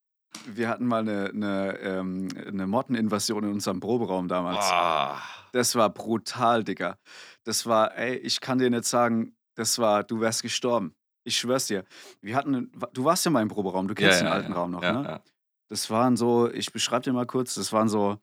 wir 0.47 0.69
hatten 0.69 0.87
mal 0.87 1.05
'ne 1.05 1.31
'ne, 1.35 1.79
ähm 1.81 2.29
'ne 2.29 2.67
Motteninvasion 2.67 3.45
in 3.45 3.53
unserem 3.55 3.81
Proberaum 3.81 4.29
damals. 4.29 4.77
Boah. 4.77 5.21
Das 5.53 5.75
war 5.77 5.91
brutal, 5.91 6.65
Digga. 6.65 6.99
Das 7.45 7.67
war 7.67 7.97
ey, 7.99 8.17
ich 8.19 8.41
kann 8.41 8.59
dir 8.59 8.71
nicht 8.71 8.85
sagen, 8.87 9.37
das 9.57 9.79
war 9.79 10.05
du 10.05 10.21
wärst 10.21 10.43
gestorben. 10.43 10.95
Ich 11.25 11.39
schwöre 11.39 11.57
es 11.59 11.67
dir. 11.69 11.85
Wir 12.23 12.37
hatten 12.37 12.73
du 12.95 13.05
warst 13.05 13.25
ja 13.27 13.31
mal 13.33 13.43
im 13.43 13.49
Proberaum, 13.49 13.89
du 13.89 13.95
Ja, 13.97 14.05
kennst 14.05 14.21
den 14.21 14.27
ja, 14.27 14.31
alten 14.31 14.53
ja. 14.53 14.55
Raum 14.55 14.71
noch, 14.73 14.87
Ja, 14.87 14.89
ne? 14.89 15.11
ja. 15.11 15.25
Das 15.71 15.91
waren 15.91 16.17
so 16.19 16.51
ich 16.53 16.73
beschreibe 16.73 17.05
dir 17.05 17.13
mal 17.15 17.27
kurz, 17.27 17.55
das 17.57 17.73
waren 17.73 17.89
so, 17.91 18.19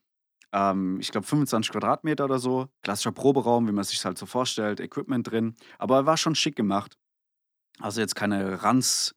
ähm, 0.53 0.99
ich 1.01 1.11
glaube 1.11 1.27
25 1.27 1.71
Quadratmeter 1.73 2.25
oder 2.25 2.39
so. 2.39 2.67
Klassischer 2.83 3.11
Proberaum, 3.13 3.67
wie 3.67 3.73
man 3.73 3.83
sich's 3.85 4.05
halt 4.05 4.17
so 4.19 4.25
vorstellt, 4.27 4.79
Equipment 4.81 5.29
drin, 5.31 5.55
aber 5.79 5.97
er 5.97 6.05
war 6.07 6.17
schon 6.17 6.35
schick 6.35 6.55
gemacht. 6.57 6.97
Also, 7.81 8.01
jetzt 8.01 8.15
keine 8.15 8.63
Ranz 8.63 9.13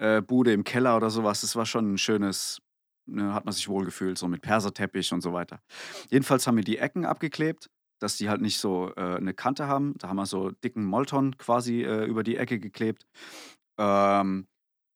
äh, 0.00 0.22
im 0.54 0.64
Keller 0.64 0.96
oder 0.96 1.10
so 1.10 1.24
was. 1.24 1.42
Das 1.42 1.56
war 1.56 1.66
schon 1.66 1.94
'n 1.94 1.98
schönes 1.98 2.60
ne, 3.06 3.34
hat 3.34 3.44
man 3.46 3.54
sich 3.54 3.68
wohlgefühlt, 3.68 4.18
so 4.18 4.28
mit 4.28 4.42
Perserteppich 4.42 5.12
und 5.12 5.22
so 5.22 5.32
weiter. 5.34 5.60
Jedenfalls 6.10 6.46
haben 6.46 6.56
wir 6.56 6.64
die 6.64 6.78
Ecken 6.78 7.06
abgeklebt, 7.06 7.68
dass 8.00 8.16
die 8.18 8.28
halt 8.30 8.42
nicht 8.42 8.58
so, 8.60 8.92
äh, 8.96 9.20
'ne 9.20 9.34
Kante 9.34 9.68
haben. 9.68 9.94
Da 9.98 10.08
haben 10.10 10.16
wir 10.18 10.26
so 10.26 10.50
dicken 10.52 10.84
Molton 10.84 11.36
quasi, 11.38 11.82
äh, 11.84 12.04
über 12.06 12.22
die 12.24 12.36
Ecke 12.36 12.60
geklebt. 12.60 13.06
Ähm, 13.78 14.48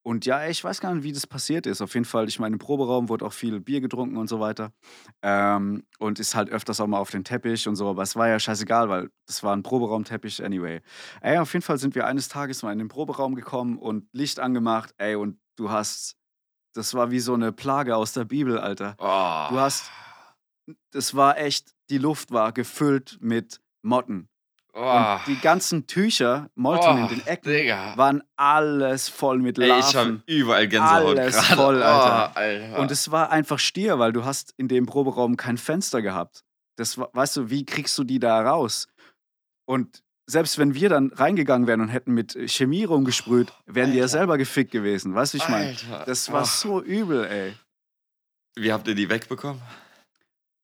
und 0.03 0.27
ja, 0.27 0.47
ich 0.49 0.63
weiß 0.65 0.81
gar 0.81 0.95
nicht, 0.95 1.05
wie 1.05 1.13
das 1.13 1.27
passiert 1.27 1.67
ist. 1.67 1.81
Auf 1.83 1.95
jeden 1.95 2.05
Fall, 2.07 2.29
ich 2.29 2.39
meine, 2.41 2.55
im 2.55 2.59
Proberaum 2.59 3.09
wurde 3.09 3.25
auch 3.25 3.33
viel 3.33 3.61
Bier 3.61 3.81
getrunken 3.81 4.17
und 4.17 4.29
so 4.29 4.41
weiter. 4.41 4.73
Ähm, 5.23 5.85
und 5.99 6.19
ist 6.21 6.35
halt 6.35 6.51
öfters 6.51 6.81
auch 6.81 6.87
mal 6.89 6.99
auf 6.99 7.11
den 7.11 7.25
Teppich 7.25 7.69
und 7.69 7.77
so, 7.77 7.89
aber 7.91 8.03
es 8.03 8.17
war 8.17 8.29
ja 8.29 8.39
scheißegal, 8.41 8.89
weil 8.89 9.11
das 9.27 9.43
war 9.43 9.55
'n 9.55 9.63
Proberaumteppich 9.63 10.45
anyway. 10.45 10.81
Ey, 11.21 11.39
auf 11.39 11.53
jeden 11.55 11.63
Fall 11.65 11.79
sind 11.79 11.95
wir 11.95 12.07
eines 12.07 12.29
Tages 12.29 12.63
mal 12.63 12.73
in 12.73 12.79
den 12.79 12.89
Proberaum 12.89 13.35
gekommen 13.35 13.79
und 13.79 14.09
Licht 14.13 14.41
angemacht, 14.41 14.95
ey, 14.99 15.15
und 15.17 15.39
du 15.57 15.71
hast 15.71 16.17
das 16.75 16.95
war 16.95 17.11
wie 17.13 17.21
so 17.21 17.37
'ne 17.37 17.53
Plage 17.53 17.97
aus 17.97 18.13
der 18.15 18.25
Bibel, 18.27 18.59
Alter. 18.59 18.99
Du 19.49 19.59
Oh. 19.59 19.61
hast 19.61 19.95
das 20.93 21.15
war 21.17 21.39
echt 21.39 21.75
die 21.91 21.99
Luft 21.99 22.33
war 22.33 22.53
gefüllt 22.53 23.19
mit 23.23 23.61
Motten. 23.83 24.29
Oh, 24.75 24.81
Und 24.81 25.21
die 25.27 25.39
ganzen 25.39 25.87
Tücher, 25.87 26.49
Molton 26.55 26.99
in 26.99 27.05
oh, 27.05 27.09
den 27.09 27.27
Ecken, 27.27 27.53
Digga. 27.53 27.95
waren 27.97 28.23
alles 28.37 29.09
voll 29.11 29.39
mit 29.39 29.59
Ey, 29.59 29.67
ich 29.67 29.71
habe 29.73 29.93
Larven. 29.95 30.23
überall 30.27 30.67
Gänsehaut 30.67 31.19
Alles 31.19 31.37
gerade. 31.37 31.57
voll, 31.57 31.83
Alter. 31.83 32.33
Oh, 32.35 32.39
Alter. 32.39 32.79
Und 32.81 32.91
es 32.91 33.11
war 33.11 33.31
einfach 33.31 33.59
Stier, 33.59 33.99
weil 33.99 34.13
du 34.15 34.25
hast 34.25 34.55
in 34.57 34.69
dem 34.69 34.87
Proberaum 34.87 35.37
kein 35.37 35.59
Fenster 35.59 36.01
gehabt. 36.01 36.43
Das 36.77 36.97
war, 36.97 37.11
weißt 37.13 37.37
du, 37.37 37.51
wie 37.51 37.67
kriegst 37.67 37.99
du 37.99 38.05
die 38.05 38.19
da 38.19 38.41
raus? 38.41 38.89
Und 39.67 40.03
selbst 40.27 40.57
wenn 40.59 40.73
wir 40.75 40.89
dann 40.89 41.13
reingegangen 41.13 41.67
wären 41.67 41.83
und 41.83 41.89
hätten 41.89 42.13
mit 42.15 42.39
Chemie 42.47 42.85
rumgesprüht, 42.85 43.53
wären 43.67 43.91
die 43.93 43.99
ja 43.99 44.05
Alter. 44.05 44.17
selber 44.19 44.39
gefickt 44.39 44.71
gewesen. 44.71 45.15
Weißt 45.15 45.35
du, 45.35 45.37
ich 45.39 45.49
meine? 45.51 45.67
Alter. 45.69 46.05
Das 46.07 46.33
war 46.33 46.43
Oh. 46.43 46.47
so 46.47 46.83
übel, 46.83 47.27
ey. 47.27 47.53
Wie 48.55 48.73
habt 48.73 48.89
ihr 48.89 48.95
die 48.95 49.11
wegbekommen? 49.11 49.61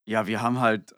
Ja, 0.06 0.26
wir 0.26 0.40
haben 0.40 0.60
halt 0.60 0.94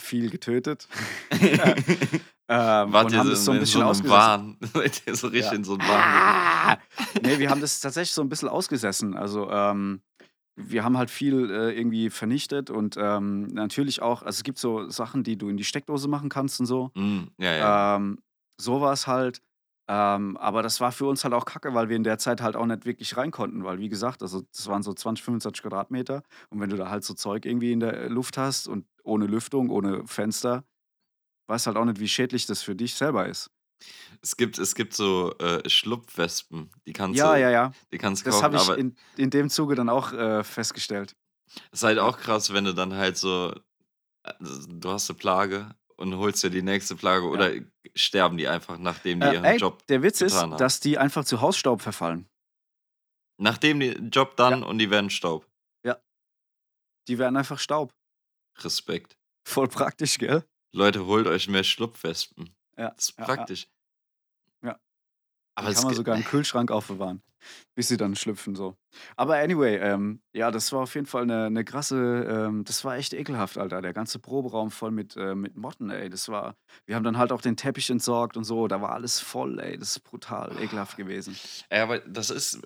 viel 0.00 0.30
getötet. 0.30 0.88
ähm, 1.30 2.92
Wart 2.92 3.12
ihr 3.12 3.18
haben 3.18 3.26
so 3.26 3.30
das 3.32 3.44
so 3.44 3.50
ein 3.52 3.56
in 3.56 3.60
bisschen 3.60 3.80
so 3.80 3.86
ausgesessen. 3.86 4.56
Seid 4.74 5.02
ihr 5.06 5.16
so 5.16 5.26
richtig 5.28 5.50
Ja. 5.50 5.56
in 5.56 5.64
so 5.64 5.74
einem 5.74 5.88
Wahn? 5.88 6.00
Ah! 6.02 6.78
nee, 7.22 7.38
wir 7.38 7.50
haben 7.50 7.60
das 7.60 7.80
tatsächlich 7.80 8.12
so 8.12 8.22
ein 8.22 8.28
bisschen 8.28 8.48
ausgesessen. 8.48 9.16
Also, 9.16 9.50
ähm, 9.50 10.02
wir 10.56 10.84
haben 10.84 10.98
halt 10.98 11.10
viel 11.10 11.50
äh, 11.50 11.78
irgendwie 11.78 12.10
vernichtet 12.10 12.68
und 12.70 12.96
ähm, 13.00 13.46
natürlich 13.46 14.02
auch, 14.02 14.22
also 14.22 14.36
es 14.38 14.42
gibt 14.42 14.58
so 14.58 14.88
Sachen, 14.90 15.22
die 15.22 15.38
du 15.38 15.48
in 15.48 15.56
die 15.56 15.64
Steckdose 15.64 16.08
machen 16.08 16.28
kannst 16.28 16.60
und 16.60 16.66
so. 16.66 16.90
Mm, 16.94 17.20
ja, 17.38 17.56
ja. 17.56 17.96
Ähm, 17.96 18.18
sowas 18.60 19.06
halt. 19.06 19.40
Ähm, 19.90 20.36
aber 20.36 20.62
das 20.62 20.80
war 20.80 20.92
für 20.92 21.06
uns 21.06 21.24
halt 21.24 21.34
auch 21.34 21.44
kacke, 21.46 21.74
weil 21.74 21.88
wir 21.88 21.96
in 21.96 22.04
der 22.04 22.18
Zeit 22.18 22.40
halt 22.42 22.54
auch 22.54 22.66
nicht 22.66 22.86
wirklich 22.86 23.16
rein 23.16 23.32
konnten, 23.32 23.64
weil 23.64 23.80
wie 23.80 23.88
gesagt, 23.88 24.22
also 24.22 24.42
das 24.54 24.68
waren 24.68 24.84
so 24.84 24.94
20, 24.94 25.24
25 25.24 25.62
Quadratmeter 25.62 26.22
und 26.50 26.60
wenn 26.60 26.70
du 26.70 26.76
da 26.76 26.90
halt 26.90 27.02
so 27.04 27.14
Zeug 27.14 27.44
irgendwie 27.44 27.72
in 27.72 27.80
der 27.80 28.08
Luft 28.08 28.38
hast 28.38 28.68
und 28.68 28.86
ohne 29.02 29.26
Lüftung, 29.26 29.70
ohne 29.70 30.06
Fenster, 30.06 30.64
weißt 31.48 31.66
halt 31.66 31.76
auch 31.76 31.84
nicht, 31.84 32.00
wie 32.00 32.08
schädlich 32.08 32.46
das 32.46 32.62
für 32.62 32.76
dich 32.76 32.94
selber 32.94 33.26
ist. 33.28 33.50
Es, 34.22 34.36
gibt, 34.36 34.58
es 34.58 34.74
gibt 34.74 34.94
so 34.94 35.34
äh, 35.38 35.68
Schlupfwespen, 35.68 36.70
die 36.86 36.92
kannst 36.92 37.18
Ja, 37.18 37.34
du, 37.34 37.40
ja, 37.40 37.50
ja. 37.50 37.72
die 37.92 37.98
kannst 37.98 38.26
Das 38.26 38.42
habe 38.42 38.56
ich 38.56 38.68
in, 38.78 38.94
in 39.16 39.30
dem 39.30 39.48
Zuge 39.50 39.74
dann 39.74 39.88
auch 39.88 40.12
äh, 40.12 40.44
festgestellt. 40.44 41.16
es 41.72 41.80
ist 41.80 41.82
halt 41.82 41.98
auch 41.98 42.18
krass, 42.18 42.52
wenn 42.52 42.64
du 42.64 42.74
dann 42.74 42.94
halt 42.94 43.16
so, 43.16 43.52
äh, 44.24 44.32
du 44.40 44.90
hast 44.90 45.10
eine 45.10 45.18
Plage 45.18 45.70
und 46.00 46.16
holst 46.16 46.42
dir 46.42 46.50
die 46.50 46.62
nächste 46.62 46.96
Plage 46.96 47.24
Ja. 47.26 47.30
oder 47.30 47.52
sterben 47.94 48.36
die 48.36 48.48
einfach, 48.48 48.78
nachdem 48.78 49.20
die 49.20 49.26
Äh, 49.26 49.34
ihren 49.34 49.44
ey, 49.44 49.56
Job, 49.58 49.86
der 49.86 50.02
Witz 50.02 50.20
ist, 50.20 50.34
haben. 50.34 50.56
dass 50.56 50.80
die 50.80 50.98
einfach 50.98 51.24
zu 51.24 51.40
Hausstaub 51.40 51.82
verfallen. 51.82 52.26
nachdem 53.38 53.80
die 53.80 53.90
Job 54.12 54.36
dann 54.36 54.62
und 54.62 54.78
die 54.78 54.90
werden 54.90 55.10
Staub. 55.10 55.46
Die 57.08 57.18
werden 57.18 57.36
einfach 57.36 57.58
Staub. 57.58 57.92
Respekt. 58.58 59.16
Voll 59.48 59.66
praktisch, 59.68 60.18
gell? 60.18 60.44
Leute, 60.72 61.06
holt 61.06 61.26
euch 61.26 61.48
mehr 61.48 61.64
Schlupfwespen. 61.64 62.54
Ja. 62.76 62.90
Das 62.90 63.08
ist 63.08 63.18
ja, 63.18 63.24
ja. 63.26 63.34
praktisch. 63.34 63.68
Ja. 64.62 64.78
Aber 65.56 65.72
kann 65.72 65.84
man 65.84 65.94
sogar 65.94 66.16
im 66.16 66.24
Kühlschrank 66.32 66.70
aufbewahren, 66.70 67.22
bis 67.74 67.88
sie 67.88 67.96
dann 67.96 68.14
schlüpfen 68.16 68.54
so. 68.54 68.76
Aber 69.16 69.36
anyway, 69.36 69.76
ähm, 69.78 70.20
ja, 70.34 70.50
das 70.50 70.72
war 70.72 70.80
auf 70.80 70.94
jeden 70.94 71.06
Fall 71.06 71.22
eine, 71.22 71.46
eine 71.46 71.64
krasse, 71.64 71.96
ähm, 72.28 72.64
das 72.64 72.84
war 72.84 72.96
echt 72.96 73.12
ekelhaft, 73.14 73.58
Alter. 73.58 73.82
Der 73.82 73.92
ganze 73.92 74.18
Proberaum 74.18 74.70
voll 74.70 74.90
mit, 74.90 75.16
äh, 75.16 75.34
mit 75.34 75.56
Motten, 75.56 75.90
ey. 75.90 76.10
Das 76.10 76.28
war, 76.28 76.56
wir 76.86 76.96
haben 76.96 77.04
dann 77.04 77.18
halt 77.18 77.32
auch 77.32 77.40
den 77.40 77.56
Teppich 77.56 77.90
entsorgt 77.90 78.36
und 78.36 78.44
so. 78.44 78.68
Da 78.68 78.80
war 78.82 78.92
alles 78.92 79.20
voll, 79.20 79.58
ey. 79.60 79.78
Das 79.78 79.90
ist 79.96 80.00
brutal 80.00 80.60
ekelhaft 80.62 80.96
gewesen. 80.96 81.36
Ja, 81.72 81.82
aber 81.84 82.00
das 82.00 82.30
ist 82.30 82.60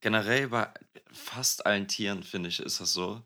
generell 0.00 0.48
bei 0.48 0.68
fast 1.12 1.66
allen 1.66 1.88
Tieren, 1.88 2.22
finde 2.22 2.48
ich, 2.50 2.60
ist 2.60 2.80
das 2.80 2.92
so. 2.92 3.22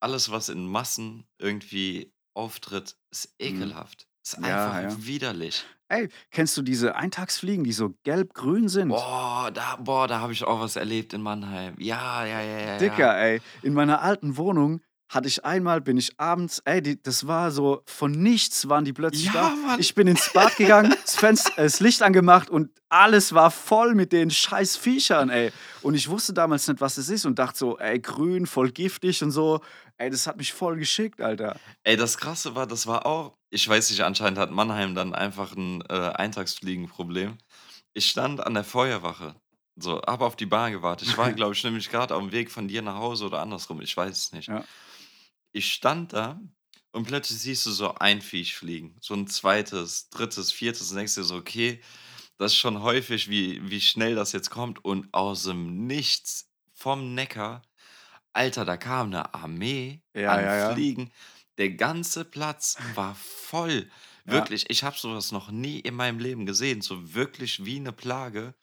Alles, 0.00 0.30
was 0.30 0.48
in 0.48 0.66
Massen 0.66 1.24
irgendwie 1.38 2.12
auftritt, 2.34 2.96
ist 3.10 3.34
Mhm. 3.40 3.46
ekelhaft. 3.46 4.08
Ist 4.24 4.38
Ja, 4.42 4.72
einfach 4.72 4.82
ja. 4.98 5.06
widerlich. 5.06 5.64
Ey, 5.92 6.08
kennst 6.30 6.56
du 6.56 6.62
diese 6.62 6.96
Eintagsfliegen, 6.96 7.64
die 7.64 7.72
so 7.72 7.92
gelb-grün 8.04 8.68
sind? 8.68 8.88
Boah, 8.88 9.50
da, 9.52 9.76
boah, 9.76 10.08
da 10.08 10.20
habe 10.20 10.32
ich 10.32 10.42
auch 10.42 10.58
was 10.58 10.76
erlebt 10.76 11.12
in 11.12 11.20
Mannheim. 11.20 11.74
Ja, 11.78 12.24
ja, 12.24 12.40
ja, 12.40 12.58
ja. 12.60 12.78
Dicker, 12.78 12.98
ja. 12.98 13.18
ey. 13.18 13.42
In 13.62 13.74
meiner 13.74 14.00
alten 14.00 14.38
Wohnung 14.38 14.80
hatte 15.12 15.28
ich 15.28 15.44
einmal, 15.44 15.82
bin 15.82 15.98
ich 15.98 16.18
abends, 16.18 16.60
ey, 16.64 16.80
die, 16.82 17.00
das 17.00 17.26
war 17.26 17.50
so, 17.50 17.82
von 17.84 18.10
nichts 18.12 18.68
waren 18.70 18.86
die 18.86 18.94
plötzlich 18.94 19.26
Ja, 19.26 19.32
da. 19.32 19.50
Mann. 19.50 19.80
Ich 19.80 19.94
bin 19.94 20.06
ins 20.08 20.32
Bad 20.32 20.56
gegangen, 20.56 20.94
das, 21.02 21.16
Fenster, 21.16 21.52
äh, 21.58 21.64
das 21.64 21.80
Licht 21.80 22.02
angemacht 22.02 22.48
und 22.48 22.70
alles 22.88 23.34
war 23.34 23.50
voll 23.50 23.94
mit 23.94 24.12
den 24.12 24.30
scheiß 24.30 24.76
Viechern, 24.78 25.28
ey. 25.28 25.52
Und 25.82 25.94
ich 25.94 26.08
wusste 26.08 26.32
damals 26.32 26.66
nicht, 26.66 26.80
was 26.80 26.96
es 26.96 27.10
ist 27.10 27.26
und 27.26 27.38
dachte 27.38 27.58
so, 27.58 27.78
ey, 27.78 28.00
grün, 28.00 28.46
voll 28.46 28.70
giftig 28.70 29.22
und 29.22 29.32
so. 29.32 29.60
Ey, 29.98 30.08
das 30.08 30.26
hat 30.26 30.38
mich 30.38 30.52
voll 30.54 30.76
geschickt, 30.76 31.20
Alter. 31.20 31.56
Ey, 31.84 31.96
das 31.96 32.16
Krasse 32.16 32.54
war, 32.54 32.66
das 32.66 32.86
war 32.86 33.04
auch, 33.04 33.34
ich 33.50 33.68
weiß 33.68 33.90
nicht, 33.90 34.02
anscheinend 34.02 34.38
hat 34.38 34.50
Mannheim 34.50 34.94
dann 34.94 35.14
einfach 35.14 35.54
ein 35.54 35.82
äh, 35.90 35.92
Eintagsfliegenproblem. 35.92 37.36
Ich 37.92 38.08
stand 38.08 38.44
an 38.44 38.54
der 38.54 38.64
Feuerwache, 38.64 39.34
so, 39.76 40.00
hab 40.06 40.22
auf 40.22 40.36
die 40.36 40.46
Bahn 40.46 40.72
gewartet. 40.72 41.08
Ich 41.08 41.18
war, 41.18 41.30
glaube 41.32 41.52
ich, 41.52 41.62
nämlich 41.64 41.90
gerade 41.90 42.14
auf 42.14 42.22
dem 42.22 42.32
Weg 42.32 42.50
von 42.50 42.66
dir 42.66 42.80
nach 42.80 42.96
Hause 42.96 43.26
oder 43.26 43.40
andersrum, 43.40 43.82
ich 43.82 43.94
weiß 43.94 44.16
es 44.16 44.32
nicht. 44.32 44.48
Ja. 44.48 44.64
Ich 45.52 45.72
stand 45.72 46.12
da 46.12 46.40
und 46.92 47.06
plötzlich 47.06 47.38
siehst 47.38 47.66
du 47.66 47.70
so 47.70 47.94
ein 47.94 48.22
Viech 48.22 48.54
fliegen, 48.54 48.96
so 49.00 49.14
ein 49.14 49.26
zweites, 49.26 50.08
drittes, 50.10 50.52
viertes, 50.52 50.90
und 50.90 50.96
denkst 50.96 51.14
dir 51.14 51.24
so, 51.24 51.36
okay, 51.36 51.80
das 52.38 52.52
ist 52.52 52.58
schon 52.58 52.82
häufig, 52.82 53.28
wie, 53.28 53.70
wie 53.70 53.80
schnell 53.80 54.14
das 54.14 54.32
jetzt 54.32 54.50
kommt 54.50 54.84
und 54.84 55.12
aus 55.12 55.44
dem 55.44 55.86
Nichts 55.86 56.50
vom 56.72 57.14
Neckar, 57.14 57.62
Alter, 58.32 58.64
da 58.64 58.76
kam 58.76 59.08
eine 59.08 59.34
Armee 59.34 60.02
Ja, 60.14 60.32
an 60.32 60.44
ja, 60.44 60.56
ja. 60.56 60.74
Fliegen. 60.74 61.12
Der 61.58 61.70
ganze 61.70 62.24
Platz 62.24 62.78
war 62.94 63.14
voll. 63.14 63.90
Ja. 64.26 64.32
Wirklich, 64.32 64.70
ich 64.70 64.84
habe 64.84 64.96
sowas 64.98 65.32
noch 65.32 65.50
nie 65.50 65.80
in 65.80 65.94
meinem 65.94 66.18
Leben 66.18 66.46
gesehen. 66.46 66.80
So 66.80 67.14
wirklich 67.14 67.64
wie 67.64 67.76
eine 67.76 67.92
Plage. 67.92 68.54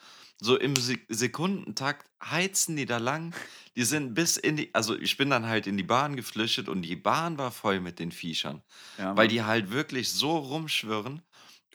So 0.42 0.58
im 0.58 0.76
Se 0.76 0.98
Sekundentakt 1.10 2.10
heizen 2.24 2.76
die 2.76 2.86
da 2.86 2.98
lang. 2.98 3.36
Die 3.76 3.84
sind 3.84 4.14
bis 4.14 4.38
in 4.38 4.58
die, 4.58 4.74
also 4.74 4.98
ich 4.98 5.18
bin 5.18 5.30
dann 5.30 5.46
halt 5.46 5.68
in 5.68 5.78
die 5.78 5.84
Bahn 5.84 6.16
geflüchtet 6.16 6.70
und 6.70 6.82
die 6.82 6.96
Bahn 6.96 7.38
war 7.38 7.52
voll 7.52 7.82
mit 7.82 8.00
den 8.00 8.12
Viechern. 8.12 8.62
Ja, 8.98 9.16
Weil 9.18 9.28
die 9.28 9.44
halt 9.44 9.72
wirklich 9.72 10.12
so 10.12 10.38
rumschwirren 10.38 11.22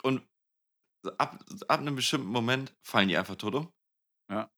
und 0.03 0.23
ab, 1.19 1.45
ab 1.69 1.81
einem 1.81 1.97
bestimmten 1.97 2.29
Moment 2.29 2.75
fallen 2.83 3.09
die 3.09 3.17
einfach 3.17 3.37
tot 3.37 3.55
um. 3.55 3.73
Ja. 4.31 4.51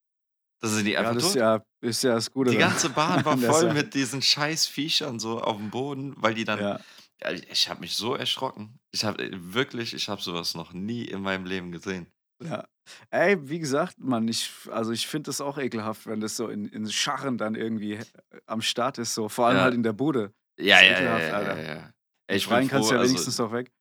Da 0.61 0.69
sind 0.69 0.85
die 0.85 0.93
ja, 0.93 1.01
einfach 1.01 1.15
das 1.15 1.23
tot. 1.25 1.31
ist 1.31 1.37
ja, 1.37 1.63
ist 1.81 2.03
ja 2.05 2.15
das 2.15 2.31
Gute. 2.31 2.51
Die 2.53 2.59
ganze 2.59 2.91
Bahn 2.91 3.25
war 3.25 3.37
voll 3.39 3.73
mit 3.75 3.95
diesen 3.95 4.23
scheiß 4.23 4.67
Viechern 4.67 5.19
so 5.19 5.41
auf 5.41 5.57
dem 5.57 5.71
Boden, 5.71 6.15
weil 6.17 6.35
die 6.35 6.45
dann. 6.45 6.61
Ja. 6.61 6.81
Ja, 7.23 7.31
ich 7.31 7.71
habe 7.71 7.81
mich 7.81 7.97
so 7.97 8.15
erschrocken. 8.15 8.79
Ich 8.91 9.03
habe 9.03 9.27
wirklich, 9.55 9.95
ich 9.95 10.11
habe 10.11 10.21
sowas 10.21 10.55
noch 10.55 10.75
nie 10.75 11.07
in 11.07 11.23
meinem 11.23 11.47
Leben 11.47 11.73
gesehen. 11.73 12.13
Ja. 12.45 12.69
Ey, 13.11 13.49
wie 13.49 13.59
gesagt, 13.59 13.99
Mann, 13.99 14.29
ich, 14.29 14.51
also 14.71 14.93
ich 14.93 15.07
finde 15.07 15.29
das 15.29 15.41
auch 15.41 15.59
ekelhaft, 15.59 16.07
wenn 16.07 16.21
das 16.21 16.37
so 16.37 16.49
in, 16.49 16.67
in 16.67 16.91
Scharren 16.91 17.39
dann 17.39 17.55
irgendwie 17.55 17.95
äh, 17.95 18.05
am 18.47 18.61
Start 18.61 18.99
ist, 18.99 19.15
so. 19.15 19.29
Vor 19.29 19.47
allem 19.47 19.57
Ja. 19.57 19.63
halt 19.65 19.75
in 19.75 19.83
der 19.83 19.93
Bude. 19.93 20.33
Ja, 20.59 20.81
ja, 20.81 20.83
ja, 20.83 20.93
ekelhaft, 20.99 21.23
ja, 21.23 21.29
ja, 21.29 21.35
Alter. 21.37 21.63
ja. 21.75 21.93
Ey, 22.29 22.37
ich 22.37 22.51
Rein 22.51 22.69
kannst 22.69 22.91
du 22.91 22.95
ja 22.95 23.01
also, 23.01 23.11
wenigstens 23.11 23.37
doch 23.37 23.53
weg. 23.53 23.73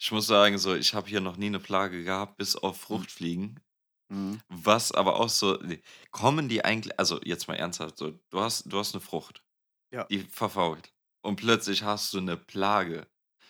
ich 0.00 0.10
muss 0.12 0.26
sagen, 0.26 0.58
so, 0.58 0.74
ich 0.74 0.94
habe 0.94 1.08
hier 1.08 1.20
noch 1.20 1.36
nie 1.36 1.46
eine 1.46 1.60
Plage 1.60 2.02
gehabt, 2.04 2.36
bis 2.36 2.56
auf 2.56 2.80
Fruchtfliegen. 2.80 3.60
Mhm. 4.08 4.40
Was 4.48 4.92
aber 4.92 5.16
auch 5.20 5.28
so, 5.28 5.58
kommen 6.10 6.48
die 6.48 6.64
eigentlich, 6.64 6.98
also 6.98 7.20
jetzt 7.22 7.48
mal 7.48 7.54
ernsthaft, 7.54 7.96
so, 7.98 8.12
du 8.30 8.40
hast, 8.40 8.64
du 8.72 8.78
hast 8.78 8.94
eine 8.94 9.00
Frucht, 9.00 9.42
Ja. 9.92 10.04
die 10.04 10.20
verfault 10.20 10.92
und 11.22 11.36
plötzlich 11.36 11.82
hast 11.82 12.12
du 12.14 12.18
eine 12.18 12.36
Plage. 12.36 13.06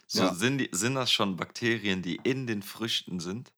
So, 0.06 0.24
Ja. 0.24 0.34
sind, 0.34 0.58
die, 0.58 0.68
sind 0.72 0.94
das 0.94 1.10
schon 1.10 1.36
Bakterien, 1.36 2.02
die 2.02 2.16
in 2.16 2.46
den 2.46 2.62
Früchten 2.62 3.18
sind? 3.20 3.52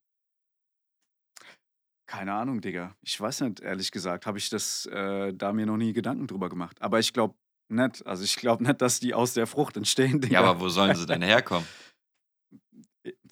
Keine 2.07 2.33
Ahnung, 2.33 2.61
Digga. 2.61 2.95
Ich 3.01 3.19
weiß 3.19 3.41
nicht, 3.41 3.61
ehrlich 3.61 3.91
gesagt, 3.91 4.25
habe 4.25 4.37
ich 4.37 4.49
das 4.49 4.85
äh, 4.87 5.33
da 5.33 5.53
mir 5.53 5.65
noch 5.65 5.77
nie 5.77 5.91
Gedanken 5.93 6.27
drüber 6.27 6.49
gemacht. 6.49 6.79
Aber 6.81 6.99
ich 6.99 7.13
glaube 7.13 7.35
nicht. 7.67 8.05
Also 8.05 8.23
ich 8.23 8.35
glaube 8.35 8.63
nicht, 8.63 8.79
dass 8.81 8.99
die 8.99 9.13
aus 9.15 9.33
der 9.33 9.47
Frucht 9.47 9.75
entstehen, 9.77 10.21
Digga. 10.21 10.33
Ja, 10.41 10.47
aber 10.47 10.59
wo 10.59 10.69
sollen 10.69 10.95
sie 10.95 11.05
denn 11.07 11.23
herkommen? 11.23 11.67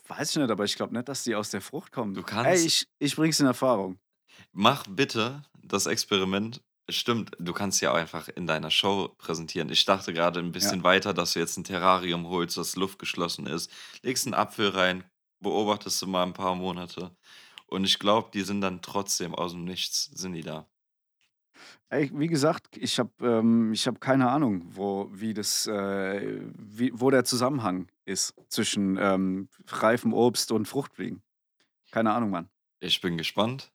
Weiß 0.07 0.31
ich 0.31 0.37
nicht, 0.37 0.51
aber 0.51 0.65
ich 0.65 0.75
glaube 0.75 0.93
nicht, 0.93 1.07
dass 1.07 1.23
die 1.23 1.35
aus 1.35 1.49
der 1.49 1.61
Frucht 1.61 1.91
kommen. 1.91 2.13
Du 2.13 2.21
Ey, 2.21 2.25
kannst- 2.25 2.65
ich, 2.65 2.87
ich 2.99 3.15
bring's 3.15 3.39
in 3.39 3.45
Erfahrung. 3.45 3.99
Mach 4.51 4.85
bitte 4.87 5.43
das 5.63 5.85
Experiment. 5.85 6.61
Stimmt, 6.89 7.31
du 7.39 7.53
kannst 7.53 7.79
ja 7.81 7.91
auch 7.91 7.95
einfach 7.95 8.27
in 8.27 8.45
deiner 8.45 8.69
Show 8.69 9.07
präsentieren. 9.17 9.69
Ich 9.69 9.85
dachte 9.85 10.11
gerade 10.13 10.41
ein 10.41 10.51
bisschen 10.51 10.83
weiter, 10.83 11.13
dass 11.13 11.33
du 11.33 11.39
jetzt 11.39 11.55
ein 11.57 11.63
Terrarium 11.63 12.27
holst, 12.27 12.57
das 12.57 12.75
luftgeschlossen 12.75 13.45
ist, 13.47 13.71
legst 14.01 14.27
einen 14.27 14.33
Apfel 14.33 14.67
rein, 14.69 15.05
beobachtest 15.39 16.01
du 16.01 16.07
mal 16.07 16.23
ein 16.23 16.33
paar 16.33 16.55
Monate. 16.55 17.15
Und 17.73 17.85
ich 17.85 17.97
glaube, 17.97 18.29
die 18.31 18.41
sind 18.43 18.61
dann 18.61 18.83
trotzdem 18.83 19.33
aus 19.33 19.53
dem 19.53 19.63
Nichts, 19.63 20.11
sind 20.13 20.33
die 20.33 20.43
da. 20.43 20.67
Ey, 21.89 22.11
wie 22.13 22.27
gesagt, 22.27 22.77
ich 22.77 22.99
habe 22.99 23.09
ähm, 23.19 23.73
ich 23.73 23.87
hab 23.87 23.99
keine 23.99 24.29
Ahnung, 24.29 24.61
wo, 24.75 25.09
wie 25.11 25.33
das, 25.33 25.65
äh, 25.65 26.39
wie, 26.55 26.91
wo 26.93 27.09
der 27.09 27.25
Zusammenhang 27.25 27.87
ist 28.05 28.35
zwischen 28.47 28.97
ähm, 29.01 29.49
reifem 29.67 30.13
Obst 30.13 30.51
und 30.51 30.67
Fruchtfliegen. 30.67 31.23
Keine 31.89 32.13
Ahnung, 32.13 32.29
Mann. 32.29 32.47
Ich 32.79 33.01
bin 33.01 33.17
gespannt. 33.17 33.71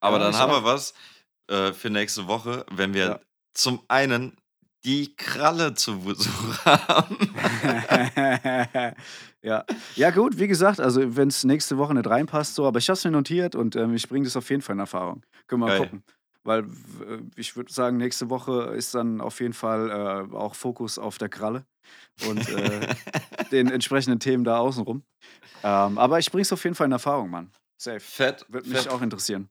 Aber 0.00 0.16
Ja, 0.18 0.24
dann 0.24 0.36
haben 0.36 0.50
auch. 0.50 0.62
wir 0.62 0.64
was 0.64 0.94
äh, 1.48 1.74
für 1.74 1.90
nächste 1.90 2.26
Woche, 2.26 2.64
wenn 2.70 2.94
wir 2.94 3.04
Ja. 3.06 3.20
zum 3.52 3.82
einen 3.88 4.38
die 4.84 5.14
Kralle 5.16 5.74
zu 5.74 6.00
Besuch 6.00 6.58
haben. 6.64 7.16
ja. 9.42 9.64
ja, 9.96 10.10
gut, 10.10 10.38
wie 10.38 10.46
gesagt, 10.48 10.80
also 10.80 11.16
wenn 11.16 11.28
es 11.28 11.44
nächste 11.44 11.78
Woche 11.78 11.94
nicht 11.94 12.06
reinpasst, 12.08 12.54
so, 12.54 12.66
aber 12.66 12.78
ich 12.78 12.88
habe 12.88 12.96
es 12.96 13.04
mir 13.04 13.10
notiert 13.10 13.54
und 13.54 13.76
ähm, 13.76 13.94
ich 13.94 14.08
bringe 14.08 14.24
das 14.24 14.36
auf 14.36 14.48
jeden 14.50 14.62
Fall 14.62 14.74
in 14.74 14.80
Erfahrung. 14.80 15.22
Können 15.46 15.62
wir 15.62 15.66
mal 15.66 15.78
Geil. 15.78 15.86
gucken. 15.86 16.04
Weil 16.46 16.66
w- 16.66 17.22
ich 17.36 17.56
würde 17.56 17.72
sagen, 17.72 17.96
nächste 17.96 18.28
Woche 18.28 18.74
ist 18.76 18.94
dann 18.94 19.20
auf 19.20 19.40
jeden 19.40 19.54
Fall 19.54 20.28
äh, 20.30 20.34
auch 20.36 20.54
Fokus 20.54 20.98
auf 20.98 21.16
der 21.18 21.28
Kralle 21.30 21.64
und 22.28 22.46
äh, 22.50 22.94
den 23.50 23.68
entsprechenden 23.70 24.20
Themen 24.20 24.44
da 24.44 24.58
außenrum. 24.58 25.02
Ähm, 25.62 25.96
aber 25.98 26.18
ich 26.18 26.30
bringe 26.30 26.42
es 26.42 26.52
auf 26.52 26.62
jeden 26.64 26.76
Fall 26.76 26.86
in 26.86 26.92
Erfahrung, 26.92 27.30
Mann. 27.30 27.50
Safe. 27.80 28.00
Fett, 28.00 28.44
Würde 28.48 28.68
mich 28.68 28.78
fett. 28.82 28.92
auch 28.92 29.00
interessieren. 29.02 29.48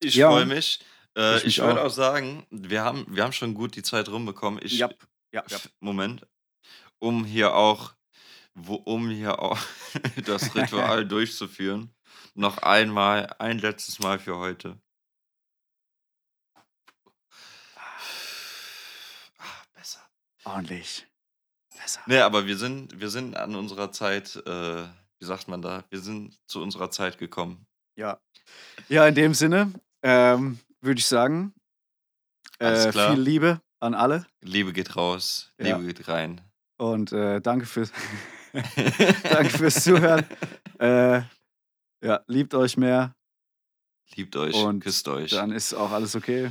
Ich 0.00 0.14
Ja. 0.14 0.30
freue 0.30 0.46
mich. 0.46 0.84
Äh, 1.16 1.38
Ich 1.38 1.44
ich 1.44 1.58
würde 1.58 1.82
auch. 1.82 1.90
sagen, 1.90 2.46
wir 2.50 2.82
haben, 2.84 3.04
wir 3.08 3.22
haben 3.24 3.32
schon 3.32 3.54
gut 3.54 3.76
die 3.76 3.82
Zeit 3.82 4.08
rumbekommen. 4.08 4.60
Ich, 4.62 4.78
Ja, 4.78 4.88
ja, 5.32 5.44
ja. 5.48 5.56
F- 5.56 5.70
Moment. 5.80 6.26
Um 6.98 7.24
hier 7.24 7.54
auch, 7.54 7.94
wo, 8.54 8.74
um 8.76 9.08
hier 9.10 9.38
auch 9.40 9.58
das 10.24 10.54
Ritual 10.54 11.06
durchzuführen, 11.08 11.94
noch 12.34 12.58
einmal, 12.58 13.34
ein 13.38 13.58
letztes 13.58 13.98
Mal 13.98 14.18
für 14.18 14.36
heute. 14.38 14.78
Ah, 19.38 19.44
besser. 19.74 20.00
Ordentlich. 20.44 21.06
Besser. 21.76 22.00
Nee, 22.06 22.18
aber 22.20 22.46
wir 22.46 22.56
sind, 22.56 22.98
wir 23.00 23.10
sind 23.10 23.36
an 23.36 23.54
unserer 23.54 23.90
Zeit, 23.92 24.36
äh, 24.46 24.84
wie 25.18 25.24
sagt 25.26 25.48
man 25.48 25.62
da? 25.62 25.84
Wir 25.90 26.00
sind 26.00 26.38
zu 26.46 26.62
unserer 26.62 26.90
Zeit 26.90 27.18
gekommen. 27.18 27.66
Ja. 27.96 28.20
Ja, 28.88 29.06
in 29.06 29.14
dem 29.14 29.34
Sinne 29.34 29.72
ähm, 30.02 30.58
würde 30.82 30.98
ich 30.98 31.06
sagen, 31.06 31.54
äh, 32.58 32.92
viel 32.92 33.20
Liebe 33.20 33.60
an 33.80 33.94
alle 33.94 34.26
Liebe 34.42 34.72
geht 34.72 34.94
raus, 34.96 35.52
Ja. 35.58 35.76
Liebe 35.78 35.92
geht 35.94 36.08
rein. 36.08 36.40
und 36.78 37.12
äh, 37.12 37.40
danke, 37.40 37.66
fürs, 37.66 37.90
danke 38.52 39.50
fürs 39.50 39.82
Zuhören. 39.82 40.24
Äh, 40.78 41.22
ja, 42.04 42.20
liebt 42.26 42.54
euch 42.54 42.76
mehr, 42.76 43.14
Liebt 44.14 44.36
euch, 44.36 44.54
Und 44.54 44.80
küsst 44.80 45.08
euch. 45.08 45.30
dann 45.30 45.52
ist 45.52 45.72
auch 45.72 45.90
alles 45.90 46.14
okay. 46.14 46.50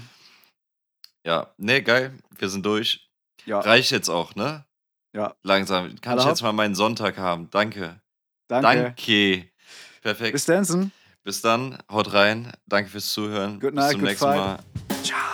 Ja, 1.23 1.53
nee, 1.57 1.81
geil. 1.81 2.17
Wir 2.37 2.49
sind 2.49 2.65
durch. 2.65 3.07
Ja, 3.45 3.59
Reicht 3.59 3.91
jetzt 3.91 4.09
auch, 4.09 4.33
ne? 4.35 4.65
ja. 5.13 5.35
Langsam. 5.43 5.95
Kann 6.01 6.13
Alle 6.13 6.21
ich 6.21 6.27
jetzt 6.27 6.41
mal 6.41 6.53
meinen 6.53 6.73
Sonntag 6.73 7.17
haben? 7.19 7.49
Danke. 7.51 8.01
Danke. 8.47 8.67
Danke. 8.67 9.51
Perfekt. 10.01 10.31
Bis 10.33 10.45
dann. 10.45 10.91
Bis 11.23 11.41
dann. 11.41 11.77
Haut 11.89 12.13
rein. 12.13 12.51
Danke 12.67 12.89
fürs 12.89 13.09
Zuhören. 13.13 13.59
Good 13.59 13.75
Bis 13.75 13.83
night, 13.83 13.91
zum 13.91 13.99
good 14.01 14.09
nächsten 14.09 14.25
fight. 14.25 14.37
Mal. 14.39 14.59
Ciao. 15.03 15.30